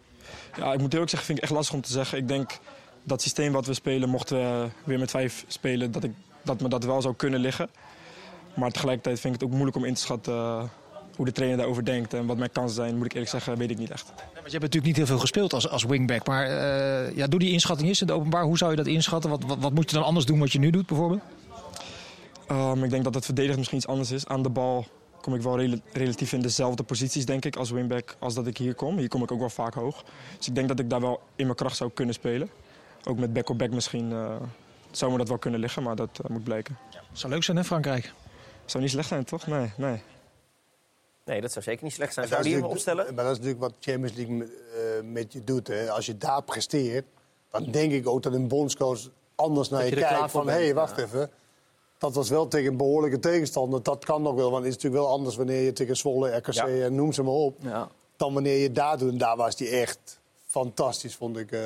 Ja, 0.56 0.72
ik 0.72 0.80
moet 0.80 0.92
eerlijk 0.92 1.10
zeggen, 1.10 1.26
vind 1.26 1.38
ik 1.38 1.44
echt 1.44 1.52
lastig 1.52 1.74
om 1.74 1.80
te 1.80 1.92
zeggen. 1.92 2.18
Ik 2.18 2.28
denk 2.28 2.58
dat 3.02 3.22
systeem 3.22 3.52
wat 3.52 3.66
we 3.66 3.74
spelen, 3.74 4.08
mochten 4.08 4.36
we 4.38 4.68
weer 4.84 4.98
met 4.98 5.10
vijf 5.10 5.44
spelen, 5.46 5.92
dat, 5.92 6.04
ik, 6.04 6.12
dat 6.42 6.60
me 6.60 6.68
dat 6.68 6.84
wel 6.84 7.02
zou 7.02 7.14
kunnen 7.14 7.40
liggen. 7.40 7.68
Maar 8.56 8.70
tegelijkertijd 8.70 9.20
vind 9.20 9.34
ik 9.34 9.40
het 9.40 9.48
ook 9.48 9.54
moeilijk 9.54 9.76
om 9.76 9.84
in 9.84 9.94
te 9.94 10.00
schatten 10.00 10.34
eh, 10.34 10.62
hoe 11.16 11.24
de 11.24 11.32
trainer 11.32 11.58
daarover 11.58 11.84
denkt. 11.84 12.14
En 12.14 12.26
wat 12.26 12.36
mijn 12.36 12.52
kansen 12.52 12.74
zijn, 12.76 12.96
moet 12.96 13.04
ik 13.04 13.12
eerlijk 13.12 13.30
zeggen, 13.30 13.56
weet 13.56 13.70
ik 13.70 13.78
niet 13.78 13.90
echt. 13.90 14.04
Want 14.06 14.18
je 14.28 14.58
hebt 14.58 14.62
natuurlijk 14.62 14.84
niet 14.84 14.96
heel 14.96 15.06
veel 15.06 15.18
gespeeld 15.18 15.52
als, 15.52 15.68
als 15.68 15.84
wingback. 15.84 16.26
Maar 16.26 16.46
eh, 16.46 17.16
ja, 17.16 17.26
doe 17.26 17.40
die 17.40 17.52
inschatting 17.52 17.88
eens 17.88 18.00
in 18.00 18.06
het 18.06 18.16
openbaar. 18.16 18.42
Hoe 18.42 18.58
zou 18.58 18.70
je 18.70 18.76
dat 18.76 18.86
inschatten? 18.86 19.30
Wat, 19.30 19.44
wat, 19.44 19.58
wat 19.58 19.72
moet 19.72 19.90
je 19.90 19.96
dan 19.96 20.04
anders 20.04 20.26
doen 20.26 20.38
wat 20.38 20.52
je 20.52 20.58
nu 20.58 20.70
doet 20.70 20.86
bijvoorbeeld? 20.86 21.20
Um, 22.50 22.84
ik 22.84 22.90
denk 22.90 23.04
dat 23.04 23.14
het 23.14 23.24
verdedigend 23.24 23.58
misschien 23.58 23.78
iets 23.78 23.88
anders 23.88 24.10
is. 24.10 24.26
Aan 24.26 24.42
de 24.42 24.48
bal 24.48 24.86
kom 25.20 25.34
ik 25.34 25.42
wel 25.42 25.58
rela- 25.58 25.78
relatief 25.92 26.32
in 26.32 26.40
dezelfde 26.40 26.82
posities, 26.82 27.26
denk 27.26 27.44
ik, 27.44 27.56
als 27.56 27.70
wingback 27.70 28.16
als 28.18 28.34
dat 28.34 28.46
ik 28.46 28.56
hier 28.56 28.74
kom. 28.74 28.98
Hier 28.98 29.08
kom 29.08 29.22
ik 29.22 29.32
ook 29.32 29.38
wel 29.38 29.50
vaak 29.50 29.74
hoog. 29.74 30.04
Dus 30.36 30.48
ik 30.48 30.54
denk 30.54 30.68
dat 30.68 30.78
ik 30.78 30.90
daar 30.90 31.00
wel 31.00 31.20
in 31.36 31.44
mijn 31.44 31.56
kracht 31.56 31.76
zou 31.76 31.90
kunnen 31.94 32.14
spelen. 32.14 32.48
Ook 33.04 33.18
met 33.18 33.32
back-op-back 33.32 33.70
misschien 33.70 34.12
eh, 34.12 34.36
zou 34.90 35.12
me 35.12 35.18
dat 35.18 35.28
wel 35.28 35.38
kunnen 35.38 35.60
liggen, 35.60 35.82
maar 35.82 35.96
dat 35.96 36.20
moet 36.28 36.44
blijken. 36.44 36.78
Zou 37.12 37.32
leuk 37.32 37.44
zijn, 37.44 37.56
hè, 37.56 37.64
Frankrijk? 37.64 38.12
Zou 38.66 38.82
niet 38.82 38.92
slecht 38.92 39.08
zijn, 39.08 39.24
toch? 39.24 39.46
Nee, 39.46 39.72
nee. 39.76 40.02
Nee, 41.24 41.40
dat 41.40 41.52
zou 41.52 41.64
zeker 41.64 41.84
niet 41.84 41.92
slecht 41.92 42.14
zijn. 42.14 42.28
Maar 42.28 42.34
Zou 42.38 42.50
dat 42.50 42.52
die 42.52 42.62
is 42.62 42.70
hem 42.70 42.78
natuurlijk- 42.86 43.04
opstellen? 43.04 43.14
Maar 43.14 43.24
dat 43.24 43.32
is 43.32 43.38
natuurlijk 43.38 43.60
wat 43.64 43.74
Champions 43.80 44.16
League 44.16 44.56
eh, 44.74 45.04
met 45.12 45.32
je 45.32 45.44
doet. 45.44 45.66
Hè. 45.68 45.90
Als 45.90 46.06
je 46.06 46.16
daar 46.18 46.42
presteert, 46.42 47.04
dan 47.50 47.64
denk 47.70 47.92
ik 47.92 48.08
ook 48.08 48.22
dat 48.22 48.32
een 48.32 48.48
bondscoach 48.48 49.00
anders 49.34 49.68
naar 49.68 49.80
Dat 49.80 49.88
je, 49.88 49.96
kijkt. 49.96 50.30
Van, 50.30 50.46
hé, 50.48 50.52
hey, 50.54 50.74
wacht 50.74 50.98
even. 50.98 51.30
Dat 51.98 52.14
was 52.14 52.28
wel 52.28 52.48
tegen 52.48 52.70
een 52.70 52.76
behoorlijke 52.76 53.18
tegenstander. 53.18 53.82
Dat 53.82 54.04
kan 54.04 54.22
nog 54.22 54.34
wel, 54.34 54.50
want 54.50 54.64
het 54.64 54.76
is 54.76 54.82
natuurlijk 54.82 55.02
wel 55.02 55.12
anders 55.12 55.36
wanneer 55.36 55.60
je 55.62 55.72
tegen 55.72 55.96
Zwolle, 55.96 56.36
RKC 56.36 56.52
Ja. 56.52 56.66
en 56.66 56.94
noem 56.94 57.12
ze 57.12 57.22
maar 57.22 57.32
op. 57.32 57.56
Ja. 57.62 57.88
Dan 58.16 58.34
wanneer 58.34 58.56
je 58.58 58.72
daar 58.72 58.98
doet. 58.98 59.10
En 59.12 59.18
daar 59.18 59.36
was 59.36 59.58
hij 59.58 59.70
echt 59.80 60.20
fantastisch, 60.60 61.14
vond 61.14 61.36
ik. 61.38 61.52
eh 61.52 61.60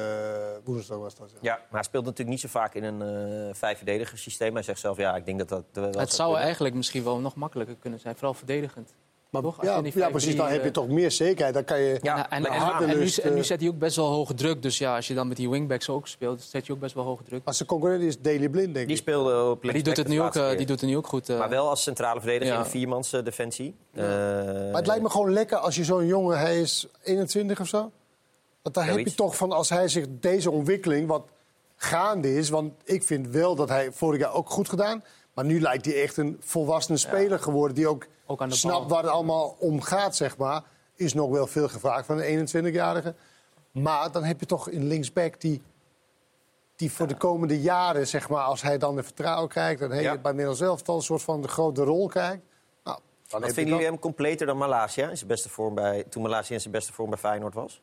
woensdag 0.65 0.99
was 0.99 1.15
dat. 1.15 1.31
ja. 1.33 1.39
Ja, 1.41 1.55
maar 1.57 1.67
hij 1.71 1.83
speelt 1.83 2.05
natuurlijk 2.05 2.31
niet 2.31 2.41
zo 2.41 2.49
vaak 2.49 2.75
in 2.75 2.85
een 2.85 3.03
eh 3.03 3.55
vijf-verdediger 3.55 4.19
systeem. 4.19 4.55
Hij 4.55 4.63
zegt 4.63 4.81
zelf, 4.81 4.97
ja, 4.97 5.17
ik 5.17 5.25
denk 5.27 5.39
dat 5.39 5.49
dat 5.49 5.65
wel 5.73 5.85
Het 6.01 6.13
zou 6.13 6.29
kunnen. 6.29 6.45
eigenlijk 6.45 6.75
misschien 6.75 7.05
wel 7.05 7.19
nog 7.19 7.35
makkelijker 7.35 7.77
kunnen 7.81 8.01
zijn, 8.01 8.15
vooral 8.15 8.35
verdedigend. 8.35 8.95
Maar, 9.31 9.43
Toch? 9.43 9.59
Als 9.59 9.67
je 9.69 9.73
ja, 9.75 9.83
die 9.83 9.99
ja, 9.99 10.09
precies. 10.11 10.37
Dan 10.37 10.47
5-3, 10.49 10.51
heb 10.51 10.61
je 10.61 10.67
eh, 10.67 10.73
toch 10.73 10.89
meer 10.89 11.11
zekerheid. 11.11 11.55
Dan 11.55 11.65
kan 11.65 11.81
je 11.81 11.99
Ja, 12.03 12.31
en, 12.31 12.45
en, 12.45 12.87
nu, 12.89 12.95
lust, 12.95 13.19
en 13.19 13.33
nu 13.33 13.39
eh, 13.39 13.45
zet 13.45 13.61
hij 13.61 13.69
ook 13.69 13.79
best 13.79 13.97
wel 13.97 14.07
hoge 14.07 14.35
druk. 14.35 14.63
Dus 14.63 14.79
ja, 14.79 14.97
als 14.97 15.07
je 15.09 15.15
dan 15.15 15.29
met 15.29 15.37
die 15.37 15.51
wingbacks 15.51 15.89
ook 15.89 16.07
speelt, 16.09 16.43
zet 16.43 16.67
je 16.67 16.73
ook 16.73 16.79
best 16.79 16.95
wel 16.95 17.05
hoge 17.05 17.23
druk. 17.25 17.43
Als 17.45 17.59
de 17.59 17.65
concurrent 17.65 18.03
is 18.03 18.21
Daily 18.21 18.49
Blind, 18.49 18.75
denk 18.75 18.87
Die 18.87 18.97
ik. 18.97 19.03
speelde 19.03 19.51
op 19.51 19.65
Maar 19.65 19.73
die 19.73 19.83
doet, 19.83 19.97
het 19.97 20.09
nu 20.09 20.21
ook, 20.23 20.35
eh, 20.35 20.49
die 20.57 20.67
doet 20.67 20.81
het 20.81 20.91
nu 20.91 20.97
ook 20.97 21.07
goed. 21.07 21.29
eh. 21.29 21.39
Maar 21.39 21.49
wel 21.49 21.69
als 21.69 21.83
centrale 21.83 22.21
verdediger 22.21 22.53
Ja. 22.53 22.59
in 22.59 22.65
een 22.65 22.71
viermans 22.71 23.13
eh, 23.13 23.25
defensie. 23.25 23.75
Eh, 23.93 24.03
Maar 24.05 24.73
het 24.75 24.87
lijkt 24.87 25.03
me 25.03 25.11
gewoon 25.11 25.33
lekker 25.33 25.59
als 25.59 25.75
je 25.77 25.85
zo'n 25.85 26.07
jongen, 26.07 26.39
hij 26.39 26.61
is 26.61 26.87
21 27.03 27.61
of 27.61 27.67
zo. 27.69 27.91
Want 28.63 28.75
daar 28.75 28.87
heb 28.87 28.99
je 28.99 29.15
toch 29.15 29.37
van, 29.37 29.53
als 29.53 29.69
hij 29.69 29.89
zich 29.89 30.07
deze 30.11 30.51
ontwikkeling 30.51 31.09
wat 31.09 31.29
gaande 31.77 32.35
is. 32.35 32.49
Want 32.49 32.73
ik 32.85 33.03
vind 33.03 33.27
wel 33.29 33.55
dat 33.55 33.69
hij 33.69 33.93
vorig 33.93 34.21
jaar 34.21 34.33
ook 34.35 34.51
goed 34.51 34.69
gedaan. 34.69 35.05
Maar 35.35 35.45
nu 35.45 35.61
lijkt 35.61 35.85
hij 35.85 36.03
echt 36.03 36.17
een 36.17 36.37
volwassen 36.41 36.99
speler 36.99 37.39
geworden. 37.39 37.75
Die 37.77 37.89
ook, 37.89 38.07
Ook 38.27 38.41
aan 38.43 38.49
de 38.49 38.55
snapt 38.55 38.79
bal. 38.79 38.89
waar 38.89 39.03
het 39.03 39.13
allemaal 39.13 39.57
om 39.59 39.81
gaat, 39.81 40.17
zeg 40.17 40.37
maar. 40.37 40.63
Is 40.95 41.15
nog 41.15 41.31
wel 41.31 41.47
veel 41.47 41.69
gevraagd 41.69 42.07
van 42.07 42.19
een 42.23 42.49
21-jarige. 42.49 43.15
Maar 43.71 44.13
dan 44.13 44.25
heb 44.25 44.41
je 44.41 44.47
toch 44.47 44.71
een 44.73 44.87
linksback 44.87 45.41
die, 45.41 45.63
die 46.77 46.93
voor 46.93 47.07
de 47.07 47.17
komende 47.17 47.61
jaren, 47.61 48.07
zeg 48.07 48.29
maar, 48.29 48.43
als 48.43 48.63
hij 48.63 48.79
dan 48.79 48.97
de 48.97 49.03
vertrouwen 49.03 49.49
krijgt. 49.49 49.81
En 49.81 49.91
hij 49.91 50.03
Ja. 50.03 50.17
bij 50.19 50.31
Nederland 50.33 50.59
zelf 50.59 50.89
al 50.89 50.97
een 50.97 51.03
soort 51.03 51.23
van 51.23 51.43
de 51.43 51.49
grote 51.49 51.83
rol 51.85 52.07
krijgt. 52.09 52.43
Nou, 52.85 52.99
dan 53.29 53.41
Wat 53.41 53.49
je 53.49 53.55
vinden 53.55 53.73
jullie 53.75 53.89
hem 53.91 53.99
completer 53.99 54.47
dan 54.47 54.57
Malasia? 54.57 55.09
In 55.09 55.17
zijn 55.17 55.29
beste 55.29 55.49
vorm 55.49 55.75
bij, 55.75 56.05
toen 56.09 56.23
Malasia 56.23 56.55
in 56.55 56.61
zijn 56.61 56.73
beste 56.73 56.93
vorm 56.93 57.11
bij 57.11 57.19
Feyenoord 57.19 57.55
was? 57.55 57.81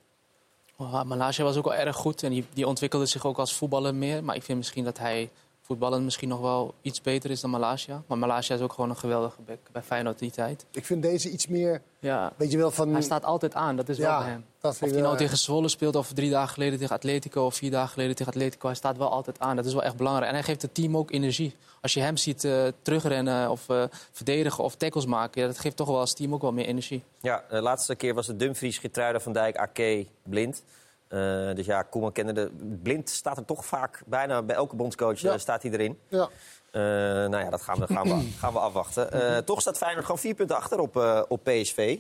Malasia 1.06 1.44
was 1.44 1.58
ook 1.58 1.64
wel 1.64 1.76
erg 1.76 1.96
goed 1.96 2.24
en 2.24 2.32
die, 2.32 2.46
die 2.54 2.68
ontwikkelde 2.68 3.06
zich 3.06 3.26
ook 3.26 3.38
als 3.38 3.54
voetballer 3.54 3.96
meer. 3.96 4.24
Maar 4.24 4.36
ik 4.36 4.44
vind 4.44 4.58
misschien 4.58 4.84
dat 4.84 4.98
hij 4.98 5.30
voetballen 5.68 6.04
misschien 6.04 6.30
nog 6.30 6.40
wel 6.40 6.74
iets 6.82 7.02
beter 7.02 7.30
is 7.32 7.42
dan 7.42 7.50
Malasia. 7.50 8.04
Maar 8.08 8.18
Malasia 8.18 8.56
is 8.56 8.62
ook 8.62 8.74
gewoon 8.74 8.90
een 8.90 8.98
geweldige 8.98 9.42
back 9.42 9.58
bij 9.72 9.82
Feyenoord 9.82 10.20
die 10.20 10.32
tijd. 10.32 10.66
Ik 10.72 10.86
vind 10.86 11.02
deze 11.02 11.30
iets 11.30 11.48
meer, 11.48 11.82
Ja. 12.00 12.34
weet 12.38 12.52
je 12.52 12.58
wel, 12.58 12.72
van... 12.72 12.90
Hij 12.92 13.02
staat 13.02 13.24
altijd 13.26 13.54
aan, 13.54 13.76
dat 13.76 13.90
is 13.90 13.98
Ja, 13.98 14.10
wel 14.10 14.20
bij 14.20 14.28
hem. 14.30 14.46
dat 14.60 14.72
Of 14.72 14.80
hij 14.80 14.90
nou 14.90 15.02
wel, 15.02 15.16
tegen 15.16 15.38
Zwolle 15.38 15.68
speelt 15.68 15.96
of 15.96 16.14
drie 16.14 16.30
dagen 16.30 16.54
geleden 16.54 16.80
tegen 16.80 16.96
Atletico... 16.96 17.46
of 17.46 17.56
vier 17.56 17.72
dagen 17.72 17.90
geleden 17.90 18.16
tegen 18.16 18.32
Atletico, 18.34 18.68
hij 18.68 18.76
staat 18.76 18.98
wel 18.98 19.10
altijd 19.10 19.40
aan. 19.40 19.56
Dat 19.56 19.66
is 19.66 19.74
wel 19.74 19.84
echt 19.84 19.96
belangrijk. 19.96 20.28
En 20.30 20.34
hij 20.36 20.44
geeft 20.44 20.62
het 20.62 20.74
team 20.74 20.98
ook 20.98 21.12
energie. 21.12 21.56
Als 21.82 21.94
je 21.94 22.00
hem 22.00 22.18
ziet 22.18 22.44
eh, 22.44 22.68
terugrennen 22.82 23.50
of 23.52 23.70
eh, 23.70 23.84
verdedigen 24.12 24.64
of 24.64 24.76
tackles 24.76 25.06
maken... 25.06 25.42
Ja, 25.42 25.48
dat 25.48 25.60
geeft 25.60 25.76
toch 25.76 25.88
wel 25.88 26.00
als 26.00 26.14
team 26.14 26.34
ook 26.34 26.42
wel 26.42 26.54
meer 26.54 26.66
energie. 26.66 27.04
Ja, 27.22 27.44
de 27.50 27.62
laatste 27.62 27.96
keer 27.96 28.14
was 28.14 28.28
het 28.28 28.40
Dumfries, 28.40 28.78
Getruida, 28.78 29.20
Van 29.20 29.34
Dijk, 29.34 29.58
Ake, 29.58 30.06
Blind. 30.24 30.64
Eh, 31.08 31.54
dus 31.56 31.66
ja, 31.66 31.82
Koeman 31.82 32.12
kende 32.12 32.34
de... 32.34 32.52
Blind 32.84 33.10
staat 33.10 33.38
er 33.38 33.46
toch 33.46 33.66
vaak, 33.66 34.02
bijna 34.06 34.42
bij 34.42 34.56
elke 34.56 34.76
bondscoach 34.76 35.20
Ja. 35.20 35.34
eh, 35.34 35.40
staat 35.40 35.62
hij 35.64 35.72
erin. 35.72 36.00
Ja. 36.08 36.30
Eh, 36.72 36.82
nou 37.30 37.38
ja, 37.38 37.50
dat 37.50 37.62
gaan 37.62 37.80
we, 37.80 37.88
gaan 37.88 38.08
we, 38.08 38.28
gaan 38.40 38.54
we 38.54 38.60
afwachten. 38.60 39.12
Eh, 39.12 39.38
toch 39.38 39.62
staat 39.62 39.78
Feyenoord 39.78 40.06
gewoon 40.06 40.20
vier 40.22 40.34
punten 40.34 40.56
achter 40.56 40.80
op, 40.80 40.98
eh, 40.98 41.22
op 41.28 41.44
PSV. 41.44 41.98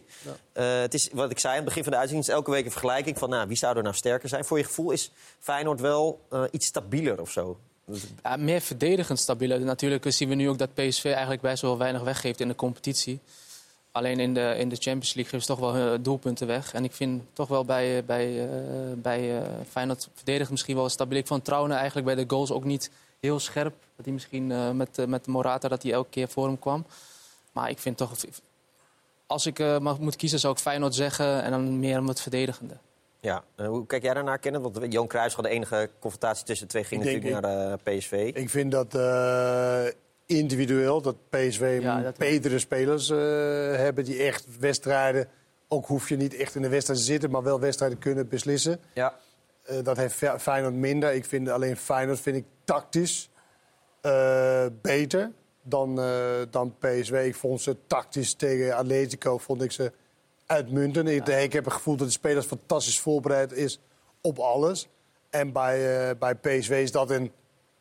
Eh, 0.53 0.79
het 0.79 0.93
is 0.93 1.09
wat 1.13 1.31
ik 1.31 1.39
zei 1.39 1.51
aan 1.51 1.59
het 1.59 1.67
begin 1.67 1.83
van 1.83 1.91
de 1.91 1.97
uitzending... 1.97 2.27
is 2.29 2.33
elke 2.35 2.51
week 2.51 2.65
een 2.65 2.71
vergelijking 2.71 3.17
van 3.17 3.29
nou, 3.29 3.47
wie 3.47 3.57
zou 3.57 3.77
er 3.77 3.83
nou 3.83 3.95
sterker 3.95 4.29
zijn. 4.29 4.45
Voor 4.45 4.57
je 4.57 4.63
gevoel 4.63 4.91
is 4.91 5.11
Feyenoord 5.39 5.79
wel 5.81 6.19
eh, 6.29 6.43
iets 6.51 6.65
stabieler 6.65 7.21
of 7.21 7.31
zo. 7.31 7.57
Ja, 8.23 8.35
meer 8.37 8.61
verdedigend 8.61 9.19
stabieler. 9.19 9.59
Natuurlijk 9.59 10.05
zien 10.07 10.29
we 10.29 10.35
nu 10.35 10.49
ook 10.49 10.57
dat 10.57 10.73
PSV 10.73 11.05
eigenlijk 11.05 11.41
best 11.41 11.61
wel 11.61 11.77
weinig 11.77 12.01
weggeeft 12.01 12.39
in 12.39 12.47
de 12.47 12.55
competitie. 12.55 13.19
Alleen 13.91 14.19
in 14.19 14.33
de, 14.33 14.55
in 14.57 14.69
de 14.69 14.75
Champions 14.75 15.13
League 15.13 15.31
geven 15.31 15.41
ze 15.41 15.47
toch 15.47 15.59
wel 15.59 15.73
hun 15.73 16.01
doelpunten 16.03 16.47
weg. 16.47 16.73
En 16.73 16.83
ik 16.83 16.93
vind 16.93 17.23
toch 17.33 17.47
wel 17.47 17.65
bij, 17.65 17.97
eh, 17.97 18.03
bij, 18.03 18.43
eh, 18.49 18.49
bij 18.95 19.37
eh, 19.37 19.47
Feyenoord 19.69 20.09
verdedigend 20.13 20.51
misschien 20.51 20.75
wel 20.75 20.89
stabiel. 20.89 21.17
Ik 21.17 21.27
vond 21.27 21.45
Trouwen 21.45 21.71
eigenlijk 21.71 22.05
bij 22.05 22.15
de 22.15 22.23
goals 22.27 22.51
ook 22.51 22.63
niet 22.63 22.91
heel 23.19 23.39
scherp. 23.39 23.73
Dat 23.95 24.05
hij 24.05 24.13
misschien 24.13 24.51
eh, 24.51 24.71
met, 24.71 24.97
eh, 24.97 25.05
met 25.05 25.27
Morata 25.27 25.67
dat 25.67 25.83
hij 25.83 25.91
elke 25.91 26.09
keer 26.09 26.27
voor 26.27 26.45
hem 26.45 26.59
kwam. 26.59 26.85
Maar 27.51 27.69
ik 27.69 27.79
vind 27.79 27.97
toch... 27.97 28.11
Als 29.27 29.45
ik 29.45 29.59
eh, 29.59 29.77
mag, 29.79 29.99
moet 29.99 30.15
kiezen 30.15 30.39
zou 30.39 30.53
ik 30.53 30.59
Feyenoord 30.59 30.95
zeggen 30.95 31.43
en 31.43 31.51
dan 31.51 31.79
meer 31.79 31.99
om 31.99 32.07
het 32.07 32.21
verdedigende. 32.21 32.73
Ja, 33.19 33.43
hoe 33.55 33.85
kijk 33.85 34.03
jij 34.03 34.13
daarnaar, 34.13 34.37
Kenneth? 34.39 34.61
Want 34.61 34.93
Johan 34.93 35.07
Cruijff 35.07 35.35
had 35.35 35.43
de 35.43 35.49
enige 35.51 35.89
confrontatie 35.99 36.45
tussen 36.45 36.65
de 36.67 36.71
twee 36.71 36.83
ging 36.83 37.01
Ik 37.03 37.07
denk- 37.09 37.23
natuurlijk 37.23 37.45
naar 37.45 37.79
eh, 37.85 37.97
PSV. 37.97 38.31
Ik 38.33 38.49
vind 38.49 38.71
dat 38.71 38.95
eh, 38.95 39.85
individueel, 40.27 41.01
dat 41.01 41.15
Ja, 41.81 42.01
dat- 42.01 42.17
betere 42.17 42.59
spelers 42.59 43.09
eh, 43.09 43.17
hebben 43.75 44.03
die 44.05 44.23
echt 44.23 44.45
wedstrijden... 44.59 45.27
ook 45.67 45.85
hoef 45.85 46.09
je 46.09 46.15
niet 46.17 46.35
echt 46.35 46.55
in 46.55 46.61
de 46.61 46.69
wedstrijd 46.69 46.99
te 46.99 47.05
zitten, 47.05 47.31
maar 47.31 47.43
wel 47.43 47.59
wedstrijden 47.59 47.97
kunnen 47.97 48.27
beslissen. 48.27 48.79
Ja. 48.93 49.13
Eh, 49.63 49.83
dat 49.83 49.97
heeft 49.97 50.13
Fe- 50.15 50.39
Feyenoord 50.39 50.73
minder. 50.73 51.13
Ik 51.13 51.25
vind 51.25 51.49
alleen 51.49 51.77
Feyenoord 51.77 52.19
vind 52.19 52.35
ik 52.37 52.45
tactisch 52.63 53.29
eh, 54.01 54.65
beter 54.81 55.31
dan, 55.63 55.95
dan 56.49 56.75
PSV. 56.79 57.23
Ik 57.25 57.35
vond 57.35 57.61
ze 57.61 57.75
tactisch 57.87 58.33
tegen 58.33 58.75
Atletico 58.75 59.37
vond 59.37 59.61
ik 59.61 59.71
ze 59.71 59.91
uitmuntend. 60.45 61.09
Ik, 61.09 61.27
ik 61.27 61.53
heb 61.53 61.63
het 61.65 61.73
gevoel 61.73 61.95
dat 61.95 62.07
de 62.07 62.13
spelers 62.13 62.45
fantastisch 62.45 62.99
voorbereid 62.99 63.51
is 63.51 63.79
op 64.21 64.39
alles. 64.39 64.87
En 65.29 65.51
bij, 65.51 66.17
bij 66.17 66.35
PSV 66.35 66.69
is 66.83 66.91
dat 66.91 67.09
een... 67.09 67.31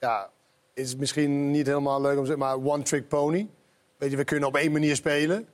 Ja, 0.01 0.30
is 0.77 0.97
misschien 0.97 1.51
niet 1.51 1.66
helemaal 1.66 2.01
leuk 2.01 2.16
om 2.18 2.24
te 2.24 2.31
zeggen, 2.31 2.47
maar 2.47 2.72
one-trick 2.72 3.09
pony. 3.09 3.49
Weet 3.97 4.11
je, 4.11 4.16
we 4.16 4.24
kunnen 4.24 4.49
op 4.49 4.57
één 4.57 4.72
manier 4.72 4.97
spelen. 4.97 5.49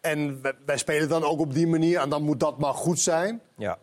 En 0.00 0.42
wij, 0.42 0.52
wij 0.66 0.78
spelen 0.78 1.08
dan 1.08 1.24
ook 1.24 1.40
op 1.40 1.54
die 1.54 1.66
manier. 1.66 2.00
En 2.00 2.08
dan 2.08 2.22
moet 2.22 2.40
dat 2.40 2.58
maar 2.58 2.74
goed 2.74 3.00
zijn. 3.00 3.40
Ja. 3.56 3.78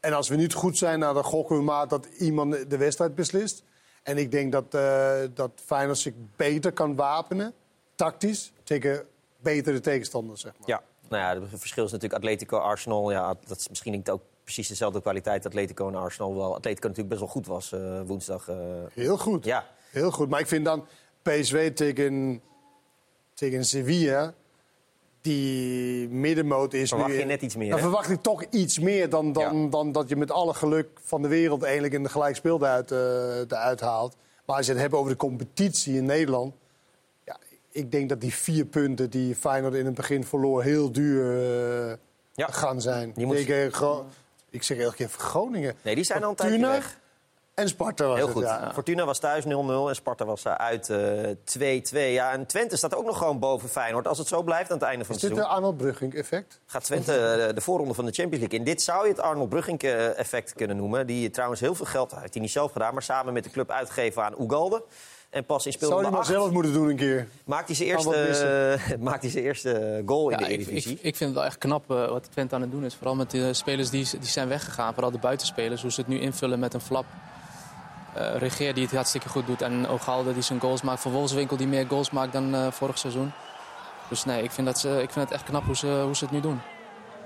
En 0.00 0.12
als 0.12 0.28
we 0.28 0.36
niet 0.36 0.54
goed 0.54 0.78
zijn, 0.78 0.98
nou, 0.98 1.14
dan 1.14 1.24
gokken 1.24 1.56
we 1.56 1.62
maar 1.62 1.88
dat 1.88 2.06
iemand 2.06 2.70
de 2.70 2.76
wedstrijd 2.76 3.14
beslist. 3.14 3.64
En 4.02 4.18
ik 4.18 4.30
denk 4.30 4.52
dat, 4.52 4.74
eh 4.74 5.18
dat 5.34 5.50
Feyenoord 5.64 5.98
zich 5.98 6.12
beter 6.36 6.72
kan 6.72 6.96
wapenen, 6.96 7.52
tactisch, 7.94 8.52
tegen 8.62 9.06
betere 9.40 9.80
tegenstanders. 9.80 10.40
Zeg 10.40 10.52
maar. 10.58 10.68
Ja, 10.68 10.82
nou 11.08 11.22
ja, 11.22 11.46
het 11.48 11.60
verschil 11.60 11.84
is 11.84 11.92
natuurlijk 11.92 12.22
Atletico, 12.22 12.58
Arsenal. 12.58 13.10
Ja, 13.10 13.34
dat 13.46 13.56
is 13.58 13.68
misschien 13.68 13.92
niet 13.92 14.10
ook 14.10 14.22
precies 14.44 14.68
dezelfde 14.68 15.00
kwaliteit 15.00 15.46
Atletico 15.46 15.88
en 15.88 15.94
Arsenal. 15.94 16.28
Hoewel 16.30 16.54
Atletico 16.54 16.88
natuurlijk 16.88 17.08
best 17.08 17.20
wel 17.20 17.30
goed 17.30 17.46
was 17.46 17.72
eh, 17.72 18.00
woensdag. 18.06 18.48
eh. 18.48 18.56
Heel 18.92 19.18
goed. 19.18 19.44
Ja. 19.44 19.66
Heel 19.96 20.10
goed. 20.10 20.28
Maar 20.28 20.40
ik 20.40 20.46
vind 20.46 20.64
dan 20.64 20.86
PSV 21.22 21.72
tegen, 21.72 22.40
tegen 23.34 23.64
Sevilla, 23.64 24.34
die 25.20 26.08
middenmoot 26.08 26.72
is 26.74 26.88
Verwacht 26.88 27.10
nu... 27.10 27.18
je 27.18 27.24
net 27.24 27.42
iets 27.42 27.56
meer, 27.56 27.68
Dan 27.68 27.78
hè? 27.78 27.82
verwacht 27.84 28.10
ik 28.10 28.22
toch 28.22 28.44
iets 28.50 28.78
meer 28.78 29.08
dan, 29.08 29.32
dan, 29.32 29.70
dan 29.70 29.92
dat 29.92 30.08
je 30.08 30.16
met 30.16 30.30
alle 30.30 30.54
geluk 30.54 30.88
van 31.02 31.22
de 31.22 31.28
wereld... 31.28 31.62
eigenlijk 31.62 31.94
in 31.94 32.02
de 32.02 32.08
gelijkspel 32.08 32.56
eruit, 32.60 32.90
eh, 32.92 33.38
eruit 33.38 33.80
haalt. 33.80 34.16
Maar 34.46 34.56
als 34.56 34.66
je 34.66 34.72
het 34.72 34.80
hebt 34.80 34.94
over 34.94 35.10
de 35.10 35.16
competitie 35.16 35.96
in 35.96 36.04
Nederland... 36.04 36.54
Ja, 37.24 37.36
ik 37.70 37.90
denk 37.92 38.08
dat 38.08 38.20
die 38.20 38.34
vier 38.34 38.64
punten 38.64 39.10
die 39.10 39.34
Feyenoord 39.34 39.74
in 39.74 39.86
het 39.86 39.94
begin 39.94 40.24
verloor... 40.24 40.62
heel 40.62 40.92
duur 40.92 41.40
eh, 42.36 42.44
gaan 42.50 42.80
zijn. 42.80 43.12
Moet- 43.16 43.36
Tegen 43.36 43.72
Gro- 43.72 44.06
ik 44.50 44.62
zeg 44.62 44.78
elke 44.78 44.96
keer 44.96 45.08
Groningen. 45.08 45.74
Nee, 45.82 45.94
die 45.94 46.04
zijn 46.04 46.22
al 46.24 46.30
een 46.30 46.36
tijdje 46.36 46.58
Fortuna 46.58 46.76
weg. 46.78 46.98
En 47.56 47.68
Sparta 47.68 48.06
was 48.06 48.16
Heel 48.16 48.26
het, 48.26 48.34
goed. 48.34 48.42
ja. 48.42 48.70
Fortuna 48.72 49.04
was 49.04 49.18
thuis 49.18 49.44
0-0 49.44 49.48
en 49.48 49.94
Sparta 49.94 50.24
was 50.24 50.44
eh, 50.44 50.52
uit 50.52 50.90
eh, 50.90 51.78
2-2. 51.90 52.12
ja, 52.12 52.32
en 52.32 52.46
Twente 52.46 52.76
staat 52.76 52.94
ook 52.94 53.04
nog 53.04 53.18
gewoon 53.18 53.38
boven 53.38 53.68
Feyenoord. 53.68 54.06
Als 54.06 54.18
het 54.18 54.26
zo 54.26 54.42
blijft 54.42 54.70
aan 54.70 54.78
het 54.78 54.86
einde 54.86 55.04
van 55.04 55.14
Is 55.14 55.22
het 55.22 55.30
dit 55.30 55.40
de 55.40 55.46
seizoen... 55.46 55.64
Arnold 55.64 55.76
Brugging 55.82 56.14
effect? 56.14 56.60
Gaat 56.66 56.84
Twente 56.84 57.12
eh, 57.12 57.54
de 57.54 57.60
voorronde 57.60 57.94
van 57.94 58.04
de 58.04 58.12
Champions 58.12 58.40
League 58.40 58.58
in. 58.58 58.64
Dit 58.64 58.82
zou 58.82 59.04
je 59.04 59.10
het 59.10 59.20
Arnold 59.20 59.48
Brugging-effect 59.48 60.52
kunnen 60.52 60.76
noemen. 60.76 61.06
Die 61.06 61.30
trouwens 61.30 61.60
heel 61.60 61.74
veel 61.74 61.86
geld, 61.86 62.14
heeft 62.16 62.32
hij 62.32 62.42
niet 62.42 62.52
zelf 62.52 62.72
gedaan... 62.72 62.92
maar 62.92 63.02
samen 63.02 63.32
met 63.32 63.44
de 63.44 63.50
club 63.50 63.70
uitgegeven 63.70 64.24
aan 64.24 64.34
Ugalde. 64.40 64.84
En 65.30 65.44
pas 65.44 65.66
in 65.66 65.72
Zou 65.72 65.84
hij 65.84 65.88
speelronde 65.88 66.10
maar 66.10 66.20
8 66.20 66.28
zelf 66.28 66.50
moeten 66.50 66.72
doen 66.72 66.88
een 66.88 66.96
keer? 66.96 67.28
maakt 67.44 67.66
hij 67.66 67.76
zijn 67.76 67.88
eerste, 67.88 68.78
maakt 69.00 69.22
hij 69.22 69.30
zijn 69.30 69.44
eerste 69.44 70.02
goal 70.06 70.30
in 70.30 70.36
de 70.36 70.44
ik, 70.44 70.50
Eredivisie. 70.50 70.92
ik, 70.92 71.02
ik 71.02 71.16
vind 71.16 71.30
het 71.30 71.38
wel 71.38 71.44
echt 71.48 71.58
knap 71.58 71.90
eh, 71.90 72.08
wat 72.08 72.28
Twente 72.30 72.54
aan 72.54 72.60
het 72.60 72.70
doen 72.70 72.84
is. 72.84 72.94
Vooral 72.94 73.14
met 73.14 73.30
de 73.30 73.54
spelers 73.54 73.90
die, 73.90 74.08
die 74.10 74.28
zijn 74.28 74.48
weggegaan. 74.48 74.92
Vooral 74.92 75.10
de 75.10 75.18
buitenspelers. 75.18 75.82
Hoe 75.82 75.92
ze 75.92 76.00
het 76.00 76.08
nu 76.08 76.20
invullen 76.20 76.58
met 76.58 76.74
een 76.74 76.80
flap. 76.80 77.04
Eh 78.16 78.38
Regeer 78.38 78.74
die 78.74 78.84
het 78.84 78.94
hartstikke 78.94 79.28
goed 79.28 79.46
doet. 79.46 79.62
En 79.62 79.88
Ogalde 79.88 80.32
die 80.32 80.42
zijn 80.42 80.60
goals 80.60 80.82
maakt. 80.82 81.00
Van 81.00 81.12
Wolfswinkel 81.12 81.56
die 81.56 81.66
meer 81.66 81.86
goals 81.86 82.10
maakt 82.10 82.32
dan 82.32 82.54
eh, 82.54 82.66
vorig 82.70 82.98
seizoen. 82.98 83.32
Dus 84.08 84.24
nee, 84.24 84.42
ik 84.42 84.50
vind, 84.50 84.66
dat 84.66 84.78
ze, 84.78 84.88
ik 85.02 85.10
vind 85.10 85.24
het 85.24 85.34
echt 85.34 85.44
knap 85.44 85.64
hoe 85.64 85.76
ze, 85.76 86.00
hoe 86.04 86.16
ze 86.16 86.24
het 86.24 86.32
nu 86.32 86.40
doen. 86.40 86.60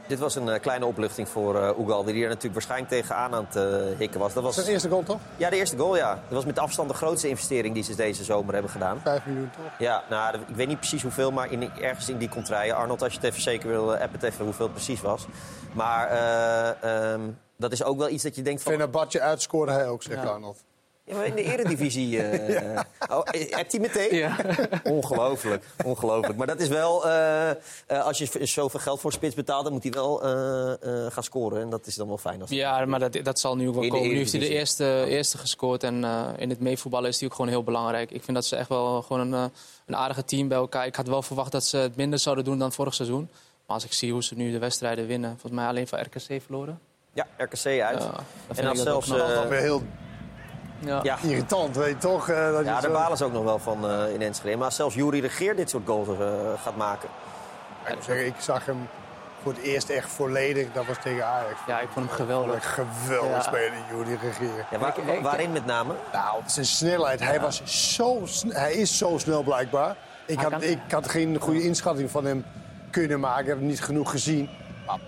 Dit 0.06 0.18
was 0.18 0.34
een 0.34 0.48
eh, 0.48 0.60
kleine 0.60 0.86
opluchting 0.86 1.28
voor 1.28 1.62
eh 1.62 1.78
Ugalde, 1.78 2.12
die 2.12 2.22
er 2.22 2.28
natuurlijk 2.28 2.54
waarschijnlijk 2.54 2.90
tegenaan 2.90 3.34
aan 3.34 3.46
het 3.50 3.98
hikken 3.98 4.20
was. 4.20 4.32
Dat 4.32 4.42
was 4.42 4.54
Zijn 4.54 4.66
eerste 4.66 4.88
goal 4.88 5.02
toch? 5.02 5.20
Ja, 5.36 5.50
de 5.50 5.56
eerste 5.56 5.76
goal, 5.76 5.96
ja. 5.96 6.14
Dat 6.14 6.34
was 6.36 6.44
met 6.44 6.58
afstand 6.58 6.88
de 6.88 6.94
grootste 6.94 7.28
investering 7.28 7.74
die 7.74 7.82
ze 7.82 7.94
deze 7.94 8.24
zomer 8.24 8.52
hebben 8.52 8.70
gedaan. 8.70 9.00
Vijf 9.02 9.26
miljoen 9.26 9.50
toch? 9.50 9.78
Ja, 9.78 10.02
nou, 10.10 10.38
ik 10.48 10.56
weet 10.56 10.68
niet 10.68 10.78
precies 10.78 11.02
hoeveel, 11.02 11.30
maar 11.30 11.52
in, 11.52 11.70
ergens 11.80 12.08
in 12.08 12.18
die 12.18 12.28
contraien. 12.28 12.76
Arnold, 12.76 13.02
als 13.02 13.12
je 13.12 13.18
het 13.18 13.28
even 13.28 13.42
zeker 13.42 13.68
wil, 13.68 13.96
app 13.96 14.12
het 14.12 14.22
even 14.22 14.44
hoeveel 14.44 14.64
het 14.64 14.74
precies 14.74 15.00
was. 15.00 15.26
Maar 15.72 16.08
eh, 16.08 17.12
ehm, 17.12 17.20
dat 17.56 17.72
is 17.72 17.82
ook 17.82 17.98
wel 17.98 18.08
iets 18.08 18.22
dat 18.22 18.36
je 18.36 18.42
denkt 18.42 18.62
van... 18.62 18.72
Fenerbahce 18.72 19.20
uitscoorde 19.20 19.72
hij 19.72 19.88
ook, 19.88 20.02
zegt 20.02 20.22
Ja. 20.22 20.28
Arnold. 20.28 20.64
Ja, 21.10 21.22
in 21.24 21.34
de 21.34 21.42
eredivisie... 21.42 22.18
eh 22.22 22.80
oh, 23.10 23.22
eh, 23.30 23.50
hebt 23.56 23.72
hij 23.72 23.80
meteen? 23.80 24.32
Ongelooflijk, 24.96 25.64
ongelooflijk. 25.84 26.38
Maar 26.38 26.46
dat 26.46 26.60
is 26.60 26.68
wel... 26.68 27.08
eh, 27.08 27.50
als 28.04 28.18
je 28.18 28.46
zoveel 28.46 28.80
geld 28.80 29.00
voor 29.00 29.12
spits 29.12 29.34
betaalt, 29.34 29.64
dan 29.64 29.72
moet 29.72 29.82
hij 29.82 29.92
wel 29.92 30.22
eh, 30.24 30.72
eh, 31.06 31.12
gaan 31.12 31.22
scoren. 31.22 31.60
En 31.62 31.70
dat 31.70 31.86
is 31.86 31.94
dan 31.94 32.08
wel 32.08 32.18
fijn. 32.18 32.40
Als 32.40 32.50
Ja, 32.50 32.84
maar 32.84 32.98
dat, 32.98 33.18
dat 33.22 33.38
zal 33.38 33.56
nu 33.56 33.68
ook 33.68 33.74
wel 33.74 33.88
komen. 33.88 34.08
Nu 34.08 34.16
heeft 34.16 34.32
hij 34.32 34.40
de 34.40 34.48
eerste, 34.48 35.04
eerste 35.08 35.38
gescoord. 35.38 35.82
En 35.82 36.04
eh, 36.04 36.28
in 36.36 36.50
het 36.50 36.60
meevoetballen 36.60 37.08
is 37.08 37.18
hij 37.20 37.28
ook 37.28 37.34
gewoon 37.34 37.50
heel 37.50 37.64
belangrijk. 37.64 38.10
Ik 38.10 38.22
vind 38.24 38.36
dat 38.36 38.46
ze 38.46 38.56
echt 38.56 38.68
wel 38.68 39.02
gewoon 39.02 39.32
een, 39.32 39.50
een 39.86 39.96
aardige 39.96 40.24
team 40.24 40.48
bij 40.48 40.58
elkaar. 40.58 40.86
Ik 40.86 40.94
had 40.96 41.06
wel 41.08 41.22
verwacht 41.22 41.52
dat 41.52 41.64
ze 41.64 41.76
het 41.76 41.96
minder 41.96 42.18
zouden 42.18 42.44
doen 42.44 42.58
dan 42.58 42.72
vorig 42.72 42.94
seizoen. 42.94 43.28
Maar 43.66 43.78
als 43.78 43.84
ik 43.84 43.92
zie 43.92 44.12
hoe 44.12 44.22
ze 44.24 44.34
nu 44.34 44.52
de 44.52 44.58
wedstrijden 44.58 45.06
winnen... 45.06 45.30
volgens 45.30 45.52
mij 45.52 45.66
alleen 45.66 45.88
van 45.88 46.00
RKC 46.00 46.42
verloren. 46.42 46.80
Ja, 47.12 47.26
RKC 47.36 47.80
uit. 47.80 48.04
en 48.56 48.64
dan 48.64 48.76
zelfs... 48.76 49.10
eh, 49.10 49.16
Dat 49.34 49.48
weer 49.48 49.60
heel 49.60 49.82
Ja. 50.80 51.00
ja, 51.02 51.16
irritant, 51.22 51.76
weet 51.76 51.88
je 51.88 51.98
toch? 51.98 52.28
eh, 52.28 52.50
dat 52.50 52.58
je 52.58 52.64
Ja, 52.64 52.74
zo- 52.80 52.80
daar 52.88 52.96
balen 53.00 53.16
ze 53.16 53.24
ook 53.24 53.32
nog 53.32 53.44
wel 53.44 53.58
van 53.58 53.90
eh, 53.90 54.14
in 54.14 54.22
Enschede. 54.22 54.56
Maar 54.56 54.64
als 54.64 54.76
zelfs 54.76 54.94
Jury 54.94 55.20
Regeer 55.20 55.56
dit 55.56 55.70
soort 55.70 55.86
goals 55.86 56.08
eh, 56.08 56.14
gaat 56.62 56.76
maken. 56.76 57.08
Ik 57.86 57.94
moet 57.94 58.04
zeggen, 58.04 58.26
ik 58.26 58.34
zag 58.38 58.66
hem 58.66 58.88
voor 59.42 59.52
het 59.52 59.62
eerst 59.62 59.88
echt 59.90 60.08
volledig. 60.10 60.66
Dat 60.72 60.86
was 60.86 60.96
tegen 61.02 61.26
Ajax. 61.26 61.54
Ja, 61.66 61.80
ik 61.80 61.88
vond 61.92 62.06
hem 62.06 62.14
geweldig. 62.14 62.74
Geweldig 62.74 63.30
Ja. 63.30 63.40
speler, 63.42 63.72
Juri 63.90 64.18
Regeer. 64.22 64.66
Ja, 64.70 64.78
waar- 64.78 64.94
waarin 65.22 65.52
met 65.52 65.66
name? 65.66 65.94
Nou, 66.12 66.42
zijn 66.46 66.66
snelheid. 66.66 67.20
Hij, 67.20 67.40
was 67.40 67.62
zo 67.94 68.20
sn- 68.24 68.50
hij 68.52 68.72
is 68.72 68.98
zo 68.98 69.18
snel 69.18 69.42
blijkbaar. 69.42 69.96
Ik 70.26 70.40
had, 70.40 70.50
kan- 70.50 70.62
ik 70.62 70.78
had 70.90 71.08
geen 71.08 71.36
goede 71.40 71.62
inschatting 71.62 72.10
van 72.10 72.24
hem 72.24 72.44
kunnen 72.90 73.20
maken. 73.20 73.40
Ik 73.42 73.46
heb 73.48 73.58
hem 73.58 73.66
niet 73.66 73.82
genoeg 73.82 74.10
gezien. 74.10 74.48
Maar 74.86 74.98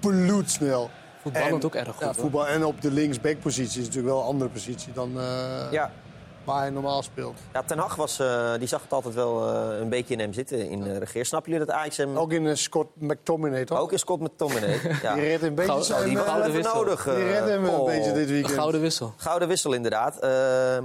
bloedsnel. 0.00 0.90
Voetballend 1.22 1.58
En- 1.62 1.64
ook 1.64 1.74
erg 1.74 1.88
goed, 1.96 2.00
Ja, 2.06 2.14
voetbal, 2.14 2.46
en 2.46 2.64
op 2.64 2.80
de 2.80 2.90
linksback-positie 2.90 3.80
is 3.80 3.86
natuurlijk 3.86 4.12
wel 4.14 4.20
een 4.22 4.26
andere 4.28 4.50
positie 4.50 4.92
dan 4.92 5.18
eh, 5.20 5.66
Ja. 5.70 5.90
waar 6.44 6.60
hij 6.60 6.70
normaal 6.70 7.02
speelt. 7.02 7.38
Ja, 7.52 7.62
Ten 7.62 7.78
Hag 7.78 7.94
was, 7.96 8.18
eh, 8.18 8.52
die 8.58 8.68
zag 8.68 8.82
het 8.82 8.92
altijd 8.92 9.14
wel 9.14 9.48
eh, 9.54 9.78
een 9.78 9.88
beetje 9.88 10.14
in 10.14 10.20
hem 10.20 10.32
zitten, 10.32 10.68
in 10.70 10.86
eh 10.86 10.96
Regeer. 10.98 11.26
Snappen 11.26 11.50
jullie 11.52 11.66
dat 11.66 11.74
Ajax 11.76 11.96
hem... 11.96 12.16
Ook 12.16 12.32
in 12.32 12.56
Scott 12.58 12.88
McTominay, 13.00 13.64
toch? 13.64 13.78
Ook 13.78 13.92
in 13.92 13.98
Scott 13.98 14.20
McTominay. 14.22 14.80
ja. 15.02 15.14
Die 15.14 15.22
redt 15.22 15.42
een 15.42 15.54
beetje 15.54 15.72
Goud- 15.72 15.84
zijn... 15.86 16.04
die 16.08 16.16
gouden 16.16 16.52
wissel. 16.52 16.74
nodig. 16.74 17.04
die 17.04 17.14
redt 17.14 17.46
hem 17.48 17.64
een 17.64 17.70
oh. 17.70 17.86
beetje 17.86 18.12
dit 18.12 18.30
weekend. 18.30 18.54
gouden 18.54 18.80
wissel. 18.80 19.14
Gouden 19.16 19.48
wissel, 19.48 19.72
inderdaad. 19.72 20.20
Nou, 20.20 20.30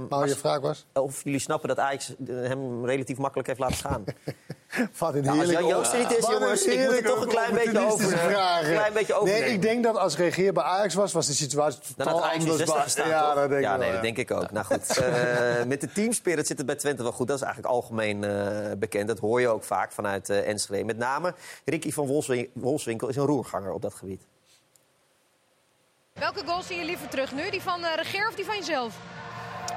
je 0.08 0.14
als- 0.14 0.34
vraag 0.34 0.60
was? 0.60 0.86
of 0.92 1.24
jullie 1.24 1.38
snappen 1.40 1.68
dat 1.68 1.78
Ajax 1.78 2.14
hem 2.26 2.84
relatief 2.86 3.18
makkelijk 3.18 3.48
heeft 3.48 3.60
laten 3.60 3.76
gaan. 3.76 4.04
Wat 4.98 5.14
een 5.14 5.22
Nou, 5.24 5.38
als 5.38 5.48
heerlijke... 5.48 5.68
Joost 5.74 5.92
er 5.92 5.98
niet 5.98 6.16
is, 6.18 6.26
jongens, 6.26 6.60
ik 6.62 6.66
moet 6.68 6.76
heerlijke 6.76 7.08
toch 7.08 7.20
een 7.22 7.28
klein 7.28 7.54
beetje 7.54 7.68
over, 7.70 7.82
opportunistische 7.82 8.26
eh, 8.26 8.34
vragen. 8.34 8.72
klein 8.72 8.92
beetje 8.92 9.12
Nee, 9.12 9.22
overnemen. 9.22 9.52
ik 9.52 9.62
denk 9.62 9.84
dat 9.84 9.96
als 9.96 10.16
regeer 10.16 10.52
bij 10.52 10.62
Ajax 10.62 10.94
was, 10.94 11.12
was 11.12 11.26
de 11.26 11.32
situatie 11.32 11.80
Dan 11.96 12.06
totaal 12.06 12.12
had 12.20 12.22
Ajax 12.30 12.44
in 12.44 12.50
anders. 12.50 12.56
60 12.58 12.74
maar- 12.74 12.84
gestaan, 12.84 13.08
ja, 13.08 13.26
toch? 13.26 13.34
dat 13.34 13.48
denk 13.48 13.62
ja, 13.62 13.72
ik 13.72 13.78
nee, 13.78 13.90
wel, 13.90 14.00
dat 14.00 14.06
ja. 14.08 14.14
denk 14.14 14.30
ik 14.30 14.36
ook. 14.36 14.50
Nou 14.50 14.66
goed, 14.66 14.96
eh, 14.98 15.64
met 15.64 15.80
de 15.80 15.92
teamspirit 15.92 16.46
zit 16.46 16.56
het 16.56 16.66
bij 16.66 16.76
Twente 16.76 17.02
wel 17.02 17.12
goed. 17.12 17.26
Dat 17.28 17.36
is 17.36 17.42
eigenlijk 17.42 17.74
algemeen 17.74 18.24
eh, 18.24 18.76
bekend. 18.78 19.08
Dat 19.08 19.18
hoor 19.18 19.40
je 19.40 19.48
ook 19.48 19.64
vaak 19.64 19.92
vanuit 19.92 20.28
eh 20.30 20.48
Enschede. 20.48 20.84
Met 20.84 20.98
name 20.98 21.34
Ricky 21.64 21.92
van 21.92 22.06
Wolfswin- 22.06 22.50
Wolfswinkel 22.54 23.08
is 23.08 23.16
een 23.16 23.26
roerganger 23.26 23.72
op 23.72 23.82
dat 23.82 23.94
gebied. 23.94 24.22
Welke 26.12 26.42
goal 26.46 26.62
zie 26.62 26.76
je 26.76 26.84
liever 26.84 27.08
terug 27.08 27.32
nu? 27.32 27.50
Die 27.50 27.62
van 27.62 27.84
eh 27.84 27.94
Regeer 27.96 28.28
of 28.28 28.34
die 28.34 28.44
van 28.44 28.56
jezelf? 28.56 28.94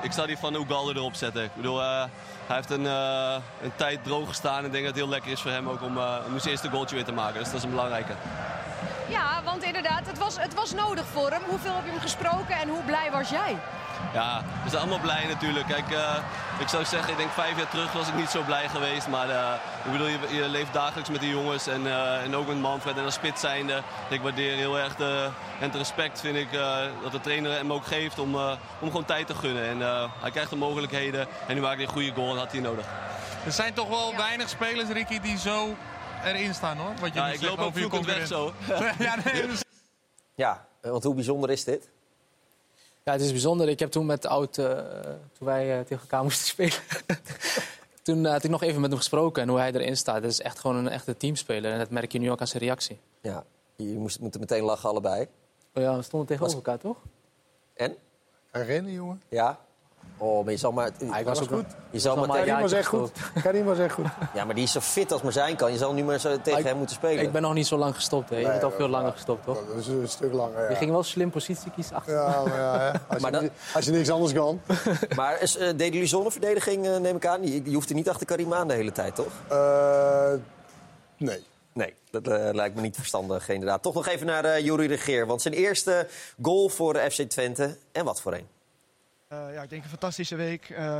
Ik 0.01 0.11
zou 0.11 0.27
die 0.27 0.37
van 0.37 0.55
Ugalde 0.55 0.95
erop 0.95 1.15
zetten. 1.15 1.43
Ik 1.43 1.55
bedoel, 1.55 1.81
eh, 1.81 2.03
hij 2.47 2.55
heeft 2.55 2.69
een, 2.69 2.85
eh, 2.85 3.35
een 3.61 3.71
tijd 3.75 4.03
droog 4.03 4.27
gestaan. 4.27 4.57
En 4.57 4.65
ik 4.65 4.71
denk 4.71 4.83
dat 4.85 4.93
het 4.93 5.03
heel 5.03 5.11
lekker 5.11 5.31
is 5.31 5.41
voor 5.41 5.51
hem 5.51 5.69
ook 5.69 5.81
om, 5.81 5.97
eh, 5.97 6.15
om 6.27 6.39
zijn 6.39 6.51
eerste 6.51 6.69
goaltje 6.69 6.95
weer 6.95 7.05
te 7.05 7.11
maken. 7.11 7.39
Dus 7.39 7.47
dat 7.47 7.57
is 7.57 7.63
een 7.63 7.69
belangrijke. 7.69 8.13
Ja, 9.09 9.43
want 9.43 9.63
inderdaad, 9.63 10.05
het 10.05 10.17
was, 10.17 10.39
het 10.39 10.53
was 10.53 10.73
nodig 10.73 11.05
voor 11.05 11.29
hem. 11.29 11.41
Hoeveel 11.47 11.75
heb 11.75 11.85
je 11.85 11.91
hem 11.91 11.99
gesproken 11.99 12.55
en 12.55 12.69
hoe 12.69 12.83
blij 12.83 13.11
was 13.11 13.29
jij? 13.29 13.57
Ja, 14.13 14.43
we 14.63 14.69
zijn 14.69 14.81
allemaal 14.81 14.99
blij 14.99 15.25
natuurlijk. 15.27 15.67
Kijk, 15.67 15.91
eh, 15.91 16.15
ik 16.59 16.67
zou 16.67 16.85
zeggen, 16.85 17.11
ik 17.11 17.17
denk 17.17 17.31
vijf 17.31 17.57
jaar 17.57 17.69
terug 17.69 17.91
was 17.91 18.07
ik 18.07 18.15
niet 18.15 18.29
zo 18.29 18.41
blij 18.41 18.67
geweest. 18.69 19.07
Maar 19.07 19.29
eh, 19.29 19.53
ik 19.85 19.91
bedoel, 19.91 20.07
je, 20.07 20.17
je 20.31 20.47
leeft 20.49 20.73
dagelijks 20.73 21.09
met 21.09 21.19
die 21.19 21.29
jongens. 21.29 21.67
En, 21.67 21.87
eh, 21.87 22.23
en 22.23 22.35
ook 22.35 22.47
met 22.47 22.59
Manfred 22.59 22.97
en 22.97 23.03
als 23.05 23.13
spits 23.13 23.41
zijnde. 23.41 23.81
Ik 24.09 24.21
waardeer 24.21 24.55
heel 24.55 24.77
erg 24.79 24.95
de, 24.95 25.29
en 25.59 25.65
het 25.65 25.75
respect 25.75 26.19
vind 26.19 26.35
ik 26.35 26.51
eh, 26.53 26.77
dat 27.03 27.11
de 27.11 27.19
trainer 27.21 27.51
hem 27.51 27.73
ook 27.73 27.85
geeft 27.85 28.19
om, 28.19 28.35
eh, 28.35 28.51
om 28.79 28.87
gewoon 28.87 29.05
tijd 29.05 29.27
te 29.27 29.35
gunnen. 29.35 29.63
En 29.63 29.81
eh, 29.81 30.11
hij 30.21 30.31
krijgt 30.31 30.49
de 30.49 30.55
mogelijkheden. 30.55 31.27
En 31.47 31.55
nu 31.55 31.61
maakt 31.61 31.75
hij 31.75 31.83
een 31.85 31.91
goede 31.91 32.11
goal 32.13 32.31
en 32.31 32.37
had 32.37 32.51
hij 32.51 32.61
nodig. 32.61 32.85
Er 33.45 33.51
zijn 33.51 33.73
toch 33.73 33.87
wel 33.89 34.15
weinig 34.15 34.49
spelers, 34.49 34.89
Ricky, 34.89 35.19
die 35.19 35.37
zo 35.37 35.75
erin 36.23 36.53
staan 36.53 36.77
hoor. 36.77 36.93
Wat 36.99 37.13
je 37.13 37.19
Ja, 37.19 37.27
ik 37.27 37.41
loop 37.41 37.51
ook 37.51 37.65
over 37.65 37.81
je 37.81 37.87
vloekend 37.87 38.05
weg 38.15 38.27
zo. 38.27 38.53
ja, 38.99 39.15
nee, 39.23 39.47
dus- 39.47 39.63
Ja, 40.35 40.65
want 40.81 41.03
hoe 41.03 41.13
bijzonder 41.15 41.49
is 41.49 41.63
dit? 41.63 41.89
Ja, 43.09 43.15
het 43.15 43.23
is 43.23 43.31
bijzonder. 43.31 43.69
Ik 43.69 43.79
heb 43.79 43.91
toen 43.91 44.05
met 44.05 44.25
Oud, 44.25 44.57
eh, 44.57 44.65
toen 45.37 45.47
wij 45.47 45.77
eh, 45.77 45.85
tegen 45.85 46.01
elkaar 46.01 46.23
moesten 46.23 46.47
spelen... 46.53 46.73
toen 48.01 48.25
eh, 48.25 48.31
had 48.31 48.43
ik 48.43 48.49
nog 48.49 48.63
even 48.63 48.81
met 48.81 48.89
hem 48.89 48.99
gesproken 48.99 49.41
en 49.41 49.49
hoe 49.49 49.57
hij 49.57 49.71
erin 49.71 49.97
staat. 49.97 50.21
Dat 50.21 50.31
is 50.31 50.41
echt 50.41 50.59
gewoon 50.59 50.75
een 50.75 50.89
echte 50.89 51.17
teamspeler. 51.17 51.71
En 51.71 51.77
dat 51.77 51.89
merk 51.89 52.11
je 52.11 52.19
nu 52.19 52.31
ook 52.31 52.39
aan 52.39 52.47
zijn 52.47 52.63
reactie. 52.63 52.99
Ja, 53.21 53.43
je 53.75 53.97
moest, 53.97 54.19
moeten 54.19 54.39
meteen 54.39 54.63
lachen 54.63 54.89
allebei. 54.89 55.27
Oh 55.73 55.83
ja, 55.83 55.95
we 55.95 56.01
stonden 56.01 56.27
tegenover 56.27 56.55
elkaar, 56.55 56.77
toch? 56.77 56.97
En? 57.73 57.95
Hij 58.51 58.65
rennen, 58.65 58.91
jongen. 58.91 59.21
Ja? 59.29 59.59
Oh, 60.21 60.43
maar 60.43 60.53
je 60.53 60.59
zal 60.59 60.71
maar... 60.71 60.89
Hij 61.05 61.23
was 61.23 61.41
ook 61.41 61.47
goed. 61.47 61.65
Je 61.89 61.99
zal 61.99 62.15
maar. 62.15 62.37
Karim 62.37 62.59
was 62.61 62.71
echt 62.71 62.87
goed. 62.87 63.11
Karim 63.43 63.65
was 63.65 63.77
echt 63.79 63.93
goed. 63.93 64.05
Ja, 64.33 64.45
maar 64.45 64.55
die 64.55 64.63
is 64.63 64.71
zo 64.71 64.79
fit 64.79 65.11
als 65.11 65.21
maar 65.21 65.31
zijn 65.31 65.55
kan. 65.55 65.71
Je 65.71 65.77
zal 65.77 65.93
nu 65.93 66.03
maar 66.03 66.19
zo 66.19 66.41
tegen 66.41 66.63
hem 66.65 66.77
moeten 66.77 66.95
spelen. 66.95 67.23
Ik 67.23 67.31
ben 67.31 67.41
nog 67.41 67.53
niet 67.53 67.67
zo 67.67 67.77
lang 67.77 67.95
gestopt. 67.95 68.29
Hè. 68.29 68.35
Je 68.35 68.41
Nee, 68.41 68.51
bent 68.51 68.63
al 68.63 68.71
veel 68.71 68.87
langer 68.87 69.11
gestopt, 69.11 69.45
toch? 69.45 69.57
Dat 69.67 69.77
is 69.77 69.87
een 69.87 70.07
stuk 70.09 70.33
langer, 70.33 70.63
ja. 70.63 70.69
Je 70.69 70.75
ging 70.75 70.91
wel 70.91 71.03
slim 71.03 71.29
positie 71.29 71.71
kiezen 71.71 71.95
achter. 71.95 72.13
Ja, 72.13 72.43
maar 72.43 72.57
ja, 72.57 72.79
hè. 72.79 72.91
Als, 73.13 73.21
Maar 73.21 73.43
je, 73.83 73.91
niks 73.91 74.09
anders 74.09 74.33
kan. 74.33 74.61
Maar 75.15 75.41
is, 75.41 75.57
eh, 75.57 75.67
deden 75.67 75.91
jullie 75.91 76.07
zonneverdediging, 76.07 76.87
eh, 76.87 76.97
neem 76.97 77.15
ik 77.15 77.25
aan? 77.25 77.47
Je, 77.47 77.61
je 77.63 77.73
hoeft 77.73 77.89
er 77.89 77.95
niet 77.95 78.09
achter 78.09 78.25
Karim 78.25 78.53
aan 78.53 78.67
de 78.67 78.73
hele 78.73 78.91
tijd, 78.91 79.15
toch? 79.15 79.31
Eh, 79.49 80.31
nee. 81.17 81.47
Nee, 81.73 81.93
dat 82.11 82.27
eh, 82.27 82.49
lijkt 82.51 82.75
me 82.75 82.81
niet 82.81 82.95
verstandig, 82.95 83.49
inderdaad. 83.49 83.81
Toch 83.81 83.93
nog 83.93 84.07
even 84.07 84.25
naar 84.25 84.45
uh, 84.45 84.59
Jury 84.59 84.87
de 84.87 84.97
Geer. 84.97 85.25
Want 85.27 85.41
zijn 85.41 85.53
eerste 85.53 86.07
goal 86.41 86.69
voor 86.69 86.93
de 86.93 87.11
FC 87.11 87.21
Twente. 87.21 87.77
En 87.91 88.05
wat 88.05 88.21
voor 88.21 88.33
een? 88.33 88.47
Eh, 89.29 89.53
ja, 89.53 89.61
ik 89.61 89.69
denk 89.69 89.83
een 89.83 89.89
fantastische 89.89 90.35
week. 90.35 90.69
Eh, 90.69 90.97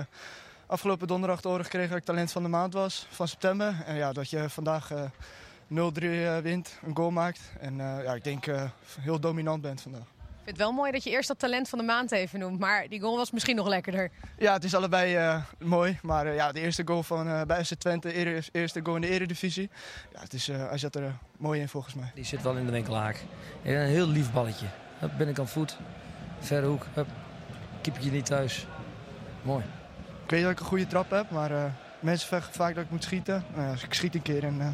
afgelopen 0.66 1.08
donderdag 1.08 1.42
te 1.42 1.48
horen 1.48 1.64
gekregen 1.64 1.90
dat 1.90 1.98
ik 2.00 2.04
talent 2.06 2.32
van 2.32 2.44
de 2.44 2.50
maand 2.50 2.74
was, 2.74 3.08
van 3.10 3.28
september. 3.28 3.76
En 3.86 3.96
ja, 3.96 4.14
dat 4.14 4.30
je 4.30 4.50
vandaag 4.50 4.92
eh 4.92 5.02
0-3 5.68 6.04
eh, 6.04 6.38
wint, 6.38 6.80
een 6.86 6.96
goal 6.96 7.12
maakt. 7.12 7.40
En 7.60 7.80
eh, 7.80 8.04
ja, 8.04 8.14
ik 8.14 8.24
denk 8.24 8.48
eh, 8.48 8.64
heel 9.00 9.20
dominant 9.20 9.62
bent 9.62 9.82
vandaag. 9.82 10.02
Ik 10.02 10.08
vind 10.46 10.58
het 10.58 10.58
wel 10.58 10.72
mooi 10.72 10.92
dat 10.92 11.04
je 11.04 11.10
eerst 11.10 11.28
dat 11.28 11.40
talent 11.40 11.70
van 11.70 11.80
de 11.80 11.86
maand 11.86 12.12
even 12.12 12.40
noemt. 12.40 12.60
Maar 12.60 12.88
die 12.88 13.00
goal 13.02 13.18
was 13.18 13.32
misschien 13.32 13.56
nog 13.56 13.68
lekkerder. 13.68 14.12
Ja, 14.38 14.54
het 14.54 14.64
is 14.64 14.76
allebei 14.76 15.16
eh, 15.16 15.44
mooi. 15.60 16.00
Maar 16.02 16.26
eh, 16.28 16.36
ja, 16.36 16.52
de 16.52 16.60
eerste 16.60 16.84
goal 16.86 17.04
van, 17.04 17.28
eh, 17.28 17.42
bij 17.42 17.66
FC 17.66 17.74
Twente, 17.74 18.18
eer- 18.18 18.48
eerste 18.52 18.80
goal 18.84 18.96
in 18.96 19.02
de 19.02 19.10
eredivisie. 19.10 19.70
Ja, 20.14 20.20
het 20.20 20.34
is, 20.34 20.50
eh, 20.50 20.68
hij 20.68 20.78
zat 20.78 20.96
er 20.96 21.16
mooi 21.38 21.62
in 21.62 21.70
volgens 21.70 21.94
mij. 21.94 22.12
Die 22.16 22.24
zit 22.26 22.42
wel 22.42 22.56
in 22.58 22.66
de 22.66 22.72
winkelhaak. 22.72 23.24
En 23.64 23.76
een 23.76 23.88
heel 23.88 24.08
lief 24.08 24.32
balletje. 24.34 24.66
Hup, 25.00 25.12
binnenkant 25.18 25.50
voet. 25.50 25.78
Verre 26.40 26.68
hoek. 26.68 26.86
Hup. 26.94 27.08
Keepertje 27.82 28.12
niet 28.12 28.26
thuis. 28.26 28.66
Mooi. 29.42 29.64
Ik 30.24 30.30
weet 30.30 30.42
dat 30.42 30.52
ik 30.52 30.60
een 30.60 30.66
goede 30.66 30.88
trap 30.88 31.10
heb, 31.10 31.32
maar 31.32 31.52
eh, 31.52 31.64
mensen 32.00 32.28
zeggen 32.28 32.54
vaak 32.54 32.76
dat 32.76 32.84
ik 32.84 32.90
moet 32.90 33.04
schieten. 33.04 33.44
Nou 33.54 33.66
ja, 33.66 33.72
dus 33.72 33.84
ik 33.84 33.94
schiet 33.94 34.16
een 34.16 34.22
keer 34.22 34.44
en 34.44 34.62
eh, 34.62 34.68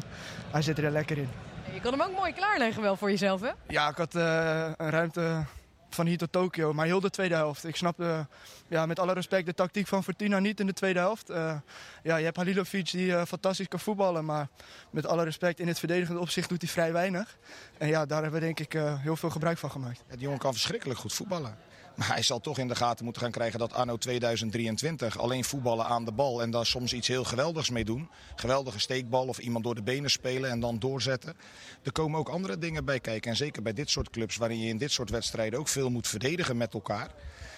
hij 0.50 0.62
zit 0.62 0.78
er 0.78 0.90
lekker 0.90 1.18
in. 1.18 1.28
Je 1.74 1.80
kon 1.80 1.92
hem 1.92 2.00
ook 2.00 2.16
mooi 2.16 2.32
klaarleggen 2.32 2.82
wel 2.82 2.96
voor 2.96 3.10
jezelf, 3.10 3.40
hè? 3.40 3.50
Ja, 3.68 3.88
ik 3.88 3.96
had 3.96 4.14
eh, 4.14 4.70
een 4.76 4.90
ruimte 4.90 5.44
van 5.90 6.06
hier 6.06 6.18
tot 6.18 6.32
Tokio, 6.32 6.72
maar 6.72 6.86
heel 6.86 7.00
de 7.00 7.10
tweede 7.10 7.34
helft. 7.34 7.64
Ik 7.64 7.76
snapte, 7.76 8.26
ja, 8.68 8.86
met 8.86 8.98
alle 8.98 9.12
respect, 9.12 9.46
de 9.46 9.54
tactiek 9.54 9.86
van 9.86 10.04
Fortuna 10.04 10.38
niet 10.38 10.60
in 10.60 10.66
de 10.66 10.72
tweede 10.72 10.98
helft. 10.98 11.30
Eh, 11.30 11.56
ja, 12.02 12.16
je 12.16 12.24
hebt 12.24 12.36
Halilovic 12.36 12.90
die 12.90 13.26
fantastisch 13.26 13.68
kan 13.68 13.80
voetballen, 13.80 14.24
maar 14.24 14.48
met 14.90 15.06
alle 15.06 15.24
respect, 15.24 15.60
in 15.60 15.68
het 15.68 15.78
verdedigende 15.78 16.20
opzicht 16.20 16.48
doet 16.48 16.62
hij 16.62 16.70
vrij 16.70 16.92
weinig. 16.92 17.36
En 17.78 17.88
ja, 17.88 18.06
daar 18.06 18.22
hebben 18.22 18.40
we 18.40 18.46
denk 18.46 18.60
ik 18.60 18.74
eh, 18.74 19.00
heel 19.00 19.16
veel 19.16 19.30
gebruik 19.30 19.58
van 19.58 19.70
gemaakt. 19.70 20.02
Ja, 20.08 20.12
die 20.12 20.22
jongen 20.22 20.38
kan 20.38 20.52
verschrikkelijk 20.52 20.98
goed 20.98 21.12
voetballen. 21.12 21.56
Maar 21.96 22.08
hij 22.08 22.22
zal 22.22 22.40
toch 22.40 22.58
in 22.58 22.68
de 22.68 22.74
gaten 22.74 23.04
moeten 23.04 23.22
gaan 23.22 23.30
krijgen 23.30 23.58
dat 23.58 23.72
anno 23.72 23.96
2023 23.96 25.18
alleen 25.18 25.44
voetballen 25.44 25.86
aan 25.86 26.04
de 26.04 26.12
bal 26.12 26.42
en 26.42 26.50
daar 26.50 26.66
soms 26.66 26.92
iets 26.92 27.08
heel 27.08 27.24
geweldigs 27.24 27.70
mee 27.70 27.84
doen. 27.84 28.08
Geweldige 28.34 28.78
steekbal 28.78 29.26
of 29.26 29.38
iemand 29.38 29.64
door 29.64 29.74
de 29.74 29.82
benen 29.82 30.10
spelen 30.10 30.50
en 30.50 30.60
dan 30.60 30.78
doorzetten. 30.78 31.36
Er 31.82 31.92
komen 31.92 32.18
ook 32.18 32.28
andere 32.28 32.58
dingen 32.58 32.84
bij 32.84 33.00
kijken. 33.00 33.30
En 33.30 33.36
zeker 33.36 33.62
bij 33.62 33.72
dit 33.72 33.90
soort 33.90 34.10
clubs 34.10 34.36
waarin 34.36 34.60
je 34.60 34.68
in 34.68 34.78
dit 34.78 34.92
soort 34.92 35.10
wedstrijden 35.10 35.58
ook 35.58 35.68
veel 35.68 35.90
moet 35.90 36.08
verdedigen 36.08 36.56
met 36.56 36.74
elkaar. 36.74 37.10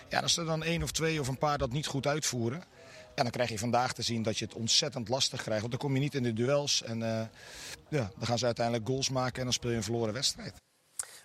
Ja, 0.09 0.21
als 0.21 0.37
er 0.37 0.45
dan 0.45 0.63
één 0.63 0.83
of 0.83 0.91
twee 0.91 1.21
of 1.21 1.29
een 1.29 1.39
paar 1.39 1.59
dat 1.59 1.73
niet 1.73 1.87
goed 1.87 2.07
uitvoeren. 2.07 2.65
Ja, 3.15 3.23
dan 3.23 3.31
krijg 3.31 3.51
je 3.51 3.59
vandaag 3.59 3.93
te 3.93 4.03
zien 4.03 4.23
dat 4.23 4.39
je 4.39 4.45
het 4.45 4.55
ontzettend 4.55 5.09
lastig 5.09 5.43
krijgt. 5.43 5.61
Want 5.61 5.73
dan 5.73 5.81
kom 5.81 5.95
je 5.95 6.01
niet 6.01 6.15
in 6.15 6.23
de 6.23 6.33
duels. 6.33 6.83
En 6.83 7.03
eh, 7.03 7.27
ja, 7.89 8.11
dan 8.17 8.27
gaan 8.27 8.39
ze 8.39 8.45
uiteindelijk 8.45 8.87
goals 8.87 9.09
maken 9.11 9.39
en 9.39 9.45
dan 9.45 9.53
speel 9.53 9.71
je 9.71 9.77
een 9.77 9.83
verloren 9.83 10.15
wedstrijd. 10.15 10.68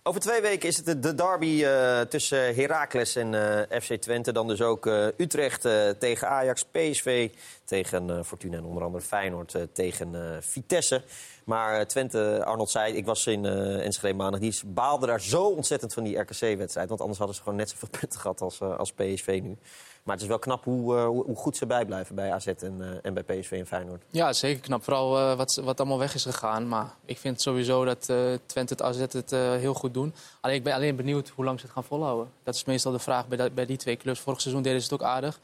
Over 0.06 0.22
twee 0.22 0.42
weken 0.42 0.70
is 0.70 0.78
het 0.78 0.86
de- 0.86 1.00
de 1.00 1.16
derby 1.16 1.64
eh, 1.64 2.02
tussen 2.02 2.56
Heracles 2.56 3.16
en 3.16 3.34
eh, 3.70 3.82
FC 3.82 3.94
Twente. 3.94 4.32
Dan 4.32 4.48
dus 4.48 4.62
ook 4.62 4.86
eh, 4.88 5.06
Utrecht 5.18 5.62
tegen 6.00 6.28
Ajax, 6.30 6.64
PSV 6.72 7.30
tegen 7.66 8.10
eh, 8.10 8.24
Fortuna 8.24 8.58
en 8.58 8.64
onder 8.64 8.84
andere 8.84 9.04
Feyenoord 9.04 9.56
eh, 9.56 9.62
tegen 9.74 10.16
eh, 10.16 10.42
Vitesse. 10.42 11.02
Maar 11.44 11.88
Twente, 11.88 12.46
Arnold 12.46 12.70
zei, 12.70 12.94
ik 12.94 13.06
was 13.06 13.28
in 13.28 13.46
Enschede 13.46 14.14
maandag, 14.14 14.40
die 14.40 14.60
baalde 14.66 15.06
daar 15.06 15.22
zo 15.22 15.44
ontzettend 15.44 15.94
van 15.94 16.04
die 16.04 16.18
RKC-wedstrijd. 16.18 16.90
Want 16.90 17.02
anders 17.02 17.18
hadden 17.18 17.36
ze 17.36 17.44
gewoon 17.44 17.58
net 17.58 17.70
zoveel 17.70 17.90
punten 18.00 18.20
gehad 18.20 18.42
als, 18.42 18.62
als 18.62 18.92
PSV 18.92 19.40
nu. 19.44 19.58
Maar 20.04 20.14
het 20.14 20.24
is 20.24 20.30
wel 20.30 20.40
knap 20.40 20.64
hoe, 20.64 20.96
hoe, 21.00 21.36
goed 21.36 21.58
ze 21.58 21.66
bijblijven 21.66 22.16
bij 22.16 22.32
AZ 22.32 22.48
en, 22.48 23.00
en 23.02 23.14
bij 23.14 23.24
PSV 23.24 23.52
en 23.52 23.68
Feyenoord. 23.68 24.04
Ja, 24.10 24.34
zeker 24.34 24.62
knap. 24.62 24.84
Vooral 24.84 25.36
wat, 25.36 25.62
wat 25.64 25.80
allemaal 25.80 26.00
weg 26.00 26.14
is 26.14 26.24
gegaan. 26.24 26.68
Maar 26.68 26.96
ik 27.06 27.18
vind 27.18 27.42
sowieso 27.42 27.86
dat 27.86 28.10
eh, 28.10 28.18
Twente 28.46 28.74
het 28.74 28.82
AZ 28.82 29.00
het 29.00 29.32
heel 29.60 29.74
goed 29.74 29.94
doen. 29.94 30.14
Alleen 30.42 30.56
ik 30.56 30.64
ben 30.64 30.74
alleen 30.74 30.96
benieuwd 30.96 31.30
hoe 31.30 31.46
lang 31.46 31.60
ze 31.60 31.66
het 31.66 31.74
gaan 31.74 31.84
volhouden. 31.84 32.32
Dat 32.44 32.56
is 32.56 32.64
meestal 32.64 32.92
de 32.92 33.00
vraag 33.00 33.28
bij, 33.28 33.54
bij 33.54 33.66
die 33.66 33.78
twee 33.78 33.98
clubs. 33.98 34.20
Vorig 34.20 34.42
seizoen 34.42 34.64
deden 34.64 34.82
ze 34.82 34.94
het 34.94 35.02
ook 35.02 35.08
aardig. 35.08 35.40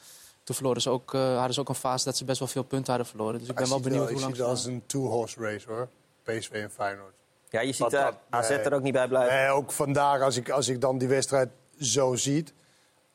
Toen 0.49 0.57
verloren 0.57 0.81
ze 0.81 0.89
ook, 0.89 1.13
eh, 1.13 1.35
hadden 1.35 1.53
ze 1.53 1.59
ook 1.59 1.69
een 1.69 1.75
fase 1.75 2.05
dat 2.05 2.17
ze 2.17 2.25
best 2.25 2.39
wel 2.39 2.47
veel 2.47 2.63
punten 2.63 2.87
hadden 2.87 3.07
verloren. 3.07 3.39
Dus 3.39 3.49
ik 3.49 3.55
ben 3.55 3.69
wel 3.69 3.79
benieuwd 3.79 4.01
hoe 4.01 4.11
Ik 4.11 4.19
lang 4.19 4.35
zie 4.35 4.35
ze 4.35 4.41
het 4.41 4.51
als 4.51 4.65
een 4.65 4.83
two-horse 4.85 5.39
race, 5.39 5.67
hoor. 5.67 5.89
PSV 6.23 6.51
en 6.51 6.71
Feyenoord. 6.71 7.13
Ja, 7.49 7.61
je 7.61 7.71
ziet 7.71 7.93
eh, 7.93 8.03
dat- 8.03 8.15
AZ 8.29 8.49
nee. 8.49 8.57
er 8.57 8.73
ook 8.73 8.81
niet 8.81 8.93
bij 8.93 9.07
blijven. 9.07 9.35
Nee, 9.35 9.49
ook 9.49 9.71
vandaag, 9.71 10.21
als 10.21 10.37
ik, 10.37 10.49
als 10.49 10.67
ik 10.67 10.81
dan 10.81 10.97
die 10.97 11.07
wedstrijd 11.07 11.49
zo 11.79 12.15
ziet... 12.15 12.53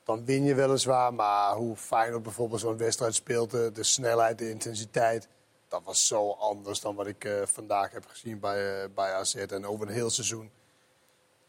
dan 0.04 0.24
win 0.24 0.44
je 0.44 0.54
weliswaar. 0.54 1.14
Maar 1.14 1.54
hoe 1.54 1.76
Feyenoord 1.76 2.22
bijvoorbeeld 2.22 2.60
zo'n 2.60 2.76
wedstrijd 2.76 3.14
speelt... 3.14 3.50
De, 3.50 3.70
de 3.72 3.82
snelheid, 3.82 4.38
de 4.38 4.50
intensiteit... 4.50 5.28
dat 5.68 5.80
was 5.84 6.06
zo 6.06 6.30
anders 6.30 6.80
dan 6.80 6.94
wat 6.94 7.06
ik 7.06 7.24
eh, 7.24 7.32
vandaag 7.44 7.92
heb 7.92 8.06
gezien 8.06 8.40
bij, 8.40 8.90
bij 8.92 9.12
AZ. 9.12 9.34
En 9.34 9.66
over 9.66 9.86
een 9.86 9.94
heel 9.94 10.10
seizoen 10.10 10.50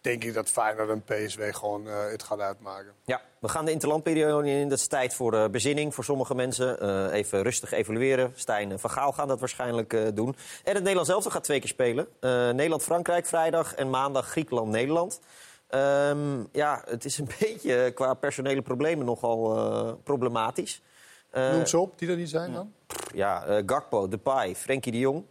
denk 0.05 0.23
ik 0.23 0.33
dat 0.33 0.49
Feyenoord 0.49 0.89
en 0.89 1.03
PSV 1.03 1.53
gewoon 1.53 1.87
eh, 1.87 1.93
het 2.11 2.23
gaat 2.23 2.39
uitmaken. 2.39 2.91
Ja, 3.05 3.21
we 3.39 3.47
gaan 3.49 3.65
de 3.65 3.71
interlandperiode 3.71 4.49
in. 4.49 4.69
Dat 4.69 4.77
is 4.77 4.87
tijd 4.87 5.13
voor 5.13 5.31
de 5.31 5.47
bezinning 5.51 5.93
voor 5.93 6.03
sommige 6.03 6.35
mensen. 6.35 6.79
Eh, 6.79 7.13
even 7.13 7.41
rustig 7.41 7.71
evalueren. 7.71 8.31
Stijn 8.35 8.79
van 8.79 8.89
Gaal 8.89 9.11
gaan 9.11 9.27
dat 9.27 9.39
waarschijnlijk 9.39 9.93
eh, 9.93 10.01
doen. 10.13 10.35
En 10.63 10.73
het 10.73 10.79
Nederlands 10.79 11.09
elftal 11.09 11.31
gaat 11.31 11.43
twee 11.43 11.59
keer 11.59 11.69
spelen. 11.69 12.07
Eh, 12.19 12.29
Nederland-Frankrijk 12.49 13.25
vrijdag 13.25 13.75
en 13.75 13.89
maandag 13.89 14.27
Griekenland-Nederland. 14.27 15.19
Ehm, 15.67 16.39
ja, 16.51 16.81
het 16.85 17.05
is 17.05 17.17
een 17.17 17.29
beetje 17.39 17.91
qua 17.91 18.13
personele 18.13 18.61
problemen 18.61 19.05
nogal 19.05 19.57
eh, 19.57 19.93
problematisch. 20.03 20.81
Eh, 21.29 21.51
Noem 21.51 21.65
ze 21.65 21.77
op 21.79 21.99
die 21.99 22.09
er 22.09 22.15
niet 22.15 22.29
zijn 22.29 22.53
dan? 22.53 22.73
ja, 23.13 23.45
eh, 23.45 23.63
Gakpo, 23.65 24.07
Depay, 24.07 24.55
Frenkie 24.55 24.91
de 24.91 24.99
Jong. 24.99 25.23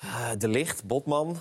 eh, 0.00 0.30
de 0.38 0.48
Licht, 0.48 0.84
Botman. 0.84 1.36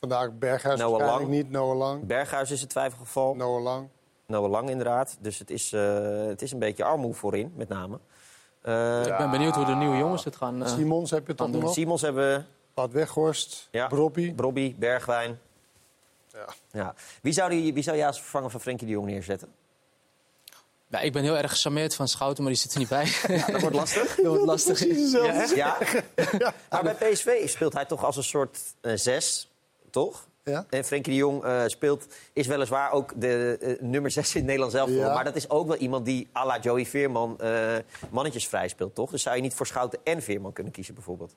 Vandaag 0.00 0.30
Berghuis 0.38 0.78
Noah 0.78 0.90
waarschijnlijk 0.90 1.30
Lang. 1.30 1.42
niet, 1.42 1.50
Noah 1.50 1.76
Lang. 1.78 2.06
Berghuis 2.06 2.50
is 2.50 2.60
het 2.60 2.70
twijfelgeval. 2.70 3.34
Noah 3.34 3.62
Lang. 3.62 3.88
Noah 4.26 4.50
Lang 4.50 4.70
inderdaad. 4.70 5.16
Dus 5.20 5.38
het 5.38 5.50
is, 5.50 5.72
eh, 5.72 6.26
het 6.26 6.42
is 6.42 6.52
een 6.52 6.58
beetje 6.58 6.84
armoe 6.84 7.14
voorin, 7.14 7.52
met 7.56 7.68
name. 7.68 7.98
Eh, 8.62 9.00
Ik 9.06 9.16
ben 9.16 9.30
benieuwd 9.30 9.54
hoe 9.54 9.64
de 9.64 9.74
nieuwe 9.74 9.96
jongens 9.96 10.24
het 10.24 10.36
gaan, 10.36 10.62
eh, 10.64 10.68
Simons 10.74 11.10
heb 11.10 11.26
je 11.26 11.34
toch 11.34 11.48
nog? 11.50 11.72
Simons 11.72 12.00
hebben 12.02 12.36
we. 12.36 12.42
Bad 12.74 12.90
Weghorst, 12.92 13.68
Ja. 13.70 13.86
Brobby. 13.86 14.34
Brobby, 14.34 14.74
Bergwijn. 14.78 15.40
Ja. 16.32 16.46
Ja. 16.72 16.94
Wie, 17.22 17.32
zou 17.32 17.50
die, 17.50 17.74
wie 17.74 17.82
zou 17.82 17.96
jij 17.96 18.06
als 18.06 18.20
vervanger 18.20 18.50
van 18.50 18.60
Frenkie 18.60 18.86
de 18.86 18.92
Jong 18.92 19.06
neerzetten? 19.06 19.48
Ja, 20.88 21.00
ik 21.00 21.12
ben 21.12 21.22
heel 21.22 21.36
erg 21.36 21.50
gecharmeerd 21.50 21.94
van 21.94 22.08
Schouten, 22.08 22.42
maar 22.42 22.52
die 22.52 22.60
zit 22.62 22.72
er 22.72 22.78
niet 22.78 22.88
bij. 22.88 23.04
Ja, 23.38 23.46
dat 23.46 23.60
wordt 23.60 23.76
lastig. 23.76 24.14
dat 24.16 24.26
wordt 24.26 24.44
lastig. 24.44 24.84
Ja? 25.54 25.76
Ja? 26.38 26.54
Maar 26.70 26.82
bij 26.82 26.94
PSV 26.94 27.48
speelt 27.48 27.72
hij 27.72 27.84
toch 27.84 28.04
als 28.04 28.16
een 28.16 28.22
soort 28.24 28.58
eh, 28.80 28.92
zes, 28.96 29.49
toch? 29.90 30.28
Ja. 30.44 30.64
En 30.70 30.84
Frenkie 30.84 31.12
de 31.12 31.18
Jong 31.18 31.44
eh, 31.44 31.62
speelt, 31.66 32.06
is 32.32 32.46
weliswaar 32.46 32.90
ook 32.92 33.12
de 33.20 33.58
eh, 33.60 33.80
nummer 33.80 34.10
6 34.10 34.28
in 34.30 34.34
het 34.36 34.44
Nederlands 34.44 34.74
elftal. 34.74 34.98
Ja. 34.98 35.14
Maar 35.14 35.24
dat 35.24 35.36
is 35.36 35.50
ook 35.50 35.66
wel 35.66 35.76
iemand 35.76 36.04
die 36.04 36.28
à 36.36 36.46
la 36.46 36.58
Joey 36.58 36.86
Veerman 36.86 37.40
eh, 37.40 37.76
mannetjes 38.10 38.48
vrij 38.48 38.68
speelt, 38.68 38.94
toch? 38.94 39.10
Dus 39.10 39.22
zou 39.22 39.36
je 39.36 39.42
niet 39.42 39.54
voor 39.54 39.66
Schouten 39.66 39.98
en 40.04 40.22
Veerman 40.22 40.52
kunnen 40.52 40.72
kiezen, 40.72 40.94
bijvoorbeeld? 40.94 41.34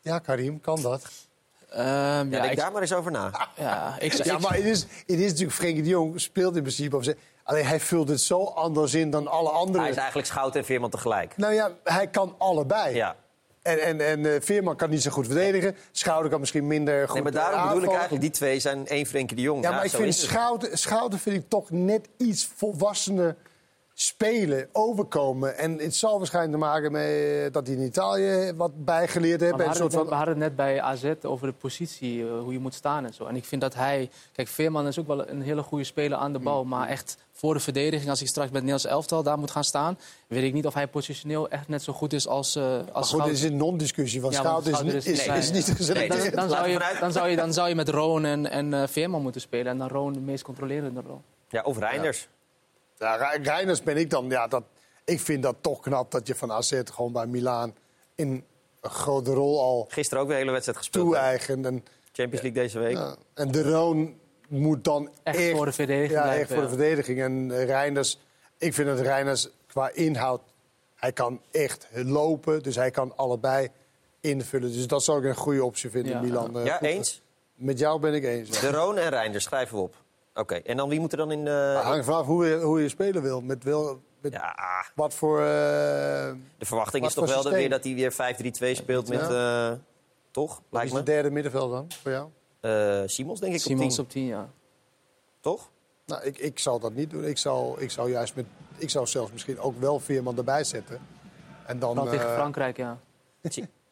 Ja, 0.00 0.18
Karim, 0.18 0.60
kan 0.60 0.82
dat. 0.82 1.02
Ehm, 1.70 1.82
Ja, 1.82 2.22
ja, 2.22 2.24
denk 2.28 2.44
ik, 2.44 2.56
daar 2.58 2.72
maar 2.72 2.80
eens 2.82 2.92
over 2.92 3.12
na. 3.12 3.48
ja, 3.56 3.96
ik, 4.00 4.12
Ja, 4.24 4.38
maar 4.38 4.54
het 4.54 4.64
is, 4.64 4.80
het 4.82 5.18
is 5.18 5.30
natuurlijk, 5.30 5.52
Frenkie 5.56 5.82
de 5.82 5.88
Jong 5.88 6.20
speelt 6.20 6.56
in 6.56 6.62
principe 6.62 6.96
op. 6.96 7.04
Alleen 7.42 7.66
hij 7.66 7.80
vult 7.80 8.08
het 8.08 8.20
zo 8.20 8.44
anders 8.44 8.94
in 8.94 9.10
dan 9.10 9.26
alle 9.26 9.48
Hij 9.48 9.58
anderen. 9.58 9.88
is 9.88 9.96
eigenlijk 9.96 10.26
Schouten 10.26 10.60
en 10.60 10.66
Veerman 10.66 10.90
tegelijk. 10.90 11.36
Nou 11.36 11.54
ja, 11.54 11.70
hij 11.84 12.06
kan 12.08 12.34
allebei. 12.38 12.94
Ja. 12.94 13.16
En, 13.64 13.82
en, 13.82 14.00
en 14.00 14.34
eh, 14.34 14.40
Veerman 14.40 14.76
kan 14.76 14.90
niet 14.90 15.02
zo 15.02 15.10
goed 15.10 15.26
verdedigen. 15.26 15.76
Schouder 15.92 16.30
kan 16.30 16.40
misschien 16.40 16.66
minder 16.66 17.04
goed 17.04 17.14
Nee, 17.14 17.22
maar 17.22 17.32
daarom 17.32 17.60
eh, 17.60 17.68
bedoel 17.68 17.82
ik 17.82 17.90
eigenlijk, 17.90 18.22
die 18.22 18.30
twee 18.30 18.60
zijn 18.60 18.86
één 18.86 19.06
Frenkie 19.06 19.36
de 19.36 19.42
Jong. 19.42 19.62
Ja, 19.62 19.70
maar 19.70 19.84
ik 19.84 19.90
zo 19.90 19.98
vind. 19.98 20.14
Schouten, 20.14 20.78
Schouten 20.78 21.18
vind 21.18 21.36
ik 21.36 21.48
toch 21.48 21.70
net 21.70 22.08
iets 22.16 22.48
volwassener 22.56 23.36
spelen, 23.94 24.68
overkomen. 24.72 25.58
En 25.58 25.78
het 25.78 25.94
zal 25.94 26.18
waarschijnlijk 26.18 26.54
te 26.54 26.58
maken 26.58 26.92
met 26.92 27.02
eh, 27.02 27.52
dat 27.52 27.66
hij 27.66 27.76
in 27.76 27.82
Italië 27.82 28.52
wat 28.56 28.84
bijgeleerd 28.84 29.40
heeft. 29.40 29.56
We 29.56 29.74
soort 29.74 29.92
van 29.92 30.06
we 30.06 30.14
hadden 30.14 30.34
het 30.34 30.44
net 30.44 30.56
bij 30.56 30.80
AZ 30.80 31.12
over 31.22 31.46
de 31.46 31.52
positie, 31.52 32.26
eh, 32.26 32.38
hoe 32.40 32.52
je 32.52 32.58
moet 32.58 32.74
staan 32.74 33.04
en 33.04 33.14
zo. 33.14 33.26
En 33.26 33.36
ik 33.36 33.44
vind 33.44 33.60
dat 33.60 33.74
hij... 33.74 34.10
Kijk, 34.32 34.48
Veerman 34.48 34.86
is 34.86 34.98
ook 34.98 35.06
wel 35.06 35.28
een 35.28 35.42
hele 35.42 35.62
goede 35.62 35.84
speler 35.84 36.18
aan 36.18 36.32
de 36.32 36.38
bal. 36.38 36.62
Mm. 36.62 36.68
Maar 36.68 36.88
echt 36.88 37.16
voor 37.32 37.54
de 37.54 37.60
verdediging, 37.60 38.10
als 38.10 38.18
hij 38.18 38.28
straks 38.28 38.50
met 38.50 38.62
Nederlands 38.62 38.86
elftal 38.86 39.22
daar 39.22 39.38
moet 39.38 39.50
gaan 39.50 39.64
staan... 39.64 39.98
weet 40.26 40.42
ik 40.42 40.52
niet 40.52 40.66
of 40.66 40.74
hij 40.74 40.88
positioneel 40.88 41.48
echt 41.48 41.68
net 41.68 41.82
zo 41.82 41.92
goed 41.92 42.12
is 42.12 42.26
als, 42.28 42.56
eh 42.56 42.78
als 42.92 43.12
Maar 43.12 43.20
goed, 43.20 43.30
dit 43.30 43.42
is 43.42 43.50
een 43.50 43.56
non-discussie, 43.56 44.20
want 44.20 44.34
Ja, 44.34 44.40
Schout 44.40 44.66
is, 44.66 44.80
is, 44.80 45.26
nee. 45.26 45.38
is 45.38 45.50
niet 45.50 45.94
Nee, 45.94 46.08
dan, 46.08 46.18
dan, 46.30 46.48
zou 46.48 46.68
je, 46.68 46.96
dan, 47.00 47.12
zou 47.12 47.28
je, 47.28 47.36
dan 47.36 47.52
zou 47.52 47.68
je 47.68 47.74
met 47.74 47.88
Roon 47.88 48.24
en, 48.24 48.50
en 48.72 48.88
Veerman 48.88 49.22
moeten 49.22 49.40
spelen. 49.40 49.66
En 49.66 49.78
dan 49.78 49.88
Roon 49.88 50.12
de 50.12 50.20
meest 50.20 50.44
controlerende 50.44 51.00
rol. 51.06 51.20
Ja, 51.48 51.62
of 51.62 51.78
Reinders. 51.78 52.20
Ja, 52.20 52.26
Re- 52.98 53.38
Reiners 53.42 53.82
ben 53.82 53.96
ik 53.96 54.10
dan. 54.10 54.28
Ja, 54.28 54.46
dat, 54.46 54.62
ik 55.04 55.20
vind 55.20 55.42
dat 55.42 55.56
toch 55.60 55.80
knap 55.80 56.10
dat 56.10 56.26
je 56.26 56.34
van 56.34 56.52
AZ 56.52 56.80
gewoon 56.92 57.12
bij 57.12 57.26
Milaan 57.26 57.74
in 58.14 58.44
een 58.80 58.90
grote 58.90 59.32
rol 59.32 59.60
al 59.60 59.86
Gisteren 59.88 60.22
ook 60.22 60.28
weer 60.28 60.36
de 60.36 60.42
hele 60.42 60.52
wedstrijd 60.52 60.78
gespeeld. 60.78 61.14
En, 61.14 61.84
Champions 62.12 62.42
League 62.42 62.52
deze 62.62 62.78
week. 62.78 62.96
ja, 62.96 63.16
en 63.34 63.50
de 63.50 63.62
Roon 63.70 64.18
moet 64.48 64.84
dan 64.84 65.10
Echt 65.22 65.36
echt, 65.36 65.56
voor 65.56 65.64
de 65.66 65.72
verdediging 65.72 66.12
Ja, 66.12 66.22
blijven, 66.22 66.40
echt 66.42 66.48
voor 66.52 66.62
de 66.62 66.68
ja. 66.68 66.68
verdediging. 66.76 67.20
En 67.22 67.50
eh, 67.58 67.64
Reinders, 67.64 68.18
ik 68.58 68.74
vind 68.74 68.88
dat 68.88 69.00
Reinders 69.00 69.48
qua 69.66 69.90
inhoud, 69.92 70.40
hij 70.94 71.12
kan 71.12 71.40
echt 71.50 71.88
lopen. 71.92 72.62
Dus 72.62 72.76
hij 72.76 72.90
kan 72.90 73.12
allebei 73.16 73.68
invullen. 74.20 74.72
Dus 74.72 74.86
dat 74.86 75.04
zou 75.04 75.18
ik 75.18 75.24
een 75.24 75.36
goede 75.36 75.64
optie 75.64 75.90
vinden, 75.90 76.12
Ja. 76.12 76.20
Milan. 76.20 76.58
eh, 76.58 76.64
Ja, 76.64 76.76
goed. 76.76 76.86
eens? 76.86 77.22
Met 77.54 77.78
jou 77.78 78.00
ben 78.00 78.14
ik 78.14 78.24
eens. 78.24 78.48
ja. 78.48 78.60
De 78.60 78.76
Roon 78.76 78.98
en 78.98 79.08
Reinders 79.10 79.44
schrijven 79.44 79.76
we 79.76 79.82
op. 79.82 79.94
Oké, 80.34 80.54
en 80.54 80.76
dan 80.76 80.88
wie 80.88 81.00
moet 81.00 81.12
er 81.12 81.18
dan 81.18 81.30
in 81.32 81.44
de... 81.44 81.70
Maar 81.74 81.84
hangt 81.84 82.04
vanaf 82.04 82.26
hoe 82.26 82.46
je, 82.46 82.60
hoe 82.60 82.82
je 82.82 82.88
spelen 82.88 83.22
wil. 83.22 83.40
Met, 83.40 83.64
wel, 83.64 84.00
met 84.20 84.40
wat 84.94 85.14
voor... 85.14 85.38
eh, 85.38 85.44
De 85.44 86.34
verwachting 86.58 87.02
wat 87.02 87.10
is 87.10 87.16
toch 87.16 87.26
wel 87.28 87.42
systeem? 87.42 87.58
weer 87.58 87.70
dat 87.70 87.84
hij 87.84 87.94
weer 87.94 88.12
5-3-2 88.74 88.76
speelt 88.76 89.08
met... 89.08 89.20
Ja. 89.20 89.70
eh, 89.70 89.76
toch? 90.30 90.56
Wie 90.56 90.64
Lijkt 90.70 90.86
is 90.88 90.92
me. 90.92 90.98
de 91.04 91.10
derde 91.10 91.30
middenveld 91.30 91.70
dan, 91.70 91.86
voor 92.02 92.10
jou? 92.10 92.28
Eh, 92.60 93.02
Simons 93.06 93.40
denk 93.40 93.54
ik 93.54 93.60
Simons 93.60 93.98
op 93.98 94.04
op 94.04 94.10
10, 94.10 94.24
ja. 94.24 94.48
Toch? 95.40 95.70
Nou, 96.06 96.22
ik, 96.22 96.38
ik 96.38 96.58
zou 96.58 96.80
dat 96.80 96.92
niet 96.94 97.10
doen. 97.10 97.24
Ik 97.24 97.38
zou, 97.38 97.80
ik 97.80 97.90
zou 97.90 98.10
juist 98.10 98.34
met... 98.34 98.46
Ik 98.76 98.90
zou 98.90 99.06
zelfs 99.06 99.32
misschien 99.32 99.58
ook 99.60 99.80
wel 99.80 100.00
Veerman 100.00 100.36
erbij 100.36 100.64
zetten. 100.64 101.00
En 101.66 101.78
dan... 101.78 101.94
Dan 101.94 102.08
tegen 102.08 102.32
Frankrijk, 102.32 102.76
ja. 102.76 102.98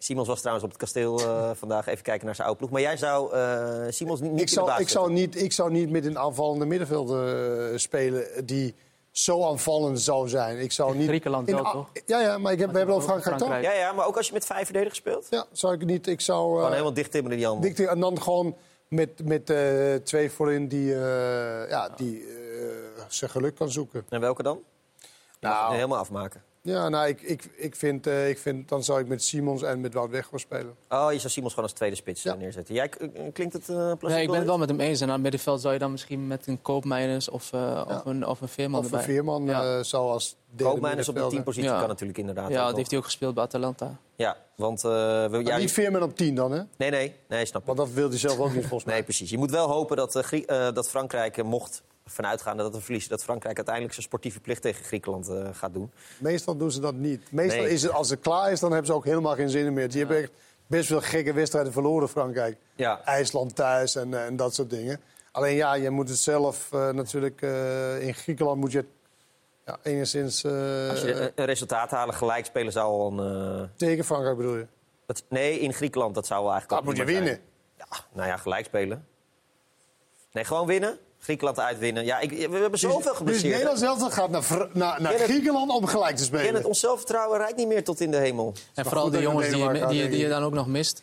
Si- 0.03 0.09
Simons 0.13 0.29
was 0.29 0.39
trouwens 0.39 0.65
op 0.65 0.71
het 0.71 0.81
kasteel 0.81 1.19
eh, 1.19 1.51
vandaag. 1.55 1.87
Even 1.87 2.03
kijken 2.03 2.27
naar 2.27 2.35
zijn 2.35 2.47
oude 2.47 2.61
ploeg. 2.61 2.73
Maar 2.73 2.81
jij 2.81 2.97
zou 2.97 3.35
eh, 3.35 3.85
Simons 3.89 4.21
niet, 4.21 4.31
niet 4.31 4.41
ik, 4.41 4.49
in 4.49 4.55
de 4.55 4.61
zou, 4.61 4.67
baas 4.67 4.81
ik, 4.81 4.89
zou 4.89 5.13
niet, 5.13 5.43
ik 5.43 5.53
zou 5.53 5.71
niet 5.71 5.91
met 5.91 6.05
een 6.05 6.19
aanvallende 6.19 6.67
middenvelder 6.67 7.73
eh, 7.73 7.79
spelen 7.79 8.47
die 8.47 8.75
zo 9.11 9.45
aanvallend 9.45 10.01
zou 10.01 10.29
zijn. 10.29 10.59
Ik 10.59 10.73
zou 10.73 10.97
niet... 10.97 11.09
Griekenland 11.09 11.49
in 11.49 11.55
wel, 11.55 11.73
toch? 11.73 11.89
Ja, 12.07 12.21
ja, 12.21 12.39
maar 12.39 12.53
ik 12.53 12.59
heb, 12.59 12.71
we 12.71 12.77
hebben 12.77 12.95
over 12.95 13.09
Frankrijk, 13.09 13.39
toch? 13.39 13.49
Ja, 13.49 13.73
ja, 13.73 13.93
maar 13.93 14.07
ook 14.07 14.17
als 14.17 14.27
je 14.27 14.33
met 14.33 14.45
vijf 14.45 14.65
verdedigers 14.65 14.99
speelt? 14.99 15.27
Ja, 15.31 15.47
zou 15.53 15.75
ik 15.75 15.85
niet... 15.85 16.07
Ik 16.07 16.21
zou... 16.21 16.49
Gewoon 16.49 16.65
eh, 16.65 16.71
helemaal 16.71 16.95
dicht 16.95 17.11
timmeren 17.11 17.39
die 17.39 17.47
handen. 17.47 17.77
En 17.77 18.01
dan 18.01 18.23
gewoon 18.23 18.57
met, 18.89 19.25
met 19.25 19.51
eh, 19.51 19.95
twee 19.95 20.31
voorin 20.31 20.69
die, 20.69 20.95
eh, 20.95 21.69
ja, 21.69 21.89
die 21.97 22.27
eh, 22.27 23.05
zijn 23.09 23.31
geluk 23.31 23.55
kan 23.55 23.71
zoeken. 23.71 24.05
En 24.09 24.21
welke 24.21 24.43
dan? 24.43 24.63
Het 25.41 25.71
helemaal 25.71 25.99
afmaken. 25.99 26.43
Ja, 26.65 26.89
nou, 26.89 27.09
ik, 27.09 27.21
ik, 27.23 27.45
ik, 27.57 27.77
vind, 27.77 28.07
eh, 28.07 28.29
ik 28.29 28.39
vind... 28.39 28.69
Dan 28.69 28.85
zou 28.85 29.01
ik 29.01 29.09
met 29.09 29.23
Simons 29.23 29.63
en 29.63 29.81
met 29.81 29.95
Wout 29.95 30.11
Weghorst 30.11 30.45
spelen. 30.45 30.75
Oh, 30.89 31.13
je 31.13 31.19
zou 31.19 31.33
Simons 31.33 31.55
gewoon 31.55 31.69
als 31.69 31.79
tweede 31.79 31.97
spits 31.97 32.25
eh, 32.25 32.35
neerzetten. 32.35 32.75
Jij, 32.75 32.91
eh, 32.91 33.23
klinkt 33.33 33.53
het 33.53 33.69
uh, 33.69 33.93
Nee, 34.01 34.23
ik 34.23 34.29
ben 34.29 34.39
het 34.39 34.47
wel 34.47 34.59
met 34.59 34.69
hem 34.69 34.81
eens. 34.81 35.01
En 35.01 35.07
aan 35.07 35.13
het 35.13 35.23
middenveld 35.23 35.61
zou 35.61 35.73
je 35.73 35.79
dan 35.79 35.91
misschien 35.91 36.27
met 36.27 36.47
een 36.47 36.63
Koopmeiners 36.63 37.29
of, 37.29 37.53
eh, 37.53 37.83
of, 37.89 38.05
een, 38.05 38.27
of 38.27 38.41
een 38.41 38.49
Veerman 38.49 38.79
Of 38.81 38.87
een 38.87 38.93
erbij. 38.93 39.07
Veerman 39.07 39.45
Ja. 39.45 39.77
eh, 39.79 39.83
zou 39.85 40.11
als 40.11 40.37
derde 40.51 40.73
Koopmeiners 40.73 41.09
op 41.09 41.15
de 41.15 41.27
teampositie 41.27 41.71
Ja. 41.71 41.79
kan 41.79 41.89
natuurlijk 41.89 42.19
inderdaad. 42.19 42.51
Ja, 42.51 42.61
ook 42.61 42.67
dat 42.67 42.77
heeft 42.77 42.91
hij 42.91 42.99
ook 42.99 43.05
gespeeld 43.05 43.35
bij 43.35 43.45
Atalanta. 43.45 43.97
Ja, 44.17 44.37
want... 44.57 44.85
eh 44.85 44.91
ja, 45.45 45.57
niet 45.57 45.73
Veerman 45.73 46.03
op 46.03 46.17
10 46.17 46.35
dan, 46.35 46.53
hè? 46.53 46.63
Nee, 46.77 46.91
nee, 46.91 47.15
nee, 47.29 47.45
snap 47.45 47.61
ik. 47.61 47.67
Want 47.67 47.79
dat 47.79 47.91
wil 47.91 48.09
hij 48.09 48.19
zelf 48.19 48.39
ook 48.39 48.53
niet, 48.55 48.61
volgens 48.67 48.85
mij. 48.85 48.95
Nee, 48.95 49.03
precies. 49.03 49.31
Je 49.31 49.39
moet 49.39 49.51
wel 49.51 49.69
hopen 49.69 49.97
dat, 49.97 50.13
dat 50.75 50.89
Frankrijk, 50.89 51.37
eh, 51.37 51.45
vanuitgaande 52.13 52.63
dat 52.63 52.75
we 52.75 52.81
verliezen... 52.81 53.11
dat 53.11 53.23
Frankrijk 53.23 53.57
uiteindelijk 53.57 53.95
zijn 53.95 54.07
sportieve 54.07 54.41
plicht 54.41 54.63
tegen 54.63 54.85
Griekenland 54.85 55.29
eh, 55.29 55.49
gaat 55.53 55.73
doen. 55.75 55.93
Meestal 56.19 56.57
doen 56.57 56.71
ze 56.71 56.81
dat 56.81 56.95
niet. 56.95 57.33
Meestal 57.33 57.63
Nee. 57.63 57.71
is 57.71 57.83
het, 57.83 57.93
als 57.93 58.11
het 58.11 58.21
klaar 58.21 58.53
is, 58.53 58.61
dan 58.61 58.71
hebben 58.71 58.87
ze 58.89 58.95
ook 58.95 59.05
helemaal 59.05 59.35
geen 59.35 59.51
zin 59.51 59.73
meer. 59.73 59.89
Die 59.89 59.99
hebben 59.99 60.17
echt 60.17 60.31
best 60.67 60.87
veel 60.87 61.01
gekke 61.01 61.33
wedstrijden 61.33 61.73
verloren, 61.73 62.09
Frankrijk. 62.09 62.57
Ja. 62.75 63.01
IJsland 63.05 63.55
thuis 63.57 63.95
en, 63.95 64.15
eh, 64.15 64.25
en 64.27 64.37
dat 64.37 64.55
soort 64.55 64.71
dingen. 64.71 65.01
Alleen 65.33 65.55
ja, 65.55 65.75
je 65.75 65.91
moet 65.91 66.09
het 66.09 66.19
zelf 66.19 66.73
eh, 66.73 66.91
natuurlijk... 66.91 67.41
in 68.01 68.15
Griekenland 68.15 68.61
moet 68.61 68.73
je 68.73 68.79
het 68.79 68.87
ja, 69.67 69.79
enigszins... 69.83 70.45
Als 70.45 71.03
je 71.03 71.33
een- 71.35 71.45
resultaat 71.45 71.91
halen, 71.91 72.15
gelijk 72.15 72.45
spelen 72.45 72.73
zou 72.73 72.87
al 72.91 73.19
een... 73.19 73.71
Tegen 73.77 74.05
Frankrijk 74.05 74.37
bedoel 74.37 74.57
je? 74.57 74.67
dat- 75.07 75.25
nee, 75.29 75.59
in 75.59 75.73
Griekenland, 75.73 76.15
dat 76.15 76.27
zou 76.27 76.43
wel 76.43 76.53
eigenlijk 76.53 76.83
Dat 76.85 76.95
moet 76.95 77.01
je 77.07 77.13
winnen. 77.13 77.41
Ja, 77.79 77.87
nou 78.13 78.29
ja, 78.29 78.37
gelijk 78.37 78.65
spelen. 78.65 79.07
Nee, 80.33 80.45
gewoon 80.45 80.67
winnen. 80.67 80.99
Griekenland 81.23 81.59
uitwinnen. 81.59 82.05
Ja, 82.05 82.19
ik, 82.19 82.31
we 82.31 82.57
hebben 82.59 82.79
zoveel 82.79 83.01
Dus 83.03 83.17
geblesseerd. 83.17 83.53
Nederland 83.53 83.79
zelf 83.79 84.13
gaat 84.13 84.31
naar, 84.31 84.69
naar, 84.73 85.03
naar 85.03 85.13
Griekenland 85.19 85.71
om 85.71 85.87
gelijk 85.87 86.17
te 86.17 86.25
spelen. 86.25 86.49
En 86.49 86.55
het 86.55 86.65
ons 86.65 86.81
zelfvertrouwen 86.81 87.39
rijdt 87.39 87.57
niet 87.57 87.69
meer 87.69 87.85
tot 87.85 88.01
in 88.01 88.11
de 88.11 88.17
hemel. 88.17 88.55
En 88.75 88.85
vooral 88.85 89.11
de 89.11 89.21
jongens 89.21 89.49
die 89.49 89.57
die, 89.73 90.03
je- 90.03 90.09
die 90.09 90.19
je 90.19 90.23
had, 90.25 90.33
dan 90.33 90.43
ook 90.45 90.53
nog 90.53 90.67
mist. 90.67 91.03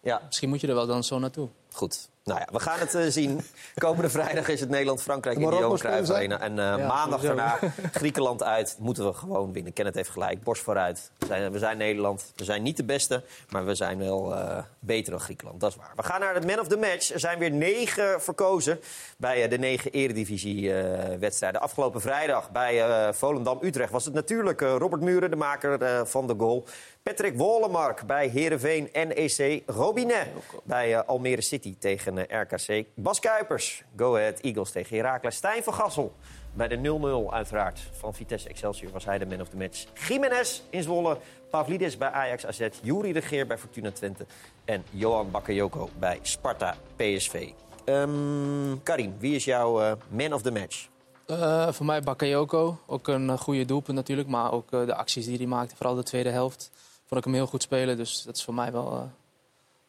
Ja. 0.00 0.22
Misschien 0.26 0.48
moet 0.48 0.60
je 0.60 0.66
er 0.68 0.74
wel 0.74 0.86
dan 0.86 1.04
zo 1.04 1.18
naartoe. 1.18 1.48
Goed. 1.72 2.10
Nou 2.24 2.38
ja, 2.40 2.48
we 2.52 2.60
gaan 2.60 2.78
het 2.78 2.94
eh, 2.94 3.02
zien. 3.08 3.40
Komende 3.74 4.10
vrijdag 4.10 4.48
is 4.48 4.60
het 4.60 4.68
Nederland-Frankrijk 4.68 5.38
in 5.38 5.50
de 5.50 5.56
Johan 5.56 5.78
Cruijff 5.78 6.06
spelen 6.06 6.40
Arena. 6.40 6.40
En 6.40 6.58
eh, 6.58 6.78
Ja, 6.80 6.86
maandag 6.86 7.20
sowieso. 7.20 7.36
daarna 7.36 7.58
Griekenland 7.92 8.42
uit. 8.42 8.76
Moeten 8.78 9.06
we 9.06 9.12
gewoon 9.12 9.52
winnen. 9.52 9.72
Kenneth 9.72 9.94
heeft 9.94 10.10
gelijk. 10.10 10.42
Borst 10.42 10.62
vooruit. 10.62 11.10
We 11.18 11.26
zijn, 11.26 11.52
we 11.52 11.58
zijn 11.58 11.76
Nederland. 11.78 12.32
We 12.36 12.44
zijn 12.44 12.62
niet 12.62 12.76
de 12.76 12.84
beste, 12.84 13.22
maar 13.48 13.64
we 13.64 13.74
zijn 13.74 13.98
wel 13.98 14.34
eh, 14.34 14.58
beter 14.78 15.10
dan 15.10 15.20
Griekenland. 15.20 15.60
Dat 15.60 15.70
is 15.70 15.76
waar. 15.76 15.92
We 15.96 16.02
gaan 16.02 16.20
naar 16.20 16.40
de 16.40 16.46
man 16.46 16.60
of 16.60 16.66
the 16.68 16.76
match. 16.76 17.12
Er 17.12 17.20
zijn 17.20 17.38
weer 17.38 17.50
negen 17.50 18.22
verkozen 18.22 18.80
bij 19.16 19.48
de 19.48 19.58
negen 19.58 19.90
eredivisie-wedstrijden. 19.90 21.60
Afgelopen 21.60 22.00
vrijdag 22.00 22.50
bij 22.50 22.84
Volendam-Utrecht 23.14 23.92
was 23.92 24.04
het 24.04 24.14
natuurlijk 24.14 24.60
Robert 24.60 25.02
Muren, 25.02 25.30
de 25.30 25.36
maker 25.36 26.06
van 26.06 26.26
de 26.26 26.34
goal. 26.38 26.64
Patrick 27.02 27.36
Wollemark 27.36 28.06
bij 28.06 28.28
Heerenveen 28.28 28.88
NEC. 28.92 29.62
Robinet 29.66 30.26
bij 30.64 31.04
Almere 31.04 31.40
City 31.40 31.61
tegen 31.78 32.28
eh, 32.28 32.40
RKC. 32.40 32.86
Bas 32.94 33.20
Kuipers, 33.20 33.84
Go 33.96 34.16
Ahead 34.16 34.40
Eagles 34.40 34.70
tegen 34.70 34.96
Heracles. 34.96 35.36
Stijn 35.36 35.62
van 35.62 35.74
Gassel 35.74 36.14
bij 36.52 36.68
de 36.68 37.26
0-0 37.28 37.32
uiteraard 37.32 37.80
van 37.92 38.14
Vitesse 38.14 38.48
Excelsior 38.48 38.92
was 38.92 39.04
hij 39.04 39.18
de 39.18 39.26
man 39.26 39.40
of 39.40 39.48
the 39.48 39.56
match. 39.56 39.84
Jiménez 40.08 40.62
in 40.70 40.82
Zwolle. 40.82 41.18
Pavlidis 41.50 41.96
bij 41.98 42.10
Ajax 42.10 42.46
AZ. 42.46 42.68
Juri 42.82 43.12
de 43.12 43.22
Geer 43.22 43.46
bij 43.46 43.58
Fortuna 43.58 43.90
Twente. 43.90 44.26
En 44.64 44.84
Johan 44.90 45.30
Bakayoko 45.30 45.88
bij 45.98 46.18
Sparta 46.22 46.74
PSV. 46.96 47.48
Ehm, 47.84 48.82
Karim, 48.82 49.14
wie 49.18 49.34
is 49.34 49.44
jouw 49.44 49.80
eh, 49.80 49.92
man 50.08 50.32
of 50.32 50.42
the 50.42 50.50
match? 50.50 50.88
Eh, 51.26 51.72
voor 51.72 51.86
mij 51.86 52.00
Bakayoko. 52.00 52.78
Ook 52.86 53.08
een 53.08 53.38
goede 53.38 53.64
doelpunt 53.64 53.96
natuurlijk. 53.96 54.28
Maar 54.28 54.52
ook 54.52 54.70
de 54.70 54.94
acties 54.94 55.26
die 55.26 55.36
hij 55.36 55.46
maakte, 55.46 55.76
vooral 55.76 55.94
de 55.94 56.02
tweede 56.02 56.30
helft, 56.30 56.70
vond 57.06 57.20
ik 57.20 57.24
hem 57.24 57.34
heel 57.34 57.46
goed 57.46 57.62
spelen. 57.62 57.96
Dus 57.96 58.22
dat 58.22 58.36
is 58.36 58.44
voor 58.44 58.54
mij 58.54 58.72
wel 58.72 59.10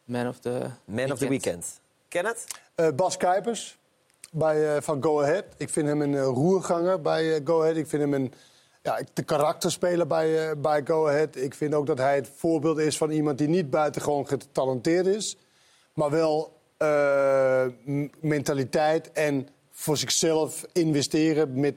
man 0.06 0.28
of 0.28 0.40
the 0.40 0.70
Man 0.86 1.12
of 1.12 1.18
the 1.18 1.28
weekend. 1.28 1.80
Kenneth? 2.08 2.46
Eh, 2.76 2.88
Bas 2.96 3.18
Kuipers 3.18 3.78
bij, 4.32 4.76
eh, 4.76 4.82
van 4.82 5.04
Go 5.04 5.22
Ahead. 5.22 5.46
Ik 5.58 5.70
vind 5.70 5.88
hem 5.88 6.02
een 6.02 6.16
eh, 6.16 6.24
roerganger 6.24 7.02
bij 7.02 7.42
Go 7.44 7.62
Ahead. 7.62 7.76
Ik 7.76 7.88
vind 7.88 8.02
hem 8.02 8.14
een 8.14 8.34
ja, 8.84 9.02
de 9.14 9.24
karakterspeler 9.24 10.08
bij, 10.08 10.50
eh, 10.50 10.56
bij 10.58 10.82
Go 10.86 11.08
Ahead. 11.08 11.36
Ik 11.36 11.54
vind 11.54 11.74
ook 11.74 11.86
dat 11.88 11.98
hij 11.98 12.16
het 12.16 12.30
voorbeeld 12.36 12.78
is 12.78 12.98
van 12.98 13.12
iemand 13.12 13.38
die 13.38 13.48
niet 13.48 13.70
buitengewoon 13.70 14.28
getalenteerd 14.28 15.06
is. 15.06 15.38
Maar 15.94 16.10
wel 16.10 16.62
eh, 16.78 17.66
mentaliteit 18.20 19.12
en 19.12 19.48
voor 19.72 19.98
zichzelf 19.98 20.66
investeren 20.74 21.60
met 21.60 21.76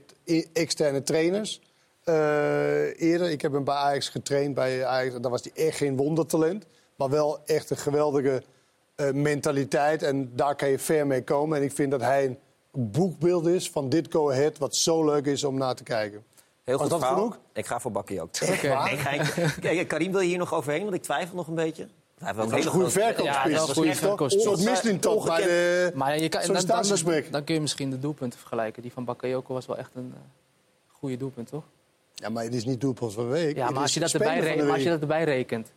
externe 0.53 1.03
trainers. 1.03 1.61
Eh, 2.05 3.01
eerder, 3.01 3.31
ik 3.31 3.43
heb 3.43 3.53
hem 3.53 3.65
bij 3.65 3.75
Ajax 3.75 4.09
getraind. 4.09 4.55
Bij 4.55 4.85
Ajax, 4.85 5.21
daar 5.21 5.31
was 5.31 5.49
hij 5.53 5.67
echt 5.67 5.77
geen 5.77 5.97
wondertalent. 5.97 6.67
Maar 6.97 7.11
wel 7.11 7.41
echt 7.45 7.71
een 7.71 7.77
geweldige 7.77 8.43
eh, 8.95 9.11
mentaliteit. 9.11 10.03
En 10.03 10.31
daar 10.35 10.57
kan 10.57 10.69
je 10.69 10.79
ver 10.79 11.07
mee 11.07 11.25
komen. 11.25 11.59
En 11.59 11.65
ik 11.65 11.73
vind 11.73 11.91
dat 11.91 12.01
hij 12.01 12.25
een 12.27 12.39
boekbeeld 12.73 13.47
is 13.47 13.71
van 13.71 13.89
dit 13.89 14.07
Go 14.11 14.31
Ahead... 14.31 14.59
wat 14.59 14.77
zo 14.77 15.05
leuk 15.05 15.27
is 15.27 15.45
om 15.45 15.59
naar 15.59 15.75
te 15.75 15.83
kijken. 15.83 16.25
Heel 16.65 16.79
Was 16.79 16.91
goed 16.91 17.01
dat 17.01 17.09
genoeg? 17.09 17.39
Ik 17.53 17.67
ga 17.67 17.81
voor 17.81 17.91
Bakkie 17.91 18.23
ook. 18.23 18.37
Echt 18.37 18.69
waar? 18.69 18.85
Nee, 18.85 18.97
ga 18.97 19.11
ik- 19.11 19.57
Kijk, 19.61 19.89
Karim 19.89 20.13
wil 20.13 20.21
je 20.21 20.27
hier 20.29 20.39
nog 20.39 20.55
overheen, 20.55 20.83
want 20.83 20.95
ik 20.95 21.03
twijfel 21.03 21.37
nog 21.37 21.47
een 21.47 21.55
beetje. 21.55 21.83
Hij 22.19 22.27
heeft 22.27 22.37
wel 22.37 22.49
Dat 22.49 22.59
is 22.59 22.65
een 22.65 22.71
goede 22.71 22.91
verkoopspeler. 22.91 23.33
Ja, 23.33 23.43
dat 23.49 23.69
is 23.69 23.77
een 23.77 25.01
soort 25.01 25.25
bij 25.27 25.43
de 25.43 25.93
Maar 25.95 26.19
je 26.19 26.29
kan, 26.29 26.41
dan, 26.47 26.65
dan, 27.31 27.45
kun 27.45 27.55
je 27.55 27.61
misschien 27.61 27.91
de 27.91 27.99
doelpunten 27.99 28.39
vergelijken. 28.39 28.83
Die 28.83 28.93
van 28.93 29.05
Bakayoko 29.05 29.55
was 29.55 29.67
wel 29.67 29.77
echt 29.77 29.91
een 29.95 30.13
eh, 30.15 30.21
goede 30.89 31.17
doelpunt, 31.17 31.49
toch? 31.49 31.65
Ja, 32.15 32.29
maar 32.29 32.45
het 32.45 32.55
is 32.55 32.65
niet 32.65 32.81
doelpunt 32.81 33.13
van 33.13 33.25
de 33.25 33.31
week. 33.31 33.57
Ja, 33.57 33.71
maar 33.71 33.83
als 33.83 33.95
je, 33.95 34.01
dat 34.01 34.13
erbij, 34.13 34.71
als 34.71 34.83
je 34.83 34.89
dat 34.89 35.01
erbij 35.01 35.25
rekent. 35.25 35.73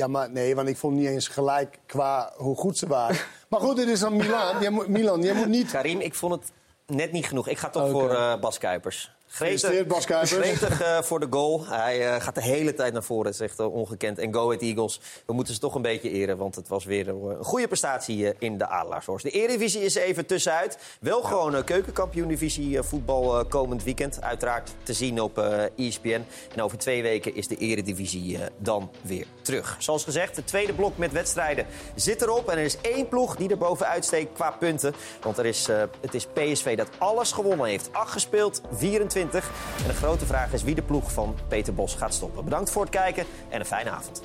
Ja, 0.00 0.06
maar 0.06 0.30
nee, 0.30 0.54
want 0.54 0.68
ik 0.68 0.76
vond 0.76 0.96
niet 0.96 1.06
eens 1.06 1.28
gelijk 1.28 1.78
qua 1.86 2.32
hoe 2.36 2.56
goed 2.56 2.78
ze 2.78 2.86
waren. 2.86 3.16
maar 3.48 3.60
goed, 3.60 3.76
dit 3.76 3.88
is 3.88 4.00
dan 4.00 4.16
Milan. 4.16 4.60
Jij 4.60 4.70
moet, 4.70 4.88
Milan, 4.88 5.22
jij 5.22 5.34
moet 5.34 5.46
niet... 5.46 5.70
Karim, 5.70 6.00
ik 6.00 6.14
vond 6.14 6.32
het 6.32 6.52
net 6.86 7.12
niet 7.12 7.26
genoeg. 7.26 7.48
Ik 7.48 7.58
ga 7.58 7.70
toch 7.70 7.90
voor 7.90 8.10
eh, 8.10 8.40
Bas 8.40 8.58
Kuipers. 8.58 9.12
Gefeliciteerd, 9.32 9.88
Bas 9.88 10.04
gretig 10.04 10.80
eh, 10.80 11.02
voor 11.02 11.20
de 11.20 11.26
goal. 11.30 11.66
Hij 11.66 12.08
eh, 12.08 12.20
gaat 12.20 12.34
de 12.34 12.42
hele 12.42 12.74
tijd 12.74 12.92
naar 12.92 13.02
voren. 13.02 13.26
Het 13.26 13.34
is 13.34 13.40
echt 13.40 13.58
eh, 13.58 13.74
ongekend. 13.74 14.18
En 14.18 14.34
Go 14.34 14.46
Ahead 14.46 14.62
Eagles, 14.62 15.00
we 15.26 15.32
moeten 15.32 15.54
ze 15.54 15.60
toch 15.60 15.74
een 15.74 15.82
beetje 15.82 16.10
eren... 16.10 16.36
want 16.36 16.54
het 16.54 16.68
was 16.68 16.84
weer 16.84 17.08
een, 17.08 17.44
goede 17.44 17.66
prestatie 17.66 18.34
in 18.38 18.58
de 18.58 18.66
Adelaarshorst. 18.66 19.24
De 19.24 19.30
Eredivisie 19.30 19.80
is 19.80 19.94
even 19.94 20.26
tussenuit. 20.26 20.78
Wel 21.00 21.22
gewoon 21.22 21.54
uh, 21.54 21.64
keukenkampioen-divisie 21.64 22.82
voetbal 22.82 23.44
komend 23.46 23.84
weekend. 23.84 24.22
Uiteraard 24.22 24.70
te 24.82 24.92
zien 24.92 25.20
op 25.20 25.38
ESPN. 25.76 26.24
En 26.54 26.62
over 26.62 26.78
twee 26.78 27.02
weken 27.02 27.34
is 27.34 27.48
de 27.48 27.56
Eredivisie 27.56 28.38
dan 28.58 28.90
weer 29.02 29.26
terug. 29.42 29.76
Zoals 29.78 30.04
gezegd, 30.04 30.36
het 30.36 30.46
tweede 30.46 30.72
blok 30.72 30.96
met 30.98 31.12
wedstrijden 31.12 31.66
zit 31.94 32.22
erop. 32.22 32.48
En 32.48 32.58
er 32.58 32.64
is 32.64 32.80
één 32.80 33.08
ploeg 33.08 33.36
die 33.36 33.48
er 33.48 33.58
bovenuit 33.58 34.04
steekt 34.04 34.32
qua 34.32 34.50
punten. 34.50 34.94
Want 35.20 35.38
er 35.38 35.46
is, 35.46 35.66
het 36.00 36.14
is 36.14 36.26
PSV 36.26 36.76
dat 36.76 36.88
alles 36.98 37.32
gewonnen 37.32 37.66
heeft. 37.66 37.88
8 37.92 38.12
gespeeld, 38.12 38.60
24. 38.70 39.19
En 39.20 39.86
de 39.86 39.94
grote 39.94 40.26
vraag 40.26 40.52
is 40.52 40.62
wie 40.62 40.74
de 40.74 40.82
ploeg 40.82 41.12
van 41.12 41.36
Peter 41.48 41.74
Bos 41.74 41.94
gaat 41.94 42.14
stoppen. 42.14 42.44
Bedankt 42.44 42.70
voor 42.70 42.82
het 42.82 42.90
kijken 42.90 43.24
en 43.48 43.60
een 43.60 43.66
fijne 43.66 43.90
avond. 43.90 44.22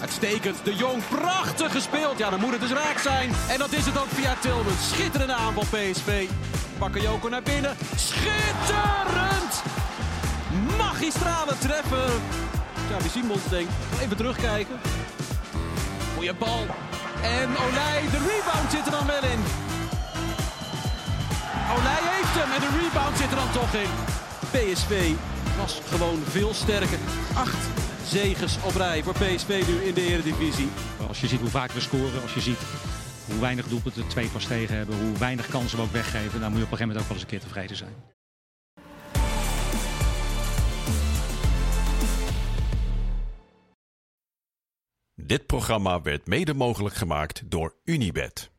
Uitstekend. 0.00 0.64
De 0.64 0.74
Jong, 0.74 1.02
prachtig 1.08 1.72
gespeeld. 1.72 2.18
Ja, 2.18 2.30
dan 2.30 2.40
moet 2.40 2.52
het 2.52 2.60
dus 2.60 2.72
raak 2.72 2.98
zijn. 2.98 3.30
En 3.48 3.58
dat 3.58 3.72
is 3.72 3.86
het 3.86 3.98
ook 3.98 4.08
via 4.08 4.34
Tilman. 4.40 4.72
Schitterende 4.80 5.32
aanval 5.32 5.62
PSV. 5.62 6.28
Bakayoko 6.78 7.28
naar 7.28 7.42
binnen. 7.42 7.76
Schitterend! 7.96 9.62
Magistrale 10.78 11.58
treffer. 11.58 12.10
Ja, 12.90 12.98
wie 13.00 13.10
Simons 13.10 13.48
denkt. 13.48 13.72
Even 14.00 14.16
terugkijken. 14.16 14.80
Goeie 16.14 16.34
bal. 16.34 16.66
En 17.22 17.48
Olij, 17.48 18.02
de 18.10 18.18
rebound 18.18 18.70
zit 18.70 18.86
er 18.86 18.90
dan 18.90 19.06
wel 19.06 19.30
in. 19.30 19.72
Olij 21.72 22.02
heeft 22.14 22.34
hem 22.40 22.50
en 22.56 22.60
de 22.60 22.72
rebound 22.82 23.16
zit 23.16 23.30
er 23.30 23.36
dan 23.36 23.52
toch 23.52 23.74
in. 23.74 23.92
PSV 24.54 25.12
was 25.56 25.80
gewoon 25.84 26.18
veel 26.18 26.54
sterker. 26.54 26.98
Acht 27.34 27.62
zegens 28.06 28.56
op 28.62 28.74
rij 28.74 29.02
voor 29.02 29.12
PSV 29.12 29.64
nu 29.66 29.74
in 29.88 29.94
de 29.94 30.00
Eredivisie. 30.00 30.68
Als 31.08 31.20
je 31.20 31.26
ziet 31.26 31.40
hoe 31.40 31.48
vaak 31.48 31.70
we 31.70 31.80
scoren, 31.80 32.22
als 32.22 32.34
je 32.34 32.40
ziet 32.40 32.58
hoe 33.26 33.40
weinig 33.40 33.68
doelpunten 33.68 34.02
de 34.02 34.08
twee 34.08 34.28
pas 34.28 34.46
tegen 34.46 34.76
hebben, 34.76 35.00
hoe 35.00 35.18
weinig 35.18 35.48
kansen 35.48 35.78
we 35.78 35.84
ook 35.84 35.92
weggeven, 35.92 36.40
dan 36.40 36.50
moet 36.50 36.58
je 36.58 36.64
op 36.64 36.72
een 36.72 36.78
gegeven 36.78 36.86
moment 36.86 37.00
ook 37.00 37.08
wel 37.08 37.16
eens 37.16 37.22
een 37.22 37.38
keer 37.38 37.40
tevreden 37.40 37.76
zijn. 37.76 37.94
Dit 45.14 45.46
programma 45.46 46.02
werd 46.02 46.26
mede 46.26 46.54
mogelijk 46.54 46.94
gemaakt 46.94 47.42
door 47.50 47.74
Unibed. 47.84 48.53